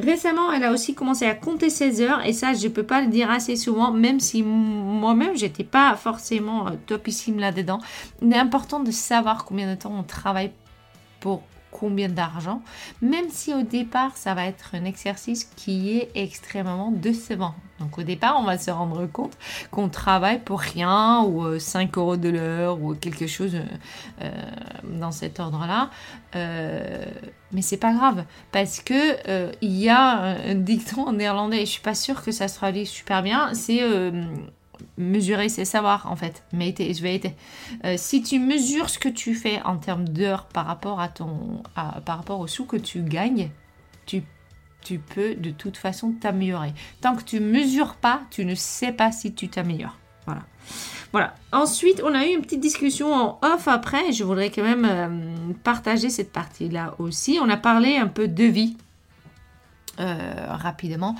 Récemment, 0.00 0.52
elle 0.52 0.64
a 0.64 0.72
aussi 0.72 0.94
commencé 0.94 1.26
à 1.26 1.34
compter 1.34 1.70
ses 1.70 2.00
heures 2.00 2.24
et 2.24 2.32
ça, 2.32 2.54
je 2.54 2.66
ne 2.66 2.72
peux 2.72 2.82
pas 2.82 3.02
le 3.02 3.08
dire 3.08 3.30
assez 3.30 3.56
souvent, 3.56 3.92
même 3.92 4.20
si 4.20 4.42
moi-même, 4.42 5.36
j'étais 5.36 5.64
pas 5.64 5.94
forcément 5.96 6.66
euh, 6.66 6.70
topissime 6.86 7.38
là-dedans. 7.38 7.78
Il 8.22 8.32
est 8.32 8.38
important 8.38 8.80
de 8.80 8.90
savoir 8.90 9.44
combien 9.44 9.72
de 9.72 9.78
temps 9.78 9.94
on 9.96 10.02
travaille 10.02 10.50
pour 11.22 11.42
combien 11.70 12.08
d'argent, 12.08 12.62
même 13.00 13.28
si 13.30 13.54
au 13.54 13.62
départ 13.62 14.16
ça 14.16 14.34
va 14.34 14.46
être 14.46 14.74
un 14.74 14.84
exercice 14.84 15.44
qui 15.56 15.96
est 15.96 16.10
extrêmement 16.14 16.90
décevant. 16.90 17.54
Donc 17.80 17.96
au 17.96 18.02
départ 18.02 18.36
on 18.38 18.44
va 18.44 18.58
se 18.58 18.70
rendre 18.70 19.06
compte 19.06 19.32
qu'on 19.70 19.88
travaille 19.88 20.40
pour 20.40 20.60
rien 20.60 21.22
ou 21.22 21.58
5 21.58 21.96
euh, 21.96 22.00
euros 22.00 22.16
de 22.16 22.28
l'heure 22.28 22.82
ou 22.82 22.94
quelque 22.94 23.26
chose 23.26 23.54
euh, 23.54 23.64
euh, 24.22 24.30
dans 24.84 25.12
cet 25.12 25.40
ordre-là. 25.40 25.90
mais 26.34 27.62
c'est 27.62 27.78
pas 27.78 27.94
grave 27.94 28.24
parce 28.50 28.80
que 28.80 29.52
il 29.62 29.76
y 29.76 29.88
a 29.88 30.36
un 30.50 30.54
dicton 30.54 31.06
en 31.08 31.12
néerlandais 31.12 31.60
je 31.60 31.70
suis 31.70 31.82
pas 31.82 31.94
sûre 31.94 32.22
que 32.22 32.32
ça 32.32 32.48
se 32.48 32.56
traduit 32.56 32.86
super 32.86 33.22
bien. 33.22 33.54
C'est 33.54 33.80
mesurer, 34.96 35.48
c'est 35.48 35.64
savoir 35.64 36.10
en 36.10 36.16
fait. 36.16 36.44
Être. 36.60 37.34
Euh, 37.84 37.94
si 37.96 38.22
tu 38.22 38.38
mesures 38.38 38.88
ce 38.88 38.98
que 38.98 39.08
tu 39.08 39.34
fais 39.34 39.60
en 39.62 39.76
termes 39.76 40.08
d'heures 40.08 40.46
par 40.46 40.66
rapport 40.66 41.00
à 41.00 41.08
ton, 41.08 41.62
par 41.74 42.16
rapport 42.16 42.40
au 42.40 42.46
sous 42.46 42.64
que 42.64 42.76
tu 42.76 43.02
gagnes, 43.02 43.50
tu, 44.06 44.22
tu 44.82 44.98
peux 44.98 45.34
de 45.34 45.50
toute 45.50 45.76
façon 45.76 46.12
t'améliorer. 46.12 46.72
Tant 47.00 47.16
que 47.16 47.22
tu 47.22 47.40
mesures 47.40 47.94
pas, 47.94 48.22
tu 48.30 48.44
ne 48.44 48.54
sais 48.54 48.92
pas 48.92 49.12
si 49.12 49.34
tu 49.34 49.48
t'améliores. 49.48 49.98
Voilà. 50.26 50.42
Voilà. 51.12 51.34
Ensuite, 51.52 52.02
on 52.04 52.14
a 52.14 52.24
eu 52.26 52.30
une 52.30 52.42
petite 52.42 52.60
discussion 52.60 53.12
en 53.12 53.38
off 53.42 53.68
après. 53.68 54.12
Je 54.12 54.24
voudrais 54.24 54.50
quand 54.50 54.62
même 54.62 54.86
euh, 54.88 55.52
partager 55.62 56.08
cette 56.08 56.32
partie-là 56.32 56.94
aussi. 56.98 57.38
On 57.42 57.48
a 57.48 57.56
parlé 57.56 57.96
un 57.96 58.06
peu 58.06 58.28
de 58.28 58.44
vie 58.44 58.76
euh, 60.00 60.46
rapidement. 60.48 61.16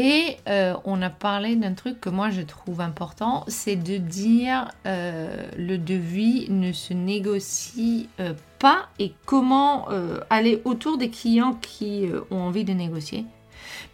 Et 0.00 0.36
euh, 0.48 0.76
on 0.84 1.02
a 1.02 1.10
parlé 1.10 1.56
d'un 1.56 1.74
truc 1.74 2.00
que 2.00 2.08
moi 2.08 2.30
je 2.30 2.42
trouve 2.42 2.80
important, 2.80 3.42
c'est 3.48 3.74
de 3.74 3.96
dire 3.96 4.70
euh, 4.86 5.50
le 5.56 5.76
devis 5.76 6.46
ne 6.50 6.70
se 6.70 6.94
négocie 6.94 8.08
euh, 8.20 8.32
pas 8.60 8.90
et 9.00 9.12
comment 9.26 9.88
aller 10.30 10.62
autour 10.64 10.98
des 10.98 11.10
clients 11.10 11.54
qui 11.60 12.06
ont 12.30 12.42
envie 12.42 12.62
de 12.62 12.72
négocier. 12.72 13.26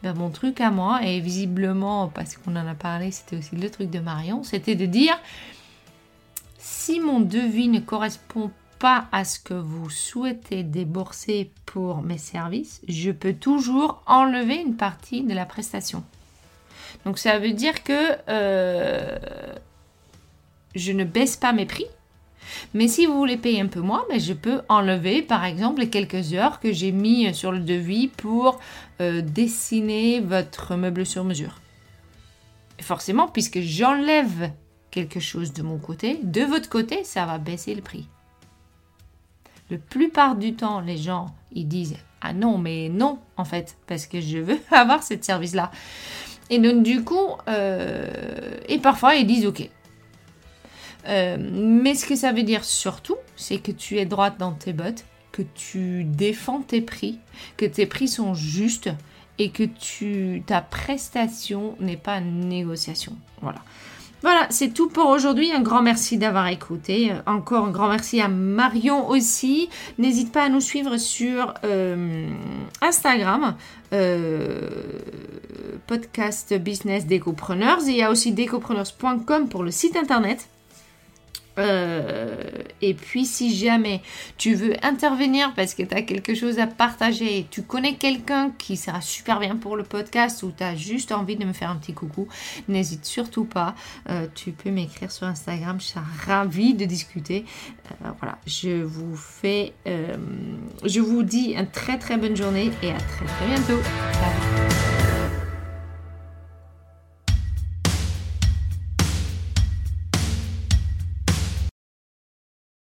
Ben, 0.02 0.12
mon 0.12 0.28
truc 0.28 0.60
à 0.60 0.70
moi, 0.70 1.00
et 1.02 1.20
visiblement 1.20 2.08
parce 2.08 2.36
qu'on 2.36 2.54
en 2.54 2.66
a 2.66 2.74
parlé, 2.74 3.10
c'était 3.10 3.38
aussi 3.38 3.56
le 3.56 3.70
truc 3.70 3.88
de 3.88 3.98
Marion, 3.98 4.42
c'était 4.42 4.74
de 4.74 4.84
dire 4.84 5.18
si 6.58 7.00
mon 7.00 7.20
devis 7.20 7.68
ne 7.68 7.80
correspond 7.80 8.50
pas 8.84 9.06
à 9.12 9.24
ce 9.24 9.38
que 9.38 9.54
vous 9.54 9.88
souhaitez 9.88 10.62
débourser 10.62 11.50
pour 11.64 12.02
mes 12.02 12.18
services, 12.18 12.82
je 12.86 13.12
peux 13.12 13.32
toujours 13.32 14.02
enlever 14.06 14.56
une 14.56 14.76
partie 14.76 15.22
de 15.22 15.32
la 15.32 15.46
prestation. 15.46 16.04
Donc 17.06 17.18
ça 17.18 17.38
veut 17.38 17.54
dire 17.54 17.82
que 17.82 18.10
euh, 18.28 19.16
je 20.74 20.92
ne 20.92 21.04
baisse 21.04 21.38
pas 21.38 21.54
mes 21.54 21.64
prix. 21.64 21.86
Mais 22.74 22.86
si 22.86 23.06
vous 23.06 23.16
voulez 23.16 23.38
payer 23.38 23.62
un 23.62 23.68
peu 23.68 23.80
moins, 23.80 24.04
ben, 24.10 24.20
je 24.20 24.34
peux 24.34 24.60
enlever 24.68 25.22
par 25.22 25.46
exemple 25.46 25.86
quelques 25.86 26.34
heures 26.34 26.60
que 26.60 26.70
j'ai 26.70 26.92
mis 26.92 27.34
sur 27.34 27.52
le 27.52 27.60
devis 27.60 28.08
pour 28.08 28.60
euh, 29.00 29.22
dessiner 29.22 30.20
votre 30.20 30.76
meuble 30.76 31.06
sur 31.06 31.24
mesure. 31.24 31.62
forcément, 32.82 33.28
puisque 33.28 33.60
j'enlève 33.60 34.50
quelque 34.90 35.20
chose 35.20 35.54
de 35.54 35.62
mon 35.62 35.78
côté, 35.78 36.20
de 36.22 36.42
votre 36.42 36.68
côté, 36.68 37.02
ça 37.02 37.24
va 37.24 37.38
baisser 37.38 37.74
le 37.74 37.80
prix. 37.80 38.08
La 39.70 39.78
plupart 39.78 40.36
du 40.36 40.54
temps, 40.54 40.80
les 40.80 40.96
gens, 40.96 41.34
ils 41.52 41.66
disent 41.66 41.96
Ah 42.20 42.32
non, 42.32 42.58
mais 42.58 42.88
non, 42.88 43.18
en 43.36 43.44
fait, 43.44 43.76
parce 43.86 44.06
que 44.06 44.20
je 44.20 44.38
veux 44.38 44.58
avoir 44.70 45.02
ce 45.02 45.14
service-là. 45.20 45.70
Et 46.50 46.58
donc, 46.58 46.82
du 46.82 47.02
coup, 47.02 47.28
euh, 47.48 48.58
et 48.68 48.78
parfois, 48.78 49.14
ils 49.16 49.26
disent 49.26 49.46
Ok. 49.46 49.68
Euh, 51.06 51.36
mais 51.38 51.94
ce 51.94 52.06
que 52.06 52.16
ça 52.16 52.32
veut 52.32 52.42
dire 52.42 52.64
surtout, 52.64 53.16
c'est 53.36 53.58
que 53.58 53.72
tu 53.72 53.98
es 53.98 54.06
droite 54.06 54.36
dans 54.38 54.52
tes 54.52 54.72
bottes, 54.72 55.04
que 55.32 55.42
tu 55.42 56.04
défends 56.04 56.60
tes 56.60 56.80
prix, 56.80 57.18
que 57.56 57.66
tes 57.66 57.86
prix 57.86 58.08
sont 58.08 58.34
justes 58.34 58.90
et 59.38 59.50
que 59.50 59.64
tu, 59.64 60.42
ta 60.46 60.60
prestation 60.60 61.76
n'est 61.80 61.96
pas 61.96 62.20
négociation. 62.20 63.16
Voilà. 63.42 63.60
Voilà, 64.24 64.46
c'est 64.48 64.72
tout 64.72 64.88
pour 64.88 65.10
aujourd'hui. 65.10 65.52
Un 65.52 65.60
grand 65.60 65.82
merci 65.82 66.16
d'avoir 66.16 66.48
écouté. 66.48 67.12
Encore 67.26 67.66
un 67.66 67.70
grand 67.70 67.88
merci 67.88 68.22
à 68.22 68.28
Marion 68.28 69.06
aussi. 69.10 69.68
N'hésite 69.98 70.32
pas 70.32 70.44
à 70.44 70.48
nous 70.48 70.62
suivre 70.62 70.96
sur 70.96 71.52
euh, 71.62 72.26
Instagram, 72.80 73.54
euh, 73.92 74.70
podcast 75.86 76.54
business 76.54 77.04
d'écopreneurs. 77.04 77.80
Il 77.86 77.96
y 77.96 78.02
a 78.02 78.10
aussi 78.10 78.32
décopreneurs.com 78.32 79.50
pour 79.50 79.62
le 79.62 79.70
site 79.70 79.94
internet. 79.94 80.48
Euh, 81.58 82.36
et 82.82 82.94
puis 82.94 83.24
si 83.24 83.54
jamais 83.56 84.02
tu 84.36 84.54
veux 84.54 84.74
intervenir 84.82 85.52
parce 85.54 85.74
que 85.74 85.82
tu 85.82 85.94
as 85.94 86.02
quelque 86.02 86.34
chose 86.34 86.58
à 86.58 86.66
partager, 86.66 87.46
tu 87.50 87.62
connais 87.62 87.94
quelqu'un 87.94 88.50
qui 88.58 88.76
sera 88.76 89.00
super 89.00 89.38
bien 89.40 89.56
pour 89.56 89.76
le 89.76 89.84
podcast 89.84 90.42
ou 90.42 90.52
tu 90.56 90.64
as 90.64 90.74
juste 90.74 91.12
envie 91.12 91.36
de 91.36 91.44
me 91.44 91.52
faire 91.52 91.70
un 91.70 91.76
petit 91.76 91.94
coucou, 91.94 92.28
n'hésite 92.68 93.04
surtout 93.04 93.44
pas. 93.44 93.74
Euh, 94.10 94.26
tu 94.34 94.52
peux 94.52 94.70
m'écrire 94.70 95.10
sur 95.10 95.26
Instagram, 95.26 95.80
je 95.80 95.86
serai 95.86 96.00
ravie 96.26 96.74
de 96.74 96.84
discuter. 96.84 97.44
Euh, 98.04 98.08
voilà, 98.18 98.38
je 98.46 98.82
vous 98.82 99.16
fais, 99.16 99.72
je 99.86 101.00
vous 101.00 101.22
dis 101.22 101.54
une 101.56 101.70
très 101.70 101.98
très 101.98 102.16
bonne 102.16 102.36
journée 102.36 102.70
et 102.82 102.90
à 102.90 102.98
très 102.98 103.26
très 103.26 103.46
bientôt. 103.46 103.80